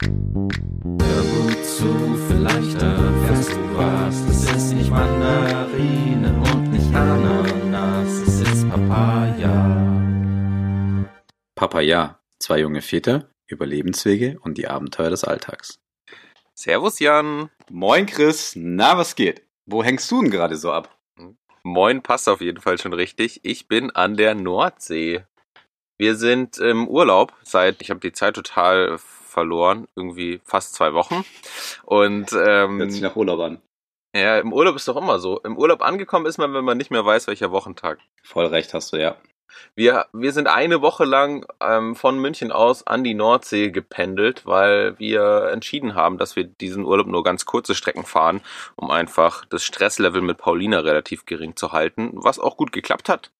Hör 0.00 0.10
gut 0.10 1.64
zu, 1.64 2.16
vielleicht 2.28 2.80
erfährst 2.80 3.50
du 3.50 3.76
was. 3.76 4.20
Es 4.30 4.44
ist 4.48 4.74
nicht 4.74 4.90
Mandarinen 4.90 6.38
und 6.38 6.70
nicht 6.70 6.94
Ananas, 6.94 8.08
es 8.08 8.40
ist 8.42 8.70
Papaya. 8.70 9.74
Papaya, 11.56 12.20
zwei 12.38 12.60
junge 12.60 12.80
Väter, 12.80 13.28
Überlebenswege 13.48 14.38
und 14.40 14.56
die 14.56 14.68
Abenteuer 14.68 15.10
des 15.10 15.24
Alltags. 15.24 15.80
Servus 16.54 17.00
Jan. 17.00 17.50
Moin 17.68 18.06
Chris, 18.06 18.52
na 18.54 18.96
was 18.96 19.16
geht? 19.16 19.42
Wo 19.66 19.82
hängst 19.82 20.08
du 20.12 20.22
denn 20.22 20.30
gerade 20.30 20.54
so 20.54 20.70
ab? 20.70 20.96
Moin 21.64 22.04
passt 22.04 22.28
auf 22.28 22.40
jeden 22.40 22.60
Fall 22.60 22.78
schon 22.78 22.92
richtig. 22.92 23.40
Ich 23.42 23.66
bin 23.66 23.90
an 23.90 24.16
der 24.16 24.36
Nordsee. 24.36 25.24
Wir 25.96 26.14
sind 26.14 26.58
im 26.58 26.86
Urlaub 26.86 27.32
seit, 27.42 27.82
ich 27.82 27.90
habe 27.90 27.98
die 27.98 28.12
Zeit 28.12 28.36
total 28.36 28.96
verloren, 29.38 29.86
irgendwie 29.94 30.40
fast 30.44 30.74
zwei 30.74 30.94
Wochen. 30.94 31.24
Und 31.84 32.32
ähm, 32.32 32.78
Hört 32.80 32.92
sich 32.92 33.02
nach 33.02 33.14
Urlaub 33.14 33.38
an. 33.40 33.60
ja, 34.16 34.38
im 34.38 34.52
Urlaub 34.52 34.74
ist 34.74 34.88
doch 34.88 34.96
immer 34.96 35.20
so. 35.20 35.38
Im 35.44 35.56
Urlaub 35.56 35.80
angekommen 35.82 36.26
ist 36.26 36.38
man, 36.38 36.52
wenn 36.54 36.64
man 36.64 36.76
nicht 36.76 36.90
mehr 36.90 37.06
weiß, 37.06 37.28
welcher 37.28 37.52
Wochentag. 37.52 38.00
Voll 38.24 38.46
recht 38.46 38.74
hast 38.74 38.92
du, 38.92 38.96
ja. 38.96 39.14
Wir, 39.74 40.06
wir 40.12 40.32
sind 40.32 40.46
eine 40.46 40.82
Woche 40.82 41.04
lang 41.04 41.46
ähm, 41.60 41.94
von 41.96 42.18
München 42.18 42.52
aus 42.52 42.86
an 42.86 43.02
die 43.04 43.14
Nordsee 43.14 43.70
gependelt, 43.70 44.44
weil 44.44 44.98
wir 44.98 45.48
entschieden 45.52 45.94
haben, 45.94 46.18
dass 46.18 46.36
wir 46.36 46.44
diesen 46.44 46.84
Urlaub 46.84 47.06
nur 47.06 47.22
ganz 47.22 47.46
kurze 47.46 47.74
Strecken 47.74 48.04
fahren, 48.04 48.40
um 48.76 48.90
einfach 48.90 49.44
das 49.46 49.62
Stresslevel 49.64 50.20
mit 50.20 50.36
Paulina 50.38 50.80
relativ 50.80 51.26
gering 51.26 51.56
zu 51.56 51.72
halten, 51.72 52.10
was 52.14 52.38
auch 52.38 52.56
gut 52.56 52.72
geklappt 52.72 53.08
hat. 53.08 53.30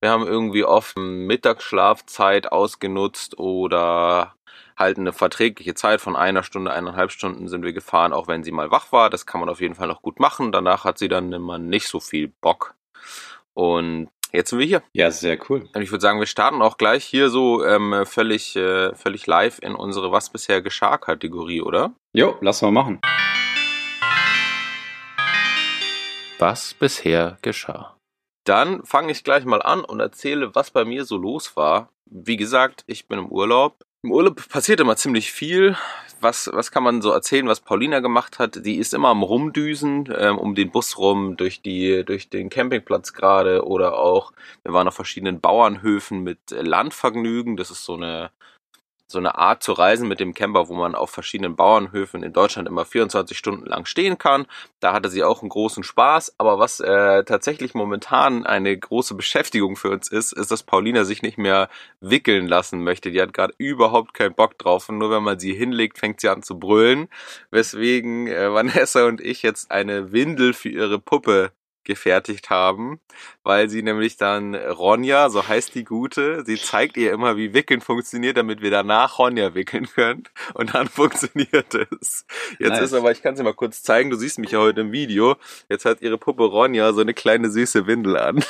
Wir 0.00 0.10
haben 0.10 0.26
irgendwie 0.26 0.64
oft 0.64 0.96
Mittagsschlafzeit 0.98 2.52
ausgenutzt 2.52 3.38
oder 3.38 4.34
halt 4.76 4.98
eine 4.98 5.12
verträgliche 5.12 5.74
Zeit 5.74 6.00
von 6.00 6.16
einer 6.16 6.42
Stunde, 6.42 6.72
eineinhalb 6.72 7.10
Stunden 7.10 7.48
sind 7.48 7.64
wir 7.64 7.72
gefahren, 7.72 8.12
auch 8.12 8.28
wenn 8.28 8.44
sie 8.44 8.52
mal 8.52 8.70
wach 8.70 8.92
war. 8.92 9.10
Das 9.10 9.26
kann 9.26 9.40
man 9.40 9.48
auf 9.48 9.60
jeden 9.60 9.74
Fall 9.74 9.88
noch 9.88 10.02
gut 10.02 10.20
machen. 10.20 10.52
Danach 10.52 10.84
hat 10.84 10.98
sie 10.98 11.08
dann 11.08 11.32
immer 11.32 11.58
nicht 11.58 11.88
so 11.88 12.00
viel 12.00 12.28
Bock. 12.40 12.74
Und 13.54 14.08
jetzt 14.32 14.50
sind 14.50 14.58
wir 14.58 14.66
hier. 14.66 14.82
Ja, 14.92 15.10
sehr 15.10 15.38
cool. 15.48 15.68
Und 15.74 15.80
ich 15.80 15.90
würde 15.90 16.02
sagen, 16.02 16.18
wir 16.18 16.26
starten 16.26 16.60
auch 16.60 16.76
gleich 16.76 17.04
hier 17.04 17.30
so 17.30 17.64
ähm, 17.64 18.04
völlig, 18.04 18.54
äh, 18.56 18.94
völlig 18.94 19.26
live 19.26 19.58
in 19.62 19.74
unsere 19.74 20.12
Was 20.12 20.28
bisher 20.30 20.60
geschah 20.60 20.98
Kategorie, 20.98 21.62
oder? 21.62 21.94
Jo, 22.12 22.36
lass 22.42 22.60
mal 22.60 22.70
machen. 22.70 23.00
Was 26.38 26.74
bisher 26.74 27.38
geschah. 27.40 27.96
Dann 28.44 28.84
fange 28.84 29.10
ich 29.10 29.24
gleich 29.24 29.46
mal 29.46 29.62
an 29.62 29.84
und 29.84 30.00
erzähle, 30.00 30.54
was 30.54 30.70
bei 30.70 30.84
mir 30.84 31.06
so 31.06 31.16
los 31.16 31.56
war. 31.56 31.88
Wie 32.04 32.36
gesagt, 32.36 32.84
ich 32.86 33.08
bin 33.08 33.18
im 33.18 33.32
Urlaub. 33.32 33.85
Im 34.06 34.12
Urlaub 34.12 34.48
passiert 34.48 34.78
immer 34.78 34.94
ziemlich 34.94 35.32
viel. 35.32 35.76
Was, 36.20 36.48
was 36.52 36.70
kann 36.70 36.84
man 36.84 37.02
so 37.02 37.10
erzählen, 37.10 37.48
was 37.48 37.58
Paulina 37.58 37.98
gemacht 37.98 38.38
hat? 38.38 38.64
Die 38.64 38.76
ist 38.76 38.94
immer 38.94 39.08
am 39.08 39.24
Rumdüsen, 39.24 40.14
ähm, 40.16 40.38
um 40.38 40.54
den 40.54 40.70
Bus 40.70 40.96
rum, 40.96 41.36
durch, 41.36 41.60
die, 41.60 42.04
durch 42.04 42.28
den 42.28 42.48
Campingplatz 42.48 43.14
gerade 43.14 43.66
oder 43.66 43.98
auch, 43.98 44.32
wir 44.62 44.72
waren 44.72 44.86
auf 44.86 44.94
verschiedenen 44.94 45.40
Bauernhöfen 45.40 46.22
mit 46.22 46.38
Landvergnügen. 46.52 47.56
Das 47.56 47.72
ist 47.72 47.84
so 47.84 47.94
eine, 47.94 48.30
so 49.08 49.18
eine 49.18 49.38
Art 49.38 49.62
zu 49.62 49.72
reisen 49.72 50.08
mit 50.08 50.18
dem 50.18 50.34
Camper, 50.34 50.68
wo 50.68 50.74
man 50.74 50.94
auf 50.94 51.10
verschiedenen 51.10 51.54
Bauernhöfen 51.54 52.22
in 52.22 52.32
Deutschland 52.32 52.68
immer 52.68 52.84
24 52.84 53.38
Stunden 53.38 53.66
lang 53.66 53.86
stehen 53.86 54.18
kann. 54.18 54.46
Da 54.80 54.92
hatte 54.92 55.08
sie 55.08 55.22
auch 55.22 55.42
einen 55.42 55.48
großen 55.48 55.84
Spaß. 55.84 56.34
Aber 56.38 56.58
was 56.58 56.80
äh, 56.80 57.24
tatsächlich 57.24 57.74
momentan 57.74 58.44
eine 58.44 58.76
große 58.76 59.14
Beschäftigung 59.14 59.76
für 59.76 59.90
uns 59.90 60.08
ist, 60.08 60.32
ist, 60.32 60.50
dass 60.50 60.64
Paulina 60.64 61.04
sich 61.04 61.22
nicht 61.22 61.38
mehr 61.38 61.68
wickeln 62.00 62.48
lassen 62.48 62.82
möchte. 62.82 63.10
Die 63.10 63.22
hat 63.22 63.32
gerade 63.32 63.54
überhaupt 63.58 64.12
keinen 64.12 64.34
Bock 64.34 64.58
drauf. 64.58 64.88
Und 64.88 64.98
nur 64.98 65.10
wenn 65.10 65.22
man 65.22 65.38
sie 65.38 65.54
hinlegt, 65.54 65.98
fängt 65.98 66.20
sie 66.20 66.28
an 66.28 66.42
zu 66.42 66.58
brüllen. 66.58 67.08
Weswegen 67.50 68.26
äh, 68.26 68.52
Vanessa 68.52 69.06
und 69.06 69.20
ich 69.20 69.42
jetzt 69.42 69.70
eine 69.70 70.12
Windel 70.12 70.52
für 70.52 70.68
ihre 70.68 70.98
Puppe 70.98 71.52
gefertigt 71.86 72.50
haben, 72.50 73.00
weil 73.42 73.70
sie 73.70 73.82
nämlich 73.82 74.18
dann 74.18 74.54
Ronja, 74.54 75.30
so 75.30 75.48
heißt 75.48 75.74
die 75.74 75.84
Gute, 75.84 76.44
sie 76.44 76.56
zeigt 76.56 76.96
ihr 76.96 77.12
immer, 77.12 77.36
wie 77.36 77.54
Wickeln 77.54 77.80
funktioniert, 77.80 78.36
damit 78.36 78.60
wir 78.60 78.70
danach 78.70 79.18
Ronja 79.18 79.54
wickeln 79.54 79.86
können 79.86 80.24
und 80.54 80.74
dann 80.74 80.88
funktioniert 80.90 81.74
es. 81.74 82.26
Jetzt 82.58 82.70
Nice. 82.70 82.82
ist 82.82 82.92
aber, 82.92 83.12
ich 83.12 83.22
kann 83.22 83.36
sie 83.36 83.42
mal 83.42 83.54
kurz 83.54 83.82
zeigen, 83.82 84.10
du 84.10 84.16
siehst 84.16 84.38
mich 84.38 84.50
ja 84.50 84.58
heute 84.58 84.82
im 84.82 84.92
Video, 84.92 85.36
jetzt 85.68 85.84
hat 85.84 86.02
ihre 86.02 86.18
Puppe 86.18 86.44
Ronja 86.44 86.92
so 86.92 87.00
eine 87.00 87.14
kleine 87.14 87.50
süße 87.50 87.86
Windel 87.86 88.18
an. 88.18 88.44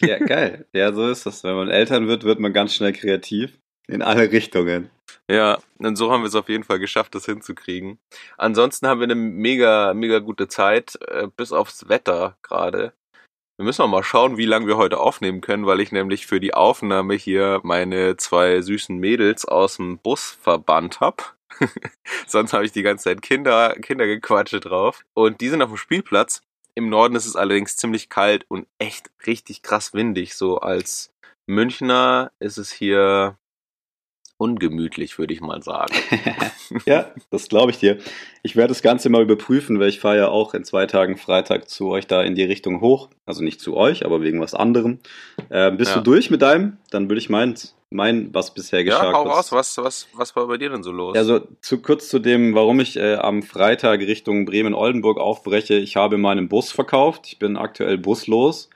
Ja, 0.00 0.18
geil. 0.18 0.66
Ja, 0.72 0.92
so 0.92 1.08
ist 1.08 1.26
das. 1.26 1.44
Wenn 1.44 1.54
man 1.54 1.68
Eltern 1.68 2.06
wird, 2.08 2.24
wird 2.24 2.38
man 2.38 2.52
ganz 2.52 2.74
schnell 2.74 2.92
kreativ. 2.92 3.58
In 3.88 4.02
alle 4.02 4.30
Richtungen. 4.30 4.90
Ja, 5.32 5.58
und 5.78 5.96
so 5.96 6.12
haben 6.12 6.22
wir 6.22 6.28
es 6.28 6.34
auf 6.34 6.50
jeden 6.50 6.62
Fall 6.62 6.78
geschafft, 6.78 7.14
das 7.14 7.24
hinzukriegen. 7.24 7.98
Ansonsten 8.36 8.86
haben 8.86 9.00
wir 9.00 9.04
eine 9.04 9.14
mega, 9.14 9.94
mega 9.94 10.18
gute 10.18 10.46
Zeit, 10.46 10.98
äh, 11.08 11.26
bis 11.34 11.52
aufs 11.52 11.88
Wetter 11.88 12.36
gerade. 12.42 12.92
Wir 13.56 13.64
müssen 13.64 13.80
auch 13.80 13.88
mal 13.88 14.02
schauen, 14.02 14.36
wie 14.36 14.44
lange 14.44 14.66
wir 14.66 14.76
heute 14.76 15.00
aufnehmen 15.00 15.40
können, 15.40 15.64
weil 15.64 15.80
ich 15.80 15.90
nämlich 15.90 16.26
für 16.26 16.38
die 16.38 16.52
Aufnahme 16.52 17.14
hier 17.14 17.60
meine 17.62 18.18
zwei 18.18 18.60
süßen 18.60 18.98
Mädels 18.98 19.46
aus 19.46 19.76
dem 19.76 19.96
Bus 19.96 20.36
verbannt 20.42 21.00
hab. 21.00 21.34
Sonst 22.26 22.52
habe 22.52 22.66
ich 22.66 22.72
die 22.72 22.82
ganze 22.82 23.04
Zeit 23.04 23.22
Kinder, 23.22 23.74
Kindergequatsche 23.80 24.60
drauf. 24.60 25.02
Und 25.14 25.40
die 25.40 25.48
sind 25.48 25.62
auf 25.62 25.70
dem 25.70 25.78
Spielplatz. 25.78 26.42
Im 26.74 26.90
Norden 26.90 27.16
ist 27.16 27.26
es 27.26 27.36
allerdings 27.36 27.76
ziemlich 27.76 28.10
kalt 28.10 28.44
und 28.48 28.66
echt 28.78 29.10
richtig 29.26 29.62
krass 29.62 29.94
windig. 29.94 30.34
So 30.34 30.58
als 30.58 31.10
Münchner 31.46 32.32
ist 32.38 32.58
es 32.58 32.70
hier 32.70 33.38
ungemütlich, 34.42 35.18
würde 35.18 35.32
ich 35.32 35.40
mal 35.40 35.62
sagen. 35.62 35.94
ja, 36.86 37.10
das 37.30 37.48
glaube 37.48 37.70
ich 37.70 37.78
dir. 37.78 37.98
Ich 38.42 38.56
werde 38.56 38.68
das 38.68 38.82
Ganze 38.82 39.08
mal 39.08 39.22
überprüfen, 39.22 39.78
weil 39.78 39.88
ich 39.88 40.00
fahre 40.00 40.16
ja 40.16 40.28
auch 40.28 40.52
in 40.54 40.64
zwei 40.64 40.86
Tagen 40.86 41.16
Freitag 41.16 41.68
zu 41.68 41.88
euch 41.88 42.06
da 42.08 42.22
in 42.22 42.34
die 42.34 42.42
Richtung 42.42 42.80
hoch. 42.80 43.08
Also 43.24 43.44
nicht 43.44 43.60
zu 43.60 43.76
euch, 43.76 44.04
aber 44.04 44.20
wegen 44.20 44.40
was 44.40 44.54
anderem. 44.54 44.98
Äh, 45.48 45.70
bist 45.70 45.92
Ja. 45.92 45.98
du 45.98 46.02
durch 46.02 46.30
mit 46.30 46.42
deinem? 46.42 46.78
Dann 46.90 47.08
würde 47.08 47.20
ich 47.20 47.30
mein, 47.30 47.54
mein 47.90 48.34
was 48.34 48.52
bisher 48.52 48.82
geschah. 48.82 49.04
Ja, 49.04 49.12
hau 49.12 49.22
raus, 49.22 49.52
was, 49.52 49.78
was, 49.78 50.08
was 50.14 50.34
war 50.34 50.48
bei 50.48 50.56
dir 50.56 50.70
denn 50.70 50.82
so 50.82 50.90
los? 50.90 51.16
Also 51.16 51.40
zu 51.60 51.78
kurz 51.80 52.08
zu 52.08 52.18
dem, 52.18 52.54
warum 52.54 52.80
ich 52.80 52.96
äh, 52.96 53.14
am 53.14 53.42
Freitag 53.44 54.00
Richtung 54.00 54.44
Bremen-Oldenburg 54.44 55.18
aufbreche. 55.18 55.74
Ich 55.74 55.94
habe 55.94 56.18
meinen 56.18 56.48
Bus 56.48 56.72
verkauft. 56.72 57.26
Ich 57.26 57.38
bin 57.38 57.56
aktuell 57.56 57.96
buslos 57.96 58.68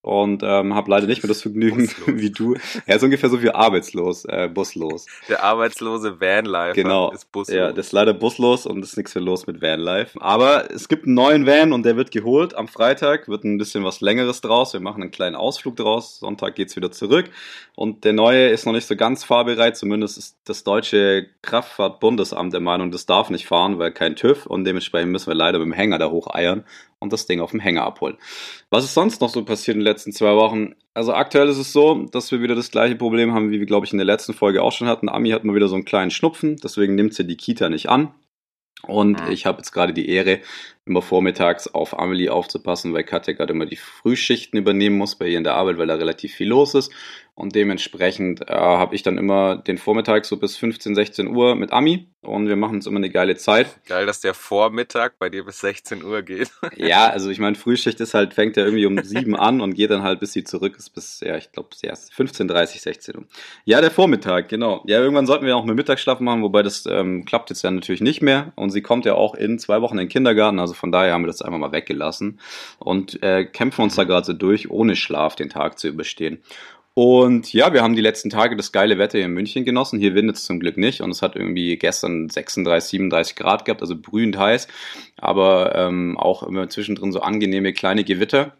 und 0.00 0.42
ähm, 0.44 0.74
habe 0.74 0.90
leider 0.90 1.06
nicht 1.06 1.22
mehr 1.22 1.28
das 1.28 1.42
Vergnügen 1.42 1.86
Buslos. 1.86 2.06
wie 2.20 2.30
du. 2.30 2.54
Er 2.86 2.96
ist 2.96 3.02
ungefähr 3.02 3.28
so 3.28 3.42
wie 3.42 3.50
arbeitslos, 3.50 4.24
äh, 4.24 4.48
buslos. 4.52 5.06
Der 5.28 5.42
arbeitslose 5.42 6.20
Vanlifer 6.20 6.72
Genau. 6.74 7.10
ist 7.10 7.30
Bus. 7.32 7.48
Ja, 7.48 7.72
das 7.72 7.86
ist 7.86 7.92
leider 7.92 8.14
buslos 8.14 8.64
und 8.66 8.82
ist 8.82 8.96
nichts 8.96 9.14
mehr 9.14 9.24
los 9.24 9.46
mit 9.46 9.60
Vanlife. 9.60 10.20
Aber 10.22 10.70
es 10.70 10.88
gibt 10.88 11.06
einen 11.06 11.14
neuen 11.14 11.46
Van 11.46 11.72
und 11.72 11.84
der 11.84 11.96
wird 11.96 12.10
geholt 12.10 12.54
am 12.54 12.68
Freitag. 12.68 13.28
Wird 13.28 13.44
ein 13.44 13.58
bisschen 13.58 13.84
was 13.84 14.00
Längeres 14.00 14.40
draus. 14.40 14.72
Wir 14.72 14.80
machen 14.80 15.02
einen 15.02 15.10
kleinen 15.10 15.36
Ausflug 15.36 15.76
draus. 15.76 16.18
Sonntag 16.20 16.54
geht's 16.54 16.76
wieder 16.76 16.90
zurück. 16.92 17.30
Und 17.74 18.04
der 18.04 18.12
neue 18.12 18.48
ist 18.48 18.66
noch 18.66 18.72
nicht 18.72 18.86
so 18.86 18.96
ganz 18.96 19.24
fahrbereit. 19.24 19.76
Zumindest 19.76 20.16
ist 20.18 20.36
das 20.44 20.64
deutsche 20.64 21.26
Kraftfahrtbundesamt 21.42 22.52
der 22.52 22.60
Meinung, 22.60 22.90
das 22.90 23.06
darf 23.06 23.30
nicht 23.30 23.46
fahren, 23.46 23.78
weil 23.78 23.92
kein 23.92 24.16
TÜV. 24.16 24.46
Und 24.46 24.64
dementsprechend 24.64 25.12
müssen 25.12 25.28
wir 25.28 25.34
leider 25.34 25.58
mit 25.58 25.66
dem 25.66 25.72
Hänger 25.72 25.98
da 25.98 26.10
hoch 26.10 26.32
eiern 26.32 26.64
und 27.00 27.12
das 27.12 27.26
Ding 27.26 27.40
auf 27.40 27.52
dem 27.52 27.60
Hänger 27.60 27.84
abholen. 27.84 28.16
Was 28.70 28.84
ist 28.84 28.94
sonst 28.94 29.20
noch 29.20 29.28
so 29.30 29.44
passiert 29.44 29.74
in 29.76 29.80
den 29.80 29.84
letzten 29.84 30.12
zwei 30.12 30.34
Wochen? 30.34 30.74
Also 30.94 31.12
aktuell 31.14 31.48
ist 31.48 31.58
es 31.58 31.72
so, 31.72 32.06
dass 32.10 32.30
wir 32.32 32.40
wieder 32.42 32.54
das 32.54 32.70
gleiche 32.70 32.96
Problem 32.96 33.32
haben, 33.32 33.50
wie 33.50 33.60
wir, 33.60 33.66
glaube 33.66 33.86
ich, 33.86 33.92
in 33.92 33.98
der 33.98 34.04
letzten 34.06 34.34
Folge 34.34 34.62
auch 34.62 34.72
schon 34.72 34.88
hatten. 34.88 35.08
Ami 35.08 35.30
hat 35.30 35.44
mal 35.44 35.54
wieder 35.54 35.68
so 35.68 35.74
einen 35.76 35.84
kleinen 35.84 36.10
Schnupfen, 36.10 36.56
deswegen 36.56 36.94
nimmt 36.94 37.14
sie 37.14 37.26
die 37.26 37.36
Kita 37.36 37.68
nicht 37.68 37.88
an. 37.88 38.12
Und 38.82 39.20
Mhm. 39.24 39.32
ich 39.32 39.44
habe 39.46 39.58
jetzt 39.58 39.72
gerade 39.72 39.92
die 39.92 40.08
Ehre, 40.08 40.40
immer 40.88 41.02
vormittags 41.02 41.68
auf 41.68 41.98
Amelie 41.98 42.30
aufzupassen, 42.30 42.92
weil 42.94 43.04
Katja 43.04 43.34
gerade 43.34 43.52
immer 43.52 43.66
die 43.66 43.76
Frühschichten 43.76 44.58
übernehmen 44.58 44.96
muss 44.96 45.16
bei 45.16 45.28
ihr 45.28 45.38
in 45.38 45.44
der 45.44 45.54
Arbeit, 45.54 45.78
weil 45.78 45.86
da 45.86 45.94
relativ 45.94 46.34
viel 46.34 46.48
los 46.48 46.74
ist. 46.74 46.92
Und 47.38 47.54
dementsprechend 47.54 48.50
äh, 48.50 48.52
habe 48.52 48.96
ich 48.96 49.04
dann 49.04 49.16
immer 49.16 49.58
den 49.58 49.78
Vormittag 49.78 50.24
so 50.24 50.38
bis 50.38 50.56
15, 50.56 50.96
16 50.96 51.28
Uhr 51.28 51.54
mit 51.54 51.72
Ami 51.72 52.08
und 52.20 52.48
wir 52.48 52.56
machen 52.56 52.74
uns 52.74 52.86
immer 52.88 52.96
eine 52.96 53.10
geile 53.10 53.36
Zeit. 53.36 53.78
Geil, 53.86 54.06
dass 54.06 54.20
der 54.20 54.34
Vormittag 54.34 55.20
bei 55.20 55.30
dir 55.30 55.44
bis 55.44 55.60
16 55.60 56.02
Uhr 56.02 56.22
geht. 56.22 56.50
Ja, 56.76 57.08
also 57.08 57.30
ich 57.30 57.38
meine, 57.38 57.54
Frühschicht 57.56 58.00
ist 58.00 58.14
halt, 58.14 58.34
fängt 58.34 58.56
ja 58.56 58.64
irgendwie 58.64 58.86
um 58.86 59.02
sieben 59.02 59.36
an 59.36 59.60
und 59.60 59.74
geht 59.74 59.90
dann 59.90 60.02
halt, 60.02 60.20
bis 60.20 60.32
sie 60.32 60.44
zurück 60.44 60.76
ist, 60.78 60.90
bis, 60.90 61.20
ja, 61.20 61.36
ich 61.36 61.50
glaube, 61.52 61.70
ja, 61.82 61.92
15.30, 61.92 62.80
16 62.80 63.16
Uhr. 63.16 63.24
Ja, 63.64 63.80
der 63.80 63.90
Vormittag, 63.90 64.48
genau. 64.48 64.82
Ja, 64.86 64.98
irgendwann 64.98 65.26
sollten 65.26 65.46
wir 65.46 65.56
auch 65.56 65.64
mit 65.64 65.76
Mittagsschlaf 65.76 66.20
machen, 66.20 66.42
wobei 66.42 66.62
das 66.62 66.86
ähm, 66.86 67.24
klappt 67.24 67.50
jetzt 67.50 67.62
ja 67.62 67.70
natürlich 67.70 68.00
nicht 68.00 68.22
mehr. 68.22 68.52
Und 68.56 68.70
sie 68.70 68.82
kommt 68.82 69.04
ja 69.06 69.14
auch 69.14 69.34
in 69.34 69.58
zwei 69.58 69.80
Wochen 69.80 69.94
in 69.94 70.06
den 70.06 70.08
Kindergarten, 70.08 70.58
also 70.58 70.74
von 70.78 70.92
daher 70.92 71.12
haben 71.12 71.22
wir 71.22 71.28
das 71.28 71.42
einfach 71.42 71.58
mal 71.58 71.72
weggelassen 71.72 72.40
und 72.78 73.22
äh, 73.22 73.44
kämpfen 73.44 73.82
uns 73.82 73.96
da 73.96 74.04
gerade 74.04 74.26
so 74.26 74.32
durch, 74.32 74.70
ohne 74.70 74.96
Schlaf 74.96 75.36
den 75.36 75.50
Tag 75.50 75.78
zu 75.78 75.88
überstehen. 75.88 76.42
Und 76.94 77.52
ja, 77.52 77.72
wir 77.72 77.84
haben 77.84 77.94
die 77.94 78.02
letzten 78.02 78.28
Tage 78.28 78.56
das 78.56 78.72
geile 78.72 78.98
Wetter 78.98 79.18
hier 79.18 79.26
in 79.26 79.32
München 79.32 79.64
genossen. 79.64 80.00
Hier 80.00 80.16
windet 80.16 80.34
es 80.34 80.44
zum 80.44 80.58
Glück 80.58 80.76
nicht 80.76 81.00
und 81.00 81.10
es 81.10 81.22
hat 81.22 81.36
irgendwie 81.36 81.76
gestern 81.76 82.28
36, 82.28 82.90
37 82.90 83.36
Grad 83.36 83.64
gehabt, 83.64 83.82
also 83.82 83.94
brühend 83.96 84.36
heiß, 84.36 84.66
aber 85.16 85.76
ähm, 85.76 86.18
auch 86.18 86.42
immer 86.42 86.68
zwischendrin 86.68 87.12
so 87.12 87.20
angenehme 87.20 87.72
kleine 87.72 88.02
Gewitter, 88.02 88.56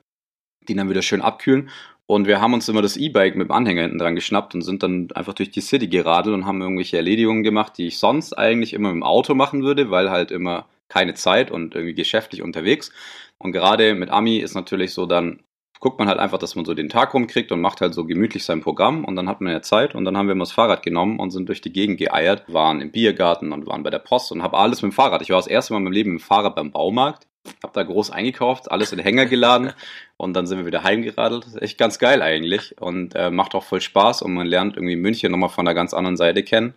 die 0.69 0.75
dann 0.75 0.89
wieder 0.89 1.03
schön 1.03 1.21
abkühlen. 1.21 1.69
Und 2.07 2.29
wir 2.29 2.41
haben 2.41 2.55
uns 2.55 2.69
immer 2.69 2.81
das 2.81 2.97
E-Bike 2.97 3.35
mit 3.35 3.49
dem 3.49 3.53
Anhänger 3.53 3.83
hinten 3.83 3.99
dran 3.99 4.15
geschnappt 4.15 4.55
und 4.55 4.63
sind 4.63 4.85
dann 4.85 5.09
einfach 5.17 5.35
durch 5.35 5.51
die 5.51 5.61
City 5.61 5.89
geradelt 5.89 6.35
und 6.35 6.47
haben 6.47 6.63
irgendwelche 6.63 6.97
Erledigungen 6.97 7.43
gemacht, 7.43 7.73
die 7.77 7.89
ich 7.89 7.99
sonst 7.99 8.33
eigentlich 8.33 8.73
immer 8.73 8.91
im 8.91 9.03
Auto 9.03 9.35
machen 9.35 9.65
würde, 9.65 9.91
weil 9.91 10.13
halt 10.13 10.31
immer 10.31 10.67
keine 10.89 11.15
Zeit 11.15 11.51
und 11.51 11.75
irgendwie 11.75 11.95
geschäftlich 11.95 12.43
unterwegs. 12.43 12.93
Und 13.39 13.53
gerade 13.53 13.95
mit 13.95 14.11
Ami 14.11 14.39
ist 14.39 14.55
natürlich 14.55 14.93
so, 14.93 15.07
dann 15.07 15.41
guckt 15.81 15.99
man 15.99 16.09
halt 16.09 16.19
einfach, 16.19 16.39
dass 16.39 16.57
man 16.57 16.65
so 16.65 16.75
den 16.75 16.89
Tag 16.89 17.15
rumkriegt 17.15 17.53
und 17.53 17.61
macht 17.61 17.81
halt 17.81 17.95
so 17.95 18.05
gemütlich 18.05 18.45
sein 18.45 18.61
Programm 18.61 19.05
und 19.05 19.17
dann 19.17 19.29
hat 19.29 19.41
man 19.41 19.53
ja 19.53 19.63
Zeit 19.63 19.95
und 19.95 20.05
dann 20.05 20.17
haben 20.17 20.29
wir 20.29 20.35
mal 20.35 20.45
das 20.45 20.53
Fahrrad 20.53 20.83
genommen 20.83 21.19
und 21.21 21.31
sind 21.31 21.49
durch 21.49 21.61
die 21.61 21.73
Gegend 21.73 21.99
geeiert, 21.99 22.45
waren 22.49 22.81
im 22.81 22.91
Biergarten 22.91 23.53
und 23.53 23.67
waren 23.67 23.83
bei 23.83 23.91
der 23.91 24.01
Post 24.01 24.33
und 24.33 24.43
habe 24.43 24.59
alles 24.59 24.83
mit 24.83 24.93
dem 24.93 24.95
Fahrrad. 24.95 25.23
Ich 25.23 25.31
war 25.31 25.39
das 25.39 25.47
erste 25.47 25.73
Mal 25.73 25.79
in 25.79 25.85
meinem 25.85 25.93
Leben 25.93 26.13
mit 26.13 26.21
dem 26.21 26.25
Fahrrad 26.25 26.57
beim 26.57 26.73
Baumarkt, 26.73 27.27
habe 27.63 27.73
da 27.73 27.83
groß 27.83 28.11
eingekauft, 28.11 28.71
alles 28.71 28.93
in 28.93 28.99
den 28.99 29.05
Hänger 29.05 29.27
geladen 29.27 29.73
und 30.17 30.35
dann 30.35 30.47
sind 30.47 30.59
wir 30.59 30.67
wieder 30.67 30.83
heimgeradelt. 30.83 31.47
Echt 31.61 31.79
ganz 31.79 31.99
geil 31.99 32.23
eigentlich 32.23 32.81
und 32.81 33.15
äh, 33.15 33.31
macht 33.31 33.55
auch 33.55 33.65
voll 33.65 33.81
Spaß 33.81 34.23
und 34.23 34.35
man 34.35 34.47
lernt 34.47 34.77
irgendwie 34.77 34.97
München 34.97 35.31
nochmal 35.31 35.49
von 35.49 35.65
der 35.65 35.75
ganz 35.75 35.95
anderen 35.95 36.17
Seite 36.17 36.43
kennen. 36.43 36.75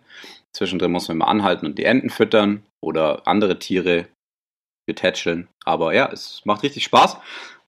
Zwischendrin 0.54 0.92
muss 0.92 1.08
man 1.08 1.18
mal 1.18 1.26
anhalten 1.26 1.66
und 1.66 1.78
die 1.78 1.84
Enten 1.84 2.10
füttern 2.10 2.62
oder 2.80 3.26
andere 3.26 3.58
Tiere 3.58 4.06
betätscheln. 4.86 5.48
Aber 5.64 5.94
ja, 5.94 6.10
es 6.12 6.42
macht 6.44 6.62
richtig 6.62 6.84
Spaß. 6.84 7.16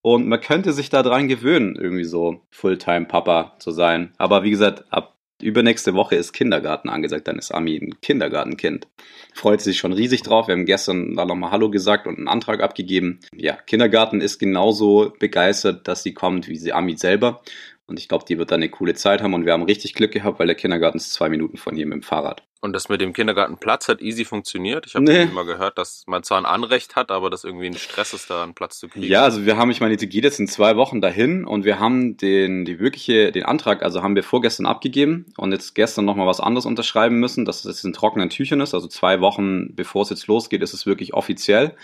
Und 0.02 0.28
man 0.28 0.40
könnte 0.40 0.74
sich 0.74 0.90
daran 0.90 1.28
gewöhnen, 1.28 1.76
irgendwie 1.76 2.04
so 2.04 2.42
Fulltime-Papa 2.50 3.54
zu 3.58 3.70
sein. 3.70 4.12
Aber 4.18 4.42
wie 4.42 4.50
gesagt, 4.50 4.84
ab 4.90 5.14
übernächste 5.42 5.94
Woche 5.94 6.14
ist 6.14 6.32
Kindergarten 6.32 6.88
angesagt, 6.88 7.26
dann 7.26 7.38
ist 7.38 7.52
Ami 7.52 7.76
ein 7.76 8.00
Kindergartenkind. 8.00 8.86
Freut 9.34 9.60
sich 9.60 9.78
schon 9.78 9.92
riesig 9.92 10.22
drauf. 10.22 10.46
Wir 10.48 10.54
haben 10.54 10.64
gestern 10.66 11.14
da 11.14 11.24
nochmal 11.24 11.50
Hallo 11.50 11.70
gesagt 11.70 12.06
und 12.06 12.18
einen 12.18 12.28
Antrag 12.28 12.62
abgegeben. 12.62 13.20
Ja, 13.34 13.54
Kindergarten 13.54 14.20
ist 14.20 14.38
genauso 14.38 15.12
begeistert, 15.18 15.88
dass 15.88 16.02
sie 16.02 16.14
kommt, 16.14 16.48
wie 16.48 16.56
sie 16.56 16.72
Ami 16.72 16.96
selber. 16.96 17.42
Und 17.86 17.98
ich 17.98 18.08
glaube, 18.08 18.24
die 18.26 18.38
wird 18.38 18.50
da 18.50 18.54
eine 18.54 18.70
coole 18.70 18.94
Zeit 18.94 19.22
haben. 19.22 19.34
Und 19.34 19.44
wir 19.44 19.52
haben 19.52 19.62
richtig 19.62 19.94
Glück 19.94 20.12
gehabt, 20.12 20.38
weil 20.38 20.46
der 20.46 20.56
Kindergarten 20.56 20.96
ist 20.96 21.12
zwei 21.12 21.28
Minuten 21.28 21.58
von 21.58 21.76
hier 21.76 21.86
mit 21.86 21.94
dem 21.94 22.02
Fahrrad. 22.02 22.42
Und 22.64 22.72
das 22.72 22.88
mit 22.88 23.02
dem 23.02 23.12
Kindergartenplatz 23.12 23.88
hat 23.88 24.00
easy 24.00 24.24
funktioniert. 24.24 24.86
Ich 24.86 24.94
habe 24.94 25.04
nee. 25.04 25.24
immer 25.24 25.44
gehört, 25.44 25.76
dass 25.76 26.04
man 26.06 26.22
zwar 26.22 26.38
ein 26.38 26.46
Anrecht 26.46 26.96
hat, 26.96 27.10
aber 27.10 27.28
dass 27.28 27.44
irgendwie 27.44 27.66
ein 27.66 27.76
Stress 27.76 28.14
ist, 28.14 28.30
da 28.30 28.42
einen 28.42 28.54
Platz 28.54 28.78
zu 28.78 28.88
kriegen. 28.88 29.04
Ja, 29.04 29.22
also 29.22 29.44
wir 29.44 29.58
haben, 29.58 29.70
ich 29.70 29.82
meine, 29.82 29.98
die 29.98 30.08
geht 30.08 30.24
jetzt 30.24 30.40
in 30.40 30.46
zwei 30.46 30.74
Wochen 30.76 31.02
dahin 31.02 31.44
und 31.44 31.66
wir 31.66 31.78
haben 31.78 32.16
den, 32.16 32.64
die 32.64 32.78
wirkliche, 32.78 33.32
den 33.32 33.42
Antrag, 33.42 33.82
also 33.82 34.02
haben 34.02 34.16
wir 34.16 34.22
vorgestern 34.22 34.64
abgegeben 34.64 35.26
und 35.36 35.52
jetzt 35.52 35.74
gestern 35.74 36.06
nochmal 36.06 36.26
was 36.26 36.40
anderes 36.40 36.64
unterschreiben 36.64 37.20
müssen, 37.20 37.44
dass 37.44 37.66
es 37.66 37.84
in 37.84 37.92
trockenen 37.92 38.30
Tüchern 38.30 38.62
ist. 38.62 38.72
Also 38.72 38.88
zwei 38.88 39.20
Wochen 39.20 39.74
bevor 39.74 40.00
es 40.00 40.08
jetzt 40.08 40.26
losgeht, 40.26 40.62
ist 40.62 40.72
es 40.72 40.86
wirklich 40.86 41.12
offiziell. 41.12 41.76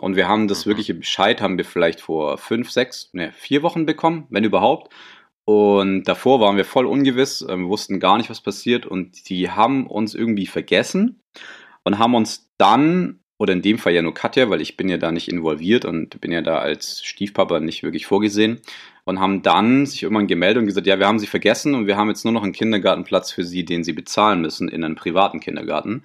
Und 0.00 0.14
wir 0.14 0.28
haben 0.28 0.46
das 0.46 0.66
mhm. 0.66 0.70
wirkliche 0.70 0.94
Bescheid, 0.94 1.40
haben 1.40 1.58
wir 1.58 1.64
vielleicht 1.64 2.00
vor 2.00 2.38
fünf, 2.38 2.70
sechs, 2.70 3.10
ne, 3.12 3.32
vier 3.36 3.64
Wochen 3.64 3.86
bekommen, 3.86 4.28
wenn 4.30 4.44
überhaupt. 4.44 4.94
Und 5.48 6.04
davor 6.04 6.40
waren 6.40 6.58
wir 6.58 6.66
voll 6.66 6.84
ungewiss, 6.84 7.40
äh, 7.40 7.56
wir 7.56 7.68
wussten 7.68 8.00
gar 8.00 8.18
nicht, 8.18 8.28
was 8.28 8.42
passiert. 8.42 8.84
Und 8.84 9.30
die 9.30 9.50
haben 9.50 9.86
uns 9.86 10.14
irgendwie 10.14 10.44
vergessen 10.44 11.22
und 11.84 11.98
haben 11.98 12.14
uns 12.14 12.50
dann, 12.58 13.20
oder 13.38 13.54
in 13.54 13.62
dem 13.62 13.78
Fall 13.78 13.94
ja 13.94 14.02
nur 14.02 14.12
Katja, 14.12 14.50
weil 14.50 14.60
ich 14.60 14.76
bin 14.76 14.90
ja 14.90 14.98
da 14.98 15.10
nicht 15.10 15.26
involviert 15.26 15.86
und 15.86 16.20
bin 16.20 16.32
ja 16.32 16.42
da 16.42 16.58
als 16.58 17.02
Stiefpapa 17.02 17.60
nicht 17.60 17.82
wirklich 17.82 18.04
vorgesehen. 18.04 18.60
Und 19.06 19.20
haben 19.20 19.40
dann 19.40 19.86
sich 19.86 20.02
irgendwann 20.02 20.26
gemeldet 20.26 20.60
und 20.60 20.66
gesagt, 20.66 20.86
ja, 20.86 20.98
wir 20.98 21.06
haben 21.06 21.18
sie 21.18 21.26
vergessen 21.26 21.74
und 21.74 21.86
wir 21.86 21.96
haben 21.96 22.10
jetzt 22.10 22.24
nur 22.24 22.34
noch 22.34 22.42
einen 22.42 22.52
Kindergartenplatz 22.52 23.32
für 23.32 23.44
sie, 23.44 23.64
den 23.64 23.84
sie 23.84 23.94
bezahlen 23.94 24.42
müssen 24.42 24.68
in 24.68 24.84
einem 24.84 24.96
privaten 24.96 25.40
Kindergarten. 25.40 26.04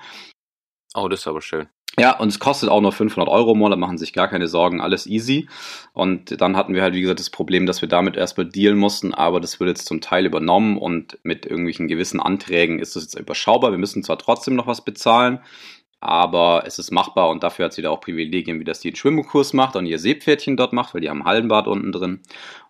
Oh, 0.95 1.09
das 1.09 1.19
ist 1.19 1.27
aber 1.27 1.41
schön. 1.41 1.67
Ja, 1.99 2.17
und 2.17 2.29
es 2.29 2.39
kostet 2.39 2.69
auch 2.69 2.81
nur 2.81 2.91
500 2.91 3.29
Euro 3.29 3.51
im 3.51 3.59
Monat, 3.59 3.77
machen 3.77 3.99
sich 3.99 4.13
gar 4.13 4.27
keine 4.27 4.47
Sorgen, 4.47 4.81
alles 4.81 5.05
easy. 5.05 5.47
Und 5.93 6.41
dann 6.41 6.57
hatten 6.57 6.73
wir 6.73 6.81
halt, 6.81 6.95
wie 6.95 7.01
gesagt, 7.01 7.19
das 7.19 7.29
Problem, 7.29 7.67
dass 7.67 7.81
wir 7.81 7.89
damit 7.89 8.17
erstmal 8.17 8.47
dealen 8.47 8.79
mussten, 8.79 9.13
aber 9.13 9.39
das 9.39 9.59
wird 9.59 9.69
jetzt 9.69 9.85
zum 9.85 10.01
Teil 10.01 10.25
übernommen 10.25 10.79
und 10.79 11.19
mit 11.21 11.45
irgendwelchen 11.45 11.87
gewissen 11.87 12.19
Anträgen 12.19 12.79
ist 12.79 12.95
das 12.95 13.03
jetzt 13.03 13.19
überschaubar. 13.19 13.69
Wir 13.69 13.77
müssen 13.77 14.03
zwar 14.03 14.17
trotzdem 14.17 14.55
noch 14.55 14.65
was 14.65 14.83
bezahlen, 14.83 15.39
aber 15.99 16.63
es 16.65 16.79
ist 16.79 16.91
machbar 16.91 17.29
und 17.29 17.43
dafür 17.43 17.65
hat 17.65 17.73
sie 17.73 17.83
da 17.83 17.91
auch 17.91 18.01
Privilegien, 18.01 18.59
wie 18.59 18.65
das 18.65 18.79
die 18.79 18.89
einen 18.89 18.95
Schwimmkurs 18.95 19.53
macht 19.53 19.75
und 19.75 19.85
ihr 19.85 19.99
Seepferdchen 19.99 20.57
dort 20.57 20.73
macht, 20.73 20.95
weil 20.95 21.01
die 21.01 21.11
haben 21.11 21.25
Hallenbad 21.25 21.67
unten 21.67 21.91
drin. 21.91 22.21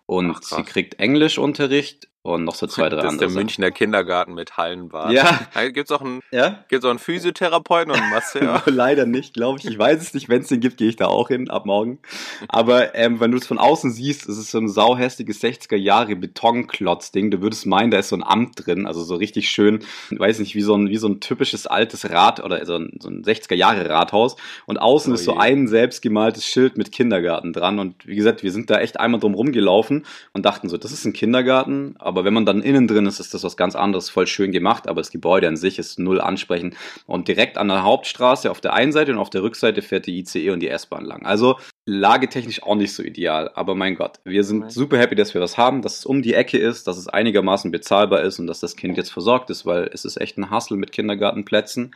Und 0.06 0.32
Ach, 0.36 0.42
sie 0.42 0.62
kriegt 0.64 1.00
Englischunterricht 1.00 2.08
und 2.26 2.44
noch 2.44 2.54
so 2.54 2.66
zwei, 2.66 2.88
drei 2.88 3.02
andere. 3.02 3.04
Das 3.04 3.12
ist 3.12 3.20
der 3.20 3.28
Münchner 3.30 3.70
Kindergarten 3.70 4.32
mit 4.32 4.56
Hallenbad. 4.56 5.12
Ja. 5.12 5.46
Gibt 5.68 5.90
es 5.90 5.92
auch 5.94 6.00
einen, 6.00 6.22
ja? 6.32 6.64
gibt's 6.68 6.86
auch 6.86 6.90
einen 6.90 6.98
Physiotherapeuten 6.98 7.92
und 7.92 8.00
einen 8.00 8.10
Masseur? 8.10 8.62
Leider 8.66 9.04
nicht, 9.04 9.34
glaube 9.34 9.58
ich. 9.58 9.66
Ich 9.66 9.78
weiß 9.78 10.00
es 10.00 10.14
nicht. 10.14 10.30
Wenn 10.30 10.40
es 10.40 10.48
den 10.48 10.60
gibt, 10.60 10.78
gehe 10.78 10.88
ich 10.88 10.96
da 10.96 11.06
auch 11.06 11.28
hin 11.28 11.50
ab 11.50 11.66
morgen. 11.66 11.98
Aber 12.48 12.94
ähm, 12.94 13.20
wenn 13.20 13.30
du 13.30 13.36
es 13.36 13.46
von 13.46 13.58
außen 13.58 13.92
siehst, 13.92 14.26
ist 14.26 14.38
es 14.38 14.50
so 14.50 14.58
ein 14.58 14.68
sauhästiges 14.68 15.42
60er 15.42 15.76
Jahre 15.76 16.16
Betonklotz-Ding. 16.16 17.30
Du 17.30 17.42
würdest 17.42 17.66
meinen, 17.66 17.90
da 17.90 17.98
ist 17.98 18.08
so 18.08 18.16
ein 18.16 18.24
Amt 18.24 18.66
drin. 18.66 18.86
Also 18.86 19.04
so 19.04 19.16
richtig 19.16 19.50
schön, 19.50 19.84
weiß 20.10 20.38
nicht, 20.38 20.54
wie 20.54 20.62
so 20.62 20.74
ein, 20.74 20.88
wie 20.88 20.96
so 20.96 21.08
ein 21.08 21.20
typisches 21.20 21.66
altes 21.66 22.08
Rad 22.08 22.42
oder 22.42 22.64
so 22.64 22.76
ein, 22.76 22.98
so 23.00 23.10
ein 23.10 23.22
60er 23.22 23.54
Jahre 23.54 23.88
Rathaus. 23.90 24.36
Und 24.64 24.78
außen 24.78 25.12
oh 25.12 25.14
ist 25.14 25.24
so 25.24 25.36
ein 25.36 25.68
selbstgemaltes 25.68 26.46
Schild 26.46 26.78
mit 26.78 26.90
Kindergarten 26.90 27.52
dran. 27.52 27.78
Und 27.78 28.06
wie 28.06 28.16
gesagt, 28.16 28.42
wir 28.42 28.50
sind 28.50 28.70
da 28.70 28.80
echt 28.80 28.98
einmal 28.98 29.20
drum 29.20 29.34
rumgelaufen 29.34 29.93
und 30.32 30.44
dachten 30.44 30.68
so, 30.68 30.76
das 30.78 30.90
ist 30.90 31.04
ein 31.04 31.12
Kindergarten, 31.12 31.94
aber 31.98 32.14
aber 32.14 32.24
wenn 32.24 32.34
man 32.34 32.46
dann 32.46 32.62
innen 32.62 32.86
drin 32.86 33.06
ist, 33.06 33.18
ist 33.18 33.34
das 33.34 33.42
was 33.42 33.56
ganz 33.56 33.74
anderes, 33.74 34.08
voll 34.08 34.28
schön 34.28 34.52
gemacht, 34.52 34.86
aber 34.86 35.00
das 35.00 35.10
Gebäude 35.10 35.48
an 35.48 35.56
sich 35.56 35.80
ist 35.80 35.98
null 35.98 36.20
ansprechend. 36.20 36.76
Und 37.06 37.26
direkt 37.26 37.58
an 37.58 37.66
der 37.66 37.82
Hauptstraße 37.82 38.52
auf 38.52 38.60
der 38.60 38.72
einen 38.72 38.92
Seite 38.92 39.10
und 39.10 39.18
auf 39.18 39.30
der 39.30 39.42
Rückseite 39.42 39.82
fährt 39.82 40.06
die 40.06 40.20
ICE 40.20 40.50
und 40.50 40.60
die 40.60 40.68
S-Bahn 40.68 41.04
lang. 41.04 41.26
Also 41.26 41.58
lagetechnisch 41.86 42.62
auch 42.62 42.76
nicht 42.76 42.94
so 42.94 43.02
ideal, 43.02 43.50
aber 43.54 43.74
mein 43.74 43.94
Gott, 43.94 44.18
wir 44.24 44.42
sind 44.42 44.72
super 44.72 44.96
happy, 44.96 45.14
dass 45.14 45.34
wir 45.34 45.42
was 45.42 45.58
haben, 45.58 45.82
dass 45.82 45.98
es 45.98 46.06
um 46.06 46.22
die 46.22 46.32
Ecke 46.32 46.56
ist, 46.56 46.86
dass 46.86 46.96
es 46.96 47.08
einigermaßen 47.08 47.70
bezahlbar 47.70 48.22
ist 48.22 48.38
und 48.38 48.46
dass 48.46 48.60
das 48.60 48.76
Kind 48.76 48.96
jetzt 48.96 49.12
versorgt 49.12 49.50
ist, 49.50 49.66
weil 49.66 49.90
es 49.92 50.06
ist 50.06 50.18
echt 50.18 50.38
ein 50.38 50.48
Hassel 50.48 50.78
mit 50.78 50.92
Kindergartenplätzen, 50.92 51.94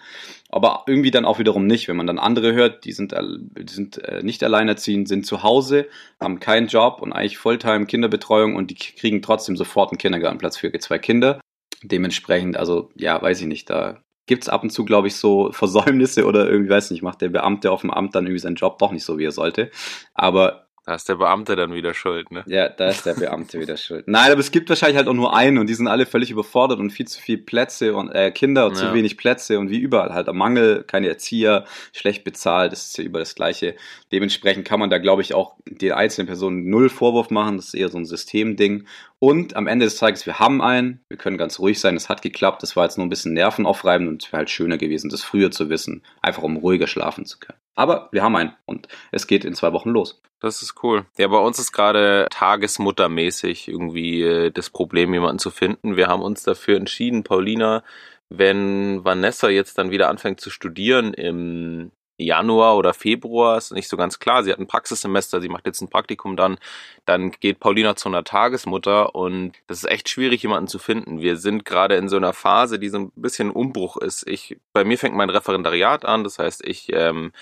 aber 0.50 0.84
irgendwie 0.86 1.10
dann 1.10 1.24
auch 1.24 1.38
wiederum 1.38 1.66
nicht, 1.66 1.88
wenn 1.88 1.96
man 1.96 2.06
dann 2.06 2.18
andere 2.18 2.52
hört, 2.52 2.84
die 2.84 2.92
sind, 2.92 3.14
die 3.14 3.72
sind 3.72 3.96
äh, 4.04 4.22
nicht 4.22 4.44
alleinerziehend, 4.44 5.08
sind 5.08 5.24
zu 5.24 5.42
Hause, 5.42 5.86
haben 6.20 6.38
keinen 6.38 6.68
Job 6.68 7.00
und 7.00 7.14
eigentlich 7.14 7.38
Volltime 7.38 7.86
Kinderbetreuung 7.86 8.56
und 8.56 8.70
die 8.70 8.74
kriegen 8.74 9.22
trotzdem 9.22 9.56
sofort 9.56 9.90
einen 9.90 9.98
Kindergartenplatz 9.98 10.58
für 10.58 10.70
zwei 10.78 10.98
Kinder. 10.98 11.40
Dementsprechend, 11.82 12.58
also 12.58 12.90
ja, 12.94 13.20
weiß 13.22 13.40
ich 13.40 13.46
nicht, 13.46 13.70
da 13.70 14.02
gibt 14.28 14.44
es 14.44 14.48
ab 14.48 14.62
und 14.62 14.70
zu, 14.70 14.84
glaube 14.84 15.08
ich, 15.08 15.16
so 15.16 15.50
Versäumnisse 15.52 16.24
oder 16.24 16.48
irgendwie, 16.48 16.70
weiß 16.70 16.92
nicht, 16.92 17.02
macht 17.02 17.20
der 17.20 17.30
Beamte 17.30 17.72
auf 17.72 17.80
dem 17.80 17.90
Amt 17.90 18.14
dann 18.14 18.26
irgendwie 18.26 18.38
seinen 18.38 18.54
Job 18.54 18.78
doch 18.78 18.92
nicht 18.92 19.04
so, 19.04 19.18
wie 19.18 19.24
er 19.24 19.32
sollte. 19.32 19.70
Aber 20.14 20.67
da 20.88 20.94
ist 20.94 21.06
der 21.06 21.16
Beamte 21.16 21.54
dann 21.54 21.74
wieder 21.74 21.92
schuld, 21.92 22.30
ne? 22.30 22.44
Ja, 22.46 22.70
da 22.70 22.88
ist 22.88 23.04
der 23.04 23.12
Beamte 23.12 23.60
wieder 23.60 23.76
schuld. 23.76 24.08
Nein, 24.08 24.32
aber 24.32 24.40
es 24.40 24.50
gibt 24.50 24.70
wahrscheinlich 24.70 24.96
halt 24.96 25.06
auch 25.06 25.12
nur 25.12 25.36
einen 25.36 25.58
und 25.58 25.66
die 25.66 25.74
sind 25.74 25.86
alle 25.86 26.06
völlig 26.06 26.30
überfordert 26.30 26.78
und 26.78 26.88
viel 26.88 27.06
zu 27.06 27.20
viel 27.20 27.36
Plätze 27.36 27.94
und 27.94 28.08
äh, 28.08 28.30
Kinder 28.30 28.64
und 28.64 28.72
ja. 28.72 28.88
zu 28.88 28.94
wenig 28.94 29.18
Plätze 29.18 29.58
und 29.58 29.68
wie 29.68 29.76
überall 29.76 30.14
halt 30.14 30.30
am 30.30 30.38
Mangel, 30.38 30.84
keine 30.84 31.08
Erzieher, 31.08 31.66
schlecht 31.92 32.24
bezahlt, 32.24 32.72
das 32.72 32.86
ist 32.86 32.96
ja 32.96 33.04
über 33.04 33.18
das 33.18 33.34
Gleiche. 33.34 33.74
Dementsprechend 34.12 34.64
kann 34.66 34.80
man 34.80 34.88
da, 34.88 34.96
glaube 34.96 35.20
ich, 35.20 35.34
auch 35.34 35.56
den 35.66 35.92
einzelnen 35.92 36.26
Personen 36.26 36.70
null 36.70 36.88
Vorwurf 36.88 37.28
machen. 37.28 37.58
Das 37.58 37.66
ist 37.66 37.74
eher 37.74 37.90
so 37.90 37.98
ein 37.98 38.06
Systemding. 38.06 38.86
Und 39.18 39.56
am 39.56 39.66
Ende 39.66 39.84
des 39.84 39.96
Tages, 39.96 40.24
wir 40.24 40.38
haben 40.38 40.62
einen, 40.62 41.00
wir 41.08 41.18
können 41.18 41.36
ganz 41.36 41.58
ruhig 41.58 41.80
sein, 41.80 41.96
es 41.96 42.08
hat 42.08 42.22
geklappt, 42.22 42.62
das 42.62 42.76
war 42.76 42.84
jetzt 42.84 42.96
nur 42.96 43.06
ein 43.06 43.10
bisschen 43.10 43.34
nervenaufreibend 43.34 44.08
und 44.08 44.22
es 44.24 44.32
wäre 44.32 44.38
halt 44.38 44.50
schöner 44.50 44.78
gewesen, 44.78 45.10
das 45.10 45.22
früher 45.22 45.50
zu 45.50 45.68
wissen, 45.68 46.02
einfach 46.22 46.44
um 46.44 46.56
ruhiger 46.56 46.86
schlafen 46.86 47.26
zu 47.26 47.38
können. 47.40 47.58
Aber 47.78 48.08
wir 48.10 48.24
haben 48.24 48.34
einen 48.34 48.56
und 48.66 48.88
es 49.12 49.28
geht 49.28 49.44
in 49.44 49.54
zwei 49.54 49.72
Wochen 49.72 49.90
los. 49.90 50.20
Das 50.40 50.62
ist 50.62 50.82
cool. 50.82 51.06
Ja, 51.16 51.28
bei 51.28 51.38
uns 51.38 51.60
ist 51.60 51.70
gerade 51.70 52.26
tagesmuttermäßig 52.28 53.68
irgendwie 53.68 54.20
äh, 54.20 54.50
das 54.50 54.68
Problem, 54.68 55.14
jemanden 55.14 55.38
zu 55.38 55.52
finden. 55.52 55.96
Wir 55.96 56.08
haben 56.08 56.22
uns 56.22 56.42
dafür 56.42 56.76
entschieden, 56.76 57.22
Paulina, 57.22 57.84
wenn 58.30 59.04
Vanessa 59.04 59.48
jetzt 59.48 59.78
dann 59.78 59.92
wieder 59.92 60.08
anfängt 60.08 60.40
zu 60.40 60.50
studieren 60.50 61.14
im 61.14 61.92
Januar 62.18 62.76
oder 62.76 62.94
Februar, 62.94 63.56
ist 63.56 63.72
nicht 63.72 63.88
so 63.88 63.96
ganz 63.96 64.18
klar. 64.18 64.42
Sie 64.42 64.52
hat 64.52 64.58
ein 64.58 64.66
Praxissemester, 64.66 65.40
sie 65.40 65.48
macht 65.48 65.66
jetzt 65.66 65.80
ein 65.80 65.88
Praktikum 65.88 66.36
dann. 66.36 66.58
Dann 67.06 67.30
geht 67.30 67.60
Paulina 67.60 67.96
zu 67.96 68.08
einer 68.08 68.24
Tagesmutter 68.24 69.14
und 69.14 69.52
das 69.68 69.78
ist 69.78 69.90
echt 69.90 70.08
schwierig, 70.08 70.42
jemanden 70.42 70.68
zu 70.68 70.78
finden. 70.78 71.20
Wir 71.20 71.36
sind 71.36 71.64
gerade 71.64 71.96
in 71.96 72.08
so 72.08 72.16
einer 72.16 72.32
Phase, 72.32 72.78
die 72.78 72.88
so 72.88 72.98
ein 72.98 73.12
bisschen 73.14 73.50
Umbruch 73.50 73.96
ist. 73.96 74.26
Ich, 74.26 74.58
bei 74.72 74.84
mir 74.84 74.98
fängt 74.98 75.14
mein 75.14 75.30
Referendariat 75.30 76.04
an, 76.04 76.24
das 76.24 76.38
heißt, 76.38 76.66
ich 76.66 76.92
ähm, 76.92 77.32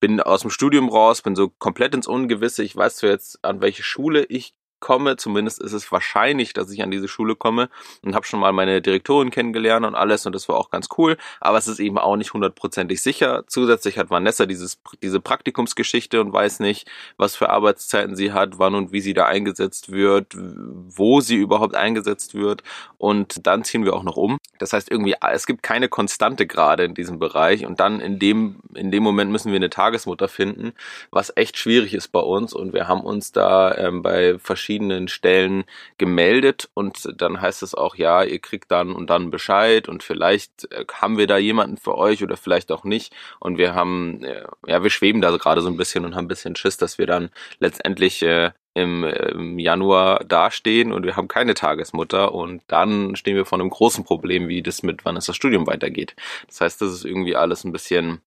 bin 0.00 0.20
aus 0.20 0.42
dem 0.42 0.50
Studium 0.50 0.88
raus, 0.88 1.22
bin 1.22 1.36
so 1.36 1.48
komplett 1.48 1.94
ins 1.94 2.06
Ungewisse. 2.06 2.62
Ich 2.62 2.76
weiß 2.76 2.96
zwar 2.96 3.10
jetzt, 3.10 3.44
an 3.44 3.60
welche 3.60 3.82
Schule 3.82 4.24
ich 4.24 4.54
komme. 4.84 5.16
Zumindest 5.16 5.60
ist 5.60 5.72
es 5.72 5.90
wahrscheinlich, 5.90 6.52
dass 6.52 6.70
ich 6.70 6.82
an 6.82 6.90
diese 6.90 7.08
Schule 7.08 7.34
komme 7.34 7.70
und 8.02 8.14
habe 8.14 8.26
schon 8.26 8.38
mal 8.38 8.52
meine 8.52 8.82
Direktorin 8.82 9.30
kennengelernt 9.30 9.86
und 9.86 9.94
alles 9.94 10.26
und 10.26 10.34
das 10.34 10.48
war 10.48 10.56
auch 10.56 10.70
ganz 10.70 10.88
cool. 10.98 11.16
Aber 11.40 11.58
es 11.58 11.66
ist 11.66 11.80
eben 11.80 11.98
auch 11.98 12.16
nicht 12.16 12.34
hundertprozentig 12.34 13.02
sicher. 13.02 13.44
Zusätzlich 13.48 13.98
hat 13.98 14.10
Vanessa 14.10 14.46
dieses, 14.46 14.78
diese 15.02 15.20
Praktikumsgeschichte 15.20 16.20
und 16.20 16.32
weiß 16.32 16.60
nicht, 16.60 16.88
was 17.16 17.34
für 17.34 17.48
Arbeitszeiten 17.48 18.14
sie 18.14 18.32
hat, 18.32 18.58
wann 18.58 18.74
und 18.74 18.92
wie 18.92 19.00
sie 19.00 19.14
da 19.14 19.24
eingesetzt 19.24 19.90
wird, 19.90 20.36
wo 20.36 21.20
sie 21.20 21.36
überhaupt 21.36 21.74
eingesetzt 21.74 22.34
wird. 22.34 22.62
Und 22.98 23.46
dann 23.46 23.64
ziehen 23.64 23.84
wir 23.84 23.94
auch 23.94 24.02
noch 24.02 24.16
um. 24.16 24.38
Das 24.58 24.74
heißt 24.74 24.90
irgendwie, 24.90 25.16
es 25.32 25.46
gibt 25.46 25.62
keine 25.62 25.88
Konstante 25.88 26.46
gerade 26.46 26.84
in 26.84 26.94
diesem 26.94 27.18
Bereich 27.18 27.64
und 27.64 27.80
dann 27.80 28.00
in 28.00 28.18
dem 28.18 28.60
in 28.74 28.90
dem 28.90 29.02
Moment 29.02 29.30
müssen 29.30 29.50
wir 29.50 29.56
eine 29.56 29.70
Tagesmutter 29.70 30.28
finden, 30.28 30.72
was 31.10 31.32
echt 31.36 31.56
schwierig 31.58 31.94
ist 31.94 32.08
bei 32.08 32.20
uns. 32.20 32.52
Und 32.52 32.72
wir 32.72 32.88
haben 32.88 33.00
uns 33.00 33.32
da 33.32 33.74
ähm, 33.76 34.02
bei 34.02 34.38
verschiedenen 34.38 34.73
Stellen 35.08 35.64
gemeldet 35.98 36.70
und 36.74 37.12
dann 37.20 37.40
heißt 37.40 37.62
es 37.62 37.74
auch, 37.74 37.96
ja, 37.96 38.22
ihr 38.22 38.38
kriegt 38.38 38.70
dann 38.70 38.92
und 38.92 39.10
dann 39.10 39.30
Bescheid 39.30 39.88
und 39.88 40.02
vielleicht 40.02 40.70
äh, 40.72 40.84
haben 40.92 41.18
wir 41.18 41.26
da 41.26 41.38
jemanden 41.38 41.76
für 41.76 41.96
euch 41.96 42.22
oder 42.22 42.36
vielleicht 42.36 42.72
auch 42.72 42.84
nicht. 42.84 43.14
Und 43.40 43.58
wir 43.58 43.74
haben, 43.74 44.24
äh, 44.24 44.44
ja, 44.66 44.82
wir 44.82 44.90
schweben 44.90 45.20
da 45.20 45.30
gerade 45.36 45.60
so 45.60 45.68
ein 45.68 45.76
bisschen 45.76 46.04
und 46.04 46.14
haben 46.14 46.24
ein 46.24 46.28
bisschen 46.28 46.56
Schiss, 46.56 46.76
dass 46.76 46.98
wir 46.98 47.06
dann 47.06 47.30
letztendlich 47.58 48.22
äh, 48.22 48.52
im, 48.74 49.04
im 49.04 49.58
Januar 49.58 50.24
dastehen 50.24 50.92
und 50.92 51.04
wir 51.04 51.16
haben 51.16 51.28
keine 51.28 51.54
Tagesmutter 51.54 52.34
und 52.34 52.62
dann 52.66 53.14
stehen 53.16 53.36
wir 53.36 53.46
vor 53.46 53.58
einem 53.58 53.70
großen 53.70 54.04
Problem, 54.04 54.48
wie 54.48 54.62
das 54.62 54.82
mit 54.82 55.04
wann 55.04 55.16
es 55.16 55.26
das 55.26 55.36
Studium 55.36 55.66
weitergeht. 55.66 56.16
Das 56.48 56.60
heißt, 56.60 56.80
das 56.82 56.92
ist 56.92 57.04
irgendwie 57.04 57.36
alles 57.36 57.64
ein 57.64 57.72
bisschen 57.72 58.20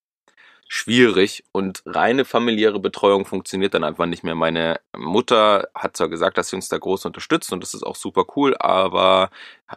schwierig 0.67 1.43
und 1.51 1.81
reine 1.86 2.25
familiäre 2.25 2.79
Betreuung 2.79 3.25
funktioniert 3.25 3.74
dann 3.74 3.83
einfach 3.83 4.05
nicht 4.05 4.24
mehr. 4.24 4.36
Meine 4.36 4.79
Mutter 4.95 5.69
hat 5.74 5.95
zwar 5.95 6.09
gesagt, 6.09 6.38
dass 6.38 6.50
sie 6.50 6.55
uns 6.57 6.67
da 6.67 6.77
groß 6.77 7.05
unterstützt 7.05 7.53
und 7.53 7.62
das 7.62 7.74
ist 7.74 7.83
auch 7.83 7.95
super 7.95 8.25
cool, 8.36 8.55
aber 8.59 9.29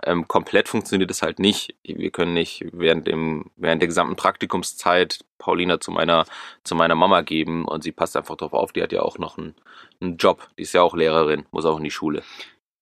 ähm, 0.05 0.27
komplett 0.27 0.69
funktioniert 0.69 1.11
es 1.11 1.23
halt 1.23 1.39
nicht. 1.39 1.77
Wir 1.85 2.11
können 2.11 2.35
nicht 2.35 2.65
während 2.73 3.07
dem 3.07 3.51
während 3.57 3.83
der 3.83 3.89
gesamten 3.89 4.17
Praktikumszeit 4.17 5.21
Paulina 5.39 5.81
zu 5.81 5.93
meiner 5.93 6.27
zu 6.65 6.75
meiner 6.75 6.97
Mama 6.97 7.23
geben 7.23 7.67
und 7.67 7.83
sie 7.85 7.93
passt 7.93 8.17
einfach 8.17 8.37
drauf 8.37 8.53
auf. 8.53 8.73
Die 8.73 8.83
hat 8.83 8.93
ja 8.93 9.03
auch 9.03 9.19
noch 9.19 9.39
einen, 9.39 9.55
einen 10.01 10.17
Job. 10.17 10.49
Die 10.59 10.63
ist 10.63 10.73
ja 10.73 10.83
auch 10.83 10.95
Lehrerin, 10.95 11.47
muss 11.53 11.67
auch 11.67 11.79
in 11.79 11.85
die 11.85 11.91
Schule. 11.91 12.23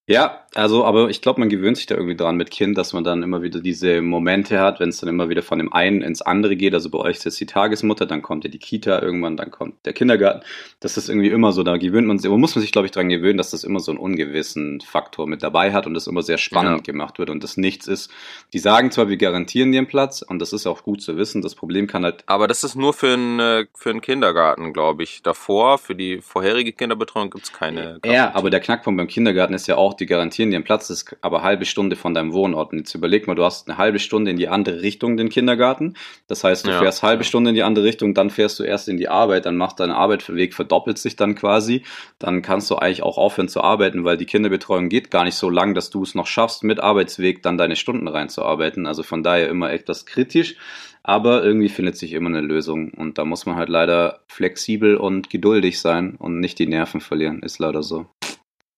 Ja, 0.09 0.41
also, 0.55 0.87
aber 0.87 1.11
ich 1.11 1.21
glaube, 1.21 1.39
man 1.41 1.51
gewöhnt 1.51 1.77
sich 1.77 1.85
da 1.85 1.95
irgendwie 1.95 2.17
dran 2.17 2.37
mit 2.37 2.51
Kind, 2.51 2.79
dass 2.79 2.95
man 2.95 3.05
dann 3.05 3.23
immer 3.23 3.43
wieder 3.43 3.61
diese 3.61 4.01
Momente 4.01 4.59
hat, 4.59 4.81
wenn 4.81 4.89
es 4.89 4.99
dann 4.99 5.11
immer 5.11 5.29
wieder 5.29 5.43
von 5.43 5.59
dem 5.59 5.71
einen 5.71 6.01
ins 6.01 6.23
andere 6.23 6.57
geht. 6.57 6.73
Also 6.73 6.89
bei 6.89 6.99
euch 6.99 7.19
ist 7.19 7.27
jetzt 7.27 7.41
die 7.41 7.47
Tagesmutter, 7.47 8.07
dann 8.07 8.23
kommt 8.23 8.45
ja 8.45 8.51
die 8.51 8.59
Kita 8.59 9.03
irgendwann, 9.03 9.37
dann 9.37 9.51
kommt 9.51 9.85
der 9.85 9.93
Kindergarten. 9.93 10.41
Das 10.81 10.97
ist 10.97 11.11
irgendwie 11.11 11.29
immer 11.29 11.53
so, 11.53 11.63
da 11.63 11.77
gewöhnt 11.77 12.07
man 12.07 12.19
sich, 12.19 12.27
aber 12.27 12.39
muss 12.39 12.55
man 12.55 12.63
sich, 12.63 12.73
glaube 12.73 12.87
ich, 12.87 12.93
dran 12.93 13.11
gewöhnen, 13.11 13.37
dass 13.37 13.51
das 13.51 13.65
immer 13.65 13.81
so 13.81 13.93
einen 13.93 14.01
ungewissen 14.01 14.81
Faktor 14.81 15.27
mit 15.27 15.43
dabei 15.43 15.75
hat 15.75 15.87
und 15.87 15.93
das 15.93 16.07
immer 16.07 16.23
sehr 16.23 16.39
spannend 16.39 16.87
ja. 16.87 16.93
gemacht 16.93 17.19
wird 17.19 17.29
und 17.29 17.45
das 17.45 17.59
nichts 17.59 17.87
ist. 17.87 18.11
Die 18.55 18.59
sagen 18.61 18.91
zwar, 18.91 19.11
wir 19.11 19.19
garantieren 19.19 19.73
dir 19.73 19.79
einen 19.79 19.89
Platz 19.89 20.23
und 20.23 20.39
das 20.39 20.55
ist 20.55 20.67
auch 20.67 20.85
gut 20.85 21.03
zu 21.03 21.19
wissen. 21.19 21.43
Das 21.43 21.55
Problem 21.55 21.87
kann 21.87 22.05
halt. 22.05 22.25
Aber 22.25 22.49
das 22.49 22.65
ist 22.65 22.77
nur 22.77 22.95
für 22.95 23.13
einen, 23.13 23.67
für 23.75 23.91
einen 23.91 24.01
Kindergarten, 24.01 24.73
glaube 24.73 25.03
ich. 25.03 25.23
Davor, 25.23 25.77
für 25.77 25.95
die 25.95 26.23
vorherige 26.23 26.73
Kinderbetreuung 26.73 27.29
gibt's 27.29 27.53
keine. 27.53 28.01
Ja, 28.07 28.35
aber 28.35 28.49
der 28.49 28.61
Knackpunkt 28.61 28.97
beim 28.97 29.09
Kindergarten 29.09 29.53
ist 29.53 29.67
ja 29.67 29.77
auch, 29.77 29.98
die 30.01 30.07
garantieren 30.07 30.51
dir 30.51 30.57
einen 30.57 30.65
Platz, 30.65 30.89
das 30.89 31.03
ist 31.03 31.17
aber 31.21 31.43
halbe 31.43 31.65
Stunde 31.65 31.97
von 31.97 32.15
deinem 32.15 32.33
Wohnort. 32.33 32.73
Und 32.73 32.79
jetzt 32.79 32.95
überleg 32.95 33.27
mal, 33.27 33.35
du 33.35 33.45
hast 33.45 33.69
eine 33.69 33.79
halbe 33.79 33.99
Stunde 33.99 34.31
in 34.31 34.37
die 34.37 34.49
andere 34.49 34.83
Richtung 34.83 35.17
den 35.17 35.29
Kindergarten. 35.29 35.95
Das 36.27 36.45
heißt, 36.45 36.67
du 36.67 36.71
ja, 36.71 36.79
fährst 36.79 37.03
halbe 37.03 37.23
ja. 37.23 37.29
Stunde 37.29 37.51
in 37.51 37.55
die 37.57 37.63
andere 37.63 37.85
Richtung, 37.85 38.15
dann 38.15 38.31
fährst 38.31 38.59
du 38.59 38.65
erst 38.65 38.89
in 38.89 38.97
die 38.97 39.09
Arbeit, 39.09 39.47
dann 39.47 39.57
macht 39.57 39.81
dein 39.81 39.91
Arbeitsweg 39.91 40.55
verdoppelt 40.55 40.99
sich 40.99 41.17
dann 41.17 41.35
quasi. 41.35 41.83
Dann 42.19 42.43
kannst 42.43 42.71
du 42.71 42.77
eigentlich 42.77 43.03
auch 43.03 43.19
aufhören 43.19 43.49
zu 43.49 43.63
arbeiten, 43.63 44.05
weil 44.05 44.17
die 44.17 44.27
Kinderbetreuung 44.27 44.89
geht 44.89 45.11
gar 45.11 45.25
nicht 45.25 45.37
so 45.37 45.51
lang, 45.51 45.75
dass 45.75 45.91
du 45.91 46.03
es 46.03 46.15
noch 46.15 46.27
schaffst, 46.27 46.65
mit 46.65 46.81
Arbeitsweg 46.81 47.43
dann 47.43 47.59
deine 47.59 47.77
Stunden 47.77 48.09
reinzuarbeiten. 48.09 48.87
Also 48.87 49.03
von 49.03 49.23
daher 49.23 49.49
immer 49.49 49.71
etwas 49.73 50.07
kritisch. 50.07 50.57
Aber 51.03 51.43
irgendwie 51.43 51.71
findet 51.71 51.97
sich 51.97 52.13
immer 52.13 52.29
eine 52.29 52.43
Lösung. 52.43 52.91
Und 52.91 53.17
da 53.17 53.25
muss 53.25 53.47
man 53.47 53.57
halt 53.57 53.71
leider 53.71 54.21
flexibel 54.27 54.97
und 54.97 55.31
geduldig 55.31 55.81
sein 55.81 56.17
und 56.17 56.39
nicht 56.41 56.59
die 56.59 56.67
Nerven 56.67 57.01
verlieren. 57.01 57.43
Ist 57.43 57.59
leider 57.59 57.83
so. 57.83 58.07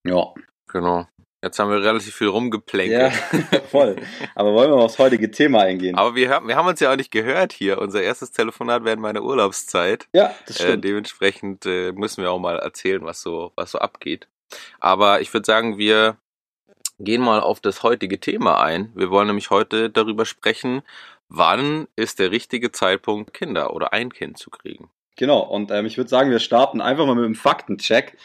Ja. 0.05 0.33
Genau. 0.71 1.07
Jetzt 1.43 1.57
haben 1.57 1.71
wir 1.71 1.81
relativ 1.81 2.13
viel 2.13 2.27
rumgeplänkelt. 2.27 3.13
Ja, 3.51 3.59
voll. 3.71 3.95
Aber 4.35 4.53
wollen 4.53 4.69
wir 4.69 4.75
mal 4.77 4.83
aufs 4.83 4.99
heutige 4.99 5.31
Thema 5.31 5.61
eingehen? 5.61 5.97
Aber 5.97 6.13
wir, 6.13 6.29
haben, 6.29 6.47
wir 6.47 6.55
haben 6.55 6.67
uns 6.67 6.79
ja 6.79 6.91
auch 6.91 6.95
nicht 6.95 7.09
gehört 7.09 7.51
hier. 7.51 7.79
Unser 7.79 8.03
erstes 8.03 8.31
Telefonat 8.31 8.83
während 8.83 9.01
meiner 9.01 9.23
Urlaubszeit. 9.23 10.07
Ja, 10.13 10.35
das 10.45 10.59
äh, 10.59 10.63
stimmt. 10.63 10.85
Äh, 10.85 10.89
dementsprechend 10.89 11.65
äh, 11.65 11.93
müssen 11.93 12.21
wir 12.21 12.31
auch 12.31 12.39
mal 12.39 12.59
erzählen, 12.59 13.03
was 13.03 13.21
so, 13.21 13.53
was 13.55 13.71
so 13.71 13.79
abgeht. 13.79 14.27
Aber 14.79 15.21
ich 15.21 15.33
würde 15.33 15.45
sagen, 15.45 15.79
wir 15.79 16.17
gehen 16.99 17.21
mal 17.21 17.39
auf 17.39 17.59
das 17.59 17.81
heutige 17.81 18.19
Thema 18.19 18.61
ein. 18.61 18.91
Wir 18.93 19.09
wollen 19.09 19.27
nämlich 19.27 19.49
heute 19.49 19.89
darüber 19.89 20.25
sprechen, 20.25 20.83
wann 21.27 21.87
ist 21.95 22.19
der 22.19 22.29
richtige 22.29 22.71
Zeitpunkt, 22.71 23.33
Kinder 23.33 23.73
oder 23.73 23.93
ein 23.93 24.13
Kind 24.13 24.37
zu 24.37 24.51
kriegen. 24.51 24.91
Genau, 25.17 25.39
und 25.39 25.71
ähm, 25.71 25.85
ich 25.85 25.97
würde 25.97 26.09
sagen, 26.09 26.31
wir 26.31 26.39
starten 26.39 26.81
einfach 26.81 27.05
mal 27.05 27.15
mit 27.15 27.25
dem 27.25 27.35
Faktencheck. 27.35 28.17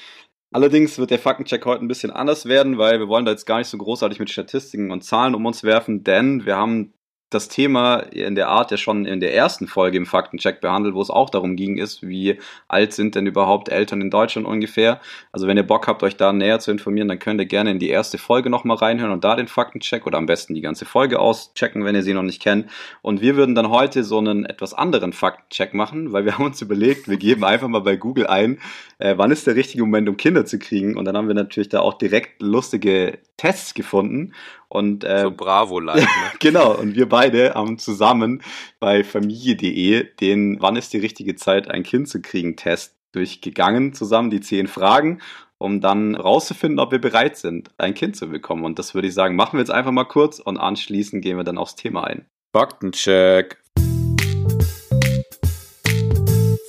Allerdings 0.53 0.99
wird 0.99 1.11
der 1.11 1.19
Faktencheck 1.19 1.65
heute 1.67 1.83
ein 1.85 1.89
bisschen 1.89 2.11
anders 2.11 2.47
werden, 2.47 2.79
weil 2.79 2.99
wir 2.99 3.09
wollen 3.09 3.25
da 3.25 3.33
jetzt 3.33 3.47
gar 3.47 3.59
nicht 3.59 3.69
so 3.69 3.79
großartig 3.79 4.19
mit 4.19 4.31
Statistiken 4.31 4.91
und 4.91 5.03
Zahlen 5.03 5.35
um 5.35 5.45
uns 5.45 5.65
werfen, 5.65 6.05
denn 6.05 6.47
wir 6.47 6.57
haben 6.57 6.95
das 7.31 7.49
Thema 7.49 7.97
in 7.97 8.37
der 8.37 8.49
Art 8.49 8.71
ja 8.71 8.77
schon 8.77 9.05
in 9.05 9.19
der 9.19 9.35
ersten 9.35 9.67
Folge 9.67 9.97
im 9.97 10.07
Faktencheck 10.07 10.61
behandelt, 10.61 10.95
wo 10.95 11.03
es 11.03 11.11
auch 11.11 11.29
darum 11.29 11.57
ging, 11.57 11.77
ist, 11.77 12.07
wie 12.07 12.39
alt 12.69 12.93
sind 12.93 13.17
denn 13.17 13.27
überhaupt 13.27 13.69
Eltern 13.69 14.01
in 14.01 14.11
Deutschland 14.11 14.47
ungefähr. 14.47 15.01
Also 15.33 15.49
wenn 15.49 15.57
ihr 15.57 15.67
Bock 15.67 15.89
habt, 15.89 16.05
euch 16.05 16.17
da 16.17 16.33
näher 16.33 16.61
zu 16.61 16.71
informieren, 16.71 17.09
dann 17.09 17.19
könnt 17.19 17.41
ihr 17.41 17.47
gerne 17.47 17.73
in 17.73 17.81
die 17.81 17.89
erste 17.89 18.17
Folge 18.17 18.49
nochmal 18.49 18.77
reinhören 18.77 19.13
und 19.13 19.25
da 19.25 19.35
den 19.35 19.49
Faktencheck 19.49 20.07
oder 20.07 20.19
am 20.19 20.27
besten 20.27 20.55
die 20.55 20.61
ganze 20.61 20.85
Folge 20.85 21.19
auschecken, 21.19 21.85
wenn 21.85 21.97
ihr 21.97 22.03
sie 22.03 22.15
noch 22.15 22.23
nicht 22.23 22.41
kennt. 22.41 22.71
Und 23.03 23.21
wir 23.21 23.35
würden 23.35 23.57
dann 23.57 23.71
heute 23.71 24.05
so 24.05 24.19
einen 24.19 24.45
etwas 24.45 24.73
anderen 24.73 25.13
Faktencheck 25.13 25.75
machen, 25.75 26.13
weil 26.13 26.25
wir 26.25 26.35
haben 26.39 26.45
uns 26.45 26.63
überlegt, 26.63 27.09
wir 27.09 27.17
geben 27.17 27.43
einfach 27.43 27.67
mal 27.67 27.81
bei 27.81 27.97
Google 27.97 28.29
ein, 28.29 28.61
äh, 28.99 29.15
wann 29.17 29.33
ist 29.33 29.49
der 29.49 29.57
richtige 29.57 29.83
Moment, 29.83 30.09
um 30.09 30.17
Kinder 30.17 30.45
zu 30.47 30.61
kriegen. 30.61 30.97
Und 30.97 31.07
dann 31.07 31.17
haben 31.17 31.27
wir 31.27 31.35
natürlich 31.35 31.71
da 31.71 31.81
auch 31.81 31.95
direkt 31.95 32.41
lustige 32.41 33.19
Tests 33.37 33.75
gefunden. 33.75 34.33
Und, 34.69 35.05
äh, 35.05 35.23
so 35.23 35.31
Bravo-like. 35.31 36.03
Ne? 36.03 36.09
genau, 36.41 36.75
und 36.75 36.97
wir 36.97 37.09
beide 37.09 37.55
haben 37.55 37.79
zusammen 37.79 38.43
bei 38.81 39.05
familie.de 39.05 40.15
den 40.21 40.61
Wann 40.61 40.77
ist 40.77 40.93
die 40.93 40.99
richtige 40.99 41.37
Zeit, 41.37 41.71
ein 41.71 41.83
Kind 41.83 42.09
zu 42.09 42.21
kriegen 42.21 42.57
Test 42.57 42.97
durchgegangen, 43.13 43.95
zusammen 43.95 44.31
die 44.31 44.41
zehn 44.41 44.67
Fragen, 44.67 45.21
um 45.59 45.81
dann 45.81 46.15
rauszufinden, 46.15 46.79
ob 46.79 46.93
wir 46.93 47.01
bereit 47.01 47.37
sind, 47.37 47.71
ein 47.79 47.95
Kind 47.95 48.17
zu 48.17 48.29
bekommen. 48.29 48.65
Und 48.65 48.79
das 48.79 48.95
würde 48.95 49.09
ich 49.09 49.15
sagen, 49.15 49.37
machen 49.37 49.55
wir 49.55 49.61
jetzt 49.61 49.71
einfach 49.71 49.93
mal 49.93 50.05
kurz 50.05 50.39
und 50.39 50.59
anschließend 50.59 51.23
gehen 51.23 51.37
wir 51.37 51.45
dann 51.45 51.59
aufs 51.59 51.77
Thema 51.77 52.05
ein. 52.05 52.27
Faktencheck. 52.53 53.59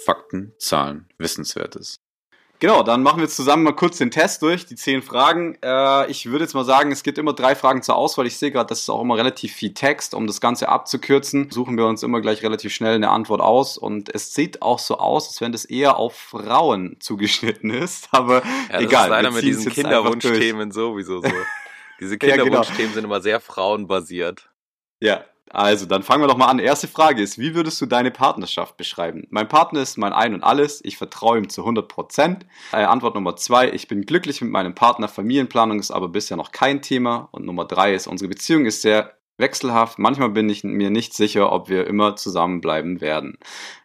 Fakten, 0.06 0.54
Zahlen, 0.58 1.08
Wissenswertes. 1.18 1.98
Genau, 2.60 2.82
dann 2.82 3.04
machen 3.04 3.18
wir 3.18 3.26
jetzt 3.26 3.36
zusammen 3.36 3.62
mal 3.62 3.76
kurz 3.76 4.00
den 4.00 4.10
Test 4.10 4.42
durch, 4.42 4.66
die 4.66 4.74
zehn 4.74 5.04
Fragen. 5.04 5.58
Äh, 5.64 6.10
ich 6.10 6.26
würde 6.26 6.44
jetzt 6.44 6.56
mal 6.56 6.66
sagen, 6.66 6.92
es 6.92 7.04
gibt 7.04 7.20
immer 7.20 7.34
drei 7.34 7.54
Fragen 7.54 7.84
zur 7.84 7.96
Auswahl. 7.96 8.26
Ich 8.26 8.38
sehe 8.38 8.50
gerade, 8.50 8.68
das 8.68 8.80
ist 8.80 8.90
auch 8.90 9.02
immer 9.02 9.16
relativ 9.16 9.54
viel 9.54 9.76
Text. 9.76 10.16
Um 10.16 10.26
das 10.26 10.42
Ganze 10.42 10.68
abzukürzen, 10.68 11.52
suchen 11.52 11.78
wir 11.78 11.86
uns 11.86 12.02
immer 12.02 12.20
gleich 12.20 12.42
relativ 12.42 12.74
schnell 12.74 12.96
eine 12.96 13.10
Antwort 13.10 13.42
aus. 13.42 13.78
Und 13.78 14.14
es 14.14 14.34
sieht 14.34 14.64
auch 14.64 14.80
so 14.80 14.98
aus, 14.98 15.28
als 15.28 15.42
wenn 15.42 15.52
das 15.52 15.66
eher 15.66 15.98
auf 15.98 16.16
Frauen 16.16 16.98
zugeschnitten 17.00 17.70
ist. 17.70 18.10
Aber 18.12 18.44
ja, 18.44 18.44
das 18.72 18.82
egal. 18.82 19.04
Ist 19.04 19.10
leider 19.12 19.32
mit 19.32 19.44
diesen 19.44 19.72
Kinderwunschthemen 19.72 20.72
sowieso 20.72 21.22
so. 21.22 21.28
Diese 22.00 22.18
Kinderwunschthemen 22.18 22.60
ja, 22.60 22.84
genau. 22.84 22.94
sind 22.94 23.04
immer 23.04 23.22
sehr 23.22 23.40
frauenbasiert. 23.40 24.50
Ja, 25.00 25.24
also, 25.50 25.86
dann 25.86 26.04
fangen 26.04 26.24
wir 26.24 26.27
doch 26.27 26.38
mal 26.38 26.48
an. 26.48 26.60
Erste 26.60 26.88
Frage 26.88 27.22
ist, 27.22 27.38
wie 27.38 27.56
würdest 27.56 27.80
du 27.82 27.86
deine 27.86 28.12
Partnerschaft 28.12 28.77
beschreiben? 28.77 29.27
Mein 29.30 29.48
Partner 29.48 29.82
ist 29.82 29.98
mein 29.98 30.13
Ein 30.13 30.34
und 30.34 30.44
Alles. 30.44 30.82
Ich 30.84 30.98
vertraue 30.98 31.38
ihm 31.38 31.50
zu 31.50 31.62
100 31.62 31.88
Prozent. 31.88 32.46
Äh, 32.72 32.84
Antwort 32.84 33.16
Nummer 33.16 33.36
zwei, 33.36 33.72
ich 33.72 33.88
bin 33.88 34.01
glücklich 34.01 34.42
mit 34.42 34.51
meinem 34.51 34.75
Partner. 34.75 35.08
Familienplanung 35.08 35.80
ist 35.80 35.92
aber 35.92 36.10
bisher 36.10 36.38
noch 36.38 36.51
kein 36.51 36.82
Thema. 36.82 37.30
Und 37.32 37.46
Nummer 37.46 37.66
drei 37.66 37.94
ist, 37.94 38.08
unsere 38.08 38.30
Beziehung 38.30 38.66
ist 38.66 38.82
sehr 38.82 39.18
wechselhaft. 39.38 40.00
Manchmal 40.00 40.30
bin 40.30 40.50
ich 40.50 40.63
mir 40.63 40.89
nicht 40.89 41.13
sicher, 41.13 41.51
ob 41.51 41.70
wir 41.70 41.88
immer 41.88 42.16
zusammenbleiben 42.16 43.01
werden. 43.01 43.38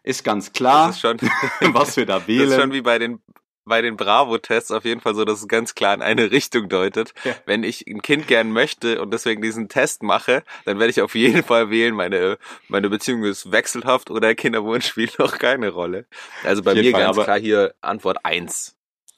Ist 0.02 0.24
ganz 0.24 0.52
klar, 0.52 0.90
ist 0.90 1.00
schon, 1.00 1.18
was 1.72 1.96
wir 1.96 2.06
da 2.06 2.26
wählen. 2.26 2.42
Das 2.48 2.56
ist 2.56 2.60
schon 2.60 2.72
wie 2.72 2.82
bei 2.82 2.98
den 2.98 3.20
bei 3.64 3.80
den 3.82 3.96
Bravo-Tests 3.96 4.70
auf 4.70 4.84
jeden 4.84 5.00
Fall 5.00 5.14
so, 5.14 5.24
dass 5.24 5.40
es 5.40 5.48
ganz 5.48 5.74
klar 5.74 5.94
in 5.94 6.02
eine 6.02 6.30
Richtung 6.30 6.68
deutet. 6.68 7.14
Ja. 7.24 7.34
Wenn 7.46 7.62
ich 7.62 7.86
ein 7.86 8.02
Kind 8.02 8.26
gern 8.26 8.52
möchte 8.52 9.00
und 9.00 9.12
deswegen 9.12 9.42
diesen 9.42 9.68
Test 9.68 10.02
mache, 10.02 10.42
dann 10.64 10.78
werde 10.78 10.90
ich 10.90 11.00
auf 11.00 11.14
jeden 11.14 11.42
Fall 11.42 11.70
wählen, 11.70 11.94
meine, 11.94 12.38
meine 12.68 12.90
Beziehung 12.90 13.24
ist 13.24 13.52
wechselhaft 13.52 14.10
oder 14.10 14.34
Kinderwunsch 14.34 14.86
spielt 14.86 15.18
noch 15.18 15.38
keine 15.38 15.70
Rolle. 15.70 16.06
Also 16.44 16.62
bei 16.62 16.74
mir 16.74 16.90
Fall, 16.90 17.02
ganz 17.02 17.16
klar 17.18 17.38
hier 17.38 17.74
Antwort 17.80 18.24
eins. 18.24 18.76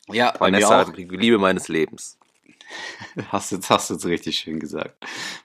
Ja, 0.09 0.35
Vanessa, 0.39 0.85
die 0.85 1.05
Liebe 1.05 1.39
meines 1.39 1.69
Lebens. 1.69 2.19
Hast 3.29 3.53
jetzt, 3.53 3.71
hast 3.71 3.91
jetzt 3.91 4.07
richtig 4.07 4.39
schön 4.39 4.59
gesagt. 4.59 4.97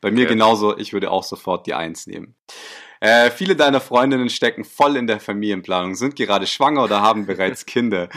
Bei 0.02 0.10
mir 0.10 0.22
okay. 0.22 0.34
genauso, 0.34 0.78
ich 0.78 0.94
würde 0.94 1.12
auch 1.12 1.24
sofort 1.24 1.68
die 1.68 1.74
Eins 1.74 2.08
nehmen. 2.08 2.34
Äh, 3.02 3.32
viele 3.32 3.56
deiner 3.56 3.80
Freundinnen 3.80 4.30
stecken 4.30 4.66
voll 4.66 4.96
in 4.96 5.08
der 5.08 5.20
Familienplanung, 5.20 5.96
sind 5.96 6.16
gerade 6.16 6.48
schwanger 6.48 6.84
oder 6.84 7.02
haben 7.02 7.26
bereits 7.26 7.66
Kinder. 7.66 8.10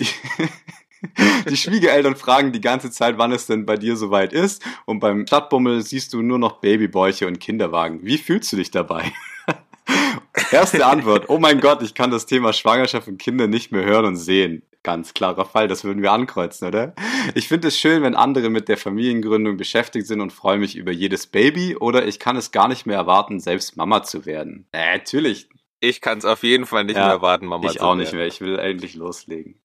Die 1.48 1.56
Schwiegereltern 1.56 2.14
fragen 2.14 2.52
die 2.52 2.60
ganze 2.60 2.90
Zeit, 2.90 3.16
wann 3.16 3.32
es 3.32 3.46
denn 3.46 3.64
bei 3.64 3.76
dir 3.76 3.96
soweit 3.96 4.32
ist. 4.32 4.62
Und 4.84 5.00
beim 5.00 5.26
Stadtbummel 5.26 5.82
siehst 5.82 6.12
du 6.12 6.20
nur 6.20 6.38
noch 6.38 6.60
Babybäuche 6.60 7.26
und 7.26 7.40
Kinderwagen. 7.40 8.00
Wie 8.02 8.18
fühlst 8.18 8.52
du 8.52 8.56
dich 8.56 8.70
dabei? 8.70 9.12
Erste 10.52 10.84
Antwort. 10.84 11.28
Oh 11.28 11.38
mein 11.38 11.60
Gott, 11.60 11.82
ich 11.82 11.94
kann 11.94 12.10
das 12.10 12.26
Thema 12.26 12.52
Schwangerschaft 12.52 13.08
und 13.08 13.18
Kinder 13.18 13.46
nicht 13.46 13.72
mehr 13.72 13.84
hören 13.84 14.04
und 14.04 14.16
sehen. 14.16 14.62
Ganz 14.82 15.12
klarer 15.12 15.44
Fall, 15.44 15.68
das 15.68 15.84
würden 15.84 16.02
wir 16.02 16.12
ankreuzen, 16.12 16.68
oder? 16.68 16.94
Ich 17.34 17.48
finde 17.48 17.68
es 17.68 17.78
schön, 17.78 18.02
wenn 18.02 18.14
andere 18.14 18.48
mit 18.48 18.68
der 18.68 18.78
Familiengründung 18.78 19.58
beschäftigt 19.58 20.06
sind 20.06 20.22
und 20.22 20.32
freue 20.32 20.56
mich 20.56 20.74
über 20.74 20.90
jedes 20.90 21.26
Baby 21.26 21.76
oder 21.76 22.06
ich 22.06 22.18
kann 22.18 22.36
es 22.36 22.50
gar 22.50 22.66
nicht 22.66 22.86
mehr 22.86 22.96
erwarten, 22.96 23.40
selbst 23.40 23.76
Mama 23.76 24.02
zu 24.02 24.24
werden. 24.24 24.66
Äh, 24.72 24.96
natürlich, 24.96 25.50
Ich 25.80 26.00
kann 26.02 26.18
es 26.18 26.24
auf 26.26 26.42
jeden 26.42 26.66
Fall 26.66 26.84
nicht 26.84 26.96
Ja, 26.96 27.08
mehr 27.08 27.22
warten, 27.22 27.46
Mama. 27.46 27.70
Ich 27.70 27.80
auch 27.80 27.94
nicht 27.94 28.12
mehr. 28.12 28.26
Ich 28.26 28.40
will 28.40 28.58
endlich 28.58 28.94
loslegen. 28.94 29.60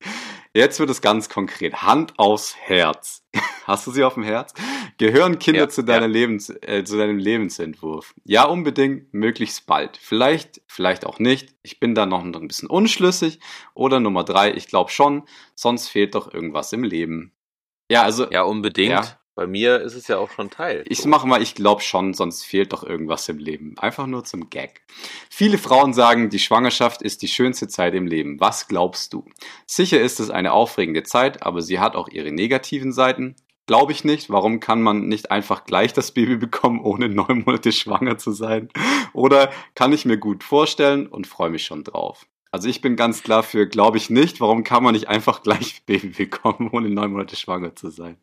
Jetzt 0.54 0.80
wird 0.80 0.90
es 0.90 1.02
ganz 1.02 1.28
konkret. 1.28 1.84
Hand 1.84 2.18
aufs 2.18 2.56
Herz. 2.56 3.26
Hast 3.66 3.86
du 3.88 3.92
sie 3.92 4.04
auf 4.06 4.14
dem 4.14 4.24
Herz? 4.24 4.54
Gehören 4.98 5.40
Kinder 5.40 5.62
Ja, 5.62 5.70
zu, 5.70 5.82
ja. 5.82 6.06
Lebens, 6.06 6.50
äh, 6.62 6.86
zu 6.86 6.98
deinem 6.98 7.18
Lebensentwurf? 7.18 8.14
Ja, 8.24 8.46
unbedingt, 8.46 9.14
möglichst 9.14 9.66
bald. 9.66 9.98
Vielleicht, 9.98 10.62
vielleicht 10.68 11.06
auch 11.06 11.20
nicht. 11.20 11.54
Ich 11.64 11.82
bin 11.82 11.94
da 11.96 12.06
noch 12.06 12.24
ein 12.24 12.48
bisschen 12.48 12.70
unschlüssig. 12.70 13.40
Oder 13.74 14.00
Nummer 14.00 14.24
drei, 14.24 14.54
ich 14.54 14.68
glaube 14.68 14.92
schon, 14.92 15.24
sonst 15.56 15.90
fehlt 15.90 16.16
doch 16.16 16.34
irgendwas 16.34 16.72
im 16.72 16.84
Leben. 16.84 17.34
Ja, 17.92 18.04
also 18.04 18.32
Ja, 18.32 18.44
unbedingt. 18.44 18.92
Ja. 18.92 19.20
Bei 19.36 19.48
mir 19.48 19.82
ist 19.82 19.96
es 19.96 20.08
ja 20.08 20.18
auch 20.18 20.32
schon 20.32 20.50
Teil. 20.50 20.86
ich 20.88 21.04
mache 21.04 21.28
mal, 21.28 21.42
ich 21.42 21.56
glaube 21.56 21.82
schon, 21.82 22.14
sonst 22.14 22.46
fehlt 22.46 22.72
doch 22.72 22.84
irgendwas 22.84 23.28
im 23.28 23.38
Leben. 23.38 23.78
Einfach 23.78 24.08
nur 24.08 24.24
zum 24.24 24.50
Gag. 24.50 24.82
Viele 25.30 25.58
Frauen 25.58 25.94
sagen, 25.94 26.30
die 26.30 26.40
Schwangerschaft 26.40 27.02
ist 27.02 27.22
die 27.22 27.28
schönste 27.28 27.68
Zeit 27.68 27.94
im 27.96 28.08
Leben. 28.08 28.40
Was 28.40 28.70
glaubst 28.70 29.12
du? 29.12 29.26
Sicher 29.66 30.00
ist 30.00 30.22
es 30.22 30.30
eine 30.30 30.54
aufregende 30.54 31.04
Zeit, 31.04 31.44
aber 31.44 31.62
sie 31.62 31.80
hat 31.80 31.98
auch 31.98 32.08
ihre 32.08 32.32
negativen 32.32 32.94
Seiten. 32.94 33.36
Glaube 33.68 33.92
ich 33.92 34.06
nicht. 34.06 34.30
Warum 34.30 34.62
kann 34.62 34.82
man 34.82 35.08
nicht 35.08 35.32
einfach 35.32 35.66
gleich 35.66 35.92
das 35.92 36.14
Baby 36.14 36.38
bekommen, 36.38 36.80
ohne 36.80 37.10
neun 37.10 37.44
Monate 37.46 37.74
schwanger 37.74 38.18
zu 38.18 38.32
sein? 38.32 38.70
Oder 39.12 39.52
kann 39.74 39.92
ich 39.92 40.06
mir 40.06 40.18
gut 40.18 40.46
vorstellen 40.46 41.08
und 41.08 41.28
freue 41.28 41.50
mich 41.50 41.66
schon 41.66 41.84
drauf. 41.84 42.26
Also 42.56 42.70
ich 42.70 42.80
bin 42.80 42.96
ganz 42.96 43.22
klar 43.22 43.44
für, 43.44 43.68
glaube 43.68 43.98
ich 43.98 44.10
nicht. 44.10 44.40
Warum 44.40 44.64
kann 44.64 44.82
man 44.82 44.94
nicht 44.94 45.10
einfach 45.10 45.44
gleich 45.44 45.82
Baby 45.86 46.08
bekommen, 46.08 46.70
ohne 46.72 46.90
neun 46.90 47.12
Monate 47.12 47.36
schwanger 47.36 47.76
zu 47.76 47.90
sein? 47.90 48.16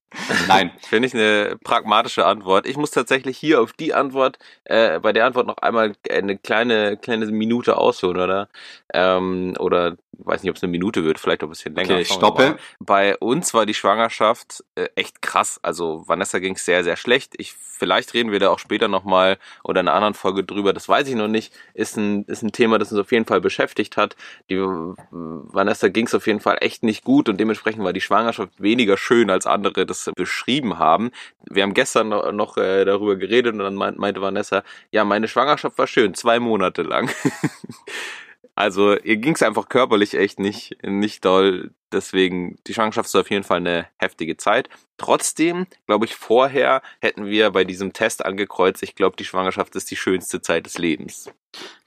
Nein. 0.49 0.71
Finde 0.81 1.07
ich 1.07 1.13
eine 1.13 1.59
pragmatische 1.63 2.25
Antwort. 2.25 2.67
Ich 2.67 2.79
muss 2.79 2.93
tatsächlich 2.93 3.37
hier 3.37 3.61
auf 3.61 3.75
die 3.75 3.93
Antwort, 3.93 4.39
äh, 4.65 5.01
bei 5.01 5.13
der 5.13 5.27
Antwort 5.27 5.49
noch 5.49 5.59
einmal 5.59 5.93
eine 6.11 6.39
kleine, 6.39 6.97
kleine 6.97 7.27
Minute 7.27 7.77
ausholen, 7.77 8.17
oder? 8.23 8.49
Ähm, 8.95 9.55
oder 9.59 9.99
weiß 10.19 10.43
nicht, 10.43 10.51
ob 10.51 10.57
es 10.57 10.63
eine 10.63 10.71
Minute 10.71 11.05
wird, 11.05 11.19
vielleicht 11.19 11.43
auch 11.43 11.49
ein 11.49 11.51
bisschen 11.51 11.75
länger. 11.75 11.91
Okay, 11.91 11.99
wir 11.99 12.05
stoppe. 12.05 12.57
Bei 12.79 13.17
uns 13.19 13.55
war 13.55 13.67
die 13.67 13.75
Schwangerschaft 13.75 14.65
äh, 14.75 14.89
echt 14.95 15.23
krass. 15.23 15.59
Also 15.63 16.05
Vanessa 16.07 16.39
ging 16.39 16.55
es 16.55 16.65
sehr, 16.65 16.85
sehr 16.85 16.97
schlecht. 16.97 17.35
Ich, 17.39 17.55
vielleicht 17.55 18.15
reden 18.15 18.31
wir 18.31 18.39
da 18.39 18.51
auch 18.51 18.59
später 18.59 18.89
nochmal 18.89 19.39
oder 19.65 19.81
in 19.81 19.89
einer 19.89 19.97
anderen 19.97 20.15
Folge 20.15 20.45
drüber. 20.45 20.73
Das 20.73 20.89
weiß 20.89 21.09
ich 21.09 21.15
noch 21.15 21.29
nicht. 21.29 21.53
Ist 21.75 21.97
ein, 21.97 22.25
ist 22.25 22.43
ein 22.43 22.53
Thema, 22.53 22.79
das 22.79 22.93
uns 22.93 23.01
auf 23.01 23.13
jeden 23.13 23.25
Fall 23.25 23.41
beschäftigt 23.41 23.97
hat. 23.97 24.17
Die 24.51 24.55
äh, 24.55 24.95
Vanessa 25.11 25.89
ging 25.89 26.07
es 26.07 26.15
auf 26.15 26.27
jeden 26.27 26.41
Fall 26.41 26.59
echt 26.61 26.83
nicht 26.83 27.05
gut 27.05 27.29
und 27.29 27.39
dementsprechend 27.39 27.83
war 27.83 27.93
die 27.93 28.01
Schwangerschaft 28.01 28.53
weniger 28.63 28.97
schön, 28.97 29.31
als 29.31 29.47
andere 29.47 29.87
das 29.87 30.11
beschrieben 30.15 30.79
haben. 30.79 31.11
Wir 31.49 31.63
haben 31.63 31.75
gestern 31.75 32.11
noch, 32.11 32.31
noch 32.33 32.57
äh, 32.57 32.85
darüber 32.85 33.17
geredet 33.17 33.55
und 33.55 33.61
dann 33.61 33.75
meint, 33.75 33.99
meinte 33.99 34.21
Vanessa, 34.21 34.63
ja, 34.91 35.05
meine 35.05 35.29
Schwangerschaft 35.29 35.79
war 35.79 35.87
schön, 35.87 36.15
zwei 36.15 36.39
Monate 36.39 36.83
lang. 36.83 37.11
Also 38.55 38.97
ihr 38.99 39.17
ging 39.17 39.35
es 39.35 39.43
einfach 39.43 39.69
körperlich 39.69 40.15
echt 40.15 40.39
nicht, 40.39 40.77
nicht 40.85 41.25
doll. 41.25 41.73
Deswegen, 41.91 42.59
die 42.67 42.75
Schwangerschaft 42.75 43.09
ist 43.09 43.17
auf 43.17 43.31
jeden 43.31 43.45
Fall 43.45 43.59
eine 43.59 43.87
heftige 43.99 44.37
Zeit. 44.37 44.69
Trotzdem, 44.99 45.67
glaube 45.87 46.05
ich, 46.05 46.15
vorher 46.15 46.83
hätten 47.01 47.27
wir 47.27 47.51
bei 47.51 47.65
diesem 47.65 47.93
Test 47.93 48.25
angekreuzt, 48.25 48.83
ich 48.83 48.95
glaube, 48.95 49.17
die 49.17 49.25
Schwangerschaft 49.25 49.75
ist 49.77 49.91
die 49.91 49.97
schönste 49.97 50.43
Zeit 50.43 50.67
des 50.67 50.79
Lebens. 50.79 51.31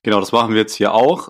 Genau, 0.04 0.20
das 0.20 0.32
machen 0.32 0.54
wir 0.54 0.62
jetzt 0.62 0.76
hier 0.76 0.94
auch. 0.94 1.30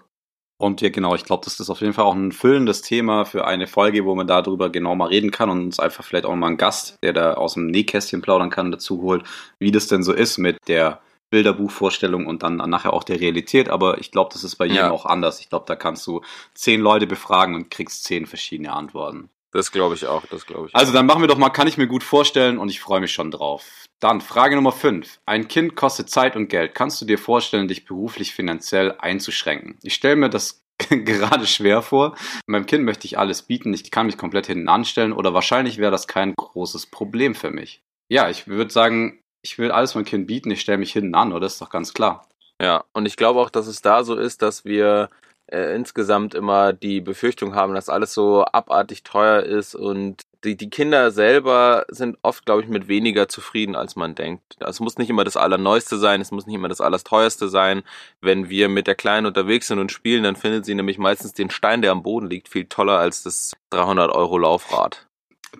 Und 0.57 0.79
ja, 0.79 0.89
genau, 0.89 1.15
ich 1.15 1.25
glaube, 1.25 1.43
das 1.43 1.59
ist 1.59 1.69
auf 1.69 1.81
jeden 1.81 1.93
Fall 1.93 2.05
auch 2.05 2.15
ein 2.15 2.31
füllendes 2.31 2.81
Thema 2.81 3.25
für 3.25 3.45
eine 3.45 3.67
Folge, 3.67 4.05
wo 4.05 4.15
man 4.15 4.27
darüber 4.27 4.69
genau 4.69 4.95
mal 4.95 5.09
reden 5.09 5.31
kann 5.31 5.49
und 5.49 5.61
uns 5.61 5.79
einfach 5.79 6.05
vielleicht 6.05 6.25
auch 6.25 6.33
mal 6.35 6.47
einen 6.47 6.57
Gast, 6.57 6.97
der 7.03 7.11
da 7.11 7.33
aus 7.33 7.55
dem 7.55 7.67
Nähkästchen 7.67 8.21
plaudern 8.21 8.49
kann, 8.49 8.71
dazu 8.71 9.01
holt, 9.01 9.25
wie 9.59 9.71
das 9.71 9.87
denn 9.87 10.01
so 10.01 10.13
ist 10.13 10.37
mit 10.37 10.57
der 10.69 11.01
Bilderbuchvorstellung 11.35 12.25
und 12.27 12.43
dann 12.43 12.55
nachher 12.55 12.93
auch 12.93 13.03
der 13.03 13.19
Realität. 13.19 13.67
Aber 13.67 13.97
ich 13.99 14.11
glaube, 14.11 14.29
das 14.31 14.45
ist 14.45 14.55
bei 14.55 14.65
jedem 14.65 14.77
Ja. 14.77 14.91
auch 14.91 15.05
anders. 15.05 15.41
Ich 15.41 15.49
glaube, 15.49 15.65
da 15.67 15.75
kannst 15.75 16.07
du 16.07 16.21
zehn 16.53 16.79
Leute 16.79 17.07
befragen 17.07 17.55
und 17.55 17.69
kriegst 17.69 18.05
zehn 18.05 18.25
verschiedene 18.25 18.71
Antworten. 18.71 19.29
Das 19.51 19.71
glaube 19.73 19.95
ich 19.95 20.05
auch, 20.07 20.25
das 20.27 20.45
glaube 20.45 20.67
ich. 20.67 20.75
Also 20.75 20.93
dann 20.93 21.05
machen 21.05 21.21
wir 21.21 21.27
doch 21.27 21.37
mal, 21.37 21.49
kann 21.49 21.67
ich 21.67 21.77
mir 21.77 21.87
gut 21.87 22.03
vorstellen 22.03 22.57
und 22.57 22.69
ich 22.69 22.79
freue 22.79 23.01
mich 23.01 23.11
schon 23.11 23.31
drauf. 23.31 23.63
Dann 23.99 24.21
Frage 24.21 24.55
Nummer 24.55 24.71
5. 24.71 25.19
Ein 25.25 25.47
Kind 25.49 25.75
kostet 25.75 26.09
Zeit 26.09 26.35
und 26.37 26.47
Geld. 26.49 26.73
Kannst 26.73 27.01
du 27.01 27.05
dir 27.05 27.17
vorstellen, 27.17 27.67
dich 27.67 27.85
beruflich 27.85 28.33
finanziell 28.33 28.95
einzuschränken? 28.97 29.77
Ich 29.83 29.93
stelle 29.95 30.15
mir 30.15 30.29
das 30.29 30.61
gerade 30.89 31.47
schwer 31.47 31.81
vor. 31.81 32.15
Meinem 32.47 32.65
Kind 32.65 32.85
möchte 32.85 33.07
ich 33.07 33.17
alles 33.17 33.43
bieten, 33.43 33.73
ich 33.73 33.91
kann 33.91 34.05
mich 34.07 34.17
komplett 34.17 34.47
hinten 34.47 34.69
anstellen 34.69 35.11
oder 35.13 35.33
wahrscheinlich 35.33 35.77
wäre 35.79 35.91
das 35.91 36.07
kein 36.07 36.33
großes 36.35 36.85
Problem 36.87 37.35
für 37.35 37.51
mich. 37.51 37.81
Ja, 38.09 38.29
ich 38.29 38.47
würde 38.47 38.71
sagen, 38.71 39.19
ich 39.45 39.59
will 39.59 39.71
alles 39.71 39.93
meinem 39.93 40.05
Kind 40.05 40.25
bieten, 40.25 40.49
ich 40.49 40.61
stelle 40.61 40.79
mich 40.79 40.91
hinten 40.91 41.13
an, 41.13 41.31
oder? 41.31 41.41
Das 41.41 41.53
ist 41.53 41.61
doch 41.61 41.69
ganz 41.69 41.93
klar. 41.93 42.25
Ja, 42.59 42.83
und 42.93 43.05
ich 43.05 43.15
glaube 43.15 43.39
auch, 43.39 43.51
dass 43.51 43.67
es 43.67 43.81
da 43.83 44.03
so 44.03 44.15
ist, 44.15 44.41
dass 44.41 44.65
wir 44.65 45.09
äh, 45.45 45.75
insgesamt 45.75 46.33
immer 46.33 46.73
die 46.73 46.99
Befürchtung 46.99 47.53
haben, 47.53 47.75
dass 47.75 47.87
alles 47.87 48.13
so 48.13 48.43
abartig 48.45 49.03
teuer 49.03 49.43
ist 49.43 49.75
und 49.75 50.23
die, 50.43 50.57
die 50.57 50.71
Kinder 50.71 51.11
selber 51.11 51.85
sind 51.89 52.17
oft, 52.23 52.45
glaube 52.45 52.63
ich, 52.63 52.67
mit 52.69 52.87
weniger 52.87 53.27
zufrieden, 53.27 53.75
als 53.75 53.95
man 53.95 54.15
denkt. 54.15 54.41
Es 54.59 54.79
muss 54.79 54.97
nicht 54.97 55.11
immer 55.11 55.23
das 55.23 55.37
Allerneueste 55.37 55.97
sein, 55.97 56.21
es 56.21 56.31
muss 56.31 56.47
nicht 56.47 56.55
immer 56.55 56.67
das 56.67 56.81
Allerteuerste 56.81 57.47
sein. 57.47 57.83
Wenn 58.21 58.49
wir 58.49 58.67
mit 58.67 58.87
der 58.87 58.95
Kleinen 58.95 59.27
unterwegs 59.27 59.67
sind 59.67 59.77
und 59.77 59.91
spielen, 59.91 60.23
dann 60.23 60.35
findet 60.35 60.65
sie 60.65 60.73
nämlich 60.73 60.97
meistens 60.97 61.33
den 61.33 61.51
Stein, 61.51 61.83
der 61.83 61.91
am 61.91 62.01
Boden 62.03 62.29
liegt, 62.29 62.49
viel 62.49 62.65
toller 62.65 62.97
als 62.97 63.21
das 63.21 63.53
300 63.69 64.11
Euro 64.11 64.39
Laufrad. 64.39 65.04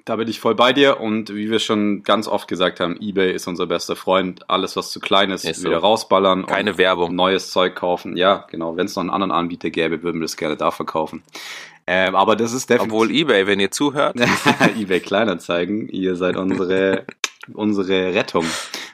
Da 0.03 0.17
bin 0.17 0.27
ich 0.27 0.39
voll 0.39 0.55
bei 0.55 0.73
dir 0.73 0.99
und 0.99 1.34
wie 1.34 1.49
wir 1.49 1.60
schon 1.60 2.03
ganz 2.03 2.27
oft 2.27 2.47
gesagt 2.47 2.79
haben, 2.79 2.99
eBay 2.99 3.34
ist 3.34 3.47
unser 3.47 3.65
bester 3.65 3.95
Freund. 3.95 4.49
Alles, 4.49 4.75
was 4.75 4.91
zu 4.91 4.99
klein 4.99 5.31
ist, 5.31 5.45
Ist 5.45 5.62
so. 5.62 5.69
wieder 5.69 5.77
rausballern. 5.77 6.45
Keine 6.45 6.71
und 6.71 6.77
Werbung. 6.77 7.15
Neues 7.15 7.51
Zeug 7.51 7.75
kaufen. 7.75 8.17
Ja, 8.17 8.45
genau. 8.51 8.75
Wenn 8.75 8.88
es 8.88 8.95
noch 8.95 9.01
einen 9.01 9.10
anderen 9.10 9.31
Anbieter 9.31 9.69
gäbe, 9.69 10.03
würden 10.03 10.19
wir 10.19 10.25
das 10.25 10.38
gerne 10.38 10.58
da 10.58 10.71
verkaufen. 10.71 11.23
Ähm, 11.88 12.15
aber 12.15 12.36
das 12.36 12.51
ist 12.51 12.69
definitiv... 12.69 12.93
Obwohl 12.93 13.12
eBay, 13.12 13.47
wenn 13.47 13.60
ihr 13.60 13.71
zuhört, 13.71 14.17
eBay 14.79 14.99
Kleinanzeigen, 14.99 15.88
ihr 15.89 16.15
seid 16.15 16.36
unsere, 16.36 17.05
unsere 17.53 18.13
Rettung, 18.15 18.45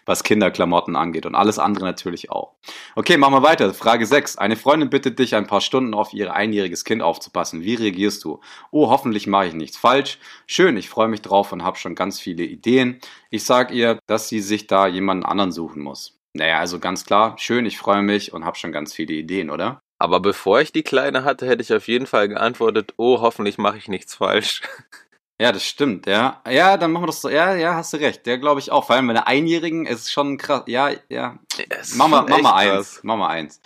was 0.05 0.23
Kinderklamotten 0.23 0.95
angeht 0.95 1.25
und 1.25 1.35
alles 1.35 1.59
andere 1.59 1.85
natürlich 1.85 2.31
auch. 2.31 2.53
Okay, 2.95 3.17
machen 3.17 3.33
wir 3.33 3.43
weiter. 3.43 3.73
Frage 3.73 4.05
6. 4.05 4.37
Eine 4.37 4.55
Freundin 4.55 4.89
bittet 4.89 5.19
dich, 5.19 5.35
ein 5.35 5.47
paar 5.47 5.61
Stunden 5.61 5.93
auf 5.93 6.13
ihr 6.13 6.33
einjähriges 6.33 6.85
Kind 6.85 7.01
aufzupassen. 7.01 7.63
Wie 7.63 7.75
reagierst 7.75 8.23
du? 8.23 8.39
Oh, 8.71 8.89
hoffentlich 8.89 9.27
mache 9.27 9.47
ich 9.47 9.53
nichts 9.53 9.77
falsch. 9.77 10.19
Schön, 10.47 10.77
ich 10.77 10.89
freue 10.89 11.07
mich 11.07 11.21
drauf 11.21 11.51
und 11.51 11.63
habe 11.63 11.77
schon 11.77 11.95
ganz 11.95 12.19
viele 12.19 12.43
Ideen. 12.43 12.99
Ich 13.29 13.43
sag 13.43 13.71
ihr, 13.71 13.99
dass 14.07 14.29
sie 14.29 14.41
sich 14.41 14.67
da 14.67 14.87
jemanden 14.87 15.25
anderen 15.25 15.51
suchen 15.51 15.81
muss. 15.81 16.17
Naja, 16.33 16.59
also 16.59 16.79
ganz 16.79 17.05
klar, 17.05 17.35
schön, 17.37 17.65
ich 17.65 17.77
freue 17.77 18.01
mich 18.01 18.33
und 18.33 18.45
habe 18.45 18.57
schon 18.57 18.71
ganz 18.71 18.93
viele 18.93 19.13
Ideen, 19.13 19.49
oder? 19.49 19.81
Aber 19.99 20.19
bevor 20.19 20.61
ich 20.61 20.71
die 20.71 20.81
Kleine 20.81 21.23
hatte, 21.23 21.45
hätte 21.47 21.61
ich 21.61 21.73
auf 21.73 21.87
jeden 21.87 22.07
Fall 22.07 22.27
geantwortet, 22.27 22.93
oh, 22.97 23.21
hoffentlich 23.21 23.57
mache 23.57 23.77
ich 23.77 23.87
nichts 23.87 24.15
falsch. 24.15 24.61
Ja, 25.41 25.51
das 25.51 25.65
stimmt, 25.65 26.06
ja. 26.06 26.39
Ja, 26.47 26.77
dann 26.77 26.91
machen 26.91 27.01
wir 27.01 27.08
das 27.08 27.21
so. 27.21 27.27
Ja, 27.27 27.56
ja, 27.56 27.73
hast 27.73 27.93
du 27.93 27.97
recht. 27.97 28.27
Der 28.27 28.38
glaube 28.38 28.60
ich 28.60 28.71
auch. 28.71 28.86
Vor 28.86 28.95
allem 28.95 29.08
bei 29.08 29.13
einer 29.13 29.25
Einjährigen 29.25 29.88
ist 29.88 30.12
schon 30.12 30.38
krass. 30.38 30.62
Ja, 30.67 30.91
ja. 31.10 31.39
Es 31.69 31.89
ist 31.89 31.95
Mama, 31.95 32.21
Mama 32.30 32.54
eins. 32.54 32.99
Mama 33.01 33.27
eins. 33.27 33.60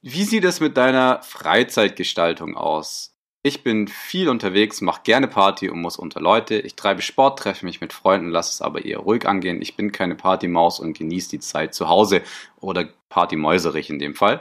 Wie 0.00 0.24
sieht 0.24 0.44
es 0.44 0.60
mit 0.60 0.78
deiner 0.78 1.22
Freizeitgestaltung 1.22 2.56
aus? 2.56 3.14
Ich 3.42 3.62
bin 3.62 3.86
viel 3.86 4.30
unterwegs, 4.30 4.80
mache 4.80 5.02
gerne 5.04 5.28
Party 5.28 5.68
und 5.68 5.82
muss 5.82 5.98
unter 5.98 6.20
Leute. 6.20 6.54
Ich 6.54 6.74
treibe 6.74 7.02
Sport, 7.02 7.38
treffe 7.38 7.66
mich 7.66 7.82
mit 7.82 7.92
Freunden, 7.92 8.30
lasse 8.30 8.52
es 8.52 8.62
aber 8.62 8.86
eher 8.86 9.00
ruhig 9.00 9.28
angehen. 9.28 9.60
Ich 9.60 9.76
bin 9.76 9.92
keine 9.92 10.14
Partymaus 10.14 10.80
und 10.80 10.96
genieße 10.96 11.28
die 11.28 11.40
Zeit 11.40 11.74
zu 11.74 11.90
Hause 11.90 12.22
oder 12.60 12.88
Partymäuserich 13.10 13.90
in 13.90 13.98
dem 13.98 14.14
Fall. 14.14 14.40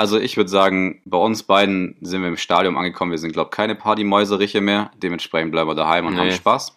Also 0.00 0.18
ich 0.18 0.38
würde 0.38 0.48
sagen, 0.48 1.02
bei 1.04 1.18
uns 1.18 1.42
beiden 1.42 1.94
sind 2.00 2.22
wir 2.22 2.28
im 2.28 2.38
Stadium 2.38 2.78
angekommen. 2.78 3.10
Wir 3.10 3.18
sind, 3.18 3.32
glaube 3.32 3.50
ich, 3.52 3.54
keine 3.54 3.74
Partymäuseriche 3.74 4.62
mehr. 4.62 4.90
Dementsprechend 4.96 5.52
bleiben 5.52 5.68
wir 5.68 5.74
daheim 5.74 6.06
und 6.06 6.14
Nee. 6.14 6.20
haben 6.20 6.32
Spaß. 6.32 6.74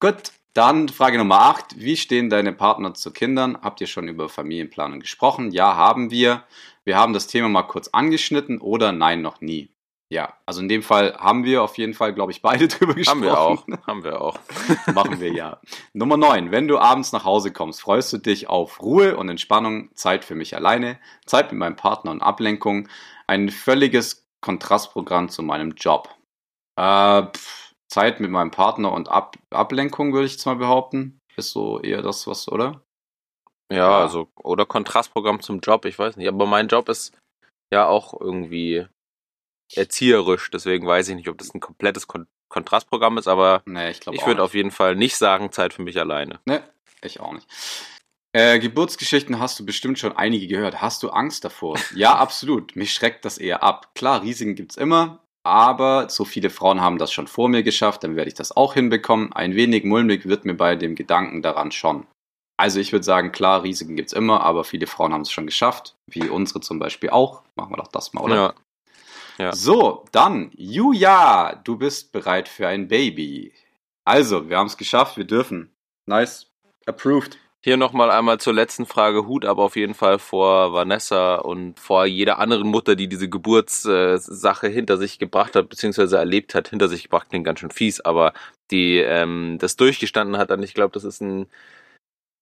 Gut, 0.00 0.32
dann 0.52 0.88
Frage 0.88 1.18
Nummer 1.18 1.40
8. 1.42 1.78
Wie 1.78 1.96
stehen 1.96 2.30
deine 2.30 2.52
Partner 2.52 2.94
zu 2.94 3.12
Kindern? 3.12 3.58
Habt 3.62 3.80
ihr 3.80 3.86
schon 3.86 4.08
über 4.08 4.28
Familienplanung 4.28 4.98
gesprochen? 4.98 5.52
Ja, 5.52 5.76
haben 5.76 6.10
wir. 6.10 6.42
Wir 6.82 6.96
haben 6.96 7.12
das 7.12 7.28
Thema 7.28 7.48
mal 7.48 7.62
kurz 7.62 7.86
angeschnitten 7.92 8.58
oder 8.60 8.90
nein, 8.90 9.22
noch 9.22 9.40
nie. 9.40 9.68
Ja, 10.12 10.36
also 10.44 10.60
in 10.60 10.68
dem 10.68 10.82
Fall 10.82 11.16
haben 11.16 11.44
wir 11.44 11.62
auf 11.62 11.78
jeden 11.78 11.94
Fall, 11.94 12.12
glaube 12.12 12.32
ich, 12.32 12.42
beide 12.42 12.68
drüber 12.68 12.92
gesprochen. 12.92 13.22
Haben 13.22 13.22
wir 13.24 13.40
auch. 13.40 13.66
Haben 13.86 14.04
wir 14.04 14.20
auch. 14.20 14.38
Machen 14.94 15.20
wir 15.20 15.32
ja. 15.32 15.58
Nummer 15.94 16.18
9. 16.18 16.50
Wenn 16.50 16.68
du 16.68 16.78
abends 16.78 17.12
nach 17.12 17.24
Hause 17.24 17.50
kommst, 17.50 17.80
freust 17.80 18.12
du 18.12 18.18
dich 18.18 18.46
auf 18.50 18.82
Ruhe 18.82 19.16
und 19.16 19.30
Entspannung, 19.30 19.88
Zeit 19.94 20.26
für 20.26 20.34
mich 20.34 20.54
alleine, 20.54 20.98
Zeit 21.24 21.50
mit 21.50 21.58
meinem 21.58 21.76
Partner 21.76 22.10
und 22.10 22.20
Ablenkung, 22.20 22.88
ein 23.26 23.48
völliges 23.48 24.26
Kontrastprogramm 24.42 25.30
zu 25.30 25.42
meinem 25.42 25.70
Job. 25.76 26.14
Äh, 26.78 27.22
pff, 27.22 27.72
Zeit 27.90 28.20
mit 28.20 28.30
meinem 28.30 28.50
Partner 28.50 28.92
und 28.92 29.08
Ab 29.08 29.36
Ablenkung, 29.48 30.12
würde 30.12 30.26
ich 30.26 30.32
jetzt 30.32 30.44
mal 30.44 30.56
behaupten. 30.56 31.18
Ist 31.36 31.52
so 31.52 31.80
eher 31.80 32.02
das, 32.02 32.26
was, 32.26 32.48
oder? 32.52 32.82
Ja, 33.72 33.78
Ja. 33.78 33.98
also, 34.00 34.28
oder 34.36 34.66
Kontrastprogramm 34.66 35.40
zum 35.40 35.60
Job, 35.60 35.86
ich 35.86 35.98
weiß 35.98 36.18
nicht. 36.18 36.28
Aber 36.28 36.44
mein 36.44 36.68
Job 36.68 36.90
ist 36.90 37.16
ja 37.72 37.86
auch 37.86 38.20
irgendwie 38.20 38.86
erzieherisch, 39.76 40.50
deswegen 40.50 40.86
weiß 40.86 41.08
ich 41.08 41.16
nicht, 41.16 41.28
ob 41.28 41.38
das 41.38 41.54
ein 41.54 41.60
komplettes 41.60 42.06
Kon 42.06 42.26
Kontrastprogramm 42.48 43.16
ist, 43.16 43.28
aber 43.28 43.62
Nee, 43.64 43.92
ich 43.92 44.06
ich 44.06 44.26
würde 44.26 44.42
auf 44.42 44.52
jeden 44.52 44.72
Fall 44.72 44.94
nicht 44.94 45.16
sagen, 45.16 45.52
Zeit 45.52 45.72
für 45.72 45.80
mich 45.80 45.98
alleine. 45.98 46.38
Ne, 46.44 46.62
ich 47.02 47.18
auch 47.18 47.32
nicht. 47.32 47.48
Äh, 48.34 48.58
Geburtsgeschichten 48.58 49.38
hast 49.38 49.58
du 49.58 49.64
bestimmt 49.64 49.98
schon 49.98 50.16
einige 50.16 50.46
gehört. 50.46 50.82
Hast 50.82 51.02
du 51.02 51.10
Angst 51.10 51.44
davor? 51.44 51.78
Ja, 51.94 52.14
absolut. 52.14 52.76
Mich 52.76 52.92
schreckt 52.92 53.24
das 53.24 53.38
eher 53.38 53.62
ab. 53.62 53.94
Klar, 53.94 54.22
Risiken 54.22 54.54
gibt's 54.54 54.76
immer, 54.76 55.20
aber 55.44 56.08
so 56.08 56.24
viele 56.24 56.50
Frauen 56.50 56.80
haben 56.80 56.98
das 56.98 57.12
schon 57.12 57.26
vor 57.26 57.48
mir 57.48 57.62
geschafft, 57.62 58.04
dann 58.04 58.16
werde 58.16 58.28
ich 58.28 58.34
das 58.34 58.56
auch 58.56 58.74
hinbekommen. 58.74 59.32
Ein 59.32 59.54
wenig 59.54 59.84
mulmig 59.84 60.26
wird 60.26 60.44
mir 60.44 60.54
bei 60.54 60.76
dem 60.76 60.94
Gedanken 60.94 61.42
daran 61.42 61.72
schon. 61.72 62.06
Also 62.58 62.80
ich 62.80 62.92
würde 62.92 63.04
sagen, 63.04 63.32
klar, 63.32 63.62
Risiken 63.64 63.96
gibt's 63.96 64.12
immer, 64.12 64.42
aber 64.42 64.64
viele 64.64 64.86
Frauen 64.86 65.12
haben 65.12 65.22
es 65.22 65.32
schon 65.32 65.46
geschafft, 65.46 65.96
wie 66.06 66.28
unsere 66.28 66.60
zum 66.60 66.78
Beispiel 66.78 67.10
auch. 67.10 67.42
Machen 67.56 67.72
wir 67.72 67.78
doch 67.78 67.88
das 67.88 68.12
mal, 68.12 68.22
oder? 68.22 68.34
Ja. 68.34 68.54
Ja. 69.42 69.52
So, 69.52 70.04
dann, 70.12 70.52
Julia, 70.54 71.56
du 71.64 71.76
bist 71.76 72.12
bereit 72.12 72.48
für 72.48 72.68
ein 72.68 72.86
Baby. 72.86 73.52
Also, 74.04 74.48
wir 74.48 74.56
haben 74.56 74.68
es 74.68 74.76
geschafft, 74.76 75.16
wir 75.16 75.24
dürfen. 75.24 75.72
Nice. 76.06 76.46
Approved. 76.86 77.38
Hier 77.60 77.76
nochmal 77.76 78.12
einmal 78.12 78.38
zur 78.38 78.54
letzten 78.54 78.86
Frage. 78.86 79.26
Hut 79.26 79.44
aber 79.44 79.64
auf 79.64 79.74
jeden 79.74 79.94
Fall 79.94 80.20
vor 80.20 80.72
Vanessa 80.72 81.36
und 81.36 81.80
vor 81.80 82.06
jeder 82.06 82.38
anderen 82.38 82.68
Mutter, 82.68 82.94
die 82.94 83.08
diese 83.08 83.28
Geburtssache 83.28 84.68
hinter 84.68 84.96
sich 84.96 85.18
gebracht 85.18 85.56
hat, 85.56 85.68
beziehungsweise 85.68 86.18
erlebt 86.18 86.54
hat. 86.54 86.68
Hinter 86.68 86.88
sich 86.88 87.02
gebracht 87.02 87.28
klingt 87.28 87.44
ganz 87.44 87.58
schön 87.58 87.72
fies, 87.72 88.00
aber 88.00 88.34
die 88.70 88.98
ähm, 88.98 89.58
das 89.58 89.74
durchgestanden 89.74 90.38
hat. 90.38 90.52
Und 90.52 90.62
ich 90.62 90.74
glaube, 90.74 90.92
das 90.92 91.02
ist 91.02 91.20
ein 91.20 91.46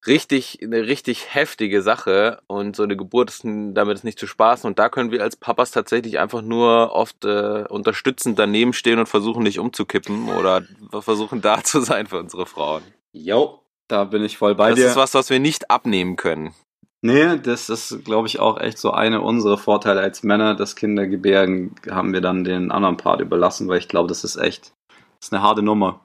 richtig, 0.06 0.60
eine 0.62 0.86
richtig 0.86 1.34
heftige 1.34 1.82
Sache 1.82 2.40
und 2.46 2.76
so 2.76 2.82
eine 2.82 2.96
Geburt 2.96 3.30
ist 3.30 3.42
damit 3.44 3.96
ist 3.96 4.04
nicht 4.04 4.18
zu 4.18 4.26
spaßen 4.26 4.68
und 4.68 4.78
da 4.78 4.88
können 4.88 5.10
wir 5.10 5.22
als 5.22 5.36
Papas 5.36 5.70
tatsächlich 5.70 6.18
einfach 6.18 6.42
nur 6.42 6.92
oft 6.92 7.24
äh, 7.24 7.64
unterstützend 7.68 8.38
daneben 8.38 8.72
stehen 8.72 8.98
und 8.98 9.08
versuchen 9.08 9.42
nicht 9.42 9.58
umzukippen 9.58 10.28
oder 10.28 10.62
versuchen 11.00 11.40
da 11.40 11.62
zu 11.64 11.80
sein 11.80 12.06
für 12.06 12.18
unsere 12.18 12.46
Frauen. 12.46 12.82
Jo, 13.12 13.60
da 13.88 14.04
bin 14.04 14.22
ich 14.24 14.38
voll 14.38 14.54
bei 14.54 14.70
das 14.70 14.78
dir. 14.78 14.86
ist 14.86 14.96
was, 14.96 15.14
was 15.14 15.30
wir 15.30 15.40
nicht 15.40 15.70
abnehmen 15.70 16.16
können. 16.16 16.54
Nee, 17.02 17.38
das 17.38 17.70
ist, 17.70 18.04
glaube 18.04 18.28
ich, 18.28 18.40
auch 18.40 18.60
echt 18.60 18.76
so 18.76 18.90
eine 18.90 19.22
unserer 19.22 19.56
Vorteile 19.56 20.00
als 20.00 20.22
Männer. 20.22 20.54
Das 20.54 20.76
Kindergebären 20.76 21.74
haben 21.90 22.12
wir 22.12 22.20
dann 22.20 22.44
den 22.44 22.70
anderen 22.70 22.98
Part 22.98 23.22
überlassen, 23.22 23.68
weil 23.68 23.78
ich 23.78 23.88
glaube, 23.88 24.08
das 24.08 24.22
ist 24.22 24.36
echt, 24.36 24.72
das 25.18 25.28
ist 25.28 25.32
eine 25.32 25.42
harte 25.42 25.62
Nummer. 25.62 26.00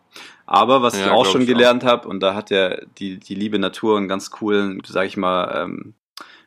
Aber 0.48 0.82
was 0.82 0.96
Ja, 0.96 1.08
ich 1.08 1.12
auch 1.12 1.26
schon 1.26 1.42
ich 1.42 1.48
gelernt 1.48 1.84
habe, 1.84 2.08
und 2.08 2.20
da 2.22 2.36
hat 2.36 2.50
ja 2.52 2.78
die, 3.00 3.18
die 3.20 3.36
liebe 3.36 3.60
Natur 3.60 3.98
einen 3.98 4.08
ganz 4.08 4.30
coolen, 4.32 4.82
sag 4.86 5.06
ich 5.08 5.18
mal, 5.18 5.64
ähm, 5.64 5.94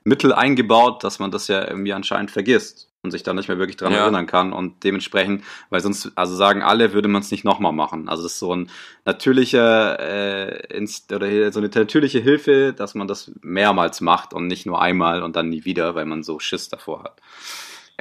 Mittel 0.05 0.33
eingebaut, 0.33 1.05
dass 1.05 1.19
man 1.19 1.31
das 1.31 1.49
ja 1.49 1.67
irgendwie 1.69 1.93
anscheinend 1.93 2.31
vergisst 2.31 2.89
und 3.03 3.11
sich 3.11 3.23
da 3.23 3.35
nicht 3.35 3.49
mehr 3.49 3.59
wirklich 3.59 3.77
dran 3.77 3.93
Ja. 3.93 4.03
erinnern 4.03 4.27
kann. 4.27 4.53
Und 4.53 4.83
dementsprechend, 4.85 5.45
weil 5.71 5.81
sonst, 5.81 6.13
also 6.15 6.35
sagen 6.35 6.63
alle, 6.63 6.93
würde 6.93 7.09
man 7.09 7.23
es 7.23 7.31
nicht 7.31 7.45
nochmal 7.45 7.73
machen. 7.73 8.09
Also 8.09 8.23
das 8.23 8.33
ist 8.33 8.39
so 8.39 8.55
ein 8.55 8.71
natürlicher, 9.05 9.99
äh, 10.01 10.77
Inst 10.77 11.13
oder 11.13 11.53
so 11.53 11.61
eine 11.61 11.69
natürliche 11.69 12.21
Hilfe, 12.21 12.73
dass 12.73 12.95
man 12.95 13.07
das 13.09 13.31
mehrmals 13.43 14.01
macht 14.01 14.33
und 14.33 14.47
nicht 14.47 14.67
nur 14.67 14.81
einmal 14.81 15.23
und 15.23 15.37
dann 15.37 15.49
nie 15.49 15.65
wieder, 15.65 15.95
weil 15.95 16.07
man 16.07 16.23
so 16.23 16.39
Schiss 16.39 16.69
davor 16.69 17.05
hat. 17.05 17.21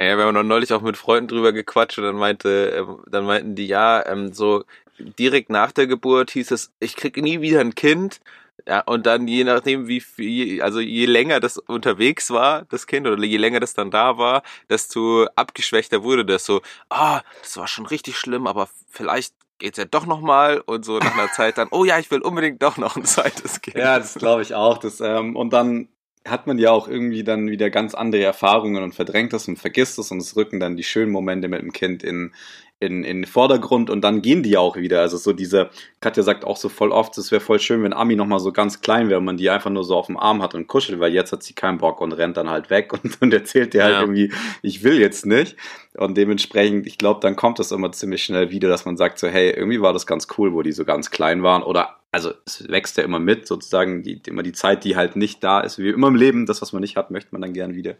Ja, 0.00 0.16
wir 0.16 0.24
haben 0.24 0.34
noch 0.34 0.44
neulich 0.44 0.72
auch 0.72 0.82
mit 0.82 0.96
Freunden 0.96 1.28
drüber 1.28 1.52
gequatscht 1.52 1.98
und 1.98 2.04
dann 2.04 2.16
meinte, 2.16 2.72
ähm, 2.76 2.98
dann 3.10 3.24
meinten 3.26 3.54
die, 3.56 3.66
ja, 3.66 4.04
ähm, 4.06 4.32
so 4.32 4.64
direkt 4.98 5.50
nach 5.50 5.72
der 5.72 5.86
Geburt 5.86 6.30
hieß 6.30 6.50
es, 6.50 6.72
ich 6.80 6.96
krieg 6.96 7.16
nie 7.16 7.40
wieder 7.40 7.60
ein 7.60 7.74
Kind. 7.74 8.20
Ja, 8.66 8.80
und 8.80 9.06
dann 9.06 9.28
je 9.28 9.44
nachdem, 9.44 9.86
wie 9.86 10.00
viel, 10.00 10.60
also 10.62 10.80
je 10.80 11.06
länger 11.06 11.38
das 11.40 11.58
unterwegs 11.58 12.30
war, 12.30 12.64
das 12.70 12.86
Kind, 12.86 13.06
oder 13.06 13.22
je 13.22 13.36
länger 13.36 13.60
das 13.60 13.72
dann 13.72 13.90
da 13.90 14.18
war, 14.18 14.42
desto 14.68 15.26
abgeschwächter 15.36 16.02
wurde 16.02 16.26
das 16.26 16.44
so, 16.44 16.60
ah, 16.90 17.22
das 17.40 17.56
war 17.56 17.68
schon 17.68 17.86
richtig 17.86 18.18
schlimm, 18.18 18.46
aber 18.46 18.68
vielleicht 18.90 19.32
geht's 19.58 19.78
ja 19.78 19.84
doch 19.84 20.06
nochmal 20.06 20.60
und 20.66 20.84
so 20.84 20.98
nach 20.98 21.16
einer 21.16 21.30
Zeit 21.32 21.56
dann, 21.58 21.68
oh 21.70 21.84
ja, 21.84 21.98
ich 21.98 22.10
will 22.10 22.20
unbedingt 22.20 22.62
doch 22.62 22.78
noch 22.78 22.96
ein 22.96 23.04
zweites 23.04 23.60
Kind. 23.60 23.76
Ja, 23.76 23.98
das 23.98 24.14
glaube 24.14 24.42
ich 24.42 24.54
auch. 24.54 24.78
Das, 24.78 25.00
ähm, 25.00 25.36
und 25.36 25.52
dann 25.52 25.88
hat 26.26 26.46
man 26.46 26.58
ja 26.58 26.70
auch 26.70 26.88
irgendwie 26.88 27.24
dann 27.24 27.48
wieder 27.48 27.70
ganz 27.70 27.94
andere 27.94 28.22
Erfahrungen 28.22 28.82
und 28.82 28.94
verdrängt 28.94 29.32
das 29.32 29.48
und 29.48 29.58
vergisst 29.58 29.98
es 29.98 30.10
und 30.10 30.18
es 30.18 30.36
rücken 30.36 30.60
dann 30.60 30.76
die 30.76 30.84
schönen 30.84 31.10
Momente 31.10 31.48
mit 31.48 31.62
dem 31.62 31.72
Kind 31.72 32.02
in, 32.02 32.34
in, 32.80 33.02
in 33.02 33.22
den 33.22 33.26
Vordergrund 33.26 33.90
und 33.90 34.02
dann 34.02 34.22
gehen 34.22 34.42
die 34.42 34.56
auch 34.56 34.76
wieder. 34.76 35.00
Also 35.00 35.16
so 35.16 35.32
diese, 35.32 35.70
Katja 36.00 36.22
sagt 36.22 36.44
auch 36.44 36.56
so 36.56 36.68
voll 36.68 36.92
oft, 36.92 37.18
es 37.18 37.32
wäre 37.32 37.40
voll 37.40 37.58
schön, 37.58 37.82
wenn 37.82 37.92
Ami 37.92 38.14
nochmal 38.14 38.38
so 38.38 38.52
ganz 38.52 38.80
klein 38.80 39.08
wäre 39.08 39.18
und 39.18 39.24
man 39.24 39.36
die 39.36 39.50
einfach 39.50 39.70
nur 39.70 39.82
so 39.82 39.96
auf 39.96 40.06
dem 40.06 40.16
Arm 40.16 40.42
hat 40.42 40.54
und 40.54 40.68
kuschelt, 40.68 41.00
weil 41.00 41.12
jetzt 41.12 41.32
hat 41.32 41.42
sie 41.42 41.54
keinen 41.54 41.78
Bock 41.78 42.00
und 42.00 42.12
rennt 42.12 42.36
dann 42.36 42.48
halt 42.48 42.70
weg 42.70 42.92
und, 43.02 43.20
und 43.20 43.32
erzählt 43.34 43.74
dir 43.74 43.82
halt 43.82 43.94
Ja. 43.94 44.00
irgendwie, 44.02 44.32
ich 44.62 44.84
will 44.84 45.00
jetzt 45.00 45.26
nicht. 45.26 45.56
Und 45.96 46.16
dementsprechend, 46.16 46.86
ich 46.86 46.98
glaube, 46.98 47.18
dann 47.20 47.34
kommt 47.34 47.58
das 47.58 47.72
immer 47.72 47.90
ziemlich 47.90 48.22
schnell 48.22 48.50
wieder, 48.50 48.68
dass 48.68 48.84
man 48.84 48.96
sagt 48.96 49.18
so, 49.18 49.26
hey, 49.26 49.50
irgendwie 49.50 49.80
war 49.80 49.92
das 49.92 50.06
ganz 50.06 50.28
cool, 50.38 50.52
wo 50.54 50.62
die 50.62 50.70
so 50.70 50.84
ganz 50.84 51.10
klein 51.10 51.42
waren. 51.42 51.64
Oder, 51.64 51.96
also 52.10 52.32
es 52.46 52.66
wächst 52.68 52.96
ja 52.96 53.04
immer 53.04 53.18
mit, 53.18 53.46
sozusagen, 53.46 54.02
die, 54.02 54.20
immer 54.26 54.42
die 54.42 54.52
Zeit, 54.52 54.84
die 54.84 54.96
halt 54.96 55.14
nicht 55.14 55.44
da 55.44 55.60
ist, 55.60 55.78
wie 55.78 55.90
immer 55.90 56.08
im 56.08 56.14
Leben, 56.14 56.46
das, 56.46 56.62
was 56.62 56.72
man 56.72 56.80
nicht 56.80 56.96
hat, 56.96 57.10
möchte 57.10 57.28
man 57.32 57.42
dann 57.42 57.52
gern 57.52 57.74
wieder. 57.74 57.96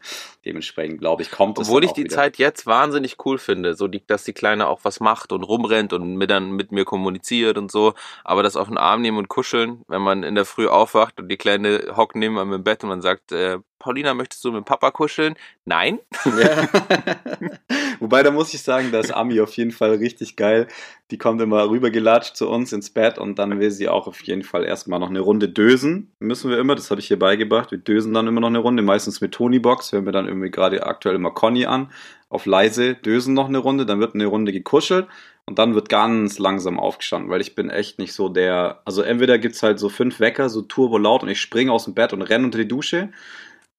Dementsprechend, 0.47 0.99
glaube 0.99 1.23
ich, 1.23 1.31
kommt 1.31 1.59
es 1.59 1.69
Obwohl 1.69 1.85
ich 1.85 1.93
die 1.93 2.05
wieder. 2.05 2.17
Zeit 2.17 2.39
jetzt 2.39 2.67
wahnsinnig 2.67 3.17
cool 3.27 3.39
finde, 3.39 3.75
so 3.75 3.87
die, 3.87 4.07
dass 4.07 4.25
die 4.25 4.33
Kleine 4.33 4.67
auch 4.67 4.81
was 4.83 5.01
macht 5.01 5.33
und 5.33 5.43
rumrennt 5.43 5.93
und 5.93 6.17
mit, 6.17 6.31
dann 6.31 6.53
mit 6.53 6.73
mir 6.73 6.87
kommuniziert 6.87 7.59
und 7.59 7.71
so, 7.71 7.93
aber 8.25 8.43
das 8.43 8.57
auf 8.57 8.69
den 8.69 8.79
Arm 8.79 9.03
nehmen 9.03 9.19
und 9.19 9.29
kuscheln, 9.29 9.83
wenn 9.89 10.03
man 10.03 10.23
in 10.23 10.35
der 10.35 10.47
Früh 10.47 10.69
aufwacht 10.69 11.21
und 11.21 11.29
die 11.29 11.37
Kleine 11.37 11.93
hockt 11.95 12.17
neben 12.17 12.39
einem 12.39 12.55
im 12.55 12.65
Bett 12.65 12.83
und 12.83 12.89
man 12.89 13.03
sagt, 13.03 13.33
äh, 13.33 13.59
Paulina, 13.79 14.13
möchtest 14.13 14.45
du 14.45 14.51
mit 14.51 14.65
Papa 14.65 14.91
kuscheln? 14.91 15.35
Nein. 15.65 16.01
Ja. 16.25 16.69
Wobei, 18.01 18.23
da 18.23 18.31
muss 18.31 18.53
ich 18.53 18.63
sagen, 18.63 18.91
da 18.91 19.01
ist 19.01 19.13
Ami 19.13 19.41
auf 19.41 19.57
jeden 19.57 19.71
Fall 19.71 19.95
richtig 19.95 20.37
geil. 20.37 20.67
Die 21.11 21.17
kommt 21.19 21.41
immer 21.41 21.71
rübergelatscht 21.71 22.37
zu 22.37 22.51
uns 22.51 22.73
ins 22.73 22.91
Bett 22.91 23.19
und 23.19 23.39
dann 23.39 23.59
will 23.61 23.71
sie 23.71 23.89
auch 23.89 24.07
auf 24.07 24.21
jeden 24.23 24.43
Fall 24.43 24.65
erstmal 24.65 25.01
noch 25.01 25.09
eine 25.09 25.21
Runde 25.21 25.49
dösen. 25.49 26.13
Müssen 26.19 26.51
wir 26.51 26.59
immer, 26.59 26.75
das 26.75 26.91
habe 26.91 27.01
ich 27.01 27.09
hier 27.09 27.19
beigebracht. 27.19 27.71
Wir 27.71 27.79
dösen 27.79 28.13
dann 28.13 28.27
immer 28.27 28.41
noch 28.41 28.49
eine 28.49 28.59
Runde, 28.59 28.83
meistens 28.83 29.23
mit 29.23 29.33
Tony-Box. 29.33 29.93
Hören 29.93 30.05
wir 30.05 30.13
dann 30.13 30.27
irgendwie 30.27 30.51
gerade 30.51 30.87
aktuell 30.87 31.15
immer 31.15 31.31
Conny 31.31 31.65
an. 31.65 31.91
Auf 32.29 32.45
leise 32.45 32.95
dösen 32.95 33.33
noch 33.33 33.49
eine 33.49 33.59
Runde, 33.59 33.87
dann 33.87 34.01
wird 34.01 34.15
eine 34.15 34.27
Runde 34.27 34.53
gekuschelt 34.53 35.07
und 35.47 35.59
dann 35.59 35.75
wird 35.75 35.89
ganz 35.89 36.39
langsam 36.39 36.79
aufgestanden, 36.79 37.31
weil 37.31 37.41
ich 37.41 37.55
bin 37.55 37.71
echt 37.71 37.99
nicht 37.99 38.13
so 38.13 38.29
der. 38.29 38.83
Also 38.85 39.01
entweder 39.01 39.39
gibt's 39.39 39.63
halt 39.63 39.79
so 39.79 39.89
fünf 39.89 40.21
Wecker, 40.21 40.51
so 40.51 40.61
turbo 40.61 40.99
laut 40.99 41.23
und 41.23 41.31
ich 41.31 41.41
springe 41.41 41.73
aus 41.73 41.87
dem 41.87 41.95
Bett 41.95 42.13
und 42.13 42.21
renne 42.21 42.45
unter 42.45 42.59
die 42.59 42.69
Dusche. 42.69 43.09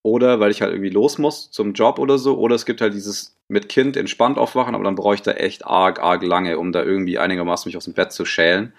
Oder 0.04 0.40
weil 0.40 0.52
ich 0.52 0.62
halt 0.62 0.72
irgendwie 0.72 0.90
los 0.90 1.18
muss 1.18 1.52
zum 1.52 1.74
Job 1.74 2.00
oder 2.00 2.18
so. 2.18 2.38
Oder 2.38 2.56
es 2.56 2.66
gibt 2.66 2.82
halt 2.82 2.94
dieses 2.94 3.38
mit 3.48 3.68
Kind 3.68 3.98
entspannt 3.98 4.38
aufwachen, 4.38 4.76
aber 4.76 4.84
dann 4.84 4.96
brauche 4.96 5.16
ich 5.16 5.22
da 5.22 5.32
echt 5.32 5.66
arg, 5.66 6.02
arg 6.02 6.24
lange, 6.24 6.58
um 6.58 6.72
da 6.72 6.84
irgendwie 6.84 7.18
einigermaßen 7.20 7.68
mich 7.68 7.78
aus 7.78 7.86
dem 7.86 7.94
Bett 7.94 8.12
zu 8.12 8.26
schälen. 8.26 8.74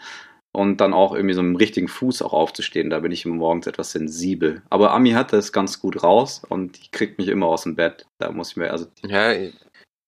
Und 0.52 0.80
dann 0.80 0.94
auch 0.94 1.14
irgendwie 1.14 1.34
so 1.34 1.42
dem 1.42 1.54
richtigen 1.54 1.86
Fuß 1.86 2.22
auch 2.22 2.32
aufzustehen. 2.32 2.90
Da 2.90 2.98
bin 2.98 3.12
ich 3.12 3.24
morgens 3.24 3.68
etwas 3.68 3.92
sensibel. 3.92 4.62
Aber 4.68 4.92
Ami 4.92 5.12
hat 5.12 5.32
das 5.32 5.52
ganz 5.52 5.78
gut 5.78 6.02
raus 6.02 6.42
und 6.48 6.76
die 6.76 6.90
kriegt 6.90 7.18
mich 7.18 7.28
immer 7.28 7.46
aus 7.46 7.62
dem 7.62 7.76
Bett. 7.76 8.06
Da 8.18 8.32
muss 8.32 8.50
ich 8.50 8.56
mir, 8.56 8.72
also 8.72 8.86
Ja, 9.06 9.32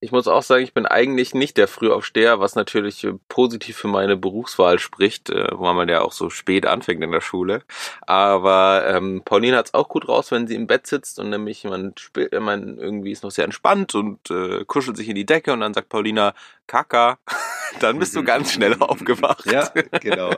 ich 0.02 0.10
muss 0.10 0.26
auch 0.26 0.42
sagen, 0.42 0.64
ich 0.64 0.74
bin 0.74 0.84
eigentlich 0.84 1.32
nicht 1.32 1.56
der 1.56 1.68
Frühaufsteher, 1.68 2.40
was 2.40 2.56
natürlich 2.56 3.04
äh, 3.04 3.12
positiv 3.28 3.76
für 3.76 3.86
meine 3.86 4.16
Berufswahl 4.16 4.80
spricht, 4.80 5.30
äh, 5.30 5.46
weil 5.52 5.74
man 5.74 5.88
ja 5.88 6.00
auch 6.00 6.10
so 6.10 6.28
spät 6.28 6.66
anfängt 6.66 7.04
in 7.04 7.12
der 7.12 7.20
Schule. 7.20 7.62
Aber 8.00 8.84
ähm, 8.88 9.22
Pauline 9.24 9.56
hat's 9.56 9.74
auch 9.74 9.88
gut 9.88 10.08
raus, 10.08 10.32
wenn 10.32 10.48
sie 10.48 10.56
im 10.56 10.66
Bett 10.66 10.88
sitzt 10.88 11.20
und 11.20 11.30
nämlich 11.30 11.62
man 11.62 11.94
spielt, 11.96 12.32
man 12.40 12.78
irgendwie 12.78 13.12
ist 13.12 13.22
noch 13.22 13.30
sehr 13.30 13.44
entspannt 13.44 13.94
und 13.94 14.28
äh, 14.28 14.64
kuschelt 14.64 14.96
sich 14.96 15.08
in 15.08 15.14
die 15.14 15.24
Decke 15.24 15.52
und 15.52 15.60
dann 15.60 15.72
sagt 15.72 15.88
Paulina 15.88 16.34
Kaka, 16.66 17.18
dann 17.80 17.98
bist 17.98 18.16
du 18.16 18.24
ganz 18.24 18.52
schnell 18.52 18.74
aufgewacht. 18.80 19.50
Ja, 19.50 19.70
genau. 20.00 20.30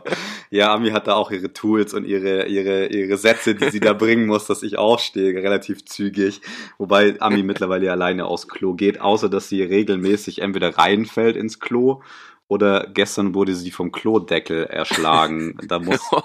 Ja, 0.50 0.72
Ami 0.74 0.90
hat 0.90 1.06
da 1.06 1.14
auch 1.14 1.30
ihre 1.30 1.52
Tools 1.52 1.94
und 1.94 2.04
ihre, 2.04 2.46
ihre, 2.46 2.86
ihre 2.86 3.16
Sätze, 3.16 3.54
die 3.54 3.70
sie 3.70 3.80
da 3.80 3.92
bringen 3.92 4.26
muss, 4.26 4.46
dass 4.46 4.62
ich 4.62 4.78
aufstehe, 4.78 5.34
relativ 5.34 5.84
zügig. 5.84 6.40
Wobei 6.78 7.20
Ami 7.20 7.42
mittlerweile 7.44 7.90
alleine 7.92 8.26
aufs 8.26 8.48
Klo 8.48 8.74
geht, 8.74 9.00
außer 9.00 9.28
dass 9.28 9.48
sie 9.48 9.53
regelmäßig 9.62 10.40
entweder 10.40 10.76
reinfällt 10.76 11.36
ins 11.36 11.60
Klo 11.60 12.02
oder 12.48 12.88
gestern 12.92 13.34
wurde 13.34 13.54
sie 13.54 13.70
vom 13.70 13.92
Klodeckel 13.92 14.64
erschlagen. 14.64 15.56
Da 15.68 15.78
muss, 15.78 16.00
Oh 16.12 16.20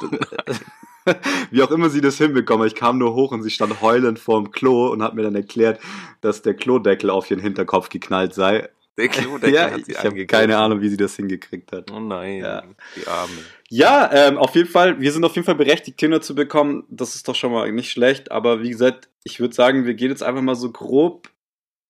wie 1.51 1.63
auch 1.63 1.71
immer 1.71 1.89
sie 1.89 2.01
das 2.01 2.17
hinbekommen. 2.17 2.67
Ich 2.67 2.75
kam 2.75 2.97
nur 2.97 3.13
hoch 3.13 3.31
und 3.31 3.41
sie 3.41 3.49
stand 3.49 3.81
heulend 3.81 4.19
vorm 4.19 4.51
Klo 4.51 4.91
und 4.91 5.01
hat 5.01 5.15
mir 5.15 5.23
dann 5.23 5.35
erklärt, 5.35 5.79
dass 6.21 6.41
der 6.41 6.53
Klodeckel 6.53 7.09
auf 7.09 7.29
ihren 7.31 7.39
Hinterkopf 7.39 7.89
geknallt 7.89 8.33
sei. 8.33 8.69
Der 8.97 9.07
Klodeckel 9.07 9.53
ja, 9.55 9.71
hat 9.71 9.85
sie 9.85 9.93
ich 9.93 10.03
habe 10.03 10.25
keine 10.25 10.57
Ahnung, 10.57 10.81
wie 10.81 10.89
sie 10.89 10.97
das 10.97 11.15
hingekriegt 11.15 11.71
hat. 11.71 11.89
Oh 11.91 11.99
nein, 11.99 12.39
Ja. 12.39 12.63
die 12.95 13.07
Arme. 13.07 13.31
Ja, 13.69 14.09
ähm, 14.11 14.37
auf 14.37 14.55
jeden 14.55 14.67
Fall, 14.67 14.99
wir 14.99 15.11
sind 15.11 15.23
auf 15.23 15.35
jeden 15.35 15.45
Fall 15.45 15.55
berechtigt, 15.55 15.97
Kinder 15.97 16.21
zu 16.21 16.35
bekommen. 16.35 16.83
Das 16.89 17.15
ist 17.15 17.27
doch 17.27 17.35
schon 17.35 17.51
mal 17.51 17.71
nicht 17.71 17.91
schlecht. 17.91 18.31
Aber 18.31 18.61
wie 18.61 18.69
gesagt, 18.69 19.07
ich 19.23 19.39
würde 19.39 19.53
sagen, 19.55 19.85
wir 19.85 19.93
gehen 19.93 20.09
jetzt 20.09 20.23
einfach 20.23 20.41
mal 20.41 20.55
so 20.55 20.71
grob, 20.71 21.29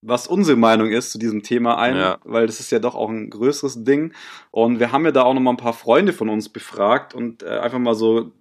was 0.01 0.27
unsere 0.27 0.57
Meinung 0.57 0.89
ist 0.89 1.11
zu 1.11 1.17
diesem 1.19 1.43
Thema 1.43 1.77
ein, 1.77 1.95
Ja. 1.95 2.17
weil 2.23 2.47
das 2.47 2.59
ist 2.59 2.71
ja 2.71 2.79
doch 2.79 2.95
auch 2.95 3.09
ein 3.09 3.29
größeres 3.29 3.83
Ding. 3.83 4.13
Und 4.51 4.79
wir 4.79 4.91
haben 4.91 5.05
ja 5.05 5.11
da 5.11 5.23
auch 5.23 5.33
noch 5.33 5.41
mal 5.41 5.51
ein 5.51 5.57
paar 5.57 5.73
Freunde 5.73 6.13
von 6.13 6.29
uns 6.29 6.49
befragt 6.49 7.13
und 7.13 7.43
äh, 7.43 7.59
einfach 7.59 7.79
mal 7.79 7.95
so 7.95 8.31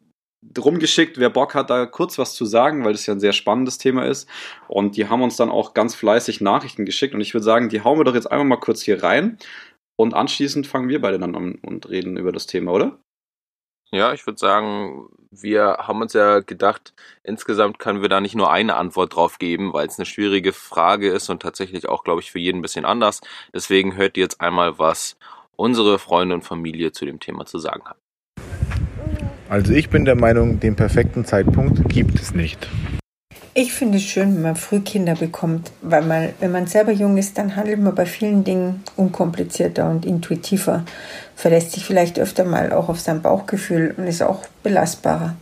drum 0.40 0.78
geschickt, 0.78 1.18
wer 1.18 1.30
Bock 1.30 1.54
hat, 1.56 1.68
da 1.68 1.84
kurz 1.86 2.16
was 2.16 2.34
zu 2.34 2.44
sagen, 2.44 2.84
weil 2.84 2.92
das 2.92 3.06
ja 3.06 3.14
ein 3.14 3.20
sehr 3.20 3.32
spannendes 3.32 3.78
Thema 3.78 4.06
ist. 4.06 4.28
Und 4.68 4.96
die 4.96 5.08
haben 5.08 5.22
uns 5.22 5.36
dann 5.36 5.50
auch 5.50 5.74
ganz 5.74 5.96
fleißig 5.96 6.40
Nachrichten 6.40 6.84
geschickt. 6.84 7.12
Und 7.14 7.20
ich 7.20 7.34
würde 7.34 7.44
sagen, 7.44 7.68
die 7.68 7.82
hauen 7.82 7.98
wir 7.98 8.04
doch 8.04 8.14
jetzt 8.14 8.30
einfach 8.30 8.46
mal 8.46 8.56
kurz 8.56 8.82
hier 8.82 9.02
rein. 9.02 9.38
Und 9.96 10.14
anschließend 10.14 10.68
fangen 10.68 10.88
wir 10.88 11.00
beide 11.00 11.18
dann 11.18 11.34
an 11.34 11.56
und 11.56 11.88
reden 11.88 12.16
über 12.16 12.30
das 12.30 12.46
Thema, 12.46 12.70
oder? 12.72 13.00
Ja, 13.90 14.12
ich 14.12 14.24
würde 14.26 14.38
sagen, 14.38 15.08
wir 15.30 15.78
haben 15.80 16.00
uns 16.00 16.12
ja 16.12 16.40
gedacht, 16.40 16.94
insgesamt 17.22 17.78
können 17.78 18.02
wir 18.02 18.08
da 18.08 18.20
nicht 18.20 18.34
nur 18.34 18.50
eine 18.50 18.76
Antwort 18.76 19.14
drauf 19.14 19.38
geben, 19.38 19.72
weil 19.72 19.86
es 19.86 19.98
eine 19.98 20.06
schwierige 20.06 20.52
Frage 20.52 21.10
ist 21.10 21.28
und 21.28 21.42
tatsächlich 21.42 21.88
auch, 21.88 22.04
glaube 22.04 22.20
ich, 22.20 22.30
für 22.30 22.38
jeden 22.38 22.58
ein 22.58 22.62
bisschen 22.62 22.84
anders. 22.84 23.20
Deswegen 23.52 23.96
hört 23.96 24.16
ihr 24.16 24.22
jetzt 24.22 24.40
einmal, 24.40 24.78
was 24.78 25.16
unsere 25.56 25.98
Freunde 25.98 26.34
und 26.34 26.42
Familie 26.42 26.92
zu 26.92 27.04
dem 27.04 27.20
Thema 27.20 27.46
zu 27.46 27.58
sagen 27.58 27.82
haben. 27.84 28.00
Also 29.48 29.72
ich 29.72 29.88
bin 29.88 30.04
der 30.04 30.14
Meinung, 30.14 30.60
den 30.60 30.76
perfekten 30.76 31.24
Zeitpunkt 31.24 31.88
gibt 31.88 32.20
es 32.20 32.34
nicht. 32.34 32.68
Ich 33.60 33.72
finde 33.72 33.98
es 33.98 34.04
schön, 34.04 34.36
wenn 34.36 34.42
man 34.42 34.54
früh 34.54 34.78
Kinder 34.78 35.16
bekommt, 35.16 35.72
weil 35.82 36.02
man, 36.02 36.28
wenn 36.38 36.52
man 36.52 36.68
selber 36.68 36.92
jung 36.92 37.16
ist, 37.16 37.38
dann 37.38 37.56
handelt 37.56 37.80
man 37.80 37.92
bei 37.92 38.06
vielen 38.06 38.44
Dingen 38.44 38.84
unkomplizierter 38.94 39.90
und 39.90 40.06
intuitiver, 40.06 40.84
verlässt 41.34 41.72
sich 41.72 41.84
vielleicht 41.84 42.20
öfter 42.20 42.44
mal 42.44 42.72
auch 42.72 42.88
auf 42.88 43.00
sein 43.00 43.20
Bauchgefühl 43.20 43.96
und 43.96 44.06
ist 44.06 44.22
auch 44.22 44.42
belastbarer. 44.62 45.34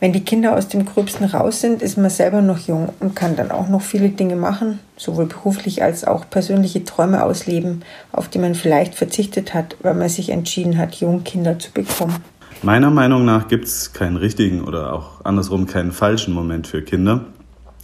Wenn 0.00 0.12
die 0.12 0.22
Kinder 0.22 0.54
aus 0.54 0.68
dem 0.68 0.84
Gröbsten 0.84 1.24
raus 1.24 1.62
sind, 1.62 1.80
ist 1.80 1.96
man 1.96 2.10
selber 2.10 2.42
noch 2.42 2.58
jung 2.58 2.90
und 3.00 3.16
kann 3.16 3.36
dann 3.36 3.50
auch 3.50 3.70
noch 3.70 3.80
viele 3.80 4.10
Dinge 4.10 4.36
machen, 4.36 4.78
sowohl 4.98 5.24
beruflich 5.24 5.82
als 5.82 6.04
auch 6.04 6.28
persönliche 6.28 6.84
Träume 6.84 7.24
ausleben, 7.24 7.84
auf 8.12 8.28
die 8.28 8.38
man 8.38 8.54
vielleicht 8.54 8.94
verzichtet 8.94 9.54
hat, 9.54 9.78
weil 9.80 9.94
man 9.94 10.10
sich 10.10 10.28
entschieden 10.28 10.76
hat, 10.76 10.96
jung 10.96 11.24
Kinder 11.24 11.58
zu 11.58 11.72
bekommen. 11.72 12.16
Meiner 12.62 12.90
Meinung 12.90 13.24
nach 13.24 13.48
gibt 13.48 13.64
es 13.64 13.94
keinen 13.94 14.16
richtigen 14.16 14.64
oder 14.64 14.92
auch 14.92 15.24
andersrum 15.24 15.66
keinen 15.66 15.92
falschen 15.92 16.34
Moment 16.34 16.66
für 16.66 16.82
Kinder. 16.82 17.24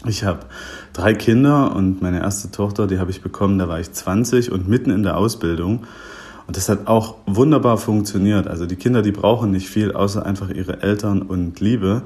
Ich 0.07 0.25
habe 0.25 0.41
drei 0.93 1.15
Kinder 1.15 1.77
und 1.77 2.03
meine 2.03 2.21
erste 2.21 2.51
Tochter, 2.51 2.88
die 2.88 2.99
habe 2.99 3.12
ich 3.12 3.23
bekommen, 3.23 3.59
da 3.59 3.69
war 3.69 3.79
ich 3.79 3.93
20 3.93 4.51
und 4.51 4.69
mitten 4.69 4.91
in 4.91 5.05
der 5.05 5.17
Ausbildung. 5.17 5.85
Und 6.49 6.57
das 6.57 6.69
hat 6.69 6.88
auch 6.88 7.17
wunderbar 7.27 7.79
funktioniert. 7.79 8.49
Also 8.49 8.67
die 8.67 8.75
Kinder, 8.75 9.03
die 9.03 9.12
brauchen 9.12 9.53
nicht 9.53 9.69
viel, 9.69 9.93
außer 9.93 10.27
einfach 10.27 10.51
ihre 10.51 10.83
Eltern 10.83 11.23
und 11.23 11.61
Liebe. 11.61 12.03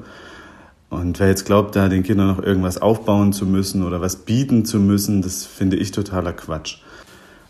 Und 0.89 1.19
wer 1.19 1.27
jetzt 1.27 1.45
glaubt, 1.45 1.75
da 1.75 1.89
den 1.89 2.03
Kindern 2.03 2.27
noch 2.27 2.41
irgendwas 2.41 2.79
aufbauen 2.79 3.33
zu 3.33 3.45
müssen 3.45 3.83
oder 3.83 3.99
was 3.99 4.17
bieten 4.17 4.63
zu 4.63 4.79
müssen, 4.79 5.23
das 5.23 5.45
finde 5.45 5.75
ich 5.75 5.91
totaler 5.91 6.33
Quatsch. 6.33 6.77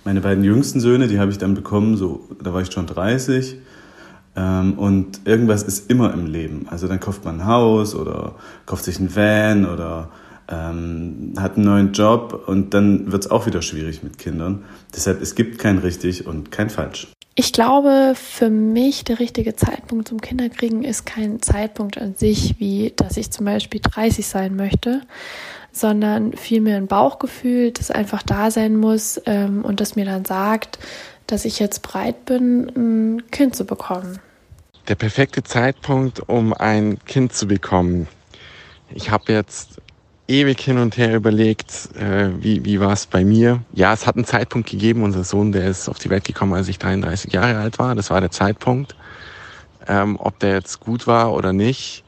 Meine 0.05 0.21
beiden 0.21 0.45
jüngsten 0.45 0.79
Söhne, 0.79 1.07
die 1.07 1.19
habe 1.19 1.31
ich 1.31 1.37
dann 1.37 1.53
bekommen, 1.55 1.97
so, 1.97 2.21
da 2.41 2.53
war 2.53 2.61
ich 2.61 2.71
schon 2.71 2.87
30. 2.87 3.57
Ähm, 4.37 4.73
und 4.79 5.21
irgendwas 5.25 5.63
ist 5.63 5.91
immer 5.91 6.13
im 6.13 6.25
Leben. 6.25 6.67
Also 6.69 6.87
dann 6.87 7.01
kauft 7.01 7.25
man 7.25 7.41
ein 7.41 7.45
Haus 7.47 7.93
oder 7.93 8.35
kauft 8.65 8.85
sich 8.85 8.99
ein 8.99 9.13
Van 9.13 9.65
oder 9.65 10.09
ähm, 10.49 11.33
hat 11.37 11.55
einen 11.55 11.65
neuen 11.65 11.93
Job 11.93 12.43
und 12.47 12.73
dann 12.73 13.11
wird 13.11 13.25
es 13.25 13.31
auch 13.31 13.45
wieder 13.45 13.61
schwierig 13.61 14.03
mit 14.03 14.17
Kindern. 14.17 14.63
Deshalb, 14.95 15.21
es 15.21 15.35
gibt 15.35 15.59
kein 15.59 15.79
richtig 15.79 16.25
und 16.25 16.51
kein 16.51 16.69
falsch. 16.69 17.07
Ich 17.35 17.53
glaube, 17.53 18.13
für 18.15 18.49
mich 18.49 19.03
der 19.03 19.19
richtige 19.19 19.55
Zeitpunkt 19.55 20.07
zum 20.07 20.19
Kinderkriegen 20.21 20.83
ist 20.83 21.05
kein 21.05 21.39
Zeitpunkt 21.41 21.99
an 21.99 22.15
sich, 22.15 22.55
wie 22.57 22.93
dass 22.95 23.15
ich 23.15 23.29
zum 23.29 23.45
Beispiel 23.45 23.79
30 23.79 24.25
sein 24.25 24.55
möchte, 24.55 25.01
sondern 25.71 26.33
vielmehr 26.33 26.77
ein 26.77 26.87
Bauchgefühl, 26.87 27.71
das 27.71 27.91
einfach 27.91 28.23
da 28.23 28.49
sein 28.49 28.75
muss 28.75 29.21
ähm, 29.27 29.63
und 29.63 29.81
das 29.81 29.95
mir 29.95 30.05
dann 30.05 30.25
sagt, 30.25 30.79
dass 31.27 31.45
ich 31.45 31.59
jetzt 31.59 31.83
bereit 31.83 32.25
bin, 32.25 32.71
ein 32.75 33.29
Kind 33.29 33.55
zu 33.55 33.65
bekommen. 33.65 34.19
Der 34.87 34.95
perfekte 34.95 35.43
Zeitpunkt, 35.43 36.27
um 36.27 36.53
ein 36.53 36.97
Kind 37.05 37.33
zu 37.33 37.47
bekommen. 37.47 38.07
Ich 38.95 39.11
habe 39.11 39.33
jetzt 39.33 39.76
ewig 40.27 40.59
hin 40.59 40.77
und 40.77 40.97
her 40.97 41.15
überlegt, 41.15 41.95
äh, 41.95 42.29
wie, 42.39 42.63
wie 42.65 42.79
war 42.79 42.93
es 42.93 43.05
bei 43.05 43.23
mir. 43.23 43.61
Ja, 43.73 43.93
es 43.93 44.05
hat 44.05 44.15
einen 44.15 44.25
Zeitpunkt 44.25 44.69
gegeben. 44.69 45.03
Unser 45.03 45.23
Sohn, 45.23 45.51
der 45.51 45.67
ist 45.67 45.87
auf 45.89 45.99
die 45.99 46.09
Welt 46.09 46.25
gekommen, 46.25 46.53
als 46.53 46.67
ich 46.67 46.79
33 46.79 47.33
Jahre 47.33 47.57
alt 47.57 47.79
war. 47.79 47.95
Das 47.95 48.09
war 48.09 48.19
der 48.19 48.31
Zeitpunkt. 48.31 48.95
Ähm, 49.87 50.17
ob 50.19 50.39
der 50.39 50.55
jetzt 50.55 50.79
gut 50.81 51.07
war 51.07 51.33
oder 51.33 51.53
nicht. 51.53 52.03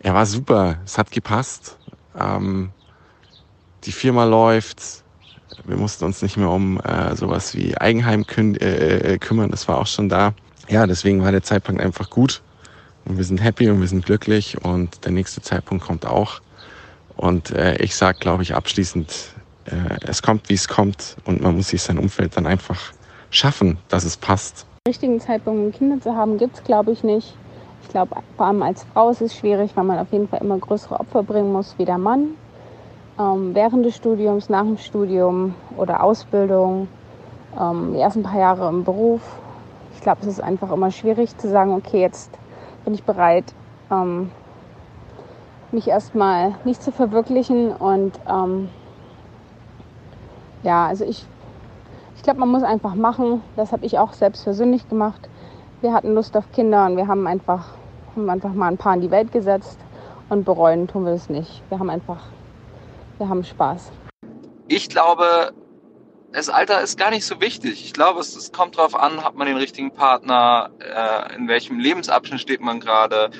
Er 0.00 0.12
war 0.14 0.26
super. 0.26 0.76
Es 0.84 0.98
hat 0.98 1.10
gepasst. 1.10 1.78
Ähm, 2.18 2.70
die 3.84 3.92
Firma 3.92 4.24
läuft. 4.24 5.02
Wir 5.64 5.76
mussten 5.76 6.04
uns 6.04 6.20
nicht 6.20 6.36
mehr 6.36 6.50
um 6.50 6.80
äh, 6.80 7.16
sowas 7.16 7.54
wie 7.54 7.76
Eigenheim 7.78 8.26
kü 8.26 8.54
äh, 8.56 9.14
äh, 9.14 9.18
kümmern. 9.18 9.50
Das 9.50 9.66
war 9.68 9.78
auch 9.78 9.86
schon 9.86 10.10
da. 10.10 10.34
Ja, 10.68 10.86
deswegen 10.86 11.22
war 11.22 11.32
der 11.32 11.42
Zeitpunkt 11.42 11.80
einfach 11.80 12.10
gut. 12.10 12.42
Und 13.06 13.16
wir 13.16 13.24
sind 13.24 13.42
happy 13.42 13.70
und 13.70 13.80
wir 13.80 13.88
sind 13.88 14.04
glücklich. 14.04 14.62
Und 14.62 15.04
der 15.04 15.12
nächste 15.12 15.40
Zeitpunkt 15.40 15.84
kommt 15.84 16.04
auch. 16.04 16.40
Und 17.16 17.50
äh, 17.50 17.76
ich 17.76 17.94
sage, 17.94 18.18
glaube 18.18 18.42
ich, 18.42 18.54
abschließend, 18.54 19.34
äh, 19.66 20.06
es 20.06 20.22
kommt, 20.22 20.48
wie 20.48 20.54
es 20.54 20.68
kommt 20.68 21.16
und 21.24 21.40
man 21.40 21.56
muss 21.56 21.68
sich 21.68 21.82
sein 21.82 21.98
Umfeld 21.98 22.36
dann 22.36 22.46
einfach 22.46 22.92
schaffen, 23.30 23.78
dass 23.88 24.04
es 24.04 24.16
passt. 24.16 24.66
Den 24.86 24.92
richtigen 24.92 25.20
Zeitpunkt, 25.20 25.64
um 25.64 25.72
Kinder 25.72 26.00
zu 26.00 26.14
haben, 26.14 26.38
gibt 26.38 26.56
es, 26.56 26.64
glaube 26.64 26.92
ich, 26.92 27.02
nicht. 27.02 27.34
Ich 27.82 27.88
glaube, 27.88 28.16
vor 28.36 28.46
allem 28.46 28.62
als 28.62 28.84
Frau 28.92 29.10
ist 29.10 29.20
es 29.20 29.34
schwierig, 29.34 29.72
weil 29.74 29.84
man 29.84 29.98
auf 29.98 30.10
jeden 30.12 30.28
Fall 30.28 30.40
immer 30.40 30.58
größere 30.58 30.98
Opfer 30.98 31.22
bringen 31.22 31.52
muss 31.52 31.74
wie 31.78 31.84
der 31.84 31.98
Mann. 31.98 32.34
Ähm, 33.18 33.54
während 33.54 33.84
des 33.84 33.96
Studiums, 33.96 34.48
nach 34.48 34.64
dem 34.64 34.78
Studium 34.78 35.54
oder 35.76 36.02
Ausbildung, 36.02 36.88
ähm, 37.58 37.92
die 37.94 38.00
ersten 38.00 38.22
paar 38.22 38.38
Jahre 38.38 38.68
im 38.68 38.84
Beruf. 38.84 39.20
Ich 39.94 40.00
glaube, 40.00 40.22
es 40.22 40.26
ist 40.26 40.40
einfach 40.40 40.72
immer 40.72 40.90
schwierig 40.90 41.36
zu 41.38 41.48
sagen, 41.48 41.72
okay, 41.72 42.00
jetzt 42.00 42.30
bin 42.84 42.94
ich 42.94 43.04
bereit, 43.04 43.44
ähm, 43.90 44.30
mich 45.74 45.88
erstmal 45.88 46.54
nicht 46.64 46.82
zu 46.82 46.92
verwirklichen. 46.92 47.72
Und 47.72 48.18
ähm, 48.28 48.70
ja, 50.62 50.86
also 50.86 51.04
ich, 51.04 51.26
ich 52.16 52.22
glaube, 52.22 52.40
man 52.40 52.48
muss 52.48 52.62
einfach 52.62 52.94
machen. 52.94 53.42
Das 53.56 53.72
habe 53.72 53.84
ich 53.84 53.98
auch 53.98 54.12
selbst 54.14 54.44
persönlich 54.44 54.88
gemacht. 54.88 55.28
Wir 55.82 55.92
hatten 55.92 56.14
Lust 56.14 56.36
auf 56.36 56.50
Kinder 56.52 56.86
und 56.86 56.96
wir 56.96 57.06
haben 57.06 57.26
einfach, 57.26 57.66
haben 58.16 58.30
einfach 58.30 58.54
mal 58.54 58.68
ein 58.68 58.78
paar 58.78 58.94
in 58.94 59.02
die 59.02 59.10
Welt 59.10 59.32
gesetzt 59.32 59.78
und 60.30 60.44
bereuen 60.44 60.88
tun 60.88 61.04
wir 61.04 61.12
es 61.12 61.28
nicht. 61.28 61.62
Wir 61.68 61.78
haben 61.78 61.90
einfach, 61.90 62.22
wir 63.18 63.28
haben 63.28 63.44
Spaß. 63.44 63.92
Ich 64.68 64.88
glaube, 64.88 65.52
das 66.32 66.48
Alter 66.48 66.80
ist 66.80 66.98
gar 66.98 67.10
nicht 67.10 67.26
so 67.26 67.40
wichtig. 67.40 67.84
Ich 67.84 67.92
glaube, 67.92 68.20
es, 68.20 68.34
es 68.34 68.50
kommt 68.50 68.78
darauf 68.78 68.98
an, 68.98 69.22
hat 69.22 69.36
man 69.36 69.46
den 69.46 69.56
richtigen 69.56 69.92
Partner, 69.92 70.70
äh, 70.80 71.36
in 71.36 71.48
welchem 71.48 71.78
Lebensabschnitt 71.78 72.40
steht 72.40 72.60
man 72.60 72.80
gerade, 72.80 73.30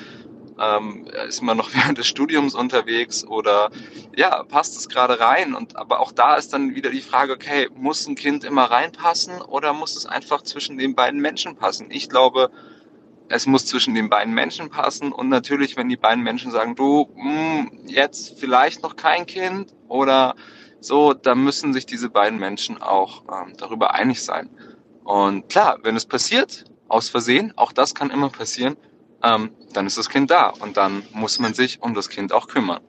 ähm, 0.59 1.07
ist 1.27 1.41
man 1.41 1.57
noch 1.57 1.73
während 1.73 1.97
des 1.97 2.07
Studiums 2.07 2.55
unterwegs 2.55 3.25
oder 3.25 3.69
ja, 4.15 4.43
passt 4.43 4.77
es 4.77 4.89
gerade 4.89 5.19
rein? 5.19 5.55
Und 5.55 5.75
aber 5.75 5.99
auch 5.99 6.11
da 6.11 6.35
ist 6.35 6.53
dann 6.53 6.75
wieder 6.75 6.89
die 6.89 7.01
Frage, 7.01 7.33
okay, 7.33 7.69
muss 7.75 8.07
ein 8.07 8.15
Kind 8.15 8.43
immer 8.43 8.65
reinpassen 8.65 9.41
oder 9.41 9.73
muss 9.73 9.95
es 9.95 10.05
einfach 10.05 10.41
zwischen 10.41 10.77
den 10.77 10.95
beiden 10.95 11.19
Menschen 11.19 11.55
passen? 11.55 11.87
Ich 11.89 12.09
glaube, 12.09 12.51
es 13.29 13.45
muss 13.47 13.65
zwischen 13.65 13.95
den 13.95 14.09
beiden 14.09 14.33
Menschen 14.33 14.69
passen 14.69 15.11
und 15.11 15.29
natürlich, 15.29 15.75
wenn 15.77 15.89
die 15.89 15.97
beiden 15.97 16.23
Menschen 16.23 16.51
sagen, 16.51 16.75
du, 16.75 17.09
mh, 17.15 17.23
hm, 17.23 17.71
jetzt 17.87 18.39
vielleicht 18.39 18.83
noch 18.83 18.95
kein 18.95 19.25
Kind 19.25 19.73
oder 19.87 20.35
so, 20.79 21.13
dann 21.13 21.43
müssen 21.43 21.73
sich 21.73 21.85
diese 21.85 22.09
beiden 22.09 22.37
Menschen 22.37 22.81
auch 22.81 23.23
ähm, 23.23 23.53
darüber 23.57 23.95
einig 23.95 24.23
sein. 24.23 24.49
Und 25.03 25.49
klar, 25.49 25.79
wenn 25.81 25.95
es 25.95 26.05
passiert, 26.05 26.65
aus 26.87 27.09
Versehen, 27.09 27.53
auch 27.55 27.71
das 27.71 27.95
kann 27.95 28.11
immer 28.11 28.29
passieren, 28.29 28.77
ähm, 29.23 29.51
dann 29.75 29.87
ist 29.87 29.97
das 29.97 30.09
Kind 30.09 30.31
da 30.31 30.49
und 30.49 30.77
dann 30.77 31.03
muss 31.11 31.39
man 31.39 31.53
sich 31.53 31.81
um 31.81 31.93
das 31.93 32.09
Kind 32.09 32.33
auch 32.33 32.47
kümmern. 32.47 32.81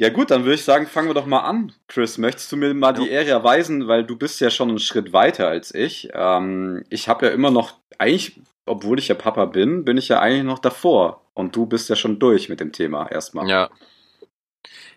Ja 0.00 0.10
gut, 0.10 0.30
dann 0.30 0.42
würde 0.42 0.56
ich 0.56 0.64
sagen, 0.64 0.86
fangen 0.86 1.08
wir 1.08 1.14
doch 1.14 1.26
mal 1.26 1.40
an. 1.40 1.72
Chris, 1.86 2.18
möchtest 2.18 2.50
du 2.50 2.56
mir 2.56 2.74
mal 2.74 2.92
die 2.92 3.08
Ehre 3.08 3.30
erweisen, 3.30 3.86
weil 3.86 4.04
du 4.04 4.16
bist 4.16 4.40
ja 4.40 4.50
schon 4.50 4.68
einen 4.68 4.80
Schritt 4.80 5.12
weiter 5.12 5.46
als 5.46 5.72
ich. 5.72 6.08
Ähm, 6.12 6.84
ich 6.90 7.08
habe 7.08 7.26
ja 7.26 7.32
immer 7.32 7.52
noch, 7.52 7.78
eigentlich, 7.98 8.40
obwohl 8.66 8.98
ich 8.98 9.06
ja 9.06 9.14
Papa 9.14 9.44
bin, 9.44 9.84
bin 9.84 9.96
ich 9.96 10.08
ja 10.08 10.18
eigentlich 10.18 10.42
noch 10.42 10.58
davor. 10.58 11.22
Und 11.32 11.54
du 11.54 11.66
bist 11.66 11.88
ja 11.88 11.96
schon 11.96 12.18
durch 12.18 12.48
mit 12.48 12.58
dem 12.58 12.72
Thema 12.72 13.10
erstmal. 13.10 13.48
Ja. 13.48 13.70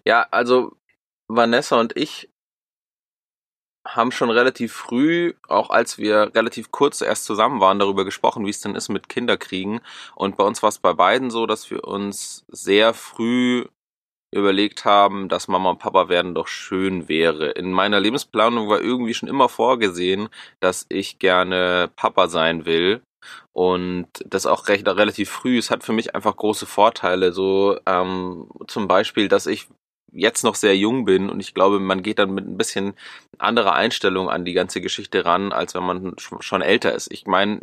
Ja, 0.03 0.27
also 0.31 0.75
Vanessa 1.27 1.79
und 1.79 1.95
ich 1.95 2.29
haben 3.95 4.11
schon 4.11 4.29
relativ 4.29 4.73
früh, 4.73 5.33
auch 5.47 5.69
als 5.69 5.97
wir 5.97 6.31
relativ 6.35 6.71
kurz 6.71 7.01
erst 7.01 7.25
zusammen 7.25 7.59
waren, 7.61 7.79
darüber 7.79 8.05
gesprochen, 8.05 8.45
wie 8.45 8.49
es 8.49 8.61
denn 8.61 8.75
ist 8.75 8.89
mit 8.89 9.09
Kinderkriegen. 9.09 9.81
Und 10.15 10.37
bei 10.37 10.43
uns 10.43 10.61
war 10.61 10.69
es 10.69 10.79
bei 10.79 10.93
beiden 10.93 11.31
so, 11.31 11.45
dass 11.45 11.71
wir 11.71 11.83
uns 11.83 12.45
sehr 12.49 12.93
früh 12.93 13.65
überlegt 14.31 14.85
haben, 14.85 15.29
dass 15.29 15.47
Mama 15.47 15.69
und 15.71 15.79
Papa 15.79 16.09
werden 16.09 16.35
doch 16.35 16.47
schön 16.47 17.07
wäre. 17.07 17.51
In 17.51 17.71
meiner 17.71 17.99
Lebensplanung 17.99 18.69
war 18.69 18.81
irgendwie 18.81 19.13
schon 19.13 19.29
immer 19.29 19.49
vorgesehen, 19.49 20.29
dass 20.59 20.85
ich 20.89 21.19
gerne 21.19 21.89
Papa 21.95 22.27
sein 22.27 22.65
will. 22.65 23.01
Und 23.53 24.07
das 24.25 24.45
auch 24.45 24.67
recht 24.67 24.87
relativ 24.87 25.29
früh. 25.29 25.57
Es 25.57 25.71
hat 25.71 25.83
für 25.83 25.93
mich 25.93 26.13
einfach 26.15 26.35
große 26.35 26.65
Vorteile. 26.65 27.33
So 27.33 27.79
ähm, 27.85 28.47
zum 28.67 28.87
Beispiel, 28.87 29.27
dass 29.27 29.47
ich 29.47 29.67
jetzt 30.11 30.43
noch 30.43 30.55
sehr 30.55 30.75
jung 30.77 31.05
bin 31.05 31.29
und 31.29 31.39
ich 31.39 31.53
glaube, 31.53 31.79
man 31.79 32.01
geht 32.01 32.19
dann 32.19 32.33
mit 32.33 32.47
ein 32.47 32.57
bisschen 32.57 32.93
anderer 33.37 33.73
Einstellung 33.73 34.29
an 34.29 34.45
die 34.45 34.53
ganze 34.53 34.81
Geschichte 34.81 35.25
ran, 35.25 35.51
als 35.51 35.75
wenn 35.75 35.83
man 35.83 36.15
schon 36.17 36.61
älter 36.61 36.93
ist. 36.93 37.11
Ich 37.11 37.25
meine, 37.25 37.61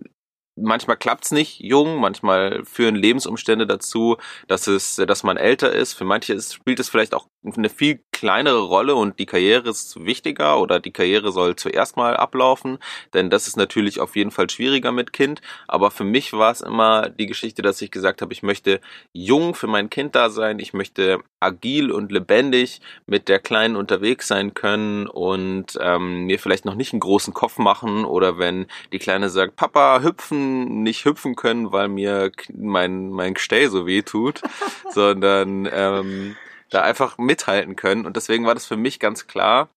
manchmal 0.56 0.96
klappt's 0.96 1.30
nicht 1.32 1.60
jung, 1.60 2.00
manchmal 2.00 2.64
führen 2.64 2.94
Lebensumstände 2.94 3.66
dazu, 3.66 4.16
dass 4.46 4.66
es, 4.66 4.96
dass 4.96 5.22
man 5.22 5.36
älter 5.36 5.72
ist. 5.72 5.94
Für 5.94 6.04
manche 6.04 6.34
ist, 6.34 6.54
spielt 6.54 6.80
es 6.80 6.88
vielleicht 6.88 7.14
auch 7.14 7.28
eine 7.44 7.68
viel 7.68 8.00
kleinere 8.12 8.60
Rolle 8.60 8.94
und 8.94 9.18
die 9.18 9.26
Karriere 9.26 9.68
ist 9.68 10.02
wichtiger 10.02 10.58
oder 10.58 10.80
die 10.80 10.92
Karriere 10.92 11.32
soll 11.32 11.56
zuerst 11.56 11.96
mal 11.96 12.16
ablaufen, 12.16 12.78
denn 13.12 13.28
das 13.28 13.46
ist 13.48 13.56
natürlich 13.56 14.00
auf 14.00 14.16
jeden 14.16 14.30
Fall 14.30 14.48
schwieriger 14.48 14.92
mit 14.92 15.12
Kind. 15.12 15.42
Aber 15.68 15.90
für 15.90 16.04
mich 16.04 16.32
war 16.32 16.52
es 16.52 16.60
immer 16.60 17.10
die 17.10 17.26
Geschichte, 17.26 17.60
dass 17.60 17.82
ich 17.82 17.90
gesagt 17.90 18.22
habe, 18.22 18.32
ich 18.32 18.42
möchte 18.42 18.80
jung 19.12 19.54
für 19.54 19.66
mein 19.66 19.90
Kind 19.90 20.14
da 20.14 20.30
sein, 20.30 20.58
ich 20.58 20.72
möchte 20.72 21.18
agil 21.40 21.90
und 21.90 22.12
lebendig 22.12 22.80
mit 23.06 23.28
der 23.28 23.40
Kleinen 23.40 23.76
unterwegs 23.76 24.28
sein 24.28 24.54
können 24.54 25.06
und 25.06 25.78
ähm, 25.80 26.24
mir 26.24 26.38
vielleicht 26.38 26.64
noch 26.64 26.76
nicht 26.76 26.92
einen 26.92 27.00
großen 27.00 27.34
Kopf 27.34 27.58
machen 27.58 28.04
oder 28.04 28.38
wenn 28.38 28.66
die 28.92 28.98
Kleine 28.98 29.28
sagt, 29.28 29.56
Papa, 29.56 30.00
hüpfen, 30.02 30.82
nicht 30.82 31.04
hüpfen 31.04 31.36
können, 31.36 31.72
weil 31.72 31.88
mir 31.88 32.30
mein, 32.54 33.10
mein 33.10 33.34
Gestell 33.34 33.68
so 33.68 33.86
weh 33.86 34.02
tut, 34.02 34.40
sondern 34.94 35.68
ähm, 35.70 36.36
da 36.74 36.82
einfach 36.82 37.18
mithalten 37.18 37.76
können. 37.76 38.06
Und 38.06 38.16
deswegen 38.16 38.46
war 38.46 38.54
das 38.54 38.66
für 38.66 38.76
mich 38.76 39.00
ganz 39.00 39.26
klar, 39.26 39.70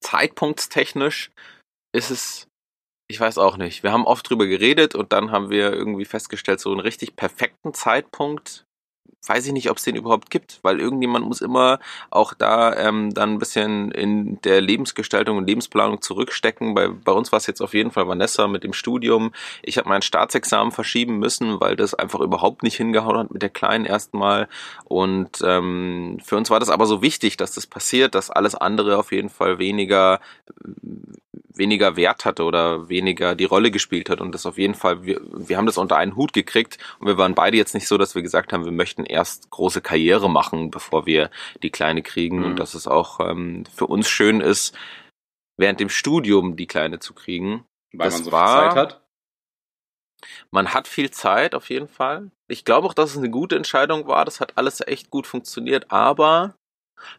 zeitpunktstechnisch 0.00 1.30
ist 1.92 2.10
es, 2.10 2.48
ich 3.10 3.18
weiß 3.20 3.38
auch 3.38 3.56
nicht. 3.56 3.82
Wir 3.82 3.92
haben 3.92 4.06
oft 4.06 4.28
drüber 4.28 4.46
geredet 4.46 4.94
und 4.94 5.12
dann 5.12 5.30
haben 5.30 5.50
wir 5.50 5.72
irgendwie 5.72 6.04
festgestellt, 6.04 6.60
so 6.60 6.70
einen 6.70 6.80
richtig 6.80 7.16
perfekten 7.16 7.74
Zeitpunkt 7.74 8.64
weiß 9.26 9.46
ich 9.46 9.52
nicht, 9.52 9.70
ob 9.70 9.76
es 9.76 9.84
den 9.84 9.96
überhaupt 9.96 10.30
gibt, 10.30 10.60
weil 10.62 10.80
irgendjemand 10.80 11.26
muss 11.26 11.40
immer 11.40 11.78
auch 12.10 12.32
da 12.32 12.74
ähm, 12.76 13.12
dann 13.12 13.34
ein 13.34 13.38
bisschen 13.38 13.90
in 13.90 14.40
der 14.42 14.60
Lebensgestaltung 14.60 15.36
und 15.36 15.46
Lebensplanung 15.46 16.00
zurückstecken. 16.00 16.74
Bei, 16.74 16.88
bei 16.88 17.12
uns 17.12 17.30
war 17.30 17.36
es 17.36 17.46
jetzt 17.46 17.60
auf 17.60 17.74
jeden 17.74 17.90
Fall 17.90 18.08
Vanessa 18.08 18.48
mit 18.48 18.64
dem 18.64 18.72
Studium. 18.72 19.32
Ich 19.62 19.78
habe 19.78 19.88
mein 19.88 20.02
Staatsexamen 20.02 20.72
verschieben 20.72 21.18
müssen, 21.18 21.60
weil 21.60 21.76
das 21.76 21.94
einfach 21.94 22.20
überhaupt 22.20 22.62
nicht 22.62 22.76
hingehauen 22.76 23.18
hat 23.18 23.30
mit 23.30 23.42
der 23.42 23.50
Kleinen 23.50 23.84
erstmal. 23.84 24.48
Und 24.84 25.42
ähm, 25.44 26.18
für 26.24 26.36
uns 26.36 26.50
war 26.50 26.60
das 26.60 26.70
aber 26.70 26.86
so 26.86 27.02
wichtig, 27.02 27.36
dass 27.36 27.52
das 27.52 27.66
passiert, 27.66 28.14
dass 28.14 28.30
alles 28.30 28.54
andere 28.54 28.98
auf 28.98 29.12
jeden 29.12 29.28
Fall 29.28 29.58
weniger 29.58 30.20
weniger 31.32 31.96
Wert 31.96 32.24
hatte 32.24 32.44
oder 32.44 32.88
weniger 32.88 33.34
die 33.34 33.44
Rolle 33.44 33.70
gespielt 33.70 34.10
hat 34.10 34.20
und 34.20 34.34
das 34.34 34.46
auf 34.46 34.58
jeden 34.58 34.74
Fall, 34.74 35.04
wir, 35.04 35.20
wir 35.22 35.56
haben 35.56 35.66
das 35.66 35.78
unter 35.78 35.96
einen 35.96 36.16
Hut 36.16 36.32
gekriegt 36.32 36.78
und 36.98 37.06
wir 37.06 37.18
waren 37.18 37.34
beide 37.34 37.56
jetzt 37.56 37.74
nicht 37.74 37.86
so, 37.86 37.98
dass 37.98 38.14
wir 38.14 38.22
gesagt 38.22 38.52
haben, 38.52 38.64
wir 38.64 38.72
möchten 38.72 39.04
erst 39.04 39.50
große 39.50 39.80
Karriere 39.80 40.28
machen, 40.28 40.70
bevor 40.70 41.06
wir 41.06 41.30
die 41.62 41.70
Kleine 41.70 42.02
kriegen 42.02 42.38
mhm. 42.38 42.44
und 42.44 42.56
dass 42.58 42.74
es 42.74 42.86
auch 42.86 43.20
ähm, 43.20 43.64
für 43.72 43.86
uns 43.86 44.08
schön 44.08 44.40
ist, 44.40 44.76
während 45.56 45.78
dem 45.78 45.88
Studium 45.88 46.56
die 46.56 46.66
Kleine 46.66 46.98
zu 46.98 47.14
kriegen. 47.14 47.64
Weil 47.92 48.06
das 48.06 48.14
man 48.14 48.24
so 48.24 48.32
war, 48.32 48.62
viel 48.62 48.70
Zeit 48.70 48.76
hat? 48.78 49.00
Man 50.50 50.74
hat 50.74 50.88
viel 50.88 51.10
Zeit 51.10 51.54
auf 51.54 51.70
jeden 51.70 51.88
Fall. 51.88 52.30
Ich 52.48 52.64
glaube 52.64 52.86
auch, 52.86 52.94
dass 52.94 53.12
es 53.12 53.18
eine 53.18 53.30
gute 53.30 53.56
Entscheidung 53.56 54.06
war. 54.06 54.24
Das 54.24 54.40
hat 54.40 54.58
alles 54.58 54.80
echt 54.86 55.10
gut 55.10 55.26
funktioniert, 55.26 55.90
aber 55.90 56.54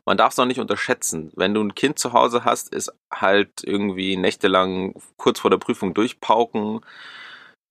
man 0.06 0.18
darf 0.18 0.32
es 0.32 0.38
noch 0.38 0.46
nicht 0.46 0.60
unterschätzen. 0.60 1.32
Wenn 1.36 1.54
du 1.54 1.62
ein 1.62 1.76
Kind 1.76 2.00
zu 2.00 2.14
Hause 2.14 2.46
hast, 2.46 2.74
ist 2.74 2.92
halt 3.12 3.64
irgendwie 3.64 4.18
nächtelang 4.18 4.96
kurz 5.18 5.40
vor 5.40 5.52
der 5.52 5.58
Prüfung 5.58 5.94
durchpauken 5.94 6.82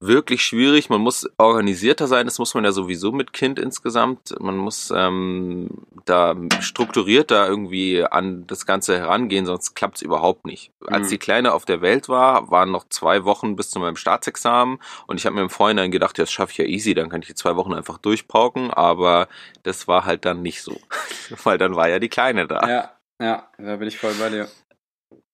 wirklich 0.00 0.42
schwierig. 0.42 0.88
Man 0.88 1.02
muss 1.02 1.28
organisierter 1.36 2.08
sein, 2.08 2.26
das 2.26 2.38
muss 2.38 2.54
man 2.54 2.64
ja 2.64 2.72
sowieso 2.72 3.12
mit 3.12 3.32
Kind 3.34 3.58
insgesamt. 3.58 4.34
Man 4.40 4.56
muss 4.56 4.90
ähm, 4.94 5.68
da 6.06 6.34
strukturierter 6.60 7.46
irgendwie 7.46 8.02
an 8.02 8.46
das 8.46 8.64
Ganze 8.64 8.96
herangehen, 8.96 9.44
sonst 9.44 9.74
klappt 9.74 9.96
es 9.96 10.02
überhaupt 10.02 10.46
nicht. 10.46 10.72
Mhm. 10.80 10.94
Als 10.94 11.08
die 11.08 11.18
Kleine 11.18 11.52
auf 11.52 11.66
der 11.66 11.82
Welt 11.82 12.08
war, 12.08 12.50
waren 12.50 12.70
noch 12.70 12.88
zwei 12.88 13.24
Wochen 13.24 13.56
bis 13.56 13.70
zu 13.70 13.78
meinem 13.78 13.96
Staatsexamen 13.96 14.78
und 15.06 15.18
ich 15.18 15.26
habe 15.26 15.36
mir 15.36 15.42
im 15.42 15.50
Vorhinein 15.50 15.90
gedacht, 15.90 16.16
ja, 16.16 16.24
das 16.24 16.32
schaffe 16.32 16.52
ich 16.52 16.58
ja 16.58 16.64
easy, 16.64 16.94
dann 16.94 17.10
kann 17.10 17.20
ich 17.20 17.28
die 17.28 17.34
zwei 17.34 17.56
Wochen 17.56 17.74
einfach 17.74 17.98
durchpauken, 17.98 18.70
aber 18.70 19.28
das 19.62 19.86
war 19.86 20.06
halt 20.06 20.24
dann 20.24 20.40
nicht 20.40 20.62
so, 20.62 20.80
weil 21.44 21.58
dann 21.58 21.76
war 21.76 21.88
ja 21.88 21.98
die 21.98 22.08
Kleine 22.08 22.46
da. 22.46 22.66
Ja, 22.66 22.90
ja, 23.20 23.48
da 23.58 23.76
bin 23.76 23.86
ich 23.86 23.98
voll 23.98 24.14
bei 24.14 24.30
dir. 24.30 24.48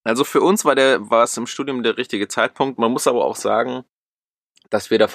Also 0.02 0.24
für 0.24 0.40
uns 0.40 0.64
war 0.64 0.74
der, 0.74 1.10
war 1.10 1.24
es 1.24 1.36
im 1.36 1.46
Studium 1.46 1.82
der 1.82 1.96
richtige 1.98 2.28
Zeitpunkt. 2.28 2.78
Man 2.78 2.92
muss 2.92 3.08
aber 3.08 3.24
auch 3.24 3.34
sagen, 3.34 3.84
dass 4.70 4.90
wir 4.90 4.98
da 4.98 5.08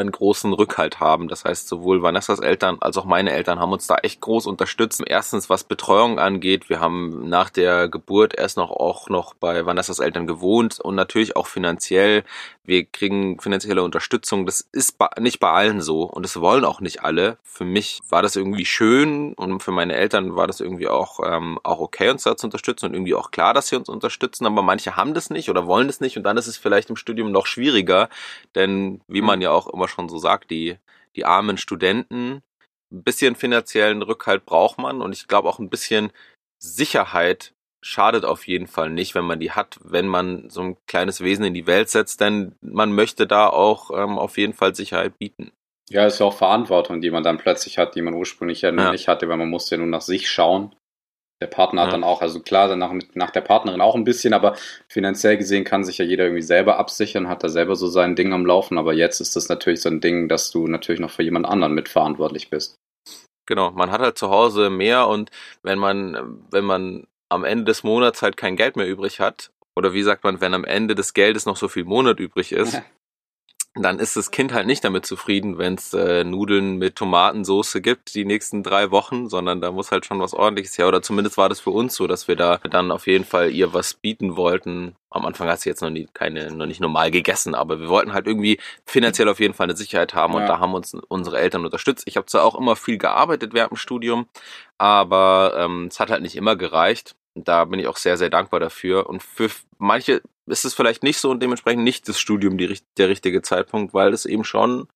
einen 0.00 0.10
großen 0.12 0.52
Rückhalt 0.52 1.00
haben. 1.00 1.28
Das 1.28 1.44
heißt, 1.44 1.68
sowohl 1.68 2.02
Vanessas 2.02 2.40
Eltern 2.40 2.78
als 2.80 2.96
auch 2.96 3.04
meine 3.04 3.32
Eltern 3.32 3.58
haben 3.58 3.72
uns 3.72 3.86
da 3.86 3.96
echt 3.96 4.20
groß 4.20 4.46
unterstützt. 4.46 5.02
Erstens, 5.06 5.48
was 5.50 5.64
Betreuung 5.64 6.18
angeht. 6.18 6.68
Wir 6.68 6.80
haben 6.80 7.28
nach 7.28 7.50
der 7.50 7.88
Geburt 7.88 8.34
erst 8.36 8.56
noch 8.56 8.70
auch 8.70 9.08
noch 9.08 9.34
bei 9.34 9.66
Vanessas 9.66 9.98
Eltern 9.98 10.26
gewohnt 10.26 10.80
und 10.80 10.94
natürlich 10.94 11.36
auch 11.36 11.46
finanziell. 11.46 12.24
Wir 12.68 12.84
kriegen 12.84 13.40
finanzielle 13.40 13.82
Unterstützung. 13.82 14.44
Das 14.44 14.60
ist 14.72 14.98
nicht 15.18 15.40
bei 15.40 15.50
allen 15.50 15.80
so 15.80 16.02
und 16.02 16.22
das 16.22 16.38
wollen 16.38 16.66
auch 16.66 16.82
nicht 16.82 17.02
alle. 17.02 17.38
Für 17.42 17.64
mich 17.64 18.00
war 18.10 18.20
das 18.20 18.36
irgendwie 18.36 18.66
schön 18.66 19.32
und 19.32 19.62
für 19.62 19.70
meine 19.70 19.94
Eltern 19.94 20.36
war 20.36 20.46
das 20.46 20.60
irgendwie 20.60 20.86
auch, 20.86 21.18
ähm, 21.24 21.58
auch 21.64 21.80
okay, 21.80 22.10
uns 22.10 22.24
da 22.24 22.36
zu 22.36 22.46
unterstützen 22.46 22.84
und 22.84 22.92
irgendwie 22.92 23.14
auch 23.14 23.30
klar, 23.30 23.54
dass 23.54 23.68
sie 23.68 23.76
uns 23.76 23.88
unterstützen. 23.88 24.44
Aber 24.44 24.60
manche 24.60 24.96
haben 24.96 25.14
das 25.14 25.30
nicht 25.30 25.48
oder 25.48 25.66
wollen 25.66 25.86
das 25.86 26.02
nicht 26.02 26.18
und 26.18 26.24
dann 26.24 26.36
ist 26.36 26.46
es 26.46 26.58
vielleicht 26.58 26.90
im 26.90 26.96
Studium 26.96 27.32
noch 27.32 27.46
schwieriger, 27.46 28.10
denn 28.54 29.00
wie 29.08 29.22
man 29.22 29.38
mhm. 29.38 29.44
ja 29.44 29.50
auch 29.52 29.68
immer 29.68 29.88
schon 29.88 30.10
so 30.10 30.18
sagt, 30.18 30.50
die, 30.50 30.76
die 31.16 31.24
armen 31.24 31.56
Studenten, 31.56 32.42
ein 32.92 33.02
bisschen 33.02 33.34
finanziellen 33.34 34.02
Rückhalt 34.02 34.44
braucht 34.44 34.76
man 34.76 35.00
und 35.00 35.14
ich 35.14 35.26
glaube 35.26 35.48
auch 35.48 35.58
ein 35.58 35.70
bisschen 35.70 36.12
Sicherheit 36.58 37.54
schadet 37.88 38.24
auf 38.24 38.46
jeden 38.46 38.66
Fall 38.66 38.90
nicht, 38.90 39.14
wenn 39.14 39.24
man 39.24 39.40
die 39.40 39.52
hat, 39.52 39.78
wenn 39.82 40.06
man 40.06 40.50
so 40.50 40.60
ein 40.62 40.76
kleines 40.86 41.22
Wesen 41.22 41.44
in 41.44 41.54
die 41.54 41.66
Welt 41.66 41.88
setzt, 41.88 42.20
denn 42.20 42.54
man 42.60 42.92
möchte 42.92 43.26
da 43.26 43.48
auch 43.48 43.90
ähm, 43.90 44.18
auf 44.18 44.38
jeden 44.38 44.52
Fall 44.52 44.74
Sicherheit 44.74 45.18
bieten. 45.18 45.52
Ja, 45.90 46.06
ist 46.06 46.20
ja 46.20 46.26
auch 46.26 46.36
Verantwortung, 46.36 47.00
die 47.00 47.10
man 47.10 47.22
dann 47.22 47.38
plötzlich 47.38 47.78
hat, 47.78 47.94
die 47.94 48.02
man 48.02 48.14
ursprünglich 48.14 48.60
ja, 48.60 48.72
ja. 48.72 48.92
nicht 48.92 49.08
hatte, 49.08 49.28
weil 49.28 49.38
man 49.38 49.48
musste 49.48 49.74
ja 49.74 49.78
nur 49.78 49.86
nach 49.86 50.02
sich 50.02 50.30
schauen 50.30 50.74
der 51.40 51.46
Partner 51.46 51.82
hat 51.82 51.88
ja. 51.88 51.92
dann 51.92 52.04
auch, 52.04 52.20
also 52.20 52.40
klar, 52.40 52.74
nach, 52.74 52.92
nach 53.14 53.30
der 53.30 53.40
Partnerin 53.42 53.80
auch 53.80 53.94
ein 53.94 54.04
bisschen, 54.04 54.34
aber 54.34 54.56
finanziell 54.88 55.36
gesehen 55.36 55.64
kann 55.64 55.84
sich 55.84 55.98
ja 55.98 56.04
jeder 56.04 56.24
irgendwie 56.24 56.42
selber 56.42 56.78
absichern, 56.78 57.28
hat 57.28 57.44
da 57.44 57.48
selber 57.48 57.76
so 57.76 57.86
sein 57.86 58.16
Ding 58.16 58.32
am 58.32 58.44
Laufen, 58.44 58.76
aber 58.76 58.92
jetzt 58.92 59.20
ist 59.20 59.36
das 59.36 59.48
natürlich 59.48 59.80
so 59.80 59.88
ein 59.88 60.00
Ding, 60.00 60.28
dass 60.28 60.50
du 60.50 60.66
natürlich 60.66 61.00
noch 61.00 61.10
für 61.10 61.22
jemand 61.22 61.46
anderen 61.46 61.74
mitverantwortlich 61.74 62.50
bist. 62.50 62.76
Genau, 63.46 63.70
man 63.70 63.90
hat 63.92 64.00
halt 64.00 64.18
zu 64.18 64.30
Hause 64.30 64.68
mehr 64.68 65.06
und 65.06 65.30
wenn 65.62 65.78
man, 65.78 66.42
wenn 66.50 66.64
man 66.64 67.06
am 67.28 67.44
Ende 67.44 67.64
des 67.64 67.82
Monats 67.82 68.22
halt 68.22 68.36
kein 68.36 68.56
Geld 68.56 68.76
mehr 68.76 68.88
übrig 68.88 69.20
hat, 69.20 69.50
oder 69.76 69.92
wie 69.92 70.02
sagt 70.02 70.24
man, 70.24 70.40
wenn 70.40 70.54
am 70.54 70.64
Ende 70.64 70.94
des 70.94 71.14
Geldes 71.14 71.46
noch 71.46 71.56
so 71.56 71.68
viel 71.68 71.84
Monat 71.84 72.18
übrig 72.18 72.52
ist, 72.52 72.82
dann 73.74 73.98
ist 73.98 74.16
das 74.16 74.30
Kind 74.30 74.52
halt 74.52 74.66
nicht 74.66 74.82
damit 74.82 75.06
zufrieden, 75.06 75.58
wenn 75.58 75.74
es 75.74 75.94
äh, 75.94 76.24
Nudeln 76.24 76.78
mit 76.78 76.96
Tomatensauce 76.96 77.78
gibt 77.80 78.14
die 78.14 78.24
nächsten 78.24 78.62
drei 78.62 78.90
Wochen, 78.90 79.28
sondern 79.28 79.60
da 79.60 79.70
muss 79.70 79.92
halt 79.92 80.04
schon 80.04 80.20
was 80.20 80.34
ordentliches 80.34 80.76
her. 80.78 80.88
Oder 80.88 81.02
zumindest 81.02 81.36
war 81.36 81.48
das 81.48 81.60
für 81.60 81.70
uns 81.70 81.94
so, 81.94 82.06
dass 82.06 82.28
wir 82.28 82.36
da 82.36 82.56
dann 82.58 82.90
auf 82.90 83.06
jeden 83.06 83.24
Fall 83.24 83.50
ihr 83.50 83.72
was 83.72 83.94
bieten 83.94 84.36
wollten. 84.36 84.96
Am 85.10 85.24
Anfang 85.24 85.48
hat 85.48 85.60
sie 85.60 85.68
jetzt 85.68 85.80
noch 85.80 85.90
nie 85.90 86.08
keine, 86.12 86.50
noch 86.50 86.66
nicht 86.66 86.80
normal 86.80 87.10
gegessen, 87.10 87.54
aber 87.54 87.80
wir 87.80 87.88
wollten 87.88 88.12
halt 88.12 88.26
irgendwie 88.26 88.58
finanziell 88.84 89.28
auf 89.28 89.40
jeden 89.40 89.54
Fall 89.54 89.64
eine 89.64 89.76
Sicherheit 89.76 90.14
haben 90.14 90.34
und 90.34 90.42
ja. 90.42 90.48
da 90.48 90.58
haben 90.58 90.74
uns 90.74 90.94
unsere 91.08 91.38
Eltern 91.38 91.64
unterstützt. 91.64 92.02
Ich 92.06 92.16
habe 92.16 92.26
zwar 92.26 92.44
auch 92.44 92.56
immer 92.56 92.76
viel 92.76 92.98
gearbeitet 92.98 93.54
während 93.54 93.72
dem 93.72 93.76
Studium, 93.76 94.26
aber 94.76 95.54
ähm, 95.56 95.86
es 95.86 96.00
hat 96.00 96.10
halt 96.10 96.22
nicht 96.22 96.36
immer 96.36 96.56
gereicht. 96.56 97.14
Da 97.44 97.64
bin 97.64 97.80
ich 97.80 97.86
auch 97.86 97.96
sehr, 97.96 98.16
sehr 98.16 98.30
dankbar 98.30 98.60
dafür. 98.60 99.08
Und 99.08 99.22
für 99.22 99.50
manche 99.78 100.22
ist 100.46 100.64
es 100.64 100.74
vielleicht 100.74 101.02
nicht 101.02 101.18
so 101.18 101.30
und 101.30 101.42
dementsprechend 101.42 101.84
nicht 101.84 102.08
das 102.08 102.18
Studium 102.18 102.58
die, 102.58 102.78
der 102.96 103.08
richtige 103.08 103.42
Zeitpunkt, 103.42 103.94
weil 103.94 104.12
es 104.12 104.26
eben 104.26 104.44
schon 104.44 104.88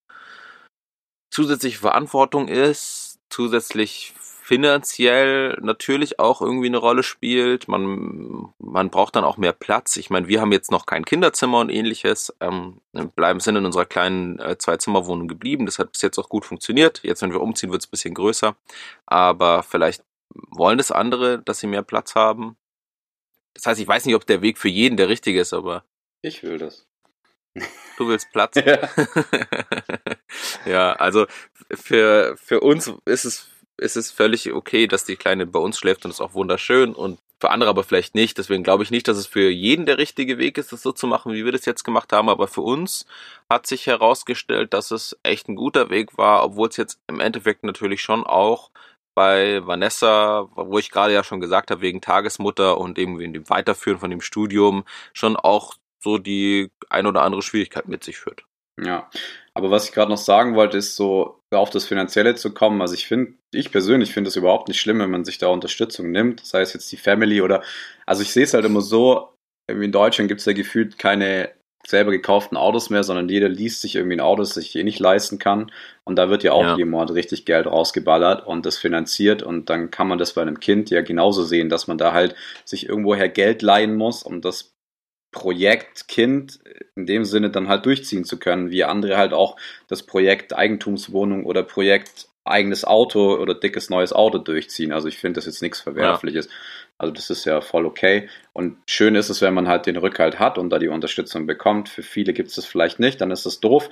zusätzliche 1.31 1.79
Verantwortung 1.79 2.47
ist, 2.47 3.19
zusätzlich 3.29 4.13
finanziell 4.43 5.57
natürlich 5.61 6.19
auch 6.19 6.41
irgendwie 6.41 6.67
eine 6.67 6.77
Rolle 6.77 7.01
spielt. 7.01 7.69
Man, 7.69 8.53
man 8.59 8.89
braucht 8.89 9.15
dann 9.15 9.23
auch 9.23 9.37
mehr 9.37 9.53
Platz. 9.53 9.95
Ich 9.95 10.09
meine, 10.09 10.27
wir 10.27 10.41
haben 10.41 10.51
jetzt 10.51 10.69
noch 10.69 10.85
kein 10.85 11.05
Kinderzimmer 11.05 11.59
und 11.59 11.69
ähnliches, 11.69 12.35
ähm, 12.41 12.81
bleiben 13.15 13.39
sind 13.39 13.55
in 13.55 13.65
unserer 13.65 13.85
kleinen 13.85 14.39
äh, 14.39 14.57
Zwei-Zimmer-Wohnung 14.57 15.29
geblieben. 15.29 15.65
Das 15.65 15.79
hat 15.79 15.93
bis 15.93 16.01
jetzt 16.01 16.19
auch 16.19 16.27
gut 16.27 16.45
funktioniert. 16.45 16.99
Jetzt, 17.03 17.21
wenn 17.21 17.31
wir 17.31 17.41
umziehen, 17.41 17.71
wird 17.71 17.83
es 17.83 17.87
ein 17.87 17.91
bisschen 17.91 18.13
größer. 18.13 18.55
Aber 19.05 19.63
vielleicht 19.63 20.03
wollen 20.33 20.77
das 20.77 20.91
andere, 20.91 21.39
dass 21.39 21.59
sie 21.59 21.67
mehr 21.67 21.83
Platz 21.83 22.15
haben. 22.15 22.57
Das 23.53 23.65
heißt, 23.65 23.79
ich 23.79 23.87
weiß 23.87 24.05
nicht, 24.05 24.15
ob 24.15 24.25
der 24.25 24.41
Weg 24.41 24.57
für 24.57 24.69
jeden 24.69 24.97
der 24.97 25.09
richtige 25.09 25.39
ist, 25.39 25.53
aber. 25.53 25.83
Ich 26.21 26.43
will 26.43 26.57
das. 26.57 26.87
Du 27.97 28.07
willst 28.07 28.31
Platz. 28.31 28.55
ja. 28.65 28.89
ja, 30.65 30.93
also 30.93 31.27
für, 31.71 32.35
für 32.37 32.61
uns 32.61 32.91
ist 33.05 33.25
es, 33.25 33.47
ist 33.77 33.95
es 33.95 34.11
völlig 34.11 34.51
okay, 34.51 34.87
dass 34.87 35.05
die 35.05 35.15
Kleine 35.15 35.45
bei 35.45 35.59
uns 35.59 35.77
schläft 35.77 36.05
und 36.05 36.11
ist 36.11 36.21
auch 36.21 36.33
wunderschön 36.33 36.95
und 36.95 37.19
für 37.39 37.51
andere 37.51 37.69
aber 37.69 37.83
vielleicht 37.83 38.15
nicht. 38.15 38.37
Deswegen 38.37 38.63
glaube 38.63 38.83
ich 38.83 38.91
nicht, 38.91 39.07
dass 39.07 39.17
es 39.17 39.27
für 39.27 39.49
jeden 39.49 39.85
der 39.85 39.97
richtige 39.97 40.37
Weg 40.37 40.57
ist, 40.57 40.71
das 40.71 40.81
so 40.81 40.93
zu 40.93 41.07
machen, 41.07 41.33
wie 41.33 41.43
wir 41.43 41.51
das 41.51 41.65
jetzt 41.65 41.83
gemacht 41.83 42.13
haben. 42.13 42.29
Aber 42.29 42.47
für 42.47 42.61
uns 42.61 43.05
hat 43.49 43.67
sich 43.67 43.85
herausgestellt, 43.85 44.73
dass 44.73 44.91
es 44.91 45.19
echt 45.23 45.49
ein 45.49 45.57
guter 45.57 45.89
Weg 45.89 46.17
war, 46.17 46.45
obwohl 46.45 46.69
es 46.69 46.77
jetzt 46.77 47.01
im 47.07 47.19
Endeffekt 47.19 47.65
natürlich 47.65 48.01
schon 48.01 48.23
auch 48.25 48.71
bei 49.15 49.65
Vanessa, 49.65 50.49
wo 50.55 50.77
ich 50.79 50.91
gerade 50.91 51.13
ja 51.13 51.23
schon 51.23 51.39
gesagt 51.39 51.71
habe, 51.71 51.81
wegen 51.81 52.01
Tagesmutter 52.01 52.77
und 52.77 52.97
eben 52.97 53.19
wegen 53.19 53.33
dem 53.33 53.49
Weiterführen 53.49 53.99
von 53.99 54.09
dem 54.09 54.21
Studium 54.21 54.83
schon 55.13 55.35
auch 55.35 55.75
so 56.03 56.17
die 56.17 56.71
ein 56.89 57.05
oder 57.05 57.21
andere 57.21 57.41
Schwierigkeit 57.41 57.87
mit 57.87 58.03
sich 58.03 58.17
führt. 58.17 58.43
Ja, 58.81 59.09
Aber 59.53 59.69
was 59.69 59.85
ich 59.85 59.91
gerade 59.91 60.09
noch 60.09 60.17
sagen 60.17 60.55
wollte, 60.55 60.77
ist 60.77 60.95
so 60.95 61.39
auf 61.51 61.69
das 61.69 61.85
Finanzielle 61.85 62.33
zu 62.35 62.53
kommen. 62.53 62.81
Also 62.81 62.95
ich 62.95 63.07
finde, 63.07 63.33
ich 63.53 63.71
persönlich 63.71 64.11
finde 64.11 64.29
es 64.29 64.35
überhaupt 64.35 64.67
nicht 64.67 64.81
schlimm, 64.81 64.99
wenn 64.99 65.11
man 65.11 65.25
sich 65.25 65.37
da 65.37 65.47
Unterstützung 65.47 66.09
nimmt, 66.11 66.43
sei 66.43 66.61
es 66.61 66.73
jetzt 66.73 66.91
die 66.91 66.97
Family 66.97 67.41
oder, 67.41 67.61
also 68.07 68.23
ich 68.23 68.33
sehe 68.33 68.43
es 68.43 68.53
halt 68.55 68.65
immer 68.65 68.81
so, 68.81 69.33
in 69.69 69.91
Deutschland 69.91 70.27
gibt 70.27 70.39
es 70.39 70.45
ja 70.45 70.53
gefühlt 70.53 70.97
keine 70.97 71.51
selber 71.85 72.11
gekauften 72.11 72.57
Autos 72.57 72.89
mehr, 72.89 73.03
sondern 73.03 73.27
jeder 73.29 73.49
liest 73.49 73.81
sich 73.81 73.95
irgendwie 73.95 74.15
ein 74.15 74.21
Auto, 74.21 74.41
das 74.41 74.53
sich 74.53 74.75
eh 74.75 74.83
nicht 74.83 74.99
leisten 74.99 75.37
kann. 75.37 75.71
Und 76.05 76.17
da 76.17 76.29
wird 76.29 76.43
ja 76.43 76.53
auch 76.53 76.63
ja. 76.63 76.77
jemand 76.77 77.13
richtig 77.13 77.45
Geld 77.45 77.67
rausgeballert 77.67 78.45
und 78.45 78.65
das 78.65 78.77
finanziert. 78.77 79.43
Und 79.43 79.69
dann 79.69 79.91
kann 79.91 80.07
man 80.07 80.17
das 80.17 80.33
bei 80.33 80.41
einem 80.41 80.59
Kind 80.59 80.89
ja 80.89 81.01
genauso 81.01 81.43
sehen, 81.43 81.69
dass 81.69 81.87
man 81.87 81.97
da 81.97 82.13
halt 82.13 82.35
sich 82.63 82.87
irgendwoher 82.87 83.29
Geld 83.29 83.61
leihen 83.61 83.95
muss, 83.95 84.23
um 84.23 84.41
das 84.41 84.73
Projekt 85.31 86.07
Kind 86.07 86.59
in 86.95 87.05
dem 87.05 87.25
Sinne 87.25 87.49
dann 87.49 87.67
halt 87.67 87.85
durchziehen 87.85 88.23
zu 88.23 88.39
können, 88.39 88.71
wie 88.71 88.83
andere 88.83 89.17
halt 89.17 89.33
auch 89.33 89.57
das 89.87 90.03
Projekt 90.03 90.53
Eigentumswohnung 90.53 91.45
oder 91.45 91.63
Projekt 91.63 92.29
eigenes 92.45 92.83
Auto 92.83 93.35
oder 93.35 93.53
dickes 93.53 93.89
neues 93.89 94.11
Auto 94.11 94.37
durchziehen. 94.37 94.91
Also 94.91 95.07
ich 95.07 95.17
finde 95.17 95.37
das 95.37 95.45
jetzt 95.45 95.61
nichts 95.61 95.79
Verwerfliches. 95.79 96.47
Ja. 96.47 96.51
Also 96.97 97.13
das 97.13 97.29
ist 97.29 97.45
ja 97.45 97.61
voll 97.61 97.85
okay. 97.85 98.29
Und 98.51 98.77
schön 98.85 99.15
ist 99.15 99.29
es, 99.29 99.41
wenn 99.41 99.53
man 99.53 99.67
halt 99.67 99.85
den 99.85 99.97
Rückhalt 99.97 100.39
hat 100.39 100.57
und 100.57 100.69
da 100.69 100.79
die 100.79 100.89
Unterstützung 100.89 101.47
bekommt. 101.47 101.89
Für 101.89 102.03
viele 102.03 102.33
gibt 102.33 102.49
es 102.49 102.55
das 102.55 102.65
vielleicht 102.65 102.99
nicht, 102.99 103.21
dann 103.21 103.31
ist 103.31 103.45
das 103.45 103.59
doof. 103.59 103.89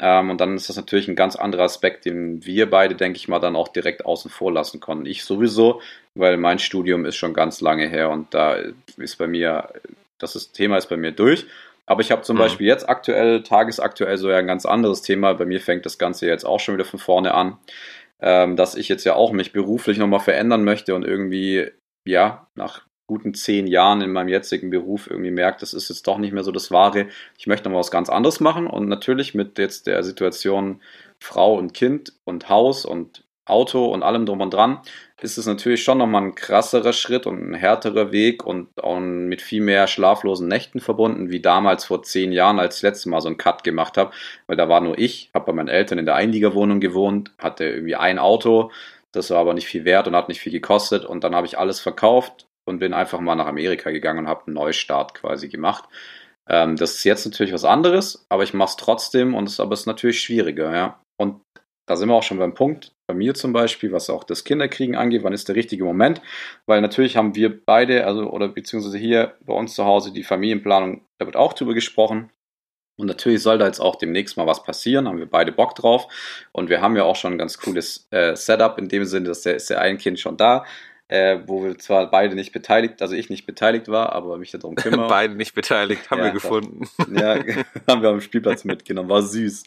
Ähm, 0.00 0.30
und 0.30 0.40
dann 0.40 0.56
ist 0.56 0.68
das 0.68 0.76
natürlich 0.76 1.08
ein 1.08 1.16
ganz 1.16 1.36
anderer 1.36 1.64
Aspekt, 1.64 2.04
den 2.04 2.44
wir 2.44 2.68
beide, 2.68 2.94
denke 2.94 3.16
ich 3.16 3.28
mal, 3.28 3.38
dann 3.38 3.56
auch 3.56 3.68
direkt 3.68 4.04
außen 4.04 4.30
vor 4.30 4.52
lassen 4.52 4.80
konnten. 4.80 5.06
Ich 5.06 5.24
sowieso, 5.24 5.80
weil 6.14 6.36
mein 6.36 6.58
Studium 6.58 7.04
ist 7.04 7.16
schon 7.16 7.34
ganz 7.34 7.60
lange 7.60 7.88
her 7.88 8.10
und 8.10 8.34
da 8.34 8.56
ist 8.96 9.16
bei 9.16 9.26
mir, 9.26 9.68
das 10.18 10.36
ist, 10.36 10.52
Thema 10.52 10.76
ist 10.76 10.88
bei 10.88 10.96
mir 10.96 11.12
durch. 11.12 11.46
Aber 11.92 12.00
ich 12.00 12.10
habe 12.10 12.22
zum 12.22 12.36
mhm. 12.36 12.40
Beispiel 12.40 12.66
jetzt 12.66 12.88
aktuell, 12.88 13.42
tagesaktuell 13.42 14.16
so 14.16 14.30
ja 14.30 14.38
ein 14.38 14.46
ganz 14.46 14.64
anderes 14.64 15.02
Thema. 15.02 15.34
Bei 15.34 15.44
mir 15.44 15.60
fängt 15.60 15.84
das 15.84 15.98
Ganze 15.98 16.26
jetzt 16.26 16.46
auch 16.46 16.58
schon 16.58 16.74
wieder 16.74 16.86
von 16.86 16.98
vorne 16.98 17.34
an, 17.34 17.58
ähm, 18.18 18.56
dass 18.56 18.76
ich 18.76 18.88
jetzt 18.88 19.04
ja 19.04 19.14
auch 19.14 19.30
mich 19.32 19.52
beruflich 19.52 19.98
nochmal 19.98 20.20
verändern 20.20 20.64
möchte 20.64 20.94
und 20.94 21.04
irgendwie, 21.04 21.70
ja, 22.06 22.48
nach 22.54 22.86
guten 23.06 23.34
zehn 23.34 23.66
Jahren 23.66 24.00
in 24.00 24.10
meinem 24.10 24.28
jetzigen 24.28 24.70
Beruf 24.70 25.06
irgendwie 25.06 25.30
merkt, 25.30 25.60
das 25.60 25.74
ist 25.74 25.90
jetzt 25.90 26.06
doch 26.06 26.16
nicht 26.16 26.32
mehr 26.32 26.44
so 26.44 26.50
das 26.50 26.70
Wahre. 26.70 27.08
Ich 27.36 27.46
möchte 27.46 27.68
noch 27.68 27.78
was 27.78 27.90
ganz 27.90 28.08
anderes 28.08 28.40
machen 28.40 28.68
und 28.68 28.88
natürlich 28.88 29.34
mit 29.34 29.58
jetzt 29.58 29.86
der 29.86 30.02
Situation 30.02 30.80
Frau 31.18 31.58
und 31.58 31.74
Kind 31.74 32.14
und 32.24 32.48
Haus 32.48 32.86
und 32.86 33.24
Auto 33.44 33.84
und 33.84 34.02
allem 34.02 34.24
drum 34.24 34.40
und 34.40 34.54
dran 34.54 34.80
ist 35.24 35.38
es 35.38 35.46
natürlich 35.46 35.84
schon 35.84 35.98
nochmal 35.98 36.22
ein 36.22 36.34
krasserer 36.34 36.92
Schritt 36.92 37.26
und 37.26 37.50
ein 37.50 37.54
härterer 37.54 38.12
Weg 38.12 38.44
und 38.44 38.68
auch 38.82 38.98
mit 38.98 39.42
viel 39.42 39.60
mehr 39.60 39.86
schlaflosen 39.86 40.48
Nächten 40.48 40.80
verbunden, 40.80 41.30
wie 41.30 41.40
damals 41.40 41.84
vor 41.84 42.02
zehn 42.02 42.32
Jahren, 42.32 42.58
als 42.58 42.76
ich 42.76 42.80
das 42.80 42.90
letzte 42.90 43.08
Mal 43.10 43.20
so 43.20 43.28
einen 43.28 43.36
Cut 43.36 43.62
gemacht 43.64 43.96
habe, 43.96 44.12
weil 44.46 44.56
da 44.56 44.68
war 44.68 44.80
nur 44.80 44.98
ich, 44.98 45.30
habe 45.34 45.46
bei 45.46 45.52
meinen 45.52 45.68
Eltern 45.68 45.98
in 45.98 46.06
der 46.06 46.16
Einliegerwohnung 46.16 46.80
gewohnt, 46.80 47.32
hatte 47.38 47.64
irgendwie 47.64 47.96
ein 47.96 48.18
Auto, 48.18 48.70
das 49.12 49.30
war 49.30 49.38
aber 49.38 49.54
nicht 49.54 49.66
viel 49.66 49.84
wert 49.84 50.08
und 50.08 50.16
hat 50.16 50.28
nicht 50.28 50.40
viel 50.40 50.52
gekostet 50.52 51.04
und 51.04 51.22
dann 51.22 51.34
habe 51.34 51.46
ich 51.46 51.58
alles 51.58 51.80
verkauft 51.80 52.46
und 52.64 52.78
bin 52.78 52.94
einfach 52.94 53.20
mal 53.20 53.34
nach 53.34 53.46
Amerika 53.46 53.90
gegangen 53.90 54.20
und 54.20 54.28
habe 54.28 54.46
einen 54.46 54.54
Neustart 54.54 55.14
quasi 55.14 55.48
gemacht. 55.48 55.84
Ähm, 56.48 56.76
das 56.76 56.94
ist 56.94 57.04
jetzt 57.04 57.24
natürlich 57.26 57.52
was 57.52 57.64
anderes, 57.64 58.26
aber 58.28 58.42
ich 58.42 58.54
mache 58.54 58.70
es 58.70 58.76
trotzdem 58.76 59.34
und 59.34 59.48
es 59.48 59.58
ist 59.58 59.86
natürlich 59.86 60.20
schwieriger, 60.20 60.74
ja. 60.74 61.00
Und 61.16 61.40
da 61.86 61.96
sind 61.96 62.08
wir 62.08 62.14
auch 62.14 62.22
schon 62.22 62.38
beim 62.38 62.54
Punkt, 62.54 62.94
bei 63.06 63.14
mir 63.14 63.34
zum 63.34 63.52
Beispiel, 63.52 63.92
was 63.92 64.08
auch 64.08 64.24
das 64.24 64.44
Kinderkriegen 64.44 64.96
angeht, 64.96 65.24
wann 65.24 65.32
ist 65.32 65.48
der 65.48 65.56
richtige 65.56 65.84
Moment? 65.84 66.22
Weil 66.66 66.80
natürlich 66.80 67.16
haben 67.16 67.34
wir 67.34 67.64
beide, 67.64 68.06
also 68.06 68.30
oder 68.30 68.48
beziehungsweise 68.48 68.98
hier 68.98 69.36
bei 69.40 69.52
uns 69.52 69.74
zu 69.74 69.84
Hause 69.84 70.12
die 70.12 70.22
Familienplanung, 70.22 71.02
da 71.18 71.26
wird 71.26 71.36
auch 71.36 71.52
drüber 71.52 71.74
gesprochen. 71.74 72.30
Und 72.96 73.06
natürlich 73.06 73.42
soll 73.42 73.58
da 73.58 73.66
jetzt 73.66 73.80
auch 73.80 73.96
demnächst 73.96 74.36
mal 74.36 74.46
was 74.46 74.62
passieren, 74.62 75.08
haben 75.08 75.18
wir 75.18 75.26
beide 75.28 75.50
Bock 75.50 75.74
drauf. 75.74 76.08
Und 76.52 76.68
wir 76.68 76.80
haben 76.80 76.96
ja 76.96 77.04
auch 77.04 77.16
schon 77.16 77.32
ein 77.32 77.38
ganz 77.38 77.58
cooles 77.58 78.06
äh, 78.10 78.36
Setup 78.36 78.78
in 78.78 78.88
dem 78.88 79.04
Sinne, 79.04 79.28
dass 79.28 79.42
der 79.42 79.56
ist 79.56 79.70
ja 79.70 79.78
ein 79.78 79.98
Kind 79.98 80.20
schon 80.20 80.36
da 80.36 80.64
äh, 81.12 81.46
wo 81.46 81.62
wir 81.62 81.76
zwar 81.76 82.10
beide 82.10 82.34
nicht 82.34 82.52
beteiligt, 82.52 83.02
also 83.02 83.14
ich 83.14 83.28
nicht 83.28 83.44
beteiligt 83.44 83.88
war, 83.88 84.12
aber 84.12 84.38
mich 84.38 84.50
darum 84.50 84.74
kümmere. 84.76 85.08
beide 85.08 85.34
nicht 85.34 85.54
beteiligt, 85.54 86.10
haben 86.10 86.20
ja, 86.20 86.24
wir 86.24 86.30
gefunden. 86.32 86.88
ja, 87.14 87.34
haben 87.86 88.00
wir 88.00 88.08
am 88.08 88.22
Spielplatz 88.22 88.64
mitgenommen, 88.64 89.10
war 89.10 89.20
süß. 89.20 89.64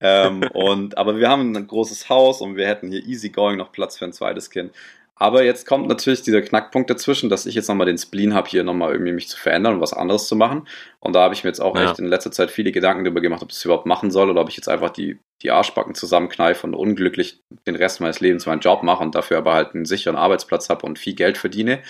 Ähm, 0.00 0.42
und, 0.52 0.98
aber 0.98 1.16
wir 1.18 1.28
haben 1.28 1.54
ein 1.54 1.68
großes 1.68 2.08
Haus 2.08 2.40
und 2.40 2.56
wir 2.56 2.66
hätten 2.66 2.90
hier 2.90 3.04
easy 3.06 3.28
going 3.28 3.56
noch 3.56 3.70
Platz 3.70 3.98
für 3.98 4.04
ein 4.04 4.12
zweites 4.12 4.50
Kind. 4.50 4.72
Aber 5.16 5.44
jetzt 5.44 5.66
kommt 5.66 5.86
natürlich 5.86 6.22
dieser 6.22 6.42
Knackpunkt 6.42 6.90
dazwischen, 6.90 7.30
dass 7.30 7.46
ich 7.46 7.54
jetzt 7.54 7.68
nochmal 7.68 7.86
den 7.86 7.98
Spleen 7.98 8.34
habe, 8.34 8.48
hier 8.48 8.64
nochmal 8.64 8.92
irgendwie 8.92 9.12
mich 9.12 9.28
zu 9.28 9.38
verändern 9.38 9.74
und 9.74 9.80
was 9.80 9.92
anderes 9.92 10.26
zu 10.26 10.34
machen. 10.34 10.66
Und 10.98 11.14
da 11.14 11.22
habe 11.22 11.34
ich 11.34 11.44
mir 11.44 11.50
jetzt 11.50 11.60
auch 11.60 11.76
ja. 11.76 11.84
echt 11.84 12.00
in 12.00 12.06
letzter 12.06 12.32
Zeit 12.32 12.50
viele 12.50 12.72
Gedanken 12.72 13.04
darüber 13.04 13.20
gemacht, 13.20 13.42
ob 13.42 13.50
ich 13.50 13.56
das 13.56 13.64
überhaupt 13.64 13.86
machen 13.86 14.10
soll 14.10 14.28
oder 14.28 14.40
ob 14.40 14.48
ich 14.48 14.56
jetzt 14.56 14.68
einfach 14.68 14.90
die, 14.90 15.20
die 15.42 15.52
Arschbacken 15.52 15.94
zusammenkneife 15.94 16.66
und 16.66 16.74
unglücklich 16.74 17.42
den 17.66 17.76
Rest 17.76 18.00
meines 18.00 18.18
Lebens 18.20 18.46
meinen 18.46 18.60
Job 18.60 18.82
mache 18.82 19.04
und 19.04 19.14
dafür 19.14 19.38
aber 19.38 19.54
halt 19.54 19.74
einen 19.74 19.84
sicheren 19.84 20.16
Arbeitsplatz 20.16 20.68
habe 20.68 20.84
und 20.84 20.98
viel 20.98 21.14
Geld 21.14 21.38
verdiene. 21.38 21.82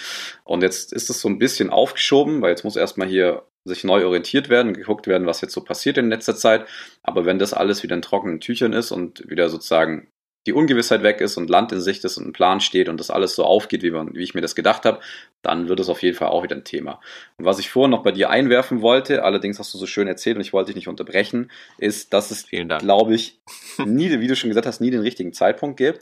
Und 0.44 0.62
jetzt 0.62 0.92
ist 0.92 1.08
es 1.08 1.20
so 1.22 1.28
ein 1.28 1.38
bisschen 1.38 1.70
aufgeschoben, 1.70 2.42
weil 2.42 2.50
jetzt 2.50 2.64
muss 2.64 2.76
erstmal 2.76 3.08
hier 3.08 3.44
sich 3.64 3.84
neu 3.84 4.04
orientiert 4.04 4.50
werden, 4.50 4.74
geguckt 4.74 5.06
werden, 5.06 5.26
was 5.26 5.40
jetzt 5.40 5.54
so 5.54 5.62
passiert 5.62 5.96
in 5.96 6.10
letzter 6.10 6.36
Zeit. 6.36 6.66
Aber 7.02 7.24
wenn 7.24 7.38
das 7.38 7.54
alles 7.54 7.82
wieder 7.82 7.96
in 7.96 8.02
trockenen 8.02 8.40
Tüchern 8.40 8.74
ist 8.74 8.92
und 8.92 9.28
wieder 9.30 9.48
sozusagen 9.48 10.08
die 10.46 10.52
Ungewissheit 10.52 11.02
weg 11.02 11.20
ist 11.20 11.36
und 11.36 11.48
Land 11.48 11.72
in 11.72 11.80
Sicht 11.80 12.04
ist 12.04 12.18
und 12.18 12.26
ein 12.26 12.32
Plan 12.32 12.60
steht 12.60 12.88
und 12.88 13.00
das 13.00 13.10
alles 13.10 13.34
so 13.34 13.44
aufgeht, 13.44 13.82
wie, 13.82 13.90
man, 13.90 14.14
wie 14.14 14.22
ich 14.22 14.34
mir 14.34 14.42
das 14.42 14.54
gedacht 14.54 14.84
habe, 14.84 15.00
dann 15.42 15.68
wird 15.68 15.80
es 15.80 15.88
auf 15.88 16.02
jeden 16.02 16.16
Fall 16.16 16.28
auch 16.28 16.42
wieder 16.42 16.56
ein 16.56 16.64
Thema. 16.64 17.00
Und 17.38 17.46
was 17.46 17.58
ich 17.58 17.70
vorhin 17.70 17.90
noch 17.90 18.02
bei 18.02 18.12
dir 18.12 18.30
einwerfen 18.30 18.82
wollte, 18.82 19.24
allerdings 19.24 19.58
hast 19.58 19.72
du 19.72 19.78
so 19.78 19.86
schön 19.86 20.06
erzählt 20.06 20.36
und 20.36 20.42
ich 20.42 20.52
wollte 20.52 20.68
dich 20.68 20.76
nicht 20.76 20.88
unterbrechen, 20.88 21.50
ist, 21.78 22.12
dass 22.12 22.30
es, 22.30 22.46
glaube 22.48 23.14
ich, 23.14 23.38
nie, 23.84 24.20
wie 24.20 24.26
du 24.26 24.36
schon 24.36 24.50
gesagt 24.50 24.66
hast, 24.66 24.80
nie 24.80 24.90
den 24.90 25.00
richtigen 25.00 25.32
Zeitpunkt 25.32 25.76
gibt. 25.76 26.00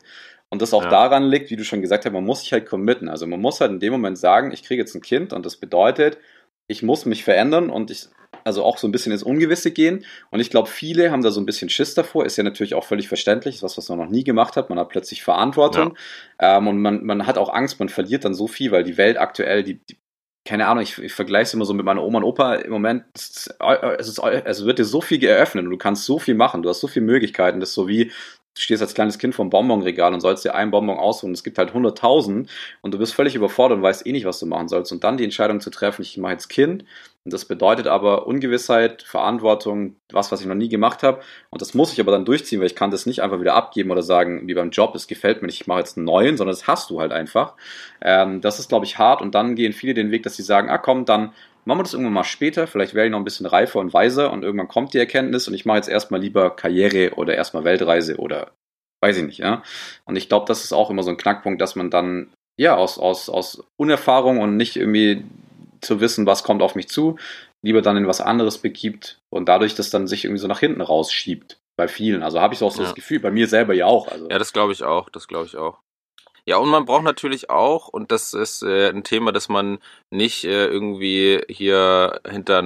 Und 0.49 0.61
das 0.61 0.75
auch 0.75 0.85
ja. 0.85 0.91
daran 0.91 1.23
liegt, 1.23 1.51
wie 1.51 1.57
du 1.57 1.65
schon 1.65 1.81
gesagt 1.81 2.05
hast, 2.05 2.13
man 2.13 2.25
muss 2.25 2.41
sich 2.41 2.53
halt 2.53 2.67
committen. 2.67 3.09
Also 3.09 3.27
man 3.27 3.41
muss 3.41 3.61
halt 3.61 3.71
in 3.71 3.81
dem 3.81 3.93
Moment 3.93 4.19
sagen, 4.19 4.53
ich 4.53 4.63
kriege 4.63 4.83
jetzt 4.83 4.95
ein 4.95 5.01
Kind 5.01 5.33
und 5.33 5.47
das 5.47 5.57
bedeutet, 5.57 6.19
ich 6.67 6.83
muss 6.83 7.07
mich 7.07 7.25
verändern 7.25 7.71
und 7.71 7.91
ich 7.91 8.09
also 8.45 8.65
auch 8.65 8.79
so 8.79 8.89
ein 8.89 8.93
bisschen 8.93 9.13
ins 9.13 9.23
Ungewisse 9.23 9.71
gehen. 9.71 10.05
Und 10.31 10.41
ich 10.41 10.51
glaube, 10.51 10.69
viele 10.69 11.11
haben 11.11 11.23
da 11.23 11.31
so 11.31 11.41
ein 11.41 11.47
bisschen 11.47 11.69
Schiss 11.69 11.95
davor. 11.95 12.27
Ist 12.27 12.37
ja 12.37 12.45
natürlich 12.45 12.75
auch 12.75 12.85
völlig 12.85 13.09
verständlich, 13.09 13.57
ist 13.57 13.63
was, 13.63 13.79
was 13.79 13.89
man 13.89 13.99
noch 13.99 14.09
nie 14.09 14.25
gemacht 14.25 14.57
hat. 14.57 14.71
Man 14.71 14.79
hat 14.79 14.89
plötzlich 14.89 15.23
Verantwortung 15.23 15.97
ja. 16.41 16.59
ähm, 16.59 16.69
und 16.69 16.79
man, 16.79 17.05
man 17.05 17.27
hat 17.27 17.39
auch 17.39 17.53
Angst, 17.53 17.79
man 17.79 17.89
verliert 17.89 18.25
dann 18.25 18.35
so 18.35 18.47
viel, 18.47 18.73
weil 18.73 18.85
die 18.85 18.97
Welt 18.97 19.19
aktuell, 19.19 19.63
die, 19.63 19.75
die 19.75 19.97
keine 20.45 20.67
Ahnung, 20.67 20.83
ich, 20.83 20.99
ich 20.99 21.13
vergleiche 21.13 21.45
es 21.45 21.55
immer 21.55 21.65
so 21.65 21.73
mit 21.73 21.87
meiner 21.87 22.03
Oma 22.03 22.19
und 22.19 22.25
Opa 22.25 22.57
im 22.57 22.73
Moment. 22.73 23.05
Es, 23.15 24.09
ist, 24.09 24.19
es 24.19 24.65
wird 24.65 24.79
dir 24.81 24.85
so 24.85 25.01
viel 25.01 25.19
geöffnet 25.19 25.65
und 25.65 25.71
du 25.71 25.79
kannst 25.79 26.05
so 26.05 26.19
viel 26.19 26.35
machen. 26.35 26.63
Du 26.63 26.69
hast 26.69 26.81
so 26.81 26.89
viele 26.89 27.07
Möglichkeiten. 27.07 27.61
Das 27.61 27.69
ist 27.69 27.77
so 27.77 27.87
wie, 27.87 28.11
du 28.55 28.61
stehst 28.61 28.83
als 28.83 28.95
kleines 28.95 29.19
Kind 29.19 29.39
einem 29.39 29.51
Bonbonregal 29.51 30.13
und 30.13 30.21
sollst 30.21 30.45
dir 30.45 30.55
einen 30.55 30.71
Bonbon 30.71 30.99
aussuchen. 30.99 31.33
Es 31.33 31.43
gibt 31.43 31.59
halt 31.59 31.73
100.000 31.73 32.49
und 32.83 32.95
du 32.95 32.99
bist 32.99 33.15
völlig 33.15 33.35
überfordert 33.35 33.79
und 33.79 33.83
weißt 33.83 34.07
eh 34.07 34.13
nicht, 34.13 34.27
was 34.27 34.39
du 34.39 34.47
machen 34.47 34.69
sollst. 34.69 34.93
Und 34.93 35.05
dann 35.05 35.17
die 35.17 35.25
Entscheidung 35.25 35.61
zu 35.61 35.71
treffen, 35.71 36.03
ich 36.03 36.19
mache 36.19 36.33
jetzt 36.33 36.49
Kind. 36.49 36.85
Und 37.25 37.33
das 37.33 37.45
bedeutet 37.45 37.87
aber 37.87 38.27
Ungewissheit, 38.27 39.03
Verantwortung, 39.03 39.97
was, 40.11 40.33
was 40.33 40.41
ich 40.41 40.47
noch 40.47 40.57
nie 40.57 40.69
gemacht 40.69 41.03
habe. 41.05 41.21
Und 41.51 41.63
das 41.63 41.73
muss 41.73 41.93
ich 41.93 42.01
aber 42.01 42.11
dann 42.11 42.25
durchziehen, 42.25 42.59
weil 42.59 42.67
ich 42.67 42.75
kann 42.75 42.91
das 42.91 43.07
nicht 43.07 43.23
einfach 43.23 43.41
wieder 43.41 43.55
abgeben 43.55 43.93
oder 43.93 44.03
sagen, 44.03 44.49
wie 44.49 44.55
beim 44.55 44.71
Job, 44.71 44.95
es 44.97 45.07
gefällt 45.07 45.41
mir 45.41 45.47
nicht, 45.47 45.61
ich 45.61 45.67
mache 45.69 45.79
jetzt 45.79 45.97
einen 45.97 46.07
neuen, 46.07 46.37
sondern 46.37 46.53
das 46.55 46.67
hast 46.67 46.91
du 46.91 47.01
halt 47.01 47.13
einfach. 47.13 47.55
Ähm, 48.01 48.41
das 48.41 48.59
ist, 48.59 48.69
glaube 48.69 48.87
ich, 48.87 48.99
hart. 48.99 49.23
Und 49.23 49.35
dann 49.37 49.55
gehen 49.55 49.73
viele 49.73 49.95
den 49.95 50.11
Weg, 50.11 50.25
dass 50.25 50.37
sie 50.37 50.43
sagen, 50.43 50.69
ah 50.69 50.79
komm, 50.79 51.05
dann 51.05 51.33
machen 51.65 51.79
wir 51.79 51.83
das 51.85 51.93
irgendwann 51.93 52.15
mal 52.15 52.25
später, 52.25 52.67
vielleicht 52.67 52.95
werde 52.95 53.07
ich 53.07 53.13
noch 53.13 53.19
ein 53.19 53.25
bisschen 53.25 53.47
reifer 53.47 53.79
und 53.79 53.95
weiser 53.95 54.33
und 54.33 54.43
irgendwann 54.43 54.69
kommt 54.69 54.95
die 54.95 54.99
Erkenntnis 54.99 55.49
und 55.49 55.55
ich 55.55 55.65
mache 55.65 55.79
jetzt 55.79 55.89
erstmal 55.89 56.21
lieber 56.21 56.51
Karriere 56.51 57.15
oder 57.15 57.35
erstmal 57.35 57.65
Weltreise 57.65 58.17
oder 58.17 58.53
weiß 59.01 59.19
ich 59.19 59.25
nicht, 59.25 59.39
ja. 59.39 59.63
Und 60.05 60.17
ich 60.17 60.29
glaube, 60.29 60.47
das 60.47 60.65
ist 60.65 60.73
auch 60.73 60.91
immer 60.91 61.03
so 61.03 61.11
ein 61.11 61.17
Knackpunkt, 61.17 61.61
dass 61.61 61.77
man 61.77 61.91
dann 61.91 62.33
ja 62.57 62.77
aus, 62.77 62.99
aus, 62.99 63.29
aus 63.29 63.65
Unerfahrung 63.77 64.41
und 64.41 64.57
nicht 64.57 64.77
irgendwie 64.77 65.25
zu 65.81 66.01
wissen, 66.01 66.27
was 66.27 66.45
kommt 66.45 66.63
auf 66.63 66.75
mich 66.75 66.89
zu, 66.89 67.19
lieber 67.63 67.83
dann 67.83 67.97
in 67.97 68.07
was 68.07 68.21
anderes 68.21 68.59
begibt 68.59 69.21
und 69.31 69.49
dadurch 69.49 69.75
das 69.75 69.91
dann 69.91 70.07
sich 70.07 70.25
irgendwie 70.25 70.41
so 70.41 70.49
nach 70.49 70.61
hinten 70.61 70.81
rausschiebt. 70.81 71.59
Bei 71.77 71.89
vielen. 71.89 72.23
Also 72.23 72.41
habe 72.41 72.55
ich 72.55 72.63
auch 72.63 72.71
so 72.71 72.83
ja. 72.83 72.89
das 72.89 72.95
Gefühl, 72.95 73.19
bei 73.19 73.31
mir 73.31 73.49
selber 73.49 73.73
ja 73.75 73.87
auch. 73.87 74.09
Also. 74.09 74.29
Ja, 74.29 74.39
das 74.39 74.53
glaube 74.53 74.73
ich 74.73 74.83
auch, 74.83 75.09
das 75.11 75.27
glaube 75.27 75.47
ich 75.47 75.57
auch. 75.57 75.79
Ja, 76.45 76.57
und 76.57 76.69
man 76.69 76.85
braucht 76.85 77.05
natürlich 77.05 77.51
auch, 77.51 77.89
und 77.89 78.11
das 78.11 78.35
ist 78.35 78.63
äh, 78.63 78.89
ein 78.89 79.05
Thema, 79.05 79.33
das 79.33 79.49
man 79.49 79.79
nicht 80.11 80.45
äh, 80.45 80.67
irgendwie 80.67 81.41
hier 81.49 82.21
hinter 82.29 82.63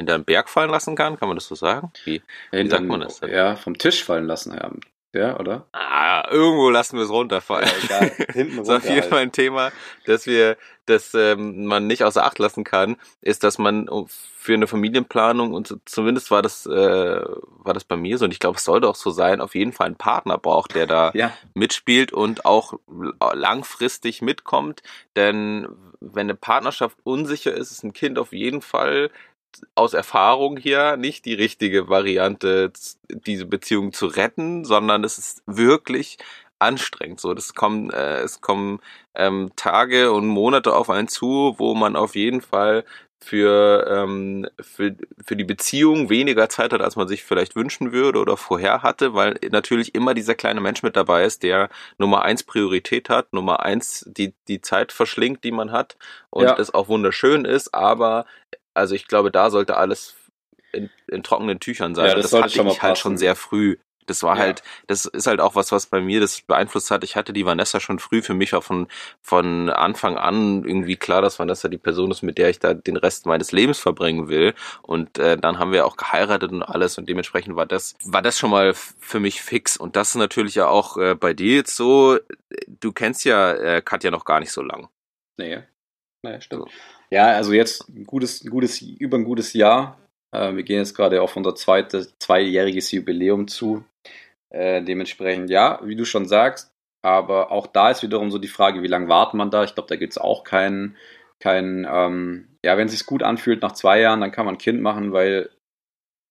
hinter 0.00 0.14
einen 0.14 0.24
Berg 0.24 0.48
fallen 0.48 0.70
lassen 0.70 0.96
kann, 0.96 1.18
kann 1.18 1.28
man 1.28 1.36
das 1.36 1.46
so 1.46 1.54
sagen? 1.54 1.92
Wie, 2.04 2.22
wie 2.52 2.68
sagt 2.68 2.86
man 2.86 3.00
das? 3.00 3.20
Denn? 3.20 3.30
Ja, 3.30 3.54
vom 3.54 3.76
Tisch 3.76 4.02
fallen 4.02 4.26
lassen, 4.26 4.54
ja. 4.54 4.70
Ja, 5.12 5.38
oder? 5.40 5.66
Ah, 5.72 6.28
irgendwo 6.30 6.70
lassen 6.70 6.96
wir 6.96 7.04
es 7.04 7.10
runterfallen. 7.10 7.68
Ja, 7.88 7.96
egal. 7.98 8.26
Hinten 8.32 8.58
runter, 8.58 8.74
das 8.74 8.84
ist 8.84 8.84
auf 8.84 8.84
jeden 8.84 9.00
halt. 9.02 9.10
Fall 9.10 9.22
ein 9.22 9.32
Thema, 9.32 9.72
dass 10.06 10.26
wir, 10.26 10.56
dass 10.86 11.14
ähm, 11.14 11.64
man 11.64 11.88
nicht 11.88 12.04
außer 12.04 12.24
Acht 12.24 12.38
lassen 12.38 12.62
kann, 12.62 12.96
ist, 13.20 13.42
dass 13.42 13.58
man 13.58 13.88
für 14.08 14.54
eine 14.54 14.68
Familienplanung 14.68 15.52
und 15.52 15.80
zumindest 15.84 16.30
war 16.30 16.42
das, 16.42 16.64
äh, 16.66 16.70
war 16.70 17.74
das 17.74 17.84
bei 17.84 17.96
mir 17.96 18.18
so 18.18 18.24
und 18.24 18.32
ich 18.32 18.38
glaube, 18.38 18.58
es 18.58 18.64
sollte 18.64 18.88
auch 18.88 18.94
so 18.94 19.10
sein, 19.10 19.40
auf 19.40 19.54
jeden 19.56 19.72
Fall 19.72 19.88
einen 19.88 19.96
Partner 19.96 20.38
braucht, 20.38 20.76
der 20.76 20.86
da 20.86 21.10
ja. 21.14 21.32
mitspielt 21.54 22.12
und 22.12 22.44
auch 22.44 22.74
langfristig 23.34 24.22
mitkommt. 24.22 24.82
Denn 25.16 25.66
wenn 26.00 26.26
eine 26.26 26.34
Partnerschaft 26.34 26.98
unsicher 27.02 27.52
ist, 27.52 27.72
ist 27.72 27.82
ein 27.82 27.92
Kind 27.92 28.18
auf 28.18 28.32
jeden 28.32 28.62
Fall 28.62 29.10
aus 29.74 29.94
Erfahrung 29.94 30.56
hier 30.56 30.96
nicht 30.96 31.24
die 31.24 31.34
richtige 31.34 31.88
Variante, 31.88 32.72
diese 33.08 33.46
Beziehung 33.46 33.92
zu 33.92 34.06
retten, 34.06 34.64
sondern 34.64 35.04
es 35.04 35.18
ist 35.18 35.42
wirklich 35.46 36.18
anstrengend. 36.58 37.20
So, 37.20 37.34
das 37.34 37.54
kommen, 37.54 37.90
äh, 37.90 38.20
es 38.20 38.40
kommen 38.40 38.80
ähm, 39.14 39.50
Tage 39.56 40.12
und 40.12 40.26
Monate 40.28 40.74
auf 40.74 40.90
einen 40.90 41.08
zu, 41.08 41.54
wo 41.58 41.74
man 41.74 41.96
auf 41.96 42.14
jeden 42.14 42.42
Fall 42.42 42.84
für, 43.22 43.86
ähm, 43.88 44.46
für, 44.60 44.96
für 45.22 45.36
die 45.36 45.44
Beziehung 45.44 46.08
weniger 46.08 46.48
Zeit 46.48 46.72
hat, 46.72 46.80
als 46.80 46.96
man 46.96 47.06
sich 47.06 47.22
vielleicht 47.22 47.54
wünschen 47.54 47.92
würde 47.92 48.18
oder 48.18 48.36
vorher 48.38 48.82
hatte, 48.82 49.12
weil 49.14 49.38
natürlich 49.50 49.94
immer 49.94 50.14
dieser 50.14 50.34
kleine 50.34 50.60
Mensch 50.62 50.82
mit 50.82 50.96
dabei 50.96 51.24
ist, 51.24 51.42
der 51.42 51.68
Nummer 51.98 52.22
eins 52.22 52.44
Priorität 52.44 53.10
hat, 53.10 53.32
Nummer 53.34 53.60
eins 53.60 54.06
die, 54.08 54.34
die 54.48 54.62
Zeit 54.62 54.92
verschlingt, 54.92 55.44
die 55.44 55.52
man 55.52 55.70
hat 55.70 55.96
und 56.30 56.46
Ja. 56.46 56.58
das 56.58 56.72
auch 56.72 56.88
wunderschön 56.88 57.44
ist, 57.44 57.74
aber 57.74 58.24
also 58.74 58.94
ich 58.94 59.06
glaube, 59.06 59.30
da 59.30 59.50
sollte 59.50 59.76
alles 59.76 60.16
in, 60.72 60.90
in 61.08 61.22
trockenen 61.22 61.60
Tüchern 61.60 61.94
sein. 61.94 62.08
Ja, 62.08 62.14
das 62.14 62.30
das 62.30 62.42
hatte 62.42 62.54
schon 62.54 62.66
ich 62.68 62.82
halt 62.82 62.98
schon 62.98 63.16
sehr 63.18 63.34
früh. 63.36 63.76
Das 64.06 64.22
war 64.24 64.36
Ja. 64.36 64.42
halt, 64.42 64.62
das 64.88 65.04
ist 65.04 65.28
halt 65.28 65.40
auch 65.40 65.54
was, 65.54 65.70
was 65.70 65.86
bei 65.86 66.00
mir 66.00 66.20
das 66.20 66.40
beeinflusst 66.40 66.90
hat. 66.90 67.04
Ich 67.04 67.14
hatte 67.14 67.32
die 67.32 67.46
Vanessa 67.46 67.78
schon 67.78 68.00
früh. 68.00 68.22
Für 68.22 68.34
mich 68.34 68.52
war 68.52 68.62
von, 68.62 68.88
von 69.20 69.68
Anfang 69.70 70.16
an 70.16 70.64
irgendwie 70.64 70.96
klar, 70.96 71.22
dass 71.22 71.38
Vanessa 71.38 71.68
die 71.68 71.78
Person 71.78 72.10
ist, 72.10 72.22
mit 72.22 72.36
der 72.38 72.50
ich 72.50 72.58
da 72.58 72.74
den 72.74 72.96
Rest 72.96 73.26
meines 73.26 73.52
Lebens 73.52 73.78
verbringen 73.78 74.28
will. 74.28 74.54
Und 74.82 75.18
äh, 75.18 75.36
dann 75.36 75.58
haben 75.60 75.70
wir 75.70 75.86
auch 75.86 75.96
geheiratet 75.96 76.50
und 76.50 76.62
alles 76.64 76.98
und 76.98 77.08
dementsprechend 77.08 77.54
war 77.54 77.66
das, 77.66 77.94
war 78.04 78.22
das 78.22 78.36
schon 78.38 78.50
mal 78.50 78.74
für 78.74 79.20
mich 79.20 79.42
fix. 79.42 79.76
Und 79.76 79.94
das 79.94 80.08
ist 80.10 80.16
natürlich 80.16 80.56
ja 80.56 80.66
auch 80.66 80.96
äh, 80.96 81.14
bei 81.14 81.32
dir 81.32 81.56
jetzt 81.56 81.76
so. 81.76 82.18
Du 82.66 82.92
kennst 82.92 83.24
ja 83.24 83.52
äh, 83.52 83.80
Katja 83.82 84.10
noch 84.10 84.24
gar 84.24 84.40
nicht 84.40 84.50
so 84.50 84.62
lang. 84.62 84.88
Nee. 85.36 85.62
Nee, 86.22 86.40
stimmt. 86.40 86.68
Ja, 87.12 87.28
also 87.28 87.52
jetzt 87.52 87.88
ein 87.88 88.04
gutes, 88.04 88.44
ein 88.44 88.50
gutes, 88.50 88.80
über 88.80 89.18
ein 89.18 89.24
gutes 89.24 89.52
Jahr. 89.52 89.98
Äh, 90.34 90.54
wir 90.54 90.62
gehen 90.62 90.78
jetzt 90.78 90.94
gerade 90.94 91.20
auf 91.22 91.36
unser 91.36 91.54
zweites, 91.54 92.14
zweijähriges 92.18 92.92
Jubiläum 92.92 93.48
zu. 93.48 93.84
Äh, 94.50 94.82
dementsprechend, 94.82 95.50
ja, 95.50 95.80
wie 95.84 95.96
du 95.96 96.04
schon 96.04 96.26
sagst, 96.26 96.72
aber 97.02 97.52
auch 97.52 97.66
da 97.66 97.90
ist 97.90 98.02
wiederum 98.02 98.30
so 98.30 98.38
die 98.38 98.48
Frage, 98.48 98.82
wie 98.82 98.88
lange 98.88 99.08
wartet 99.08 99.34
man 99.34 99.50
da? 99.50 99.64
Ich 99.64 99.74
glaube, 99.74 99.88
da 99.88 99.96
gibt 99.96 100.12
es 100.12 100.18
auch 100.18 100.44
keinen, 100.44 100.96
keinen, 101.40 101.86
ähm, 101.88 102.48
ja, 102.64 102.76
wenn 102.76 102.86
es 102.86 102.92
sich 102.92 103.06
gut 103.06 103.22
anfühlt 103.22 103.62
nach 103.62 103.72
zwei 103.72 104.00
Jahren, 104.00 104.20
dann 104.20 104.32
kann 104.32 104.44
man 104.46 104.56
ein 104.56 104.58
Kind 104.58 104.80
machen, 104.80 105.12
weil 105.12 105.50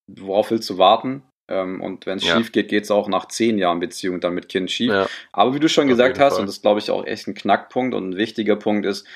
worauf 0.08 0.52
willst 0.52 0.70
du 0.70 0.78
warten? 0.78 1.24
Ähm, 1.50 1.82
und 1.82 2.06
wenn 2.06 2.18
es 2.18 2.28
Ja. 2.28 2.38
schief 2.38 2.52
geht, 2.52 2.70
geht 2.70 2.84
es 2.84 2.92
auch 2.92 3.08
nach 3.08 3.28
zehn 3.28 3.58
Jahren 3.58 3.80
Beziehung 3.80 4.20
dann 4.20 4.34
mit 4.36 4.50
Kind 4.50 4.70
schief. 4.70 4.92
Ja. 4.92 5.08
Aber 5.32 5.54
wie 5.56 5.60
du 5.60 5.68
schon 5.70 5.86
Auf 5.86 5.90
gesagt 5.90 6.20
hast, 6.20 6.34
Fall. 6.34 6.42
und 6.42 6.48
das 6.48 6.62
glaube 6.62 6.80
ich 6.80 6.92
auch 6.92 7.06
echt 7.06 7.28
ein 7.28 7.34
Knackpunkt 7.34 7.96
und 7.96 8.10
ein 8.12 8.18
wichtiger 8.18 8.56
Punkt 8.56 8.86
ist, 8.86 9.08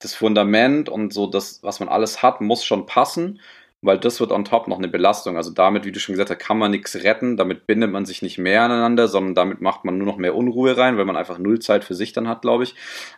das 0.00 0.14
Fundament 0.14 0.88
und 0.88 1.12
so 1.12 1.26
das, 1.26 1.62
was 1.62 1.80
man 1.80 1.88
alles 1.88 2.22
hat, 2.22 2.40
muss 2.40 2.64
schon 2.64 2.86
passen, 2.86 3.40
weil 3.80 3.98
das 3.98 4.18
wird 4.18 4.32
on 4.32 4.44
top 4.44 4.66
noch 4.66 4.78
eine 4.78 4.88
Belastung. 4.88 5.36
Also 5.36 5.50
damit, 5.52 5.84
wie 5.84 5.92
du 5.92 6.00
schon 6.00 6.14
gesagt 6.14 6.30
hast, 6.30 6.38
kann 6.38 6.58
man 6.58 6.70
nichts 6.70 6.96
retten, 6.96 7.36
damit 7.36 7.66
bindet 7.66 7.92
man 7.92 8.06
sich 8.06 8.22
nicht 8.22 8.38
mehr 8.38 8.62
aneinander, 8.62 9.06
sondern 9.06 9.34
damit 9.34 9.60
macht 9.60 9.84
man 9.84 9.98
nur 9.98 10.06
noch 10.06 10.16
mehr 10.16 10.34
Unruhe 10.34 10.76
rein, 10.76 10.98
weil 10.98 11.04
man 11.04 11.16
einfach 11.16 11.38
null 11.38 11.60
Zeit 11.60 11.84
für 11.84 11.94
sich 11.94 12.12
dann 12.12 12.28
hat, 12.28 12.42
glaube 12.42 12.64
ich. 12.64 12.74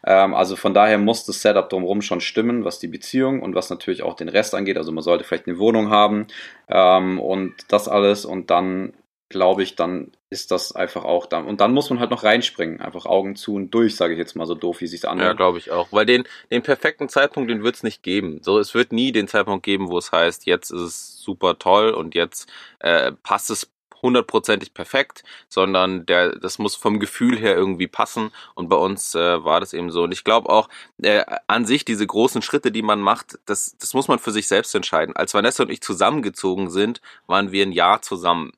Ähm, 0.06 0.34
also 0.34 0.56
von 0.56 0.74
daher 0.74 0.98
muss 0.98 1.24
das 1.24 1.40
Setup 1.40 1.68
drumherum 1.68 2.02
schon 2.02 2.20
stimmen, 2.20 2.64
was 2.64 2.78
die 2.78 2.88
Beziehung 2.88 3.40
und 3.40 3.54
was 3.54 3.70
natürlich 3.70 4.02
auch 4.02 4.14
den 4.14 4.28
Rest 4.28 4.54
angeht. 4.54 4.76
Also 4.76 4.92
man 4.92 5.02
sollte 5.02 5.24
vielleicht 5.24 5.46
eine 5.46 5.58
Wohnung 5.58 5.90
haben 5.90 6.26
ähm, 6.68 7.18
und 7.20 7.54
das 7.68 7.88
alles 7.88 8.24
und 8.24 8.50
dann 8.50 8.92
glaube 9.30 9.62
ich, 9.62 9.76
dann 9.76 10.12
ist 10.30 10.52
das 10.52 10.72
einfach 10.72 11.04
auch 11.04 11.26
da. 11.26 11.40
Und 11.40 11.60
dann 11.60 11.72
muss 11.74 11.90
man 11.90 11.98
halt 11.98 12.10
noch 12.12 12.22
reinspringen. 12.22 12.80
Einfach 12.80 13.04
Augen 13.04 13.34
zu 13.34 13.54
und 13.54 13.72
durch, 13.72 13.96
sage 13.96 14.14
ich 14.14 14.18
jetzt 14.18 14.36
mal 14.36 14.46
so 14.46 14.54
doof, 14.54 14.80
wie 14.80 14.84
es 14.84 14.92
sich 14.92 15.02
Ja, 15.02 15.10
anhört. 15.10 15.36
glaube 15.36 15.58
ich 15.58 15.72
auch. 15.72 15.88
Weil 15.90 16.06
den, 16.06 16.24
den 16.52 16.62
perfekten 16.62 17.08
Zeitpunkt, 17.08 17.50
den 17.50 17.64
wird 17.64 17.74
es 17.74 17.82
nicht 17.82 18.02
geben. 18.04 18.38
So, 18.42 18.58
es 18.60 18.72
wird 18.72 18.92
nie 18.92 19.10
den 19.10 19.26
Zeitpunkt 19.26 19.64
geben, 19.64 19.88
wo 19.88 19.98
es 19.98 20.12
heißt, 20.12 20.46
jetzt 20.46 20.70
ist 20.70 20.80
es 20.80 21.18
super 21.20 21.58
toll 21.58 21.90
und 21.90 22.14
jetzt 22.14 22.48
äh, 22.78 23.10
passt 23.24 23.50
es 23.50 23.70
hundertprozentig 24.02 24.72
perfekt, 24.72 25.24
sondern 25.48 26.06
der, 26.06 26.36
das 26.36 26.58
muss 26.58 26.74
vom 26.74 27.00
Gefühl 27.00 27.36
her 27.38 27.54
irgendwie 27.56 27.88
passen. 27.88 28.30
Und 28.54 28.68
bei 28.68 28.76
uns 28.76 29.14
äh, 29.16 29.44
war 29.44 29.60
das 29.60 29.72
eben 29.72 29.90
so. 29.90 30.04
Und 30.04 30.12
ich 30.12 30.24
glaube 30.24 30.48
auch, 30.48 30.68
äh, 31.02 31.24
an 31.48 31.66
sich 31.66 31.84
diese 31.84 32.06
großen 32.06 32.40
Schritte, 32.40 32.70
die 32.72 32.82
man 32.82 33.00
macht, 33.00 33.38
das, 33.46 33.76
das 33.78 33.94
muss 33.94 34.08
man 34.08 34.18
für 34.20 34.30
sich 34.30 34.46
selbst 34.48 34.74
entscheiden. 34.76 35.16
Als 35.16 35.34
Vanessa 35.34 35.64
und 35.64 35.70
ich 35.70 35.82
zusammengezogen 35.82 36.70
sind, 36.70 37.00
waren 37.26 37.52
wir 37.52 37.66
ein 37.66 37.72
Jahr 37.72 38.00
zusammen. 38.00 38.52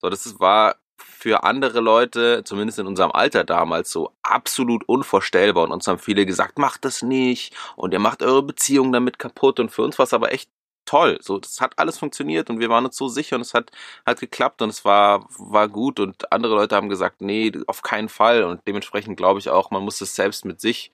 So, 0.00 0.10
das 0.10 0.40
war 0.40 0.76
für 1.04 1.44
andere 1.44 1.80
Leute, 1.80 2.42
zumindest 2.44 2.78
in 2.78 2.86
unserem 2.86 3.12
Alter 3.12 3.44
damals, 3.44 3.90
so 3.90 4.12
absolut 4.22 4.84
unvorstellbar. 4.88 5.64
Und 5.64 5.72
uns 5.72 5.86
haben 5.86 5.98
viele 5.98 6.26
gesagt, 6.26 6.58
macht 6.58 6.84
das 6.84 7.02
nicht 7.02 7.54
und 7.76 7.92
ihr 7.92 7.98
macht 8.00 8.22
eure 8.22 8.42
Beziehung 8.42 8.92
damit 8.92 9.18
kaputt. 9.18 9.60
Und 9.60 9.70
für 9.70 9.82
uns 9.82 9.98
war 9.98 10.04
es 10.04 10.14
aber 10.14 10.32
echt 10.32 10.50
toll. 10.86 11.18
So, 11.22 11.38
das 11.38 11.60
hat 11.60 11.78
alles 11.78 11.98
funktioniert 11.98 12.50
und 12.50 12.58
wir 12.58 12.68
waren 12.68 12.84
uns 12.84 12.96
so 12.96 13.08
sicher 13.08 13.36
und 13.36 13.42
es 13.42 13.54
hat, 13.54 13.70
hat 14.06 14.20
geklappt 14.20 14.62
und 14.62 14.68
es 14.70 14.84
war, 14.84 15.26
war 15.38 15.68
gut. 15.68 16.00
Und 16.00 16.30
andere 16.32 16.54
Leute 16.54 16.76
haben 16.76 16.88
gesagt, 16.88 17.20
nee, 17.20 17.52
auf 17.66 17.82
keinen 17.82 18.08
Fall. 18.08 18.44
Und 18.44 18.60
dementsprechend 18.66 19.16
glaube 19.16 19.38
ich 19.38 19.50
auch, 19.50 19.70
man 19.70 19.82
muss 19.82 20.00
es 20.00 20.14
selbst 20.14 20.44
mit 20.44 20.60
sich 20.60 20.92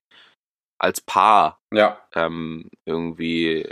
als 0.78 1.00
Paar 1.00 1.60
Ja. 1.72 1.98
ähm, 2.14 2.70
irgendwie 2.86 3.68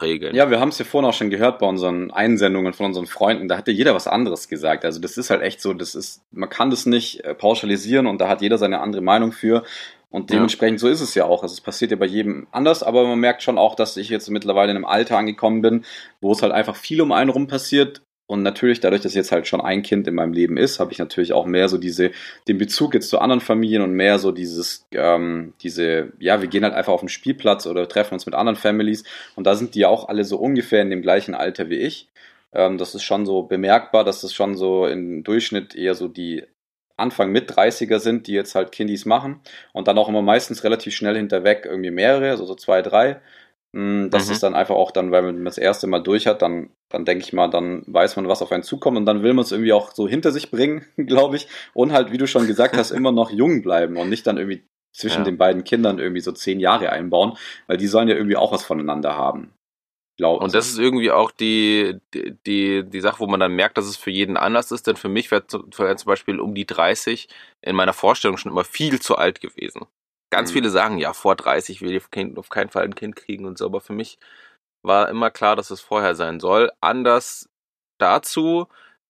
regeln. 0.00 0.34
Ja, 0.34 0.50
wir 0.50 0.60
haben 0.60 0.68
es 0.68 0.78
ja 0.78 0.84
vorhin 0.84 1.08
auch 1.08 1.14
schon 1.14 1.30
gehört 1.30 1.58
bei 1.58 1.66
unseren 1.66 2.10
Einsendungen 2.10 2.72
von 2.72 2.86
unseren 2.86 3.06
Freunden. 3.06 3.48
Da 3.48 3.56
hat 3.56 3.68
ja 3.68 3.74
jeder 3.74 3.94
was 3.94 4.06
anderes 4.06 4.48
gesagt. 4.48 4.84
Also 4.84 5.00
das 5.00 5.16
ist 5.16 5.30
halt 5.30 5.42
echt 5.42 5.60
so, 5.60 5.72
das 5.74 5.94
ist, 5.94 6.22
man 6.30 6.48
kann 6.48 6.70
das 6.70 6.86
nicht 6.86 7.24
äh, 7.24 7.34
pauschalisieren 7.34 8.06
und 8.06 8.20
da 8.20 8.28
hat 8.28 8.42
jeder 8.42 8.58
seine 8.58 8.80
andere 8.80 9.02
Meinung 9.02 9.32
für. 9.32 9.64
Und 10.10 10.30
Ja. 10.30 10.36
dementsprechend 10.36 10.80
so 10.80 10.88
ist 10.88 11.00
es 11.02 11.14
ja 11.14 11.24
auch. 11.26 11.42
Also 11.42 11.52
es 11.52 11.60
passiert 11.60 11.90
ja 11.90 11.96
bei 11.96 12.06
jedem 12.06 12.46
anders, 12.50 12.82
aber 12.82 13.06
man 13.06 13.18
merkt 13.18 13.42
schon 13.42 13.58
auch, 13.58 13.74
dass 13.74 13.96
ich 13.96 14.08
jetzt 14.08 14.30
mittlerweile 14.30 14.70
in 14.70 14.76
einem 14.76 14.86
Alter 14.86 15.18
angekommen 15.18 15.60
bin, 15.60 15.84
wo 16.20 16.32
es 16.32 16.42
halt 16.42 16.52
einfach 16.52 16.76
viel 16.76 17.00
um 17.02 17.12
einen 17.12 17.30
rum 17.30 17.46
passiert. 17.46 18.00
Und 18.28 18.42
natürlich, 18.42 18.80
dadurch, 18.80 19.00
dass 19.00 19.14
jetzt 19.14 19.32
halt 19.32 19.46
schon 19.46 19.62
ein 19.62 19.80
Kind 19.80 20.06
in 20.06 20.14
meinem 20.14 20.34
Leben 20.34 20.58
ist, 20.58 20.80
habe 20.80 20.92
ich 20.92 20.98
natürlich 20.98 21.32
auch 21.32 21.46
mehr 21.46 21.70
so 21.70 21.78
diese, 21.78 22.10
den 22.46 22.58
Bezug 22.58 22.92
jetzt 22.92 23.08
zu 23.08 23.20
anderen 23.20 23.40
Familien 23.40 23.80
und 23.80 23.94
mehr 23.94 24.18
so 24.18 24.32
dieses, 24.32 24.86
ähm, 24.92 25.54
diese, 25.62 26.12
ja, 26.18 26.42
wir 26.42 26.48
gehen 26.48 26.62
halt 26.62 26.74
einfach 26.74 26.92
auf 26.92 27.00
den 27.00 27.08
Spielplatz 27.08 27.66
oder 27.66 27.88
treffen 27.88 28.12
uns 28.12 28.26
mit 28.26 28.34
anderen 28.34 28.56
Families 28.56 29.04
und 29.34 29.46
da 29.46 29.54
sind 29.54 29.74
die 29.74 29.86
auch 29.86 30.10
alle 30.10 30.24
so 30.24 30.36
ungefähr 30.36 30.82
in 30.82 30.90
dem 30.90 31.00
gleichen 31.00 31.34
Alter 31.34 31.70
wie 31.70 31.78
ich. 31.78 32.10
Ähm, 32.52 32.76
das 32.76 32.94
ist 32.94 33.02
schon 33.02 33.24
so 33.24 33.44
bemerkbar, 33.44 34.04
dass 34.04 34.20
das 34.20 34.34
schon 34.34 34.58
so 34.58 34.86
im 34.86 35.24
Durchschnitt 35.24 35.74
eher 35.74 35.94
so 35.94 36.06
die 36.06 36.44
Anfang 36.98 37.32
mit 37.32 37.50
30er 37.50 37.98
sind, 37.98 38.26
die 38.26 38.32
jetzt 38.32 38.54
halt 38.54 38.72
Kindis 38.72 39.06
machen 39.06 39.40
und 39.72 39.88
dann 39.88 39.96
auch 39.96 40.10
immer 40.10 40.20
meistens 40.20 40.64
relativ 40.64 40.94
schnell 40.94 41.16
hinterweg 41.16 41.64
irgendwie 41.64 41.90
mehrere, 41.90 42.28
also 42.28 42.44
so 42.44 42.54
zwei, 42.54 42.82
drei. 42.82 43.20
Mm, 43.72 44.08
Das 44.10 44.26
Mhm. 44.26 44.32
ist 44.32 44.42
dann 44.42 44.54
einfach 44.54 44.74
auch 44.74 44.90
dann, 44.90 45.10
weil 45.12 45.22
man 45.22 45.44
das 45.44 45.58
erste 45.58 45.86
Mal 45.86 46.00
durch 46.00 46.26
hat, 46.26 46.40
dann, 46.42 46.70
dann 46.88 47.04
denke 47.04 47.24
ich 47.24 47.32
mal, 47.32 47.48
dann 47.48 47.82
weiß 47.86 48.16
man, 48.16 48.28
was 48.28 48.40
auf 48.42 48.50
einen 48.52 48.62
zukommt 48.62 48.96
und 48.96 49.06
dann 49.06 49.22
will 49.22 49.34
man 49.34 49.44
es 49.44 49.52
irgendwie 49.52 49.72
auch 49.72 49.92
so 49.94 50.08
hinter 50.08 50.32
sich 50.32 50.50
bringen, 50.50 50.84
glaube 50.96 51.36
ich. 51.36 51.48
Und 51.74 51.92
halt, 51.92 52.10
wie 52.12 52.18
du 52.18 52.26
schon 52.26 52.46
gesagt 52.46 52.76
hast, 52.76 52.90
immer 52.90 53.12
noch 53.12 53.30
jung 53.30 53.62
bleiben 53.62 53.96
und 53.96 54.08
nicht 54.08 54.26
dann 54.26 54.38
irgendwie 54.38 54.64
zwischen 54.96 55.18
Ja. 55.18 55.24
den 55.24 55.38
beiden 55.38 55.64
Kindern 55.64 55.98
irgendwie 55.98 56.20
so 56.22 56.32
zehn 56.32 56.60
Jahre 56.60 56.90
einbauen, 56.90 57.36
weil 57.66 57.76
die 57.76 57.86
sollen 57.86 58.08
ja 58.08 58.16
irgendwie 58.16 58.36
auch 58.36 58.52
was 58.52 58.64
voneinander 58.64 59.16
haben. 59.16 59.52
Glaub, 60.16 60.42
Und 60.42 60.52
das 60.52 60.68
ist 60.68 60.78
irgendwie 60.78 61.12
auch 61.12 61.30
die, 61.30 61.98
die, 62.12 62.82
die 62.84 63.00
Sache, 63.00 63.20
wo 63.20 63.28
man 63.28 63.38
dann 63.38 63.54
merkt, 63.54 63.78
dass 63.78 63.86
es 63.86 63.96
für 63.96 64.10
jeden 64.10 64.36
anders 64.36 64.72
ist. 64.72 64.88
Denn 64.88 64.96
für 64.96 65.08
mich 65.08 65.30
wäre 65.30 65.46
zum 65.46 65.70
Beispiel 66.06 66.40
um 66.40 66.56
die 66.56 66.66
30 66.66 67.28
in 67.62 67.76
meiner 67.76 67.92
Vorstellung 67.92 68.36
schon 68.36 68.50
immer 68.50 68.64
viel 68.64 69.00
zu 69.00 69.14
alt 69.16 69.40
gewesen. 69.40 69.86
Ganz 70.30 70.50
Mhm. 70.50 70.54
viele 70.54 70.70
sagen, 70.70 70.98
ja, 70.98 71.12
vor 71.12 71.36
30 71.36 71.80
will 71.82 71.92
ich 71.92 72.02
auf 72.04 72.10
keinen- 72.10 72.36
auf 72.38 72.48
keinen 72.50 72.70
Fall 72.70 72.84
ein 72.84 72.94
Kind 72.94 73.16
kriegen 73.16 73.46
und 73.46 73.58
so. 73.58 73.66
Aber 73.66 73.80
für 73.80 73.92
mich 73.92 74.18
war 74.82 75.08
immer 75.08 75.30
klar, 75.30 75.56
dass 75.56 75.70
es 75.70 75.80
vorher 75.80 76.14
sein 76.14 76.40
soll. 76.40 76.70
Anders 76.80 77.48
dazu 77.98 78.68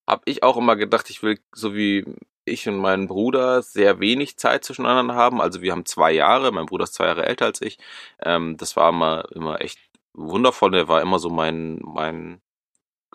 habe 0.08 0.22
ich 0.26 0.42
auch 0.42 0.56
immer 0.56 0.76
gedacht, 0.76 1.10
ich 1.10 1.22
will, 1.22 1.38
so 1.52 1.74
wie 1.74 2.04
ich 2.44 2.66
und 2.68 2.78
mein 2.78 3.08
Bruder, 3.08 3.60
sehr 3.62 4.00
wenig 4.00 4.38
Zeit 4.38 4.64
zwischeneinander 4.64 5.14
haben. 5.14 5.40
Also 5.42 5.60
wir 5.60 5.72
haben 5.72 5.84
zwei 5.84 6.12
Jahre, 6.12 6.50
mein 6.52 6.66
Bruder 6.66 6.84
ist 6.84 6.94
zwei 6.94 7.06
Jahre 7.06 7.26
älter 7.26 7.44
als 7.46 7.60
ich. 7.60 7.78
Ähm, 8.22 8.56
das 8.56 8.74
war 8.76 8.88
immer, 8.90 9.26
immer 9.32 9.60
echt 9.60 9.78
wundervoll. 10.14 10.70
Der 10.70 10.88
war 10.88 11.02
immer 11.02 11.18
so 11.18 11.28
mein, 11.30 11.78
mein 11.84 12.40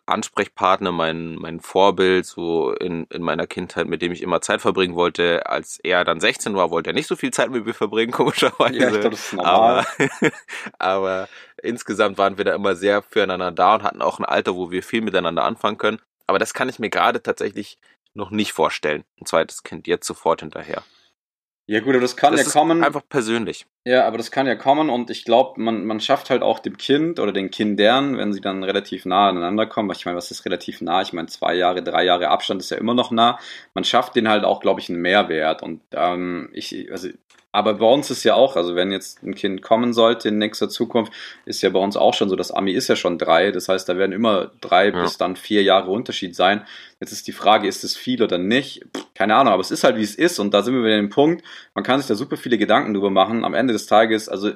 Ansprechpartner, 0.06 0.92
mein, 0.92 1.36
mein 1.36 1.60
Vorbild, 1.62 2.26
so 2.26 2.74
in, 2.74 3.06
in 3.06 3.22
meiner 3.22 3.48
Kindheit, 3.48 3.88
mit 3.88 4.02
dem 4.02 4.12
ich 4.12 4.22
immer 4.22 4.42
Zeit 4.42 4.62
verbringen 4.62 4.96
wollte. 4.96 5.46
Als 5.46 5.80
er 5.82 6.04
dann 6.04 6.20
16 6.20 6.56
war, 6.56 6.72
wollte 6.72 6.90
er 6.90 6.94
nicht 6.94 7.08
so 7.08 7.16
viel 7.16 7.32
Zeit 7.32 7.52
mit 7.52 7.66
mir 7.66 7.74
verbringen, 7.74 8.12
komischerweise. 8.12 8.74
Ja, 8.80 8.88
ich 8.88 9.00
glaube, 9.00 9.10
das 9.12 9.28
ist 9.28 9.34
normal. 9.34 9.86
aber, 9.86 10.32
aber 10.80 11.30
insgesamt 11.62 12.18
waren 12.18 12.38
wir 12.38 12.46
da 12.46 12.56
immer 12.56 12.76
sehr 12.76 13.02
füreinander 13.02 13.52
da 13.52 13.76
und 13.76 13.84
hatten 13.84 14.02
auch 14.02 14.20
ein 14.20 14.26
Alter, 14.26 14.56
wo 14.56 14.72
wir 14.72 14.84
viel 14.84 15.02
miteinander 15.02 15.46
anfangen 15.46 15.78
können. 15.78 16.00
Aber 16.28 16.40
das 16.40 16.54
kann 16.54 16.70
ich 16.70 16.80
mir 16.80 16.90
gerade 16.90 17.22
tatsächlich 17.22 17.78
noch 18.14 18.30
nicht 18.30 18.54
vorstellen. 18.54 19.04
Ein 19.20 19.26
zweites 19.26 19.64
Kind 19.64 19.88
jetzt 19.88 20.08
sofort 20.08 20.42
hinterher. 20.42 20.84
Ja 21.66 21.80
gut, 21.80 21.92
aber 21.94 22.02
das 22.02 22.18
kann 22.18 22.36
das 22.36 22.46
ja 22.46 22.52
kommen. 22.52 22.84
einfach 22.84 23.04
persönlich. 23.08 23.66
Ja, 23.86 24.08
aber 24.08 24.18
das 24.18 24.32
kann 24.32 24.48
ja 24.48 24.56
kommen 24.56 24.90
und 24.90 25.10
ich 25.10 25.26
glaube, 25.26 25.60
man, 25.60 25.86
man 25.86 26.00
schafft 26.00 26.30
halt 26.30 26.42
auch 26.42 26.60
dem 26.60 26.78
Kind 26.78 27.20
oder 27.20 27.34
den 27.34 27.52
Kindern, 27.52 28.18
wenn 28.18 28.32
sie 28.32 28.40
dann 28.40 28.64
relativ 28.64 29.06
nah 29.06 29.28
aneinander 29.28 29.66
kommen, 29.66 29.90
weil 29.90 29.98
ich 29.98 30.06
meine, 30.06 30.16
was 30.18 30.32
ist 30.32 30.46
relativ 30.46 30.80
nah? 30.80 31.02
Ich 31.02 31.12
meine, 31.12 31.28
zwei 31.28 31.54
Jahre, 31.54 31.84
drei 31.84 32.06
Jahre 32.06 32.30
Abstand 32.30 32.62
ist 32.62 32.70
ja 32.72 32.78
immer 32.78 32.94
noch 32.94 33.12
nah. 33.12 33.38
Man 33.74 33.84
schafft 33.84 34.16
denen 34.16 34.30
halt 34.30 34.46
auch, 34.46 34.62
glaube 34.62 34.80
ich, 34.80 34.88
einen 34.90 35.02
Mehrwert 35.02 35.64
und 35.64 35.82
ähm, 35.92 36.50
ich, 36.54 36.90
also 36.92 37.10
Aber 37.56 37.76
bei 37.76 37.86
uns 37.86 38.10
ist 38.10 38.24
ja 38.24 38.34
auch, 38.34 38.56
also 38.56 38.76
wenn 38.76 38.92
jetzt 38.92 39.22
ein 39.22 39.36
Kind 39.36 39.62
kommen 39.62 39.94
sollte 39.94 40.30
in 40.30 40.40
nächster 40.40 40.70
Zukunft, 40.70 41.14
ist 41.46 41.62
ja 41.62 41.70
bei 41.70 41.78
uns 41.78 41.96
auch 41.96 42.16
schon 42.16 42.28
so, 42.28 42.36
das 42.36 42.52
Ami 42.52 42.72
ist 42.72 42.88
ja 42.88 42.96
schon 42.96 43.20
drei. 43.20 43.52
Das 43.52 43.70
heißt, 43.70 43.88
da 43.88 43.96
werden 43.96 44.12
immer 44.12 44.50
drei 44.60 44.90
ja. 44.90 45.02
bis 45.04 45.18
dann 45.18 45.36
vier 45.36 45.62
Jahre 45.62 45.92
Unterschied 45.92 46.36
sein. 46.36 46.66
Jetzt 47.00 47.12
ist 47.12 47.28
die 47.28 47.32
Frage, 47.32 47.68
ist 47.68 47.84
es 47.84 47.96
viel 47.96 48.24
oder 48.24 48.40
nicht? 48.40 48.86
Keine 49.14 49.36
Ahnung, 49.36 49.54
aber 49.54 49.62
es 49.62 49.70
ist 49.70 49.84
halt 49.84 49.98
wie 49.98 50.04
es 50.04 50.16
ist 50.16 50.40
und 50.40 50.52
da 50.52 50.64
sind 50.64 50.74
wir 50.74 50.84
wieder 50.84 50.96
an 50.96 51.02
dem 51.02 51.10
Punkt, 51.12 51.44
man 51.76 51.84
kann 51.84 52.00
sich 52.00 52.08
da 52.08 52.16
super 52.16 52.38
viele 52.38 52.58
Gedanken 52.58 52.96
drüber 52.96 53.12
machen. 53.12 53.46
Am 53.46 53.54
Ende 53.54 53.73
des 53.74 53.86
Tages, 53.86 54.30
also 54.30 54.52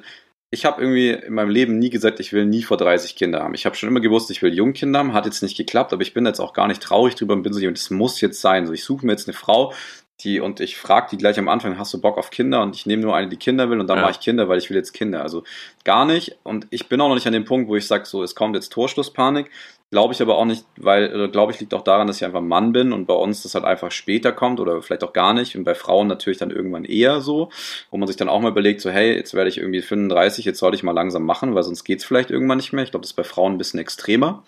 ich 0.50 0.64
habe 0.64 0.80
irgendwie 0.80 1.10
in 1.10 1.34
meinem 1.34 1.50
Leben 1.50 1.78
nie 1.78 1.90
gesagt, 1.90 2.20
ich 2.20 2.32
will 2.32 2.46
nie 2.46 2.62
vor 2.62 2.78
30 2.78 3.16
Kinder 3.16 3.42
haben. 3.42 3.54
Ich 3.54 3.66
habe 3.66 3.76
schon 3.76 3.88
immer 3.88 4.00
gewusst, 4.00 4.30
ich 4.30 4.40
will 4.40 4.54
Jungkinder 4.54 4.98
haben, 4.98 5.12
hat 5.12 5.26
jetzt 5.26 5.42
nicht 5.42 5.56
geklappt, 5.56 5.92
aber 5.92 6.02
ich 6.02 6.14
bin 6.14 6.24
jetzt 6.24 6.40
auch 6.40 6.54
gar 6.54 6.68
nicht 6.68 6.82
traurig 6.82 7.14
drüber 7.14 7.34
und 7.34 7.42
bin 7.42 7.52
so, 7.52 7.60
das 7.60 7.90
muss 7.90 8.20
jetzt 8.22 8.40
sein. 8.40 8.66
So, 8.66 8.72
ich 8.72 8.82
suche 8.82 9.04
mir 9.04 9.12
jetzt 9.12 9.28
eine 9.28 9.36
Frau, 9.36 9.74
die 10.20 10.40
und 10.40 10.60
ich 10.60 10.76
frage 10.78 11.08
die 11.12 11.16
gleich 11.16 11.38
am 11.38 11.48
Anfang, 11.48 11.78
hast 11.78 11.92
du 11.94 12.00
Bock 12.00 12.18
auf 12.18 12.30
Kinder? 12.30 12.62
Und 12.62 12.74
ich 12.74 12.86
nehme 12.86 13.02
nur 13.02 13.14
eine, 13.14 13.28
die 13.28 13.36
Kinder 13.36 13.70
will 13.70 13.78
und 13.78 13.88
dann 13.88 13.98
ja. 13.98 14.02
mache 14.02 14.12
ich 14.12 14.20
Kinder, 14.20 14.48
weil 14.48 14.58
ich 14.58 14.70
will 14.70 14.76
jetzt 14.76 14.92
Kinder. 14.92 15.22
Also 15.22 15.44
gar 15.84 16.04
nicht. 16.06 16.38
Und 16.42 16.66
ich 16.70 16.88
bin 16.88 17.00
auch 17.00 17.08
noch 17.08 17.14
nicht 17.14 17.26
an 17.26 17.34
dem 17.34 17.44
Punkt, 17.44 17.68
wo 17.68 17.76
ich 17.76 17.86
sage, 17.86 18.06
so, 18.06 18.22
es 18.22 18.34
kommt 18.34 18.56
jetzt 18.56 18.70
Torschlusspanik. 18.70 19.50
Glaube 19.90 20.12
ich 20.12 20.20
aber 20.20 20.36
auch 20.36 20.44
nicht, 20.44 20.66
weil, 20.76 21.28
glaube 21.30 21.52
ich, 21.52 21.60
liegt 21.60 21.72
auch 21.72 21.82
daran, 21.82 22.06
dass 22.06 22.16
ich 22.16 22.24
einfach 22.24 22.42
Mann 22.42 22.72
bin 22.72 22.92
und 22.92 23.06
bei 23.06 23.14
uns 23.14 23.42
das 23.42 23.54
halt 23.54 23.64
einfach 23.64 23.90
später 23.90 24.32
kommt 24.32 24.60
oder 24.60 24.82
vielleicht 24.82 25.02
auch 25.02 25.14
gar 25.14 25.32
nicht 25.32 25.56
und 25.56 25.64
bei 25.64 25.74
Frauen 25.74 26.08
natürlich 26.08 26.38
dann 26.38 26.50
irgendwann 26.50 26.84
eher 26.84 27.22
so, 27.22 27.48
wo 27.90 27.96
man 27.96 28.06
sich 28.06 28.16
dann 28.16 28.28
auch 28.28 28.40
mal 28.40 28.50
überlegt, 28.50 28.82
so, 28.82 28.90
hey, 28.90 29.14
jetzt 29.14 29.32
werde 29.32 29.48
ich 29.48 29.56
irgendwie 29.56 29.80
35, 29.80 30.44
jetzt 30.44 30.58
sollte 30.58 30.76
ich 30.76 30.82
mal 30.82 30.92
langsam 30.92 31.24
machen, 31.24 31.54
weil 31.54 31.62
sonst 31.62 31.84
geht's 31.84 32.04
vielleicht 32.04 32.30
irgendwann 32.30 32.58
nicht 32.58 32.74
mehr. 32.74 32.84
Ich 32.84 32.90
glaube, 32.90 33.02
das 33.02 33.12
ist 33.12 33.16
bei 33.16 33.24
Frauen 33.24 33.54
ein 33.54 33.58
bisschen 33.58 33.80
extremer. 33.80 34.44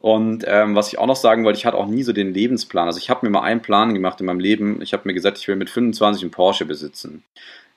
Und 0.00 0.44
ähm, 0.46 0.74
was 0.74 0.88
ich 0.88 0.98
auch 0.98 1.06
noch 1.06 1.16
sagen 1.16 1.44
wollte, 1.44 1.58
ich 1.58 1.66
hatte 1.66 1.76
auch 1.76 1.86
nie 1.86 2.02
so 2.02 2.12
den 2.12 2.32
Lebensplan. 2.32 2.86
Also 2.86 2.98
ich 2.98 3.10
habe 3.10 3.26
mir 3.26 3.30
mal 3.30 3.42
einen 3.42 3.62
Plan 3.62 3.94
gemacht 3.94 4.20
in 4.20 4.26
meinem 4.26 4.40
Leben. 4.40 4.80
Ich 4.80 4.92
habe 4.92 5.02
mir 5.06 5.14
gesagt, 5.14 5.38
ich 5.38 5.48
will 5.48 5.56
mit 5.56 5.70
25 5.70 6.22
einen 6.22 6.30
Porsche 6.30 6.64
besitzen. 6.64 7.24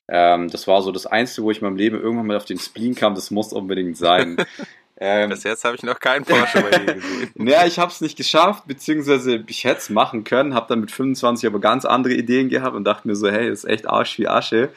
Ähm, 0.08 0.50
das 0.50 0.68
war 0.68 0.82
so 0.82 0.92
das 0.92 1.08
Einzige, 1.08 1.44
wo 1.44 1.52
ich 1.52 1.62
in 1.62 1.66
meinem 1.66 1.78
Leben 1.78 2.00
irgendwann 2.00 2.28
mal 2.28 2.38
auf 2.38 2.46
den 2.46 2.60
Spleen 2.60 2.96
kam. 2.96 3.16
Das 3.16 3.32
muss 3.32 3.52
unbedingt 3.54 3.98
sein. 3.98 4.38
Ähm, 5.04 5.32
Bis 5.32 5.44
jetzt 5.44 5.66
habe 5.66 5.76
ich 5.76 5.82
noch 5.82 6.00
keinen 6.00 6.26
Porsche 6.26 6.62
bei 6.62 6.70
dir 6.78 6.94
gesehen. 6.94 7.32
naja, 7.36 7.66
ich 7.66 7.80
habe 7.80 7.92
es 7.92 8.02
nicht 8.02 8.16
geschafft, 8.16 8.66
beziehungsweise 8.68 9.44
ich 9.48 9.64
hätte 9.64 9.80
es 9.80 9.90
machen 9.90 10.24
können, 10.24 10.54
habe 10.54 10.68
dann 10.70 10.80
mit 10.80 10.92
25 10.92 11.48
aber 11.48 11.60
ganz 11.60 11.86
andere 11.86 12.14
Ideen 12.14 12.50
gehabt 12.50 12.76
und 12.76 12.84
dachte 12.84 13.08
mir 13.08 13.16
so, 13.16 13.28
hey, 13.28 13.50
ist 13.50 13.66
echt 13.66 13.90
Arsch 13.90 14.20
wie 14.20 14.28
Asche 14.28 14.70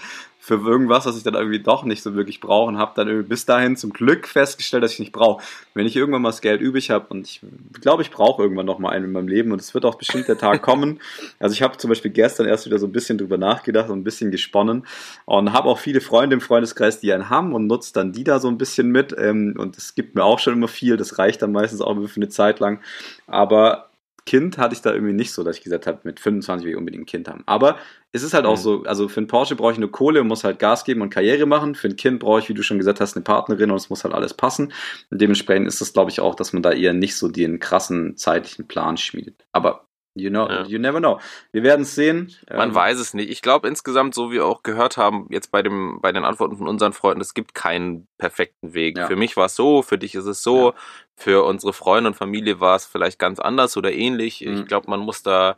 für 0.45 0.57
irgendwas, 0.57 1.07
was 1.07 1.17
ich 1.17 1.23
dann 1.23 1.33
irgendwie 1.33 1.61
doch 1.61 1.85
nicht 1.85 2.03
so 2.03 2.15
wirklich 2.15 2.39
brauche 2.39 2.69
und 2.69 2.77
habe 2.77 2.93
dann 2.97 3.09
irgendwie 3.09 3.31
bis 3.31 3.47
dahin 3.47 3.79
zum 3.79 3.95
Glück 3.95 4.29
festgestellt, 4.29 4.85
dass 4.85 4.93
ich 4.93 4.99
nicht 4.99 5.13
brauche. 5.13 5.43
Wenn 5.73 5.87
ich 5.87 5.97
irgendwann 5.97 6.21
mal 6.21 6.29
das 6.29 6.43
Geld 6.43 6.61
übrig 6.61 6.91
habe 6.91 7.07
und 7.09 7.27
ich 7.27 7.41
glaube, 7.81 8.03
ich 8.03 8.11
brauche 8.11 8.43
irgendwann 8.43 8.67
noch 8.67 8.79
mal 8.79 8.91
einen 8.91 9.07
in 9.07 9.13
meinem 9.13 9.29
Leben 9.29 9.53
und 9.53 9.61
es 9.63 9.73
wird 9.73 9.87
auch 9.87 9.95
bestimmt 9.95 10.29
der 10.29 10.37
Tag 10.37 10.61
kommen. 10.61 11.01
Also 11.39 11.55
ich 11.55 11.63
habe 11.63 11.77
zum 11.77 11.89
Beispiel 11.89 12.11
gestern 12.11 12.47
erst 12.47 12.67
wieder 12.67 12.79
so 12.79 12.87
ein 12.87 12.93
bisschen 12.93 13.19
drüber 13.19 13.39
nachgedacht 13.39 13.91
und 13.91 13.99
ein 13.99 14.05
bisschen 14.05 14.31
gesponnen 14.31 14.87
und 15.25 15.53
habe 15.53 15.69
auch 15.69 15.79
viele 15.79 16.01
Freunde 16.01 16.35
im 16.35 16.41
Freundeskreis, 16.41 17.01
die 17.01 17.13
einen 17.13 17.29
haben 17.29 17.55
und 17.55 17.67
nutzt 17.67 17.97
dann 17.97 18.13
die 18.13 18.25
da 18.25 18.39
so 18.39 18.49
ein 18.49 18.59
bisschen 18.59 18.89
mit 18.89 19.15
ähm, 19.19 19.55
und 19.59 19.77
es 19.77 19.95
gibt 19.95 20.15
mir 20.15 20.25
auch 20.25 20.39
schon 20.39 20.55
immer 20.55 20.69
viel, 20.69 20.97
das 20.97 21.19
reicht 21.19 21.43
dann 21.43 21.53
meistens 21.53 21.81
auch 21.81 21.95
für 21.95 22.17
eine 22.17 22.29
Zeit 22.29 22.61
lang, 22.61 22.81
aber 23.27 23.91
Kind 24.27 24.57
hatte 24.57 24.75
ich 24.75 24.81
da 24.81 24.93
irgendwie 24.93 25.13
nicht 25.13 25.33
so, 25.33 25.45
dass 25.45 25.59
ich 25.59 25.63
gesagt 25.63 25.87
habe, 25.87 26.01
mit 26.05 26.19
25 26.19 26.65
will 26.65 26.73
ich 26.73 26.79
unbedingt 26.79 27.03
ein 27.03 27.07
Kind 27.07 27.29
haben. 27.29 27.43
Aber 27.45 27.77
es 28.13 28.23
ist 28.23 28.33
halt 28.33 28.45
mhm. 28.45 28.51
auch 28.51 28.57
so, 28.57 28.85
also 28.85 29.09
für 29.09 29.19
einen 29.19 29.27
Porsche 29.27 29.55
brauche 29.55 29.73
ich 29.73 29.79
nur 29.79 29.93
Kohle 29.93 30.21
und 30.21 30.29
muss 30.29 30.45
halt 30.45 30.59
Gas 30.59 30.85
geben 30.85 31.03
und 31.03 31.11
Karriere 31.11 31.45
machen. 31.45 31.75
Für 31.75 31.89
ein 31.89 31.97
Kind 31.97 32.21
brauche 32.21 32.39
ich, 32.39 32.49
wie 32.49 32.55
du 32.55 32.63
schon 32.63 32.79
gesagt 32.79 33.01
hast, 33.01 33.17
eine 33.17 33.23
Partnerin 33.23 33.71
und 33.71 33.77
es 33.77 33.91
muss 33.91 34.05
halt 34.05 34.15
alles 34.15 34.33
passen. 34.33 34.73
Und 35.11 35.21
dementsprechend 35.21 35.69
ist 35.69 35.81
das, 35.81 35.93
glaube 35.93 36.11
ich, 36.11 36.21
auch, 36.21 36.35
dass 36.35 36.53
man 36.55 36.63
da 36.63 36.73
eher 36.73 36.95
nicht 36.95 37.17
so 37.17 37.29
den 37.29 37.59
krassen 37.59 38.17
zeitlichen 38.17 38.67
Plan 38.67 38.97
schmiedet. 38.97 39.45
Aber 39.53 39.84
You 40.17 40.31
know, 40.31 40.49
ja. 40.49 40.65
you 40.65 40.79
never 40.79 41.01
know. 41.01 41.19
Wir 41.51 41.65
werden 41.65 41.83
es 41.83 41.97
sehen. 41.97 42.33
Man 42.49 42.69
ähm, 42.69 42.75
weiß 42.75 43.01
es 43.01 43.15
nicht. 43.15 43.31
Ich 43.31 43.43
glaube 43.43 43.67
insgesamt, 43.67 44.15
so 44.15 44.31
wie 44.31 44.37
wir 44.37 44.47
auch 44.47 44.63
gehört 44.63 44.97
haben, 44.97 45.27
jetzt 45.31 45.51
bei 45.51 45.61
dem, 45.61 45.99
bei 46.01 46.13
den 46.13 46.25
Antworten 46.25 46.57
von 46.57 46.69
unseren 46.69 46.93
Freunden, 46.93 47.21
es 47.21 47.35
gibt 47.35 47.55
keinen 47.55 48.07
perfekten 48.17 48.75
Weg. 48.75 48.97
Ja. 48.97 49.09
Für 49.09 49.17
mich 49.17 49.37
war 49.37 49.47
es 49.47 49.57
so, 49.57 49.83
für 49.83 49.99
dich 49.99 50.15
ist 50.15 50.27
es 50.27 50.43
so, 50.43 50.69
ja. 50.71 50.75
für 51.17 51.45
unsere 51.45 51.73
Freunde 51.73 52.09
und 52.09 52.15
Familie 52.15 52.61
war 52.61 52.77
es 52.77 52.87
vielleicht 52.87 53.19
ganz 53.19 53.41
anders 53.41 53.77
oder 53.77 53.93
ähnlich. 53.93 54.41
Mhm. 54.41 54.59
Ich 54.59 54.67
glaube, 54.67 54.89
man 54.89 55.01
muss 55.01 55.25
da 55.25 55.57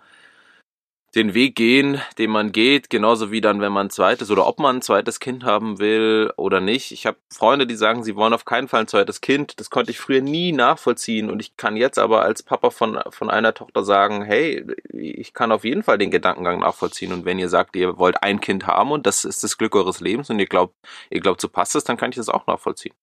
den 1.14 1.32
Weg 1.32 1.54
gehen, 1.54 2.00
den 2.18 2.30
man 2.30 2.52
geht, 2.52 2.90
genauso 2.90 3.30
wie 3.30 3.40
dann, 3.40 3.60
wenn 3.60 3.72
man 3.72 3.86
ein 3.86 3.90
zweites 3.90 4.30
oder 4.30 4.46
ob 4.46 4.58
man 4.58 4.76
ein 4.76 4.82
zweites 4.82 5.18
Kind 5.18 5.44
haben 5.44 5.78
will 5.78 6.30
oder 6.36 6.60
nicht. 6.60 6.92
Ich 6.92 7.06
habe 7.06 7.16
Freunde, 7.32 7.66
die 7.66 7.74
sagen, 7.74 8.02
sie 8.02 8.16
wollen 8.16 8.34
auf 8.34 8.44
keinen 8.44 8.68
Fall 8.68 8.80
ein 8.80 8.88
zweites 8.88 9.20
Kind. 9.22 9.58
Das 9.58 9.70
konnte 9.70 9.90
ich 9.90 9.98
früher 9.98 10.20
nie 10.20 10.52
nachvollziehen 10.52 11.30
und 11.30 11.40
ich 11.40 11.56
kann 11.56 11.76
jetzt 11.76 11.98
aber 11.98 12.22
als 12.22 12.42
Papa 12.42 12.70
von, 12.70 13.00
von 13.10 13.30
einer 13.30 13.54
Tochter 13.54 13.82
sagen, 13.82 14.24
hey, 14.24 14.66
ich 14.92 15.32
kann 15.32 15.52
auf 15.52 15.64
jeden 15.64 15.82
Fall 15.82 15.96
den 15.96 16.10
Gedankengang 16.10 16.60
nachvollziehen 16.60 17.12
und 17.12 17.24
wenn 17.24 17.38
ihr 17.38 17.48
sagt, 17.48 17.76
ihr 17.76 17.98
wollt 17.98 18.22
ein 18.22 18.40
Kind 18.40 18.66
haben 18.66 18.90
und 18.90 19.06
das 19.06 19.24
ist 19.24 19.42
das 19.42 19.56
Glück 19.56 19.74
eures 19.74 20.00
Lebens 20.00 20.28
und 20.28 20.38
ihr 20.38 20.46
glaubt, 20.46 20.74
ihr 21.08 21.20
glaubt, 21.20 21.40
so 21.40 21.48
passt 21.48 21.76
es, 21.76 21.84
dann 21.84 21.96
kann 21.96 22.10
ich 22.10 22.16
das 22.16 22.28
auch 22.28 22.46
nachvollziehen. 22.46 22.94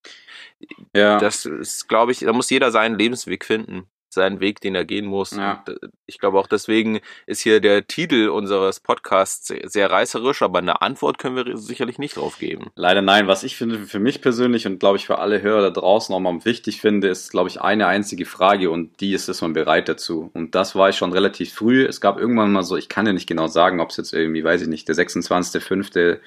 Ja. 0.96 1.18
Das 1.18 1.46
ist, 1.46 1.88
glaube 1.88 2.12
ich, 2.12 2.20
da 2.20 2.34
muss 2.34 2.50
jeder 2.50 2.72
seinen 2.72 2.98
Lebensweg 2.98 3.44
finden 3.44 3.88
seinen 4.14 4.40
Weg, 4.40 4.62
den 4.62 4.76
er 4.76 4.86
gehen 4.86 5.06
muss. 5.06 5.32
Ja. 5.32 5.64
Und 5.68 5.84
äh, 5.84 5.88
ich 6.06 6.20
glaube 6.20 6.40
auch 6.40 6.48
deswegen 6.48 7.00
ist 7.26 7.42
hier 7.42 7.60
der 7.60 7.88
Titel 7.88 8.30
unseres 8.30 8.80
Podcasts 8.80 9.54
sehr 9.64 9.92
reißerisch, 9.92 10.42
aber 10.42 10.60
eine 10.60 10.82
Antwort 10.82 11.18
können 11.18 11.36
wir 11.36 11.58
sicherlich 11.58 11.98
nicht 11.98 12.18
drauf 12.18 12.38
geben. 12.40 12.72
Leider 12.76 13.02
nein. 13.02 13.28
Was 13.28 13.44
ich 13.44 13.56
finde 13.56 13.80
für 13.80 14.00
mich 14.00 14.22
persönlich 14.22 14.68
und 14.68 14.80
glaube 14.80 14.98
ich 14.98 15.06
für 15.06 15.20
alle 15.20 15.42
Hörer 15.42 15.62
da 15.62 15.70
draußen 15.70 16.14
nochmal 16.14 16.46
wichtig 16.46 16.82
finde, 16.82 17.08
ist 17.08 17.32
glaube 17.32 17.50
ich 17.50 17.62
eine 17.62 17.88
einzige 17.88 18.26
Frage 18.26 18.70
und 18.70 19.00
die 19.00 19.14
ist, 19.14 19.30
ist 19.30 19.42
man 19.42 19.54
bereit 19.54 19.90
dazu? 19.90 20.32
Und 20.34 20.56
das 20.56 20.76
war 20.76 20.90
ich 20.90 20.98
schon 20.98 21.14
relativ 21.14 21.54
früh. 21.54 21.86
Es 21.86 22.02
gab 22.02 22.20
irgendwann 22.20 22.52
mal 22.52 22.64
so, 22.64 22.78
ich 22.78 22.90
kann 22.90 23.06
ja 23.06 23.14
nicht 23.14 23.28
genau 23.28 23.48
sagen, 23.48 23.80
ob 23.80 23.90
es 23.90 23.98
jetzt 23.98 24.14
irgendwie, 24.14 24.44
weiß 24.44 24.62
ich 24.62 24.68
nicht, 24.68 24.88
der 24.88 24.96
26.05., 24.96 26.20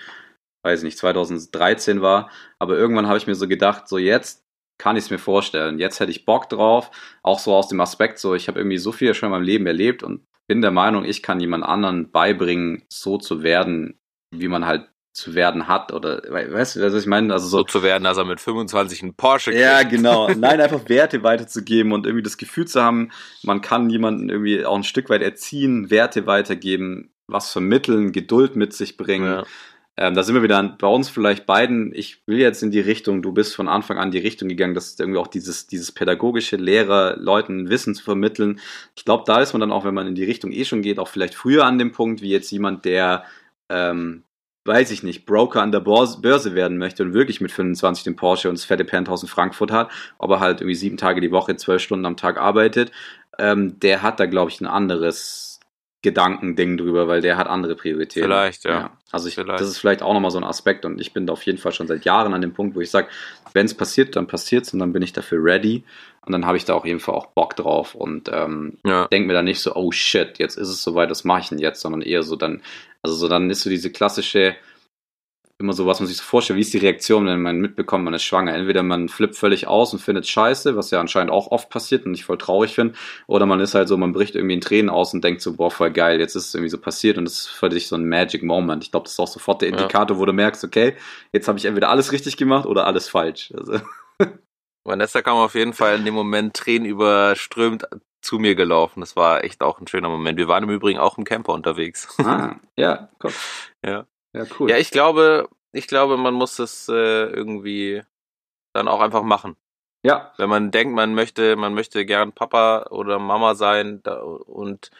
weiß 0.63 0.81
ich 0.81 0.85
nicht, 0.85 0.99
2013 0.99 2.03
war, 2.03 2.31
aber 2.59 2.77
irgendwann 2.77 3.07
habe 3.07 3.19
ich 3.19 3.27
mir 3.29 3.37
so 3.37 3.47
gedacht, 3.47 3.87
so 3.89 3.99
jetzt 3.99 4.46
kann 4.79 4.97
ich 4.97 5.05
es 5.05 5.11
mir 5.11 5.19
vorstellen. 5.19 5.79
Jetzt 5.79 6.01
hätte 6.01 6.11
ich 6.11 6.25
Bock 6.25 6.49
drauf, 6.49 6.91
auch 7.23 7.39
so 7.39 7.55
aus 7.55 7.69
dem 7.69 7.81
Aspekt, 7.81 8.19
so 8.19 8.35
ich 8.35 8.49
habe 8.49 8.61
irgendwie 8.61 8.79
so 8.79 8.93
viel 8.93 9.15
schon 9.15 9.29
in 9.29 9.33
meinem 9.33 9.45
Leben 9.45 9.67
erlebt 9.67 10.03
und 10.03 10.27
bin 10.47 10.63
der 10.63 10.71
Meinung, 10.71 11.05
ich 11.05 11.23
kann 11.23 11.41
jemand 11.41 11.65
anderen 11.65 12.11
beibringen, 12.11 12.85
so 12.89 13.19
zu 13.19 13.43
werden, 13.43 13.99
wie 14.31 14.49
man 14.49 14.67
halt 14.67 14.89
zu 15.17 15.35
werden 15.35 15.67
hat 15.67 15.93
oder 15.93 16.23
weißt 16.29 16.77
du, 16.77 16.83
was 16.83 16.95
ich 16.95 17.07
meine? 17.07 17.33
Also 17.33 17.49
so, 17.49 17.59
so 17.59 17.65
zu 17.65 17.83
werden, 17.83 18.05
dass 18.05 18.19
er 18.19 18.27
mit 18.27 18.39
25 18.39 19.03
einen 19.03 19.15
Porsche 19.15 19.51
kriegt. 19.51 19.63
Ja, 19.63 19.83
genau. 19.83 20.29
Nein, 20.37 20.61
einfach 20.61 20.89
Werte 20.91 21.23
weiterzugeben 21.23 21.93
und 21.93 22.05
irgendwie 22.07 22.23
das 22.23 22.37
Gefühl 22.37 22.67
zu 22.67 22.83
haben, 22.83 23.11
man 23.43 23.63
kann 23.63 23.89
jemanden 23.89 24.29
irgendwie 24.29 24.65
auch 24.67 24.77
ein 24.77 24.85
Stück 24.85 25.09
weit 25.09 25.23
erziehen, 25.23 25.91
Werte 25.91 26.27
weitergeben, 26.27 27.15
was 27.27 27.51
vermitteln, 27.51 28.13
Geduld 28.13 28.57
mit 28.57 28.75
sich 28.75 28.99
bringen. 28.99 29.27
Ja. 29.27 29.45
Ähm, 29.99 30.15
da 30.15 30.23
sind 30.23 30.35
wir 30.35 30.43
wieder 30.43 30.63
bei 30.79 30.87
uns 30.87 31.09
vielleicht 31.09 31.47
beiden. 31.47 31.95
Ich 31.95 32.23
will 32.27 32.39
jetzt 32.39 32.63
in 32.63 32.71
die 32.71 32.81
Richtung, 32.81 33.23
du 33.23 33.33
bist 33.33 33.55
von 33.55 33.67
Anfang 33.67 33.97
an 33.99 34.11
die 34.11 34.19
Richtung 34.19 34.49
gegangen, 34.49 34.75
dass 34.75 34.99
irgendwie 34.99 35.19
auch 35.19 35.27
dieses, 35.27 35.67
dieses 35.67 35.91
pädagogische 35.91 36.57
Lehrer, 36.57 37.17
Leuten 37.17 37.71
Wissen 37.71 37.95
zu 37.95 38.05
vermitteln. 38.05 38.61
Ich 38.95 39.07
glaube, 39.07 39.25
da 39.27 39.41
ist 39.41 39.55
man 39.55 39.61
dann 39.61 39.73
auch, 39.73 39.85
wenn 39.87 39.95
man 39.95 40.07
in 40.07 40.15
die 40.15 40.25
Richtung 40.25 40.53
eh 40.53 40.67
schon 40.67 40.83
geht, 40.83 40.99
auch 40.99 41.09
vielleicht 41.09 41.35
früher 41.35 41.65
an 41.65 41.79
dem 41.79 41.93
Punkt, 41.93 42.21
wie 42.21 42.31
jetzt 42.31 42.51
jemand, 42.51 42.85
der, 42.85 43.25
ähm, 43.71 44.25
weiß 44.67 44.91
ich 44.91 45.03
nicht, 45.03 45.25
Broker 45.25 45.63
an 45.63 45.73
der 45.73 45.81
Börse 45.81 46.55
werden 46.55 46.77
möchte 46.77 47.03
und 47.03 47.15
wirklich 47.15 47.41
mit 47.41 47.53
25 47.53 48.05
den 48.05 48.17
Porsche 48.17 48.51
und 48.51 48.59
das 48.59 48.65
fette 48.65 48.85
Penthouse 48.85 49.23
in 49.23 49.29
Frankfurt 49.29 49.71
hat, 49.71 49.91
aber 50.19 50.41
halt 50.41 50.61
irgendwie 50.61 50.75
sieben 50.75 50.99
Tage 50.99 51.21
die 51.23 51.31
Woche, 51.31 51.57
zwölf 51.57 51.81
Stunden 51.81 52.05
am 52.05 52.17
Tag 52.17 52.39
arbeitet, 52.39 52.91
ähm, 53.39 53.79
der 53.81 54.03
hat 54.03 54.21
da, 54.21 54.27
glaube 54.27 54.51
ich, 54.51 54.61
ein 54.61 54.67
anderes 54.67 55.56
Gedankending 56.03 56.77
drüber, 56.77 57.09
weil 57.09 57.21
der 57.21 57.37
hat 57.37 57.49
andere 57.49 57.75
Prioritäten. 57.75 58.29
Vielleicht, 58.29 58.65
ja. 58.65 58.71
ja. 58.71 58.91
Also 59.11 59.29
ich, 59.29 59.35
vielleicht. 59.35 59.61
das 59.61 59.69
ist 59.69 59.79
vielleicht 59.79 60.03
auch 60.03 60.13
nochmal 60.13 60.31
so 60.31 60.39
ein 60.39 60.45
Aspekt 60.45 60.85
und 60.85 61.01
ich 61.01 61.13
bin 61.13 61.27
da 61.27 61.33
auf 61.33 61.43
jeden 61.43 61.59
Fall 61.59 61.73
schon 61.73 61.87
seit 61.87 62.05
Jahren 62.05 62.35
an 62.35 62.43
dem 62.43 62.53
Punkt, 62.53 62.77
wo 62.77 62.81
ich 62.81 62.91
sage, 62.91 63.09
wenn 63.55 63.67
es 63.67 63.75
passiert, 63.75 64.15
dann 64.15 64.27
passiert 64.27 64.67
es 64.67 64.73
und 64.73 64.79
dann 64.79 64.93
bin 64.93 65.03
ich 65.03 65.13
dafür 65.13 65.43
ready 65.43 65.85
und 66.27 66.33
dann 66.33 66.45
habe 66.45 66.57
ich 66.57 66.65
da 66.65 66.75
auf 66.75 66.85
jeden 66.85 67.01
Fall 67.01 67.15
auch 67.15 67.27
Bock 67.27 67.57
drauf 67.57 67.95
und 67.95 68.29
ähm, 68.33 68.79
ja. 68.85 69.07
denke 69.07 69.29
mir 69.29 69.33
dann 69.33 69.47
nicht 69.47 69.61
so, 69.61 69.75
oh 69.75 69.93
shit, 69.93 70.39
jetzt 70.39 70.57
ist 70.57 70.69
es 70.69 70.83
soweit, 70.83 71.11
das 71.11 71.25
mache 71.25 71.41
ich 71.41 71.49
denn 71.49 71.59
jetzt, 71.59 71.81
sondern 71.81 72.03
eher 72.03 72.23
so 72.23 72.37
dann, 72.37 72.63
also 73.03 73.17
so 73.17 73.29
dann 73.29 73.49
ist 73.49 73.63
so 73.63 73.71
diese 73.71 73.91
klassische, 73.91 74.57
immer 75.59 75.73
so, 75.73 75.87
was 75.87 76.01
man 76.01 76.07
sich 76.07 76.19
so 76.19 76.23
vorstellt, 76.23 76.59
wie 76.59 76.61
ist 76.61 76.75
die 76.75 76.79
Reaktion, 76.79 77.27
wenn 77.27 77.41
man 77.41 77.59
mitbekommt, 77.61 78.05
man 78.05 78.13
ist 78.13 78.25
schwanger. 78.25 78.55
Entweder 78.55 78.83
man 78.83 79.09
flippt 79.09 79.37
völlig 79.37 79.67
aus 79.67 79.93
und 79.93 80.01
findet 80.01 80.27
scheiße, 80.27 80.77
was 80.77 80.91
ja 80.91 81.01
anscheinend 81.01 81.33
auch 81.33 81.51
oft 81.51 81.71
passiert 81.71 82.05
und 82.05 82.13
ich 82.13 82.25
voll 82.25 82.37
traurig 82.37 82.75
finde, 82.75 82.95
oder 83.27 83.47
man 83.47 83.61
ist 83.61 83.75
halt 83.75 83.89
so, 83.89 83.97
man 83.97 84.13
bricht 84.13 84.35
irgendwie 84.35 84.55
in 84.55 84.61
Tränen 84.61 84.91
aus 84.91 85.15
und 85.15 85.25
denkt 85.25 85.41
so, 85.41 85.55
boah, 85.55 85.71
voll 85.71 85.91
geil, 85.91 86.21
jetzt 86.21 86.37
ist 86.37 86.49
es 86.49 86.55
irgendwie 86.55 86.71
so 86.71 86.79
passiert 86.79 87.17
und 87.17 87.25
das 87.25 87.35
ist 87.35 87.47
für 87.49 87.71
dich 87.71 87.89
so 87.89 87.97
ein 87.97 88.09
Magic 88.09 88.43
Moment. 88.43 88.85
Ich 88.85 88.91
glaube, 88.91 89.05
das 89.05 89.13
ist 89.13 89.21
auch 89.21 89.29
sofort 89.29 89.63
der 89.63 89.71
Indikator, 89.71 90.17
ja. 90.17 90.21
wo 90.21 90.27
du 90.27 90.33
merkst, 90.35 90.63
okay, 90.63 90.95
jetzt 91.33 91.49
habe 91.49 91.59
ich 91.59 91.65
entweder 91.65 91.89
alles 91.89 92.13
richtig 92.13 92.37
gemacht 92.37 92.67
oder 92.67 92.87
alles 92.87 93.09
falsch. 93.09 93.53
Also. 93.57 93.81
Vanessa 94.85 95.23
kam 95.23 95.39
auf 95.39 95.55
jeden 95.55 95.73
Fall 95.73 95.97
in 95.97 96.05
dem 96.05 96.15
Moment 96.15 96.55
Tränen 96.55 96.87
überströmt 96.87 97.89
zu 98.21 98.39
mir 98.39 98.55
gelaufen. 98.55 99.01
Das 99.01 99.17
war 99.17 99.43
echt 99.43 99.63
auch 99.63 99.81
ein 99.81 99.87
schöner 99.87 100.09
Moment. 100.09 100.39
Wir 100.39 100.49
waren 100.49 100.65
im 100.65 100.71
Übrigen 100.71 100.99
auch 100.99 101.17
im 101.17 101.25
Camper 101.25 101.55
unterwegs. 101.55 102.15
Ah, 102.19 102.57
ja, 102.77 103.09
komm. 103.19 103.33
Ja. 103.85 104.07
Ja, 104.37 104.45
cool. 104.59 104.71
Ja, 104.71 104.77
ich 104.77 104.91
glaube, 104.91 105.49
ich 105.73 105.87
glaube, 105.87 106.19
man 106.19 106.35
muss 106.35 106.57
das 106.57 106.89
äh, 106.89 106.93
irgendwie 106.93 108.03
dann 108.75 108.87
auch 108.87 109.01
einfach 109.01 109.23
machen. 109.23 109.57
Ja. 110.05 110.33
Wenn 110.37 110.51
man 110.51 110.71
denkt, 110.71 110.95
man 110.95 111.15
möchte, 111.15 111.57
man 111.57 111.75
möchte 111.75 112.05
gern 112.05 112.33
Papa 112.33 112.87
oder 112.91 113.19
Mama 113.19 113.55
sein 113.55 114.03
da, 114.03 114.21
und 114.21 114.91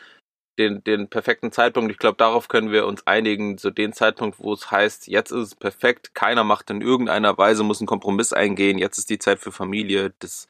den, 0.59 0.83
den 0.85 1.09
perfekten 1.09 1.53
Zeitpunkt. 1.53 1.93
Ich 1.93 1.99
glaube, 1.99 2.17
darauf 2.17 2.49
können 2.49 2.73
wir 2.73 2.87
uns 2.87 3.07
einigen, 3.07 3.59
so 3.59 3.71
den 3.71 3.93
Zeitpunkt, 3.93 4.39
wo 4.41 4.55
es 4.55 4.71
heißt, 4.71 5.07
jetzt 5.07 5.31
ist 5.31 5.49
es 5.49 5.55
perfekt, 5.55 6.15
keiner 6.15 6.45
macht 6.45 6.71
in 6.71 6.81
irgendeiner 6.81 7.37
Weise, 7.37 7.63
muss 7.63 7.81
einen 7.81 7.87
Kompromiss 7.87 8.33
eingehen, 8.33 8.79
jetzt 8.79 8.97
ist 8.97 9.11
die 9.11 9.19
Zeit 9.19 9.39
für 9.39 9.53
Familie. 9.53 10.15
Das, 10.19 10.49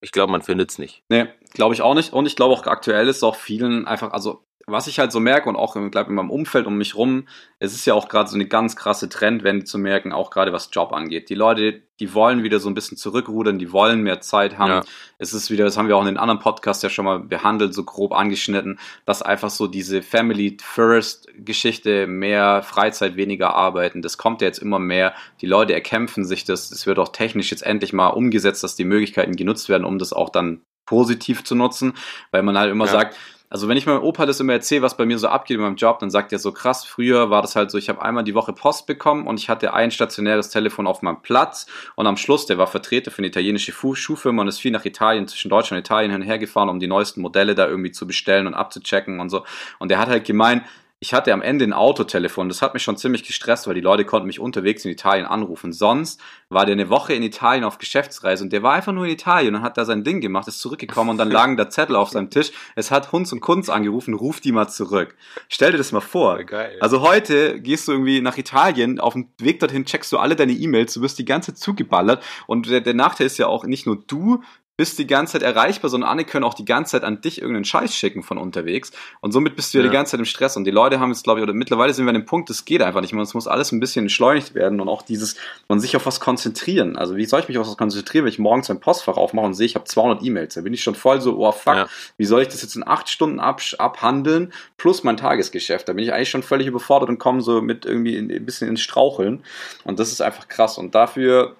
ich 0.00 0.12
glaube, 0.12 0.30
man 0.30 0.42
findet 0.42 0.70
es 0.70 0.78
nicht. 0.78 1.02
Nee, 1.08 1.26
glaube 1.52 1.74
ich 1.74 1.82
auch 1.82 1.94
nicht. 1.94 2.12
Und 2.12 2.26
ich 2.26 2.36
glaube 2.36 2.54
auch 2.54 2.64
aktuell 2.66 3.08
ist 3.08 3.24
auch 3.24 3.34
vielen 3.34 3.88
einfach, 3.88 4.12
also 4.12 4.44
was 4.70 4.86
ich 4.86 4.98
halt 4.98 5.12
so 5.12 5.20
merke 5.20 5.48
und 5.48 5.56
auch 5.56 5.76
in, 5.76 5.90
glaub, 5.90 6.08
in 6.08 6.14
meinem 6.14 6.30
Umfeld 6.30 6.66
um 6.66 6.76
mich 6.76 6.94
rum, 6.94 7.26
es 7.58 7.74
ist 7.74 7.86
ja 7.86 7.94
auch 7.94 8.08
gerade 8.08 8.28
so 8.28 8.34
eine 8.34 8.46
ganz 8.46 8.76
krasse 8.76 9.08
Trendwende 9.08 9.64
zu 9.64 9.78
merken, 9.78 10.12
auch 10.12 10.30
gerade 10.30 10.52
was 10.52 10.68
Job 10.72 10.92
angeht. 10.92 11.28
Die 11.30 11.34
Leute, 11.34 11.82
die 12.00 12.14
wollen 12.14 12.42
wieder 12.42 12.60
so 12.60 12.68
ein 12.68 12.74
bisschen 12.74 12.96
zurückrudern, 12.96 13.58
die 13.58 13.72
wollen 13.72 14.02
mehr 14.02 14.20
Zeit 14.20 14.58
haben. 14.58 14.70
Ja. 14.70 14.84
Es 15.18 15.32
ist 15.32 15.50
wieder, 15.50 15.64
das 15.64 15.76
haben 15.76 15.88
wir 15.88 15.96
auch 15.96 16.02
in 16.02 16.06
den 16.06 16.18
anderen 16.18 16.38
Podcasts 16.38 16.82
ja 16.82 16.90
schon 16.90 17.04
mal 17.04 17.18
behandelt, 17.20 17.74
so 17.74 17.84
grob 17.84 18.12
angeschnitten, 18.12 18.78
dass 19.04 19.22
einfach 19.22 19.50
so 19.50 19.66
diese 19.66 20.02
Family 20.02 20.56
First 20.62 21.28
Geschichte, 21.36 22.06
mehr 22.06 22.62
Freizeit, 22.62 23.16
weniger 23.16 23.54
arbeiten, 23.54 24.02
das 24.02 24.18
kommt 24.18 24.42
ja 24.42 24.46
jetzt 24.46 24.58
immer 24.58 24.78
mehr. 24.78 25.14
Die 25.40 25.46
Leute 25.46 25.74
erkämpfen 25.74 26.24
sich 26.24 26.44
das. 26.44 26.70
Es 26.70 26.86
wird 26.86 26.98
auch 26.98 27.08
technisch 27.08 27.50
jetzt 27.50 27.64
endlich 27.64 27.92
mal 27.92 28.08
umgesetzt, 28.08 28.62
dass 28.62 28.76
die 28.76 28.84
Möglichkeiten 28.84 29.36
genutzt 29.36 29.68
werden, 29.68 29.84
um 29.84 29.98
das 29.98 30.12
auch 30.12 30.28
dann 30.28 30.62
positiv 30.88 31.44
zu 31.44 31.54
nutzen, 31.54 31.92
weil 32.30 32.42
man 32.42 32.56
halt 32.56 32.70
immer 32.70 32.86
ja. 32.86 32.92
sagt, 32.92 33.16
also 33.50 33.68
wenn 33.68 33.76
ich 33.76 33.86
meinem 33.86 34.02
Opa 34.02 34.26
das 34.26 34.40
immer 34.40 34.52
erzähle, 34.52 34.82
was 34.82 34.96
bei 34.96 35.06
mir 35.06 35.18
so 35.18 35.28
abgeht 35.28 35.56
in 35.56 35.62
meinem 35.62 35.76
Job, 35.76 35.98
dann 36.00 36.10
sagt 36.10 36.32
er 36.32 36.38
so 36.38 36.52
krass, 36.52 36.84
früher 36.84 37.30
war 37.30 37.42
das 37.42 37.56
halt 37.56 37.70
so, 37.70 37.78
ich 37.78 37.88
habe 37.88 38.02
einmal 38.02 38.24
die 38.24 38.34
Woche 38.34 38.52
Post 38.52 38.86
bekommen 38.86 39.26
und 39.26 39.40
ich 39.40 39.48
hatte 39.48 39.72
ein 39.72 39.90
stationäres 39.90 40.50
Telefon 40.50 40.86
auf 40.86 41.02
meinem 41.02 41.22
Platz 41.22 41.66
und 41.94 42.06
am 42.06 42.16
Schluss, 42.16 42.46
der 42.46 42.58
war 42.58 42.66
Vertreter 42.66 43.10
für 43.10 43.18
eine 43.18 43.28
italienische 43.28 43.72
Schuhfirma 43.72 44.42
und 44.42 44.48
ist 44.48 44.58
viel 44.58 44.72
nach 44.72 44.84
Italien, 44.84 45.26
zwischen 45.26 45.48
Deutschland 45.48 45.78
und 45.78 45.86
Italien 45.86 46.10
hin 46.10 46.20
und 46.20 46.26
her 46.26 46.38
gefahren, 46.38 46.68
um 46.68 46.80
die 46.80 46.86
neuesten 46.86 47.20
Modelle 47.22 47.54
da 47.54 47.66
irgendwie 47.66 47.92
zu 47.92 48.06
bestellen 48.06 48.46
und 48.46 48.54
abzuchecken 48.54 49.20
und 49.20 49.30
so. 49.30 49.44
Und 49.78 49.90
der 49.90 49.98
hat 49.98 50.08
halt 50.08 50.24
gemeint, 50.24 50.64
ich 51.00 51.14
hatte 51.14 51.32
am 51.32 51.42
Ende 51.42 51.64
ein 51.64 51.72
Autotelefon. 51.72 52.48
Das 52.48 52.60
hat 52.60 52.74
mich 52.74 52.82
schon 52.82 52.96
ziemlich 52.96 53.22
gestresst, 53.22 53.68
weil 53.68 53.74
die 53.74 53.80
Leute 53.80 54.04
konnten 54.04 54.26
mich 54.26 54.40
unterwegs 54.40 54.84
in 54.84 54.90
Italien 54.90 55.26
anrufen. 55.26 55.72
Sonst 55.72 56.20
war 56.48 56.66
der 56.66 56.72
eine 56.72 56.90
Woche 56.90 57.14
in 57.14 57.22
Italien 57.22 57.62
auf 57.62 57.78
Geschäftsreise 57.78 58.42
und 58.42 58.52
der 58.52 58.64
war 58.64 58.74
einfach 58.74 58.92
nur 58.92 59.04
in 59.04 59.12
Italien 59.12 59.54
und 59.54 59.62
hat 59.62 59.78
da 59.78 59.84
sein 59.84 60.02
Ding 60.02 60.20
gemacht, 60.20 60.48
ist 60.48 60.58
zurückgekommen 60.58 61.10
und 61.10 61.18
dann 61.18 61.30
lagen 61.30 61.56
da 61.56 61.70
Zettel 61.70 61.94
auf 61.94 62.10
seinem 62.10 62.30
Tisch. 62.30 62.50
Es 62.74 62.90
hat 62.90 63.12
Hunds 63.12 63.32
und 63.32 63.40
Kunz 63.40 63.68
angerufen, 63.68 64.14
ruf 64.14 64.40
die 64.40 64.50
mal 64.50 64.66
zurück. 64.66 65.14
Stell 65.48 65.70
dir 65.70 65.78
das 65.78 65.92
mal 65.92 66.00
vor. 66.00 66.42
Geil. 66.42 66.78
Also 66.80 67.00
heute 67.00 67.60
gehst 67.60 67.86
du 67.86 67.92
irgendwie 67.92 68.20
nach 68.20 68.36
Italien, 68.36 68.98
auf 68.98 69.12
dem 69.12 69.28
Weg 69.38 69.60
dorthin 69.60 69.84
checkst 69.84 70.10
du 70.10 70.18
alle 70.18 70.34
deine 70.34 70.52
E-Mails, 70.52 70.94
du 70.94 71.00
wirst 71.00 71.18
die 71.20 71.24
ganze 71.24 71.54
zugeballert 71.54 72.24
und 72.48 72.68
der, 72.68 72.80
der 72.80 72.94
Nachteil 72.94 73.28
ist 73.28 73.38
ja 73.38 73.46
auch 73.46 73.64
nicht 73.64 73.86
nur 73.86 74.02
du 74.04 74.42
bist 74.78 74.96
die 75.00 75.08
ganze 75.08 75.32
Zeit 75.32 75.42
erreichbar, 75.42 75.90
sondern 75.90 76.08
andere 76.08 76.24
können 76.24 76.44
auch 76.44 76.54
die 76.54 76.64
ganze 76.64 76.92
Zeit 76.92 77.02
an 77.02 77.20
dich 77.20 77.42
irgendeinen 77.42 77.64
Scheiß 77.64 77.96
schicken 77.96 78.22
von 78.22 78.38
unterwegs. 78.38 78.92
Und 79.20 79.32
somit 79.32 79.56
bist 79.56 79.74
du 79.74 79.78
ja, 79.78 79.84
ja 79.84 79.90
die 79.90 79.92
ganze 79.92 80.12
Zeit 80.12 80.20
im 80.20 80.24
Stress. 80.24 80.56
Und 80.56 80.64
die 80.64 80.70
Leute 80.70 81.00
haben 81.00 81.10
jetzt, 81.10 81.24
glaube 81.24 81.40
ich, 81.40 81.42
oder 81.42 81.52
mittlerweile 81.52 81.92
sind 81.92 82.06
wir 82.06 82.10
an 82.10 82.14
dem 82.14 82.26
Punkt, 82.26 82.48
das 82.48 82.64
geht 82.64 82.80
einfach 82.80 83.00
nicht 83.00 83.12
mehr. 83.12 83.20
Es 83.24 83.34
muss 83.34 83.48
alles 83.48 83.72
ein 83.72 83.80
bisschen 83.80 84.04
entschleunigt 84.04 84.54
werden 84.54 84.80
und 84.80 84.88
auch 84.88 85.02
dieses, 85.02 85.34
man 85.66 85.80
sich 85.80 85.96
auf 85.96 86.06
was 86.06 86.20
konzentrieren. 86.20 86.96
Also 86.96 87.16
wie 87.16 87.24
soll 87.24 87.40
ich 87.40 87.48
mich 87.48 87.58
auf 87.58 87.66
was 87.66 87.76
konzentrieren, 87.76 88.24
wenn 88.24 88.32
ich 88.32 88.38
morgens 88.38 88.68
mein 88.68 88.78
Postfach 88.78 89.16
aufmache 89.16 89.46
und 89.46 89.54
sehe, 89.54 89.66
ich 89.66 89.74
habe 89.74 89.84
200 89.84 90.22
E-Mails. 90.22 90.54
Da 90.54 90.60
bin 90.60 90.72
ich 90.72 90.84
schon 90.84 90.94
voll 90.94 91.20
so, 91.20 91.36
oh 91.38 91.50
fuck, 91.50 91.74
ja. 91.74 91.88
wie 92.16 92.24
soll 92.24 92.42
ich 92.42 92.48
das 92.48 92.62
jetzt 92.62 92.76
in 92.76 92.86
acht 92.86 93.08
Stunden 93.08 93.40
ab, 93.40 93.60
abhandeln, 93.78 94.52
plus 94.76 95.02
mein 95.02 95.16
Tagesgeschäft. 95.16 95.88
Da 95.88 95.92
bin 95.92 96.04
ich 96.04 96.12
eigentlich 96.12 96.30
schon 96.30 96.44
völlig 96.44 96.68
überfordert 96.68 97.08
und 97.08 97.18
komme 97.18 97.40
so 97.40 97.60
mit 97.60 97.84
irgendwie 97.84 98.16
ein 98.16 98.46
bisschen 98.46 98.68
ins 98.68 98.80
Straucheln. 98.80 99.42
Und 99.82 99.98
das 99.98 100.12
ist 100.12 100.20
einfach 100.20 100.46
krass. 100.46 100.78
Und 100.78 100.94
dafür 100.94 101.56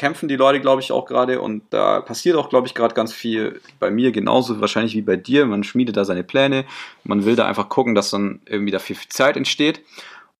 kämpfen 0.00 0.30
die 0.30 0.36
Leute, 0.36 0.60
glaube 0.60 0.80
ich, 0.80 0.92
auch 0.92 1.04
gerade 1.04 1.42
und 1.42 1.62
da 1.68 2.00
passiert 2.00 2.34
auch, 2.34 2.48
glaube 2.48 2.66
ich, 2.66 2.74
gerade 2.74 2.94
ganz 2.94 3.12
viel 3.12 3.60
bei 3.78 3.90
mir 3.90 4.12
genauso 4.12 4.58
wahrscheinlich 4.58 4.94
wie 4.94 5.02
bei 5.02 5.16
dir. 5.16 5.44
Man 5.44 5.62
schmiedet 5.62 5.98
da 5.98 6.06
seine 6.06 6.24
Pläne, 6.24 6.64
man 7.04 7.26
will 7.26 7.36
da 7.36 7.44
einfach 7.46 7.68
gucken, 7.68 7.94
dass 7.94 8.08
dann 8.08 8.40
irgendwie 8.46 8.70
da 8.70 8.78
viel 8.78 8.96
Zeit 9.10 9.36
entsteht. 9.36 9.82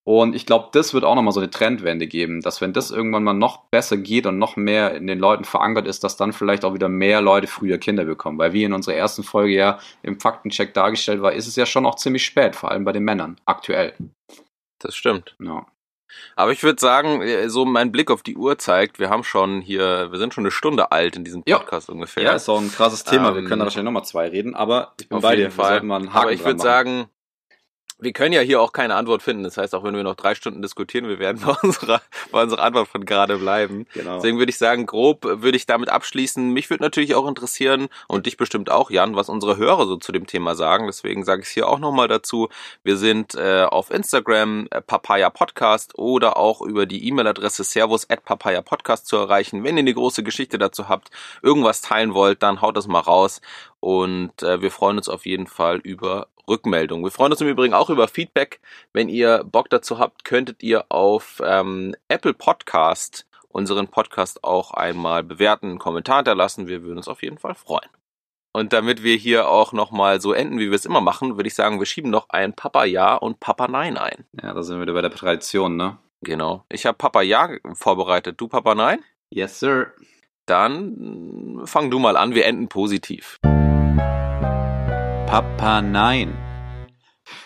Und 0.02 0.34
ich 0.34 0.46
glaube, 0.46 0.70
das 0.72 0.94
wird 0.94 1.04
auch 1.04 1.14
nochmal 1.14 1.34
so 1.34 1.40
eine 1.40 1.50
Trendwende 1.50 2.06
geben, 2.06 2.40
dass 2.40 2.62
wenn 2.62 2.72
das 2.72 2.90
irgendwann 2.90 3.22
mal 3.22 3.34
noch 3.34 3.64
besser 3.70 3.98
geht 3.98 4.24
und 4.24 4.38
noch 4.38 4.56
mehr 4.56 4.94
in 4.94 5.06
den 5.06 5.18
Leuten 5.18 5.44
verankert 5.44 5.86
ist, 5.86 6.04
dass 6.04 6.16
dann 6.16 6.32
vielleicht 6.32 6.64
auch 6.64 6.72
wieder 6.72 6.88
mehr 6.88 7.20
Leute 7.20 7.46
früher 7.46 7.76
Kinder 7.76 8.06
bekommen. 8.06 8.38
Weil 8.38 8.54
wie 8.54 8.64
in 8.64 8.72
unserer 8.72 8.94
ersten 8.94 9.22
Folge 9.22 9.52
ja 9.52 9.78
im 10.02 10.18
Faktencheck 10.18 10.72
dargestellt 10.72 11.20
war, 11.20 11.34
ist 11.34 11.46
es 11.46 11.56
ja 11.56 11.66
schon 11.66 11.84
auch 11.84 11.96
ziemlich 11.96 12.24
spät, 12.24 12.56
vor 12.56 12.70
allem 12.70 12.84
bei 12.84 12.92
den 12.92 13.04
Männern, 13.04 13.36
aktuell. 13.44 13.92
Das 14.78 14.94
stimmt. 14.96 15.36
Ja. 15.38 15.66
Aber 16.36 16.52
ich 16.52 16.62
würde 16.62 16.80
sagen, 16.80 17.22
äh, 17.22 17.48
so 17.48 17.64
mein 17.64 17.92
Blick 17.92 18.10
auf 18.10 18.22
die 18.22 18.36
Uhr 18.36 18.58
zeigt, 18.58 18.98
wir 18.98 19.10
haben 19.10 19.24
schon 19.24 19.60
hier, 19.60 20.10
wir 20.10 20.18
sind 20.18 20.34
schon 20.34 20.42
eine 20.42 20.50
Stunde 20.50 20.92
alt 20.92 21.16
in 21.16 21.24
diesem 21.24 21.42
Podcast 21.42 21.88
ja. 21.88 21.94
ungefähr. 21.94 22.22
Ja, 22.22 22.32
ist 22.32 22.48
auch 22.48 22.60
ein 22.60 22.72
krasses 22.72 23.04
Thema. 23.04 23.30
Ähm, 23.30 23.36
wir 23.36 23.44
können 23.44 23.60
da 23.60 23.66
wahrscheinlich 23.66 23.86
nochmal 23.86 24.04
zwei 24.04 24.28
reden, 24.28 24.54
aber 24.54 24.94
ich 25.00 25.08
bin 25.08 25.20
bei 25.20 25.36
dir. 25.36 25.50
Fall. 25.50 25.82
aber 25.90 26.32
ich 26.32 26.44
würde 26.44 26.60
sagen, 26.60 27.08
wir 28.00 28.12
können 28.12 28.32
ja 28.32 28.40
hier 28.40 28.60
auch 28.60 28.72
keine 28.72 28.94
Antwort 28.94 29.22
finden. 29.22 29.42
Das 29.42 29.56
heißt, 29.56 29.74
auch 29.74 29.84
wenn 29.84 29.94
wir 29.94 30.02
noch 30.02 30.14
drei 30.14 30.34
Stunden 30.34 30.62
diskutieren, 30.62 31.08
wir 31.08 31.18
werden 31.18 31.42
bei 31.44 31.52
unserer, 31.62 32.00
bei 32.30 32.42
unserer 32.42 32.62
Antwort 32.62 32.88
von 32.88 33.04
gerade 33.04 33.38
bleiben. 33.38 33.86
Genau. 33.94 34.16
Deswegen 34.16 34.38
würde 34.38 34.50
ich 34.50 34.58
sagen, 34.58 34.86
grob 34.86 35.24
würde 35.24 35.56
ich 35.56 35.66
damit 35.66 35.88
abschließen. 35.88 36.50
Mich 36.50 36.70
würde 36.70 36.82
natürlich 36.82 37.14
auch 37.14 37.28
interessieren 37.28 37.88
und 38.08 38.26
dich 38.26 38.36
bestimmt 38.36 38.70
auch, 38.70 38.90
Jan, 38.90 39.16
was 39.16 39.28
unsere 39.28 39.56
Hörer 39.56 39.86
so 39.86 39.96
zu 39.96 40.12
dem 40.12 40.26
Thema 40.26 40.54
sagen. 40.54 40.86
Deswegen 40.86 41.24
sage 41.24 41.42
ich 41.42 41.48
es 41.48 41.54
hier 41.54 41.68
auch 41.68 41.78
nochmal 41.78 42.08
dazu. 42.08 42.48
Wir 42.82 42.96
sind 42.96 43.34
äh, 43.34 43.64
auf 43.64 43.90
Instagram 43.90 44.68
äh, 44.70 44.80
Papaya 44.80 45.30
Podcast 45.30 45.98
oder 45.98 46.36
auch 46.36 46.62
über 46.62 46.86
die 46.86 47.06
E-Mail-Adresse 47.08 47.64
servus 47.64 48.08
at 48.08 48.24
papaya 48.24 48.62
podcast 48.62 49.06
zu 49.06 49.16
erreichen. 49.16 49.64
Wenn 49.64 49.76
ihr 49.76 49.80
eine 49.80 49.94
große 49.94 50.22
Geschichte 50.22 50.58
dazu 50.58 50.88
habt, 50.88 51.10
irgendwas 51.42 51.82
teilen 51.82 52.14
wollt, 52.14 52.42
dann 52.42 52.60
haut 52.60 52.76
das 52.76 52.86
mal 52.86 53.00
raus. 53.00 53.40
Und 53.80 54.42
äh, 54.42 54.60
wir 54.60 54.70
freuen 54.70 54.98
uns 54.98 55.08
auf 55.08 55.24
jeden 55.26 55.46
Fall 55.46 55.78
über 55.78 56.28
Rückmeldung. 56.50 57.02
Wir 57.02 57.10
freuen 57.10 57.32
uns 57.32 57.40
im 57.40 57.48
Übrigen 57.48 57.72
auch 57.72 57.88
über 57.88 58.08
Feedback. 58.08 58.60
Wenn 58.92 59.08
ihr 59.08 59.44
Bock 59.44 59.70
dazu 59.70 59.98
habt, 59.98 60.24
könntet 60.24 60.62
ihr 60.62 60.84
auf 60.90 61.40
ähm, 61.42 61.94
Apple 62.08 62.34
Podcast 62.34 63.26
unseren 63.50 63.88
Podcast 63.88 64.44
auch 64.44 64.72
einmal 64.72 65.22
bewerten, 65.22 65.70
einen 65.70 65.78
Kommentar 65.78 66.16
hinterlassen. 66.16 66.68
Wir 66.68 66.82
würden 66.82 66.98
uns 66.98 67.08
auf 67.08 67.22
jeden 67.22 67.38
Fall 67.38 67.54
freuen. 67.54 67.88
Und 68.52 68.72
damit 68.72 69.02
wir 69.02 69.16
hier 69.16 69.48
auch 69.48 69.72
nochmal 69.72 70.20
so 70.20 70.32
enden, 70.32 70.58
wie 70.58 70.70
wir 70.70 70.74
es 70.74 70.84
immer 70.84 71.00
machen, 71.00 71.36
würde 71.36 71.46
ich 71.46 71.54
sagen, 71.54 71.78
wir 71.78 71.86
schieben 71.86 72.10
noch 72.10 72.28
ein 72.30 72.52
Papa 72.54 72.84
Ja 72.84 73.14
und 73.14 73.38
Papa 73.38 73.68
Nein 73.68 73.96
ein. 73.96 74.24
Ja, 74.42 74.54
da 74.54 74.62
sind 74.62 74.76
wir 74.76 74.82
wieder 74.82 74.94
bei 74.94 75.02
der 75.02 75.12
Tradition, 75.12 75.76
ne? 75.76 75.98
Genau. 76.22 76.64
Ich 76.68 76.84
habe 76.84 76.98
Papa 76.98 77.22
Ja 77.22 77.48
vorbereitet. 77.74 78.40
Du 78.40 78.48
Papa 78.48 78.74
Nein? 78.74 79.00
Yes, 79.30 79.60
sir. 79.60 79.92
Dann 80.46 81.62
fang 81.64 81.90
du 81.90 82.00
mal 82.00 82.16
an, 82.16 82.34
wir 82.34 82.44
enden 82.44 82.68
positiv. 82.68 83.38
Papa 85.30 85.80
Nein. 85.80 86.36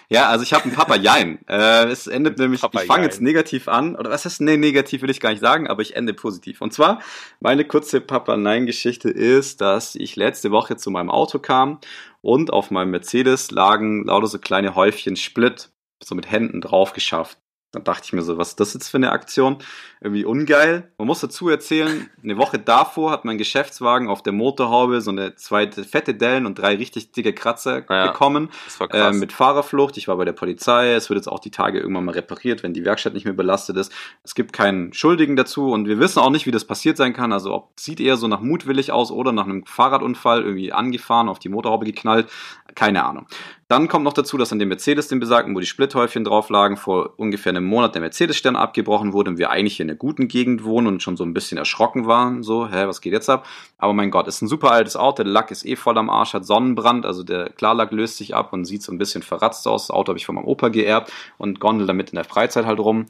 Ja, 0.08 0.30
also 0.30 0.42
ich 0.42 0.54
habe 0.54 0.64
einen 0.64 0.72
Papa 0.72 0.96
Jein. 0.96 1.38
Äh, 1.48 1.84
es 1.88 2.06
endet 2.06 2.38
nämlich, 2.38 2.62
Papa 2.62 2.80
ich 2.80 2.86
fange 2.86 3.04
jetzt 3.04 3.20
negativ 3.20 3.68
an, 3.68 3.94
oder 3.94 4.08
was 4.08 4.24
heißt, 4.24 4.40
nee, 4.40 4.56
negativ 4.56 5.02
will 5.02 5.10
ich 5.10 5.20
gar 5.20 5.28
nicht 5.28 5.40
sagen, 5.40 5.68
aber 5.68 5.82
ich 5.82 5.94
ende 5.94 6.14
positiv. 6.14 6.62
Und 6.62 6.72
zwar, 6.72 7.02
meine 7.40 7.66
kurze 7.66 8.00
Papa 8.00 8.38
Nein 8.38 8.64
Geschichte 8.64 9.10
ist, 9.10 9.60
dass 9.60 9.96
ich 9.96 10.16
letzte 10.16 10.50
Woche 10.50 10.76
zu 10.76 10.90
meinem 10.90 11.10
Auto 11.10 11.38
kam 11.38 11.78
und 12.22 12.54
auf 12.54 12.70
meinem 12.70 12.90
Mercedes 12.90 13.50
lagen 13.50 14.06
lauter 14.06 14.28
so 14.28 14.38
kleine 14.38 14.74
Häufchen 14.74 15.16
Split, 15.16 15.68
so 16.02 16.14
mit 16.14 16.30
Händen 16.30 16.62
drauf 16.62 16.94
geschafft. 16.94 17.36
Dann 17.74 17.84
dachte 17.84 18.02
ich 18.04 18.12
mir 18.12 18.22
so, 18.22 18.38
was 18.38 18.50
ist 18.50 18.60
das 18.60 18.74
jetzt 18.74 18.88
für 18.88 18.96
eine 18.96 19.12
Aktion? 19.12 19.58
Irgendwie 20.00 20.24
ungeil. 20.24 20.90
Man 20.98 21.06
muss 21.06 21.20
dazu 21.20 21.48
erzählen, 21.48 22.08
eine 22.22 22.36
Woche 22.36 22.58
davor 22.58 23.10
hat 23.10 23.24
mein 23.24 23.38
Geschäftswagen 23.38 24.08
auf 24.08 24.22
der 24.22 24.32
Motorhaube 24.32 25.00
so 25.00 25.10
eine 25.10 25.34
zweite 25.36 25.84
fette 25.84 26.14
Dellen 26.14 26.46
und 26.46 26.58
drei 26.58 26.76
richtig 26.76 27.12
dicke 27.12 27.32
Kratzer 27.32 27.84
ja, 27.88 28.08
bekommen. 28.08 28.50
Das 28.64 28.80
war 28.80 28.88
krass. 28.88 29.16
Äh, 29.16 29.18
mit 29.18 29.32
Fahrerflucht. 29.32 29.96
Ich 29.96 30.08
war 30.08 30.16
bei 30.16 30.24
der 30.24 30.32
Polizei. 30.32 30.92
Es 30.92 31.10
wird 31.10 31.18
jetzt 31.18 31.28
auch 31.28 31.40
die 31.40 31.50
Tage 31.50 31.80
irgendwann 31.80 32.04
mal 32.04 32.12
repariert, 32.12 32.62
wenn 32.62 32.74
die 32.74 32.84
Werkstatt 32.84 33.14
nicht 33.14 33.24
mehr 33.24 33.34
belastet 33.34 33.76
ist. 33.76 33.92
Es 34.22 34.34
gibt 34.34 34.52
keinen 34.52 34.92
Schuldigen 34.92 35.36
dazu 35.36 35.70
und 35.70 35.88
wir 35.88 35.98
wissen 35.98 36.20
auch 36.20 36.30
nicht, 36.30 36.46
wie 36.46 36.50
das 36.50 36.64
passiert 36.64 36.96
sein 36.96 37.12
kann. 37.12 37.32
Also 37.32 37.52
ob 37.52 37.80
sieht 37.80 38.00
eher 38.00 38.16
so 38.16 38.28
nach 38.28 38.40
mutwillig 38.40 38.92
aus 38.92 39.10
oder 39.10 39.32
nach 39.32 39.44
einem 39.44 39.66
Fahrradunfall 39.66 40.42
irgendwie 40.42 40.72
angefahren, 40.72 41.28
auf 41.28 41.38
die 41.38 41.48
Motorhaube 41.48 41.86
geknallt. 41.86 42.28
Keine 42.74 43.04
Ahnung. 43.04 43.26
Dann 43.74 43.88
kommt 43.88 44.04
noch 44.04 44.12
dazu, 44.12 44.38
dass 44.38 44.52
an 44.52 44.60
dem 44.60 44.68
Mercedes, 44.68 45.08
den 45.08 45.18
besagten, 45.18 45.52
wo 45.56 45.58
die 45.58 45.66
Splithäufchen 45.66 46.22
drauf 46.22 46.48
lagen, 46.48 46.76
vor 46.76 47.14
ungefähr 47.16 47.50
einem 47.50 47.64
Monat 47.64 47.96
der 47.96 48.02
Mercedes-Stern 48.02 48.54
abgebrochen 48.54 49.12
wurde 49.12 49.32
und 49.32 49.38
wir 49.38 49.50
eigentlich 49.50 49.78
hier 49.78 49.82
in 49.82 49.90
einer 49.90 49.98
guten 49.98 50.28
Gegend 50.28 50.62
wohnen 50.62 50.86
und 50.86 51.02
schon 51.02 51.16
so 51.16 51.24
ein 51.24 51.34
bisschen 51.34 51.58
erschrocken 51.58 52.06
waren. 52.06 52.44
So, 52.44 52.68
hä, 52.68 52.86
was 52.86 53.00
geht 53.00 53.12
jetzt 53.12 53.28
ab? 53.28 53.48
Aber 53.76 53.92
mein 53.92 54.12
Gott, 54.12 54.28
ist 54.28 54.42
ein 54.42 54.46
super 54.46 54.70
altes 54.70 54.94
Auto, 54.94 55.24
der 55.24 55.32
Lack 55.32 55.50
ist 55.50 55.66
eh 55.66 55.74
voll 55.74 55.98
am 55.98 56.08
Arsch, 56.08 56.34
hat 56.34 56.46
Sonnenbrand, 56.46 57.04
also 57.04 57.24
der 57.24 57.50
Klarlack 57.50 57.90
löst 57.90 58.16
sich 58.16 58.36
ab 58.36 58.52
und 58.52 58.64
sieht 58.64 58.84
so 58.84 58.92
ein 58.92 58.98
bisschen 58.98 59.24
verratzt 59.24 59.66
aus. 59.66 59.88
Das 59.88 59.96
Auto 59.96 60.10
habe 60.10 60.18
ich 60.20 60.26
von 60.26 60.36
meinem 60.36 60.44
Opa 60.44 60.68
geerbt 60.68 61.12
und 61.36 61.58
gondel 61.58 61.88
damit 61.88 62.10
in 62.10 62.14
der 62.14 62.24
Freizeit 62.24 62.66
halt 62.66 62.78
rum. 62.78 63.06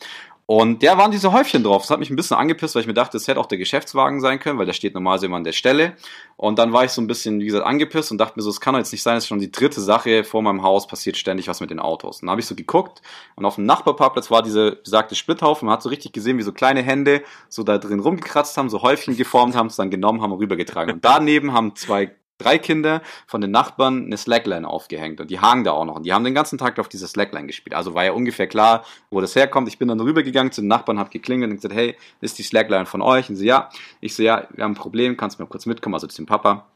Und 0.46 0.82
der 0.82 0.98
waren 0.98 1.10
diese 1.10 1.32
Häufchen 1.32 1.62
drauf. 1.62 1.82
Das 1.82 1.90
hat 1.90 2.00
mich 2.00 2.10
ein 2.10 2.16
bisschen 2.16 2.36
angepisst, 2.36 2.74
weil 2.74 2.82
ich 2.82 2.86
mir 2.86 2.94
dachte, 2.94 3.16
es 3.16 3.26
hätte 3.26 3.40
auch 3.40 3.46
der 3.46 3.56
Geschäftswagen 3.56 4.20
sein 4.20 4.40
können, 4.40 4.58
weil 4.58 4.66
der 4.66 4.74
steht 4.74 4.92
normalerweise 4.92 5.26
immer 5.26 5.36
an 5.36 5.44
der 5.44 5.52
Stelle. 5.52 5.94
Und 6.36 6.58
dann 6.58 6.72
war 6.72 6.84
ich 6.84 6.90
so 6.90 7.00
ein 7.00 7.06
bisschen, 7.06 7.40
wie 7.40 7.46
gesagt, 7.46 7.64
angepisst 7.64 8.12
und 8.12 8.18
dachte 8.18 8.34
mir 8.36 8.42
so, 8.42 8.50
es 8.50 8.60
kann 8.60 8.74
doch 8.74 8.78
jetzt 8.78 8.92
nicht 8.92 9.02
sein, 9.02 9.16
es 9.16 9.24
ist 9.24 9.28
schon 9.28 9.38
die 9.38 9.50
dritte 9.50 9.80
Sache 9.80 10.22
vor 10.22 10.42
meinem 10.42 10.62
Haus, 10.62 10.86
passiert 10.86 11.16
ständig 11.16 11.48
was 11.48 11.60
mit 11.60 11.70
den 11.70 11.80
Autos. 11.80 12.16
Und 12.16 12.26
dann 12.26 12.32
habe 12.32 12.40
ich 12.40 12.46
so 12.46 12.54
geguckt 12.54 13.00
und 13.36 13.46
auf 13.46 13.54
dem 13.54 13.64
Nachbarparkplatz 13.64 14.30
war 14.30 14.42
diese 14.42 14.72
besagte 14.76 15.14
Splithaufen. 15.14 15.66
Man 15.66 15.72
hat 15.72 15.82
so 15.82 15.88
richtig 15.88 16.12
gesehen, 16.12 16.36
wie 16.36 16.42
so 16.42 16.52
kleine 16.52 16.82
Hände 16.82 17.22
so 17.48 17.62
da 17.62 17.78
drin 17.78 18.00
rumgekratzt 18.00 18.58
haben, 18.58 18.68
so 18.68 18.82
Häufchen 18.82 19.16
geformt 19.16 19.56
haben, 19.56 19.68
es 19.68 19.76
dann 19.76 19.90
genommen 19.90 20.20
haben 20.20 20.32
und 20.32 20.40
rübergetragen. 20.40 20.96
Und 20.96 21.04
daneben 21.04 21.54
haben 21.54 21.74
zwei 21.74 22.14
drei 22.38 22.58
Kinder 22.58 23.02
von 23.26 23.40
den 23.40 23.50
Nachbarn 23.50 24.06
eine 24.06 24.16
Slackline 24.16 24.66
aufgehängt 24.68 25.20
und 25.20 25.30
die 25.30 25.40
hangen 25.40 25.64
da 25.64 25.72
auch 25.72 25.84
noch 25.84 25.96
und 25.96 26.04
die 26.04 26.12
haben 26.12 26.24
den 26.24 26.34
ganzen 26.34 26.58
Tag 26.58 26.78
auf 26.78 26.88
diese 26.88 27.06
Slackline 27.06 27.46
gespielt. 27.46 27.74
Also 27.74 27.94
war 27.94 28.04
ja 28.04 28.12
ungefähr 28.12 28.46
klar, 28.46 28.84
wo 29.10 29.20
das 29.20 29.36
herkommt. 29.36 29.68
Ich 29.68 29.78
bin 29.78 29.88
dann 29.88 30.00
rübergegangen 30.00 30.52
zu 30.52 30.60
den 30.60 30.68
Nachbarn, 30.68 30.98
habe 30.98 31.10
geklingelt 31.10 31.50
und 31.50 31.56
gesagt, 31.56 31.74
hey, 31.74 31.96
ist 32.20 32.38
die 32.38 32.42
Slackline 32.42 32.86
von 32.86 33.02
euch? 33.02 33.28
Und 33.28 33.36
sie, 33.36 33.46
ja. 33.46 33.68
Ich 34.00 34.14
so, 34.14 34.22
ja, 34.22 34.48
wir 34.50 34.64
haben 34.64 34.72
ein 34.72 34.76
Problem, 34.76 35.16
kannst 35.16 35.38
du 35.38 35.42
mir 35.42 35.48
kurz 35.48 35.66
mitkommen, 35.66 35.94
also 35.94 36.06
zu 36.06 36.16
dem 36.16 36.26
Papa. 36.26 36.66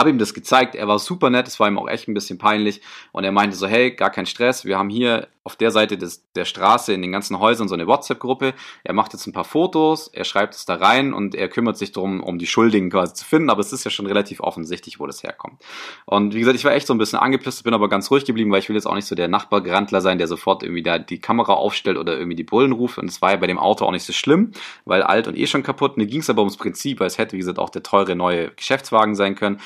Habe 0.00 0.08
ihm 0.08 0.16
das 0.16 0.32
gezeigt, 0.32 0.74
er 0.74 0.88
war 0.88 0.98
super 0.98 1.28
nett, 1.28 1.46
es 1.46 1.60
war 1.60 1.68
ihm 1.68 1.78
auch 1.78 1.86
echt 1.86 2.08
ein 2.08 2.14
bisschen 2.14 2.38
peinlich. 2.38 2.80
Und 3.12 3.24
er 3.24 3.32
meinte 3.32 3.54
so, 3.54 3.66
hey, 3.66 3.90
gar 3.90 4.08
kein 4.08 4.24
Stress, 4.24 4.64
wir 4.64 4.78
haben 4.78 4.88
hier 4.88 5.28
auf 5.42 5.56
der 5.56 5.70
Seite 5.70 5.98
des, 5.98 6.30
der 6.34 6.44
Straße 6.44 6.92
in 6.92 7.02
den 7.02 7.12
ganzen 7.12 7.38
Häusern 7.38 7.66
so 7.66 7.74
eine 7.74 7.86
WhatsApp-Gruppe, 7.86 8.54
er 8.84 8.94
macht 8.94 9.12
jetzt 9.14 9.26
ein 9.26 9.32
paar 9.32 9.44
Fotos, 9.44 10.08
er 10.08 10.24
schreibt 10.24 10.54
es 10.54 10.64
da 10.64 10.74
rein 10.76 11.12
und 11.12 11.34
er 11.34 11.48
kümmert 11.48 11.78
sich 11.78 11.92
darum, 11.92 12.22
um 12.22 12.38
die 12.38 12.46
Schuldigen 12.46 12.90
quasi 12.90 13.14
zu 13.14 13.24
finden, 13.24 13.50
aber 13.50 13.60
es 13.60 13.72
ist 13.72 13.84
ja 13.84 13.90
schon 13.90 14.06
relativ 14.06 14.40
offensichtlich, 14.40 15.00
wo 15.00 15.06
das 15.06 15.22
herkommt. 15.22 15.62
Und 16.04 16.34
wie 16.34 16.40
gesagt, 16.40 16.56
ich 16.56 16.64
war 16.64 16.72
echt 16.72 16.86
so 16.86 16.94
ein 16.94 16.98
bisschen 16.98 17.18
angepisst, 17.18 17.64
bin 17.64 17.72
aber 17.72 17.88
ganz 17.88 18.10
ruhig 18.10 18.26
geblieben, 18.26 18.50
weil 18.52 18.60
ich 18.60 18.68
will 18.68 18.76
jetzt 18.76 18.86
auch 18.86 18.94
nicht 18.94 19.06
so 19.06 19.14
der 19.14 19.28
Nachbargrandler 19.28 20.00
sein, 20.00 20.18
der 20.18 20.28
sofort 20.28 20.62
irgendwie 20.62 20.82
da 20.82 20.98
die 20.98 21.20
Kamera 21.20 21.54
aufstellt 21.54 21.96
oder 21.98 22.16
irgendwie 22.16 22.36
die 22.36 22.44
Bullen 22.44 22.72
ruft. 22.72 22.98
Und 22.98 23.08
es 23.08 23.22
war 23.22 23.30
ja 23.32 23.36
bei 23.36 23.46
dem 23.46 23.58
Auto 23.58 23.86
auch 23.86 23.92
nicht 23.92 24.04
so 24.04 24.12
schlimm, 24.12 24.52
weil 24.84 25.02
alt 25.02 25.26
und 25.26 25.38
eh 25.38 25.46
schon 25.46 25.62
kaputt, 25.62 25.96
mir 25.96 26.06
ging 26.06 26.20
es 26.20 26.28
aber 26.28 26.42
ums 26.42 26.58
Prinzip, 26.58 27.00
weil 27.00 27.06
es 27.06 27.16
hätte, 27.16 27.32
wie 27.32 27.38
gesagt, 27.38 27.58
auch 27.58 27.70
der 27.70 27.82
teure 27.82 28.14
neue 28.14 28.50
Geschäftswagen 28.50 29.14
sein 29.14 29.34
können 29.34 29.58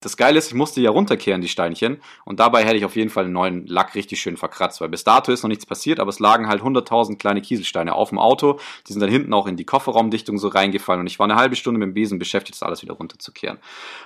das 0.00 0.16
Geile 0.16 0.38
ist, 0.38 0.48
ich 0.48 0.54
musste 0.54 0.80
ja 0.80 0.90
runterkehren, 0.90 1.40
die 1.40 1.48
Steinchen. 1.48 2.00
Und 2.24 2.38
dabei 2.38 2.64
hätte 2.64 2.76
ich 2.76 2.84
auf 2.84 2.96
jeden 2.96 3.10
Fall 3.10 3.24
einen 3.24 3.32
neuen 3.32 3.66
Lack 3.66 3.94
richtig 3.94 4.20
schön 4.20 4.36
verkratzt, 4.36 4.80
weil 4.80 4.88
bis 4.88 5.04
dato 5.04 5.32
ist 5.32 5.42
noch 5.42 5.48
nichts 5.48 5.66
passiert, 5.66 6.00
aber 6.00 6.10
es 6.10 6.20
lagen 6.20 6.48
halt 6.48 6.62
100.000 6.62 7.16
kleine 7.16 7.40
Kieselsteine 7.40 7.94
auf 7.94 8.10
dem 8.10 8.18
Auto. 8.18 8.60
Die 8.86 8.92
sind 8.92 9.00
dann 9.00 9.10
hinten 9.10 9.32
auch 9.32 9.46
in 9.46 9.56
die 9.56 9.64
Kofferraumdichtung 9.64 10.38
so 10.38 10.48
reingefallen 10.48 11.00
und 11.00 11.06
ich 11.06 11.18
war 11.18 11.24
eine 11.24 11.36
halbe 11.36 11.56
Stunde 11.56 11.80
mit 11.80 11.86
dem 11.88 11.94
Besen 11.94 12.18
beschäftigt, 12.18 12.56
das 12.56 12.62
alles 12.62 12.82
wieder 12.82 12.94
runterzukehren. 12.94 13.58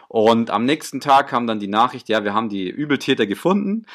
Und 0.09 0.51
am 0.51 0.65
nächsten 0.65 1.01
Tag 1.01 1.29
kam 1.29 1.47
dann 1.47 1.59
die 1.59 1.69
Nachricht, 1.69 2.09
ja, 2.09 2.25
wir 2.25 2.35
haben 2.35 2.49
die 2.49 2.69
Übeltäter 2.69 3.27
gefunden 3.27 3.87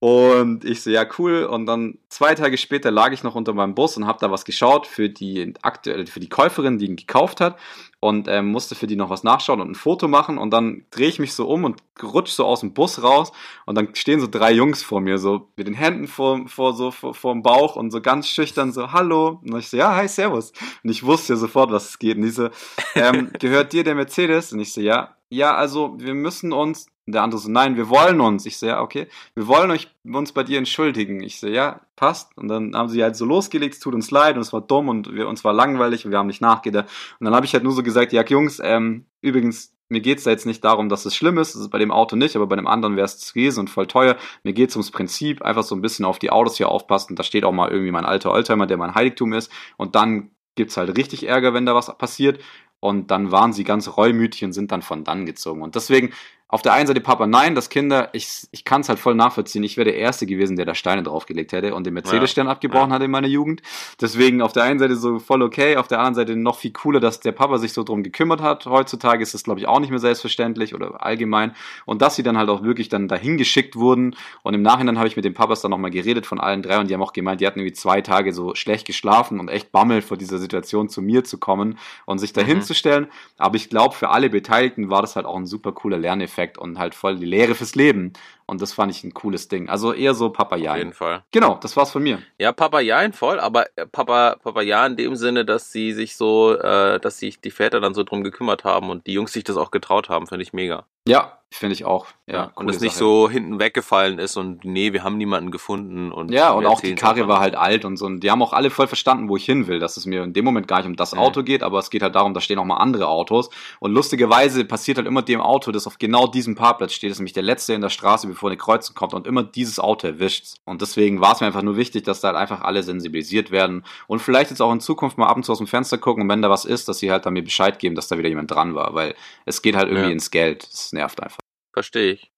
und 0.00 0.64
ich 0.64 0.82
so, 0.82 0.88
ja, 0.88 1.06
cool. 1.18 1.44
Und 1.44 1.66
dann 1.66 1.98
zwei 2.08 2.34
Tage 2.34 2.56
später 2.56 2.90
lag 2.90 3.12
ich 3.12 3.22
noch 3.22 3.34
unter 3.34 3.52
meinem 3.52 3.74
Bus 3.74 3.98
und 3.98 4.06
habe 4.06 4.18
da 4.18 4.30
was 4.30 4.46
geschaut 4.46 4.86
für 4.86 5.10
die 5.10 5.52
aktuell 5.60 6.06
für 6.06 6.20
die 6.20 6.30
Käuferin, 6.30 6.78
die 6.78 6.86
ihn 6.86 6.96
gekauft 6.96 7.42
hat. 7.42 7.58
Und 8.00 8.26
ähm, 8.26 8.50
musste 8.50 8.74
für 8.74 8.86
die 8.86 8.96
noch 8.96 9.10
was 9.10 9.24
nachschauen 9.24 9.60
und 9.60 9.72
ein 9.72 9.74
Foto 9.74 10.08
machen. 10.08 10.38
Und 10.38 10.52
dann 10.52 10.86
drehe 10.90 11.08
ich 11.08 11.18
mich 11.18 11.34
so 11.34 11.46
um 11.46 11.64
und 11.64 11.82
rutsch 12.02 12.30
so 12.30 12.46
aus 12.46 12.60
dem 12.60 12.72
Bus 12.72 13.02
raus. 13.02 13.30
Und 13.66 13.74
dann 13.74 13.94
stehen 13.94 14.20
so 14.20 14.26
drei 14.26 14.52
Jungs 14.52 14.82
vor 14.82 15.02
mir, 15.02 15.18
so 15.18 15.50
mit 15.56 15.66
den 15.66 15.74
Händen 15.74 16.06
vor, 16.06 16.48
vor, 16.48 16.72
so, 16.72 16.90
vor, 16.92 17.12
vor 17.12 17.34
dem 17.34 17.42
Bauch 17.42 17.76
und 17.76 17.90
so 17.90 18.00
ganz 18.00 18.26
schüchtern 18.26 18.72
so, 18.72 18.92
hallo. 18.92 19.40
Und 19.44 19.58
ich 19.58 19.68
so, 19.68 19.76
ja, 19.76 19.94
hi, 19.94 20.08
servus. 20.08 20.52
Und 20.82 20.88
ich 20.88 21.04
wusste 21.04 21.34
ja 21.34 21.38
sofort, 21.38 21.72
was 21.72 21.90
es 21.90 21.98
geht. 21.98 22.16
Und 22.16 22.22
die 22.22 22.30
so, 22.30 22.48
ähm, 22.94 23.32
gehört 23.38 23.74
dir 23.74 23.84
der 23.84 23.96
Mercedes? 23.96 24.50
Und 24.54 24.60
ich 24.60 24.72
so, 24.72 24.80
ja. 24.80 25.14
Ja, 25.28 25.54
also 25.54 25.94
wir 25.98 26.14
müssen 26.14 26.52
uns 26.54 26.86
und 27.10 27.14
der 27.14 27.24
andere 27.24 27.40
so, 27.40 27.50
nein, 27.50 27.76
wir 27.76 27.88
wollen 27.88 28.20
uns. 28.20 28.46
Ich 28.46 28.56
so, 28.56 28.66
ja, 28.66 28.80
okay, 28.80 29.08
wir 29.34 29.48
wollen 29.48 29.72
euch, 29.72 29.88
uns 30.04 30.30
bei 30.30 30.44
dir 30.44 30.58
entschuldigen. 30.58 31.24
Ich 31.24 31.40
so, 31.40 31.48
ja, 31.48 31.80
passt. 31.96 32.38
Und 32.38 32.46
dann 32.46 32.76
haben 32.76 32.88
sie 32.88 33.02
halt 33.02 33.16
so 33.16 33.24
losgelegt, 33.24 33.74
es 33.74 33.80
tut 33.80 33.94
uns 33.94 34.12
leid 34.12 34.36
und 34.36 34.42
es 34.42 34.52
war 34.52 34.60
dumm 34.60 34.88
und 34.88 35.12
wir, 35.12 35.26
uns 35.26 35.42
war 35.42 35.52
langweilig 35.52 36.04
und 36.04 36.12
wir 36.12 36.18
haben 36.18 36.28
nicht 36.28 36.40
nachgedacht. 36.40 36.88
Und 37.18 37.24
dann 37.24 37.34
habe 37.34 37.46
ich 37.46 37.52
halt 37.52 37.64
nur 37.64 37.72
so 37.72 37.82
gesagt, 37.82 38.12
ja, 38.12 38.24
Jungs, 38.24 38.60
ähm, 38.62 39.06
übrigens, 39.22 39.74
mir 39.88 40.00
geht's 40.00 40.22
da 40.22 40.30
jetzt 40.30 40.46
nicht 40.46 40.62
darum, 40.62 40.88
dass 40.88 41.04
es 41.04 41.16
schlimm 41.16 41.36
ist, 41.38 41.56
das 41.56 41.62
ist 41.62 41.70
bei 41.70 41.78
dem 41.78 41.90
Auto 41.90 42.14
nicht, 42.14 42.36
aber 42.36 42.46
bei 42.46 42.54
dem 42.54 42.68
anderen 42.68 42.94
wäre 42.94 43.06
es 43.06 43.32
gewesen 43.32 43.58
und 43.58 43.70
voll 43.70 43.88
teuer. 43.88 44.16
Mir 44.44 44.52
geht's 44.52 44.76
ums 44.76 44.92
Prinzip, 44.92 45.42
einfach 45.42 45.64
so 45.64 45.74
ein 45.74 45.82
bisschen 45.82 46.04
auf 46.04 46.20
die 46.20 46.30
Autos 46.30 46.58
hier 46.58 46.68
aufpassen. 46.68 47.16
Da 47.16 47.24
steht 47.24 47.44
auch 47.44 47.50
mal 47.50 47.72
irgendwie 47.72 47.90
mein 47.90 48.04
alter 48.04 48.30
Oldtimer, 48.30 48.68
der 48.68 48.76
mein 48.76 48.94
Heiligtum 48.94 49.32
ist. 49.32 49.50
Und 49.76 49.96
dann 49.96 50.30
gibt's 50.54 50.76
halt 50.76 50.96
richtig 50.96 51.26
Ärger, 51.26 51.54
wenn 51.54 51.66
da 51.66 51.74
was 51.74 51.92
passiert. 51.98 52.40
Und 52.78 53.10
dann 53.10 53.30
waren 53.30 53.52
sie 53.52 53.64
ganz 53.64 53.96
reumütig 53.96 54.44
und 54.44 54.52
sind 54.52 54.72
dann 54.72 54.82
von 54.82 55.04
dann 55.04 55.26
gezogen. 55.26 55.62
Und 55.62 55.74
deswegen 55.74 56.12
auf 56.50 56.62
der 56.62 56.72
einen 56.72 56.88
Seite 56.88 57.00
Papa, 57.00 57.26
nein, 57.26 57.54
das 57.54 57.68
Kinder, 57.68 58.08
ich, 58.12 58.48
ich 58.50 58.64
kann 58.64 58.80
es 58.80 58.88
halt 58.88 58.98
voll 58.98 59.14
nachvollziehen. 59.14 59.62
Ich 59.62 59.76
wäre 59.76 59.84
der 59.84 59.96
Erste 59.96 60.26
gewesen, 60.26 60.56
der 60.56 60.66
da 60.66 60.74
Steine 60.74 61.04
draufgelegt 61.04 61.52
hätte 61.52 61.74
und 61.74 61.84
den 61.84 61.94
Mercedes-Stern 61.94 62.46
ja, 62.46 62.52
abgebrochen 62.52 62.90
ja. 62.90 62.96
hatte 62.96 63.04
in 63.04 63.10
meiner 63.10 63.28
Jugend. 63.28 63.62
Deswegen 64.00 64.42
auf 64.42 64.52
der 64.52 64.64
einen 64.64 64.80
Seite 64.80 64.96
so 64.96 65.20
voll 65.20 65.42
okay, 65.42 65.76
auf 65.76 65.86
der 65.86 65.98
anderen 65.98 66.14
Seite 66.14 66.36
noch 66.36 66.56
viel 66.56 66.72
cooler, 66.72 66.98
dass 66.98 67.20
der 67.20 67.32
Papa 67.32 67.58
sich 67.58 67.72
so 67.72 67.84
drum 67.84 68.02
gekümmert 68.02 68.42
hat. 68.42 68.66
Heutzutage 68.66 69.22
ist 69.22 69.32
das, 69.32 69.44
glaube 69.44 69.60
ich, 69.60 69.68
auch 69.68 69.78
nicht 69.78 69.90
mehr 69.90 70.00
selbstverständlich 70.00 70.74
oder 70.74 71.04
allgemein. 71.04 71.54
Und 71.86 72.02
dass 72.02 72.16
sie 72.16 72.24
dann 72.24 72.36
halt 72.36 72.48
auch 72.48 72.64
wirklich 72.64 72.88
dann 72.88 73.06
dahin 73.06 73.36
geschickt 73.36 73.76
wurden. 73.76 74.16
Und 74.42 74.54
im 74.54 74.62
Nachhinein 74.62 74.98
habe 74.98 75.06
ich 75.06 75.14
mit 75.14 75.24
den 75.24 75.34
Papas 75.34 75.60
dann 75.60 75.70
nochmal 75.70 75.92
geredet 75.92 76.26
von 76.26 76.40
allen 76.40 76.62
drei 76.62 76.80
und 76.80 76.90
die 76.90 76.94
haben 76.94 77.02
auch 77.02 77.12
gemeint, 77.12 77.40
die 77.40 77.46
hatten 77.46 77.60
irgendwie 77.60 77.74
zwei 77.74 78.00
Tage 78.00 78.32
so 78.32 78.56
schlecht 78.56 78.86
geschlafen 78.86 79.38
und 79.38 79.48
echt 79.48 79.70
Bammel 79.70 80.02
vor 80.02 80.16
dieser 80.16 80.38
Situation 80.38 80.88
zu 80.88 81.00
mir 81.00 81.22
zu 81.22 81.38
kommen 81.38 81.78
und 82.06 82.18
sich 82.18 82.32
dahin 82.32 82.58
mhm. 82.58 82.62
zu 82.62 82.74
stellen. 82.74 83.06
Aber 83.38 83.54
ich 83.54 83.70
glaube, 83.70 83.94
für 83.94 84.08
alle 84.08 84.30
Beteiligten 84.30 84.90
war 84.90 85.02
das 85.02 85.14
halt 85.14 85.26
auch 85.26 85.36
ein 85.36 85.46
super 85.46 85.70
cooler 85.70 85.98
Lerneffekt 85.98 86.39
und 86.58 86.78
halt 86.78 86.94
voll 86.94 87.16
die 87.18 87.26
Lehre 87.26 87.54
fürs 87.54 87.74
Leben. 87.74 88.12
Und 88.50 88.60
das 88.60 88.72
fand 88.72 88.90
ich 88.90 89.04
ein 89.04 89.14
cooles 89.14 89.46
Ding. 89.46 89.68
Also 89.68 89.92
eher 89.92 90.12
so 90.12 90.30
Papayan. 90.30 90.72
Auf 90.72 90.78
jeden 90.78 90.92
Fall. 90.92 91.22
Genau, 91.30 91.60
das 91.62 91.76
war's 91.76 91.92
von 91.92 92.02
mir. 92.02 92.20
Ja, 92.36 92.50
Papayan 92.50 93.12
voll, 93.12 93.38
aber 93.38 93.66
äh, 93.76 93.86
Papa, 93.86 94.38
Papayan 94.42 94.90
in 94.90 94.96
dem 94.96 95.14
Sinne, 95.14 95.44
dass 95.44 95.70
sie 95.70 95.92
sich 95.92 96.16
so, 96.16 96.58
äh, 96.58 96.98
dass 96.98 97.20
sich 97.20 97.40
die 97.40 97.52
Väter 97.52 97.80
dann 97.80 97.94
so 97.94 98.02
drum 98.02 98.24
gekümmert 98.24 98.64
haben 98.64 98.90
und 98.90 99.06
die 99.06 99.12
Jungs 99.12 99.32
sich 99.32 99.44
das 99.44 99.56
auch 99.56 99.70
getraut 99.70 100.08
haben, 100.08 100.26
finde 100.26 100.42
ich 100.42 100.52
mega. 100.52 100.84
Ja, 101.06 101.38
finde 101.52 101.74
ich 101.74 101.84
auch. 101.84 102.06
Ja, 102.26 102.34
ja 102.34 102.52
und 102.54 102.68
es 102.68 102.80
nicht 102.80 102.94
so 102.94 103.28
hinten 103.28 103.58
weggefallen 103.58 104.18
ist 104.18 104.36
und 104.36 104.64
nee, 104.64 104.92
wir 104.92 105.02
haben 105.02 105.16
niemanden 105.16 105.50
gefunden 105.50 106.12
und 106.12 106.30
ja 106.30 106.52
und 106.52 106.66
auch 106.66 106.80
die 106.80 106.94
Karre 106.94 107.26
war 107.26 107.40
halt 107.40 107.56
alt 107.56 107.84
und 107.84 107.96
so 107.96 108.06
und 108.06 108.20
die 108.20 108.30
haben 108.30 108.42
auch 108.42 108.52
alle 108.52 108.70
voll 108.70 108.86
verstanden, 108.86 109.28
wo 109.28 109.36
ich 109.36 109.44
hin 109.44 109.66
will, 109.66 109.80
dass 109.80 109.96
es 109.96 110.06
mir 110.06 110.22
in 110.22 110.32
dem 110.32 110.44
Moment 110.44 110.68
gar 110.68 110.78
nicht 110.78 110.86
um 110.86 110.94
das 110.96 111.12
mhm. 111.12 111.18
Auto 111.18 111.42
geht, 111.42 111.62
aber 111.62 111.80
es 111.80 111.90
geht 111.90 112.02
halt 112.02 112.14
darum, 112.14 112.34
da 112.34 112.40
stehen 112.40 112.58
auch 112.58 112.64
mal 112.64 112.76
andere 112.76 113.08
Autos 113.08 113.50
und 113.80 113.92
lustigerweise 113.92 114.64
passiert 114.64 114.98
halt 114.98 115.08
immer 115.08 115.22
dem 115.22 115.40
Auto, 115.40 115.72
das 115.72 115.86
auf 115.86 115.98
genau 115.98 116.28
diesem 116.28 116.54
Parkplatz 116.54 116.92
steht, 116.92 117.10
das 117.10 117.16
ist 117.16 117.20
nämlich 117.20 117.32
der 117.32 117.42
letzte 117.42 117.72
in 117.72 117.80
der 117.80 117.88
Straße, 117.88 118.28
bevor 118.40 118.48
eine 118.48 118.56
Kreuzung 118.56 118.96
kommt 118.96 119.12
und 119.12 119.26
immer 119.26 119.42
dieses 119.42 119.78
Auto 119.78 120.06
erwischt 120.06 120.54
und 120.64 120.80
deswegen 120.80 121.20
war 121.20 121.34
es 121.34 121.40
mir 121.40 121.46
einfach 121.46 121.60
nur 121.60 121.76
wichtig, 121.76 122.04
dass 122.04 122.22
da 122.22 122.28
halt 122.28 122.38
einfach 122.38 122.62
alle 122.62 122.82
sensibilisiert 122.82 123.50
werden 123.50 123.84
und 124.06 124.20
vielleicht 124.20 124.48
jetzt 124.48 124.62
auch 124.62 124.72
in 124.72 124.80
Zukunft 124.80 125.18
mal 125.18 125.26
ab 125.26 125.36
und 125.36 125.42
zu 125.42 125.52
aus 125.52 125.58
dem 125.58 125.66
Fenster 125.66 125.98
gucken 125.98 126.22
und 126.22 126.28
wenn 126.30 126.40
da 126.40 126.48
was 126.48 126.64
ist, 126.64 126.88
dass 126.88 127.00
sie 127.00 127.10
halt 127.10 127.26
dann 127.26 127.34
mir 127.34 127.44
Bescheid 127.44 127.78
geben, 127.78 127.94
dass 127.94 128.08
da 128.08 128.16
wieder 128.16 128.30
jemand 128.30 128.50
dran 128.50 128.74
war, 128.74 128.94
weil 128.94 129.14
es 129.44 129.60
geht 129.60 129.76
halt 129.76 129.88
irgendwie 129.88 130.06
ja. 130.06 130.12
ins 130.12 130.30
Geld, 130.30 130.66
das 130.72 130.94
nervt 130.94 131.22
einfach. 131.22 131.40
Verstehe 131.74 132.12
ich. 132.12 132.32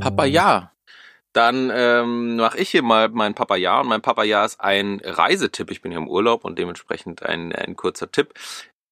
Papaya. 0.00 0.70
Dann 1.32 1.70
ähm, 1.74 2.36
mache 2.36 2.58
ich 2.58 2.70
hier 2.70 2.82
mal 2.82 3.08
mein 3.08 3.34
Papaya 3.34 3.80
und 3.80 3.88
mein 3.88 4.00
Papaya 4.00 4.44
ist 4.44 4.60
ein 4.60 5.02
Reisetipp. 5.04 5.70
Ich 5.70 5.82
bin 5.82 5.90
hier 5.90 6.00
im 6.00 6.08
Urlaub 6.08 6.44
und 6.44 6.58
dementsprechend 6.58 7.24
ein, 7.24 7.52
ein 7.52 7.76
kurzer 7.76 8.10
Tipp. 8.10 8.32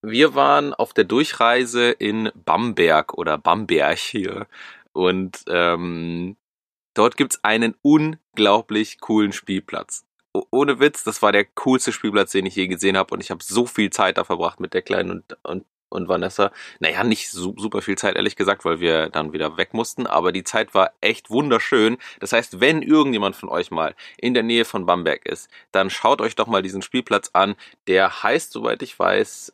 Wir 0.07 0.34
waren 0.34 0.74
auf 0.74 0.92
der 0.92 1.05
Durchreise 1.05 1.90
in 1.90 2.30
Bamberg 2.34 3.14
oder 3.14 3.38
Bamberg 3.38 3.98
hier 3.98 4.46
und 4.92 5.44
ähm, 5.48 6.36
dort 6.94 7.16
gibt's 7.16 7.42
einen 7.42 7.74
unglaublich 7.82 9.00
coolen 9.00 9.32
Spielplatz 9.32 10.05
ohne 10.50 10.80
Witz, 10.80 11.05
das 11.05 11.22
war 11.22 11.32
der 11.32 11.44
coolste 11.44 11.92
Spielplatz, 11.92 12.32
den 12.32 12.46
ich 12.46 12.57
je 12.57 12.66
gesehen 12.66 12.96
habe 12.96 13.14
und 13.14 13.20
ich 13.20 13.30
habe 13.30 13.42
so 13.42 13.66
viel 13.66 13.90
Zeit 13.90 14.18
da 14.18 14.24
verbracht 14.24 14.61
mit 14.61 14.74
der 14.74 14.82
Kleinen 14.82 15.11
und, 15.11 15.38
und 15.44 15.64
und 15.90 16.09
Vanessa. 16.09 16.50
Naja, 16.80 17.05
nicht 17.05 17.30
su 17.30 17.55
super 17.57 17.80
viel 17.80 17.96
Zeit, 17.96 18.16
ehrlich 18.16 18.34
gesagt, 18.34 18.64
weil 18.64 18.80
wir 18.80 19.11
dann 19.11 19.32
wieder 19.32 19.57
weg 19.57 19.74
mussten, 19.74 20.09
aber 20.09 20.32
die 20.32 20.42
Zeit 20.42 20.74
war 20.74 20.92
echt 21.00 21.30
wunderschön. 21.30 21.98
Das 22.18 22.32
heißt, 22.32 22.61
wenn 22.61 22.82
irgendjemand 22.82 23.36
von 23.36 23.48
euch 23.48 23.70
mal 23.70 23.94
in 24.16 24.34
der 24.34 24.42
Nähe 24.42 24.64
von 24.64 24.86
Bamberg 24.86 25.24
ist, 25.24 25.48
dann 25.70 25.90
schaut 25.90 26.20
euch 26.20 26.34
doch 26.34 26.48
mal 26.48 26.62
diesen 26.62 26.82
Spielplatz 26.82 27.30
an. 27.32 27.55
Der 27.86 28.24
heißt, 28.24 28.50
soweit 28.50 28.82
ich 28.82 28.98
weiß, 28.98 29.52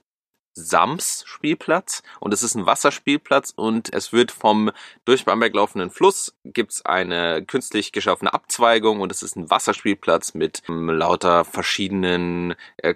Sams 0.68 1.24
Spielplatz 1.26 2.02
und 2.20 2.34
es 2.34 2.42
ist 2.42 2.54
ein 2.54 2.66
Wasserspielplatz 2.66 3.52
und 3.56 3.92
es 3.92 4.12
wird 4.12 4.30
vom 4.30 4.70
durch 5.04 5.24
Bamberg 5.24 5.54
laufenden 5.54 5.90
Fluss 5.90 6.34
gibt's 6.44 6.84
eine 6.84 7.44
künstlich 7.44 7.92
geschaffene 7.92 8.32
Abzweigung 8.32 9.00
und 9.00 9.10
es 9.10 9.22
ist 9.22 9.36
ein 9.36 9.50
Wasserspielplatz 9.50 10.34
mit 10.34 10.62
ähm, 10.68 10.90
lauter 10.90 11.44
verschiedenen 11.44 12.54
äh, 12.76 12.94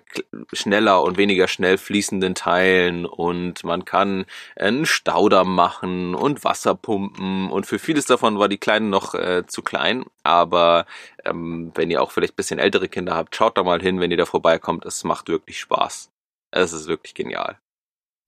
schneller 0.52 1.02
und 1.02 1.16
weniger 1.16 1.48
schnell 1.48 1.78
fließenden 1.78 2.34
Teilen 2.34 3.06
und 3.06 3.64
man 3.64 3.84
kann 3.84 4.26
einen 4.56 4.86
Staudamm 4.86 5.54
machen 5.54 6.14
und 6.14 6.44
Wasser 6.44 6.74
pumpen 6.74 7.50
und 7.50 7.66
für 7.66 7.78
vieles 7.78 8.06
davon 8.06 8.38
war 8.38 8.48
die 8.48 8.58
Kleine 8.58 8.86
noch 8.86 9.14
äh, 9.14 9.44
zu 9.46 9.62
klein, 9.62 10.04
aber 10.22 10.86
ähm, 11.24 11.72
wenn 11.74 11.90
ihr 11.90 12.02
auch 12.02 12.10
vielleicht 12.10 12.36
bisschen 12.36 12.58
ältere 12.58 12.88
Kinder 12.88 13.14
habt, 13.14 13.34
schaut 13.34 13.56
da 13.56 13.62
mal 13.62 13.80
hin, 13.80 14.00
wenn 14.00 14.10
ihr 14.10 14.16
da 14.16 14.26
vorbeikommt, 14.26 14.84
es 14.84 15.04
macht 15.04 15.28
wirklich 15.28 15.58
Spaß. 15.60 16.13
Es 16.54 16.72
ist 16.72 16.86
wirklich 16.86 17.14
genial. 17.14 17.58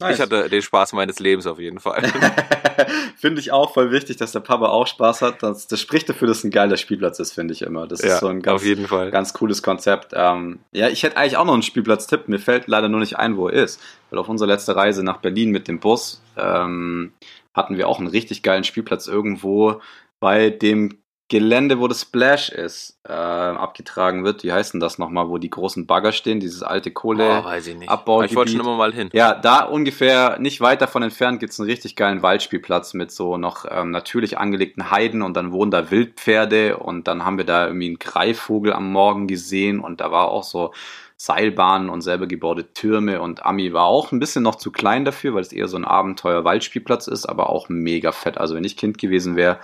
Nice. 0.00 0.16
Ich 0.16 0.20
hatte 0.20 0.48
den 0.48 0.62
Spaß 0.62 0.92
meines 0.92 1.20
Lebens 1.20 1.46
auf 1.46 1.58
jeden 1.58 1.80
Fall. 1.80 2.02
finde 3.16 3.40
ich 3.40 3.50
auch 3.50 3.72
voll 3.72 3.90
wichtig, 3.90 4.18
dass 4.18 4.32
der 4.32 4.40
Papa 4.40 4.68
auch 4.68 4.86
Spaß 4.86 5.22
hat. 5.22 5.42
Das, 5.42 5.66
das 5.66 5.80
spricht 5.80 6.08
dafür, 6.08 6.28
dass 6.28 6.38
es 6.38 6.44
ein 6.44 6.50
geiler 6.50 6.76
Spielplatz 6.76 7.18
ist, 7.18 7.32
finde 7.32 7.54
ich 7.54 7.62
immer. 7.62 7.86
Das 7.86 8.02
ja, 8.02 8.14
ist 8.14 8.20
so 8.20 8.28
ein 8.28 8.42
ganz, 8.42 8.62
ganz 9.10 9.32
cooles 9.32 9.62
Konzept. 9.62 10.12
Ähm, 10.14 10.60
ja, 10.72 10.88
ich 10.88 11.02
hätte 11.02 11.16
eigentlich 11.16 11.36
auch 11.36 11.46
noch 11.46 11.54
einen 11.54 11.62
Spielplatz-Tipp. 11.62 12.28
Mir 12.28 12.38
fällt 12.38 12.68
leider 12.68 12.88
nur 12.88 13.00
nicht 13.00 13.18
ein, 13.18 13.36
wo 13.36 13.48
er 13.48 13.64
ist. 13.64 13.80
Weil 14.10 14.18
auf 14.18 14.28
unserer 14.28 14.48
letzten 14.48 14.72
Reise 14.72 15.02
nach 15.02 15.18
Berlin 15.18 15.50
mit 15.50 15.66
dem 15.66 15.80
Bus 15.80 16.22
ähm, 16.36 17.12
hatten 17.54 17.78
wir 17.78 17.88
auch 17.88 17.98
einen 17.98 18.08
richtig 18.08 18.42
geilen 18.42 18.64
Spielplatz 18.64 19.06
irgendwo 19.06 19.80
bei 20.20 20.50
dem 20.50 20.98
Gelände, 21.28 21.80
wo 21.80 21.88
das 21.88 22.02
Splash 22.02 22.50
ist, 22.50 23.00
äh, 23.04 23.12
abgetragen 23.12 24.24
wird. 24.24 24.44
Wie 24.44 24.52
heißt 24.52 24.74
denn 24.74 24.80
das 24.80 24.96
nochmal, 24.98 25.28
wo 25.28 25.38
die 25.38 25.50
großen 25.50 25.84
Bagger 25.84 26.12
stehen, 26.12 26.38
dieses 26.38 26.62
alte 26.62 26.92
Kohle 26.92 27.40
Oh, 27.40 27.44
weiß 27.44 27.66
ich 27.66 27.76
nicht. 27.76 27.88
Abbaugebiet. 27.88 28.30
Ich 28.30 28.36
wollte 28.36 28.52
schon 28.52 28.60
immer 28.60 28.76
mal 28.76 28.92
hin. 28.92 29.10
Ja, 29.12 29.34
da 29.34 29.64
ungefähr 29.64 30.38
nicht 30.38 30.60
weit 30.60 30.82
davon 30.82 31.02
entfernt 31.02 31.40
gibt's 31.40 31.58
einen 31.58 31.68
richtig 31.68 31.96
geilen 31.96 32.22
Waldspielplatz 32.22 32.94
mit 32.94 33.10
so 33.10 33.38
noch 33.38 33.64
ähm, 33.68 33.90
natürlich 33.90 34.38
angelegten 34.38 34.92
Heiden 34.92 35.22
und 35.22 35.36
dann 35.36 35.50
wohnen 35.50 35.72
da 35.72 35.90
Wildpferde 35.90 36.76
und 36.76 37.08
dann 37.08 37.24
haben 37.24 37.38
wir 37.38 37.44
da 37.44 37.66
irgendwie 37.66 37.86
einen 37.86 37.98
Greifvogel 37.98 38.72
am 38.72 38.92
Morgen 38.92 39.26
gesehen 39.26 39.80
und 39.80 40.00
da 40.00 40.12
war 40.12 40.28
auch 40.28 40.44
so 40.44 40.72
Seilbahnen 41.16 41.88
und 41.88 42.02
selber 42.02 42.26
gebaute 42.26 42.72
Türme 42.74 43.22
und 43.22 43.44
Ami 43.44 43.72
war 43.72 43.86
auch 43.86 44.12
ein 44.12 44.18
bisschen 44.18 44.42
noch 44.42 44.56
zu 44.56 44.70
klein 44.70 45.04
dafür, 45.04 45.34
weil 45.34 45.40
es 45.40 45.52
eher 45.52 45.66
so 45.66 45.78
ein 45.78 45.86
Abenteuer-Waldspielplatz 45.86 47.06
ist, 47.06 47.26
aber 47.26 47.48
auch 47.48 47.68
mega 47.68 48.12
fett. 48.12 48.36
Also 48.38 48.54
wenn 48.54 48.64
ich 48.64 48.76
Kind 48.76 48.98
gewesen 48.98 49.34
wäre, 49.34 49.58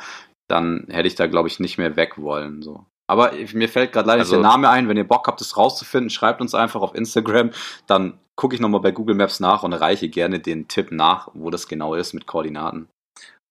dann 0.53 0.86
hätte 0.90 1.09
ich 1.09 1.14
da 1.14 1.26
glaube 1.26 1.48
ich 1.48 1.59
nicht 1.61 1.78
mehr 1.78 1.96
weg 1.96 2.18
wollen. 2.18 2.62
So. 2.62 2.86
Aber 3.09 3.32
mir 3.53 3.68
fällt 3.68 3.92
gerade 3.92 4.07
leider 4.09 4.20
Also- 4.20 4.36
nicht 4.36 4.44
der 4.44 4.50
Name 4.50 4.68
ein. 4.70 4.88
Wenn 4.88 4.96
ihr 4.96 5.07
Bock 5.09 5.26
habt, 5.26 5.40
das 5.40 5.57
rauszufinden, 5.57 6.11
schreibt 6.11 6.40
uns 6.40 6.55
einfach 6.55 6.80
auf 6.82 6.94
Instagram. 6.94 7.50
Dann 7.86 8.18
gucke 8.36 8.55
ich 8.55 8.61
nochmal 8.61 8.80
bei 8.80 8.90
Google 8.92 9.16
Maps 9.16 9.40
nach 9.40 9.62
und 9.62 9.72
reiche 9.72 10.09
gerne 10.09 10.40
den 10.40 10.68
Tipp 10.68 10.92
nach, 10.92 11.28
wo 11.34 11.50
das 11.50 11.68
genau 11.68 11.94
ist 11.94 12.12
mit 12.12 12.26
Koordinaten. 12.26 12.88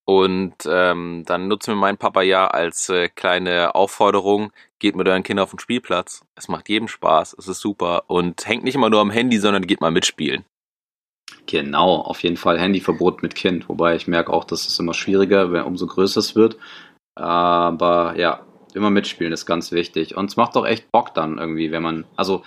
Und 0.05 0.55
ähm, 0.65 1.23
dann 1.27 1.47
nutzen 1.47 1.73
wir 1.73 1.75
meinen 1.79 1.97
Papa 1.97 2.21
ja 2.23 2.47
als 2.47 2.89
äh, 2.89 3.07
kleine 3.07 3.75
Aufforderung, 3.75 4.51
geht 4.79 4.95
mit 4.95 5.07
euren 5.07 5.21
Kindern 5.23 5.43
auf 5.43 5.51
den 5.51 5.59
Spielplatz. 5.59 6.25
Es 6.35 6.47
macht 6.47 6.67
jedem 6.69 6.87
Spaß, 6.87 7.35
es 7.37 7.47
ist 7.47 7.59
super 7.61 8.03
und 8.07 8.45
hängt 8.47 8.63
nicht 8.63 8.75
immer 8.75 8.89
nur 8.89 8.99
am 8.99 9.11
Handy, 9.11 9.37
sondern 9.37 9.67
geht 9.67 9.79
mal 9.79 9.91
mitspielen. 9.91 10.43
Genau, 11.45 11.95
auf 11.97 12.23
jeden 12.23 12.37
Fall 12.37 12.59
Handyverbot 12.59 13.21
mit 13.21 13.35
Kind. 13.35 13.69
Wobei 13.69 13.95
ich 13.95 14.07
merke 14.07 14.33
auch, 14.33 14.43
dass 14.43 14.67
es 14.67 14.79
immer 14.79 14.93
schwieriger, 14.93 15.51
wenn 15.51 15.63
umso 15.63 15.85
größer 15.87 16.19
es 16.19 16.35
wird. 16.35 16.57
Aber 17.15 18.15
ja, 18.17 18.41
immer 18.73 18.89
mitspielen 18.89 19.33
ist 19.33 19.45
ganz 19.45 19.71
wichtig. 19.71 20.15
Und 20.15 20.29
es 20.29 20.37
macht 20.37 20.55
doch 20.55 20.65
echt 20.65 20.91
Bock 20.91 21.13
dann 21.13 21.37
irgendwie, 21.37 21.71
wenn 21.71 21.83
man, 21.83 22.05
also, 22.15 22.43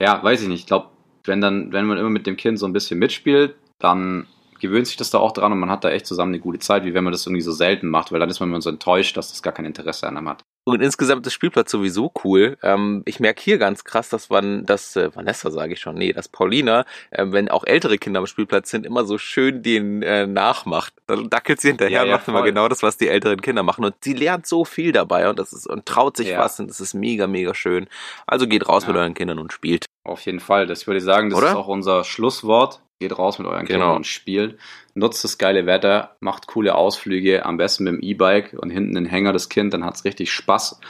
ja, 0.00 0.22
weiß 0.22 0.42
ich 0.42 0.48
nicht, 0.48 0.60
ich 0.60 0.66
glaube, 0.66 0.88
wenn 1.24 1.40
dann, 1.40 1.72
wenn 1.72 1.86
man 1.86 1.98
immer 1.98 2.10
mit 2.10 2.26
dem 2.26 2.36
Kind 2.36 2.58
so 2.58 2.66
ein 2.66 2.72
bisschen 2.72 2.98
mitspielt, 2.98 3.54
dann 3.78 4.26
gewöhnt 4.60 4.86
sich 4.86 4.96
das 4.96 5.10
da 5.10 5.18
auch 5.18 5.32
dran 5.32 5.52
und 5.52 5.58
man 5.58 5.70
hat 5.70 5.84
da 5.84 5.90
echt 5.90 6.06
zusammen 6.06 6.32
eine 6.32 6.40
gute 6.40 6.60
Zeit, 6.60 6.84
wie 6.84 6.94
wenn 6.94 7.04
man 7.04 7.12
das 7.12 7.26
irgendwie 7.26 7.42
so 7.42 7.52
selten 7.52 7.88
macht, 7.88 8.12
weil 8.12 8.20
dann 8.20 8.30
ist 8.30 8.40
man 8.40 8.48
immer 8.48 8.60
so 8.60 8.70
enttäuscht, 8.70 9.16
dass 9.16 9.30
das 9.30 9.42
gar 9.42 9.52
kein 9.52 9.64
Interesse 9.64 10.06
an 10.06 10.16
einem 10.16 10.28
hat. 10.28 10.42
Und 10.64 10.80
insgesamt 10.80 11.26
ist 11.26 11.32
Spielplatz 11.32 11.72
sowieso 11.72 12.12
cool. 12.22 12.56
Ähm, 12.62 13.02
ich 13.04 13.18
merke 13.18 13.42
hier 13.42 13.58
ganz 13.58 13.82
krass, 13.82 14.08
dass 14.08 14.30
man, 14.30 14.64
dass 14.64 14.94
äh, 14.94 15.14
Vanessa 15.14 15.50
sage 15.50 15.72
ich 15.72 15.80
schon, 15.80 15.96
nee, 15.96 16.12
dass 16.12 16.28
Paulina, 16.28 16.84
äh, 17.10 17.24
wenn 17.28 17.48
auch 17.48 17.64
ältere 17.64 17.98
Kinder 17.98 18.20
am 18.20 18.26
Spielplatz 18.28 18.70
sind, 18.70 18.86
immer 18.86 19.04
so 19.04 19.18
schön 19.18 19.62
den 19.64 20.02
äh, 20.02 20.26
nachmacht. 20.28 20.94
Dann 21.08 21.28
dackelt 21.28 21.60
sie 21.60 21.68
hinterher 21.68 21.98
Ja, 21.98 22.02
und 22.04 22.10
macht 22.10 22.28
immer 22.28 22.38
voll. 22.38 22.48
genau 22.48 22.68
das, 22.68 22.82
was 22.84 22.96
die 22.96 23.08
älteren 23.08 23.42
Kinder 23.42 23.64
machen. 23.64 23.84
Und 23.84 23.96
sie 24.02 24.12
lernt 24.14 24.46
so 24.46 24.64
viel 24.64 24.92
dabei 24.92 25.28
und 25.28 25.38
das 25.40 25.52
ist 25.52 25.66
und 25.66 25.84
traut 25.84 26.16
sich 26.16 26.28
Ja. 26.28 26.38
was 26.38 26.60
und 26.60 26.70
das 26.70 26.80
ist 26.80 26.94
mega, 26.94 27.26
mega 27.26 27.54
schön. 27.54 27.88
Also 28.26 28.46
geht 28.46 28.68
raus 28.68 28.86
mit 28.86 28.96
euren 28.96 29.14
Kindern 29.14 29.40
und 29.40 29.52
spielt. 29.52 29.86
Auf 30.04 30.20
jeden 30.20 30.40
Fall. 30.40 30.66
Das 30.68 30.86
würde 30.86 30.98
ich 30.98 31.04
sagen, 31.04 31.30
das 31.30 31.38
Oder? 31.40 31.48
ist 31.50 31.56
auch 31.56 31.68
unser 31.68 32.04
Schlusswort. 32.04 32.80
Geht 33.02 33.18
raus 33.18 33.38
mit 33.38 33.48
euren 33.48 33.66
Genau. 33.66 33.78
Kindern 33.80 33.96
und 33.96 34.06
spielt. 34.06 34.58
Nutzt 34.94 35.24
das 35.24 35.38
geile 35.38 35.66
Wetter, 35.66 36.16
macht 36.20 36.46
coole 36.46 36.74
Ausflüge, 36.74 37.44
am 37.44 37.56
besten 37.56 37.84
mit 37.84 37.94
dem 37.94 38.00
E-Bike 38.00 38.56
und 38.58 38.70
hinten 38.70 38.94
den 38.94 39.06
Hänger 39.06 39.32
das 39.32 39.48
Kind, 39.48 39.74
dann 39.74 39.84
hat's 39.84 40.04
richtig 40.04 40.30
Spaß 40.30 40.80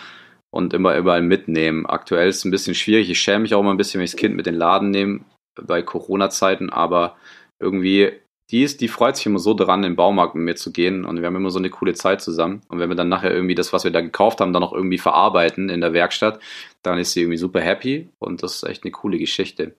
und 0.51 0.75
immer 0.75 0.97
überall 0.97 1.23
mitnehmen. 1.23 1.87
Aktuell 1.87 2.29
ist 2.29 2.39
es 2.39 2.45
ein 2.45 2.51
bisschen 2.51 2.75
schwierig. 2.75 3.09
Ich 3.09 3.21
schäme 3.21 3.41
mich 3.41 3.55
auch 3.55 3.61
immer 3.61 3.71
ein 3.71 3.77
bisschen, 3.79 3.99
wenn 3.99 4.05
ich 4.05 4.11
das 4.13 4.21
Kind 4.21 4.37
mit 4.37 4.47
in 4.47 4.55
den 4.55 4.59
Laden 4.59 4.91
nehme 4.91 5.21
bei 5.55 5.83
Corona-Zeiten, 5.83 6.71
aber 6.71 7.17
irgendwie, 7.61 8.13
die 8.51 8.63
ist, 8.63 8.81
die 8.83 8.89
freut 8.89 9.17
sich 9.17 9.27
immer 9.27 9.39
so 9.39 9.55
dran, 9.55 9.81
in 9.81 9.93
den 9.93 9.97
Baumarkt 9.97 10.35
mit 10.35 10.45
mir 10.45 10.57
zu 10.57 10.73
gehen 10.73 11.05
und 11.07 11.21
wir 11.21 11.27
haben 11.27 11.37
immer 11.37 11.51
so 11.51 11.59
eine 11.59 11.71
coole 11.71 11.95
Zeit 11.95 12.21
zusammen. 12.21 12.61
Und 12.69 12.79
wenn 12.81 12.91
wir 12.91 12.97
dann 12.97 13.09
nachher 13.09 13.33
irgendwie 13.33 13.55
das, 13.55 13.73
was 13.73 13.85
wir 13.85 13.91
da 13.91 14.03
gekauft 14.03 14.41
haben, 14.41 14.53
dann 14.53 14.61
noch 14.61 14.73
irgendwie 14.75 14.99
verarbeiten 14.99 15.71
in 15.71 15.81
der 15.81 15.93
Werkstatt, 15.95 16.39
dann 16.83 16.99
ist 16.99 17.13
sie 17.13 17.21
irgendwie 17.23 17.39
super 17.39 17.61
happy 17.61 18.11
und 18.19 18.43
das 18.43 18.57
ist 18.57 18.65
echt 18.65 18.85
eine 18.85 18.91
coole 18.91 19.19
Geschichte. 19.19 19.77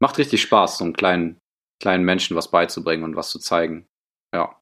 Macht 0.00 0.18
richtig 0.18 0.42
Spaß, 0.42 0.78
so 0.78 0.84
einem 0.84 0.94
kleinen, 0.94 1.36
kleinen 1.80 2.04
Menschen 2.04 2.36
was 2.36 2.50
beizubringen 2.50 3.04
und 3.04 3.16
was 3.16 3.30
zu 3.30 3.38
zeigen. 3.38 3.86
Ja. 4.32 4.56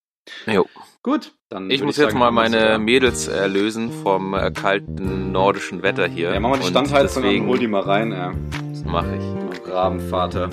Jo. 0.47 0.67
Gut, 1.03 1.35
dann. 1.51 1.71
Ich 1.71 1.83
muss 1.83 1.97
jetzt 1.97 2.09
sagen, 2.13 2.19
mal 2.19 2.31
meine. 2.31 2.79
Mädels 2.79 3.29
erlösen 3.29 3.93
vom 4.03 4.35
äh, 4.35 4.51
kalten 4.51 5.33
nordischen 5.33 5.83
Wetter 5.83 6.09
hier. 6.09 6.33
Ja, 6.33 6.41
machen 6.41 6.55
wir 6.55 6.59
die 6.59 6.65
Und 6.65 6.71
Standheizung 6.71 7.23
an, 7.23 7.29
deswegen, 7.29 7.47
hol 7.47 7.59
die 7.59 7.69
mal 7.69 7.83
rein, 7.83 8.13
ja. 8.13 8.33
Das 8.71 8.85
mache 8.85 9.17
ich. 9.17 9.71
Rabenvater. 9.71 10.49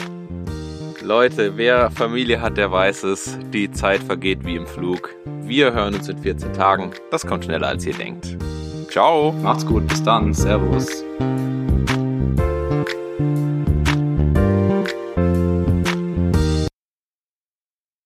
Leute, 1.01 1.57
wer 1.57 1.89
Familie 1.89 2.41
hat, 2.41 2.57
der 2.57 2.71
weiß 2.71 3.03
es. 3.03 3.37
Die 3.51 3.71
Zeit 3.71 4.03
vergeht 4.03 4.45
wie 4.45 4.55
im 4.55 4.67
Flug. 4.67 5.09
Wir 5.41 5.73
hören 5.73 5.95
uns 5.95 6.07
in 6.09 6.17
14 6.17 6.53
Tagen. 6.53 6.91
Das 7.09 7.25
kommt 7.25 7.45
schneller 7.45 7.67
als 7.67 7.85
ihr 7.85 7.93
denkt. 7.93 8.37
Ciao. 8.89 9.31
Macht's 9.41 9.65
gut, 9.65 9.87
bis 9.87 10.03
dann. 10.03 10.33
Servus. 10.33 11.03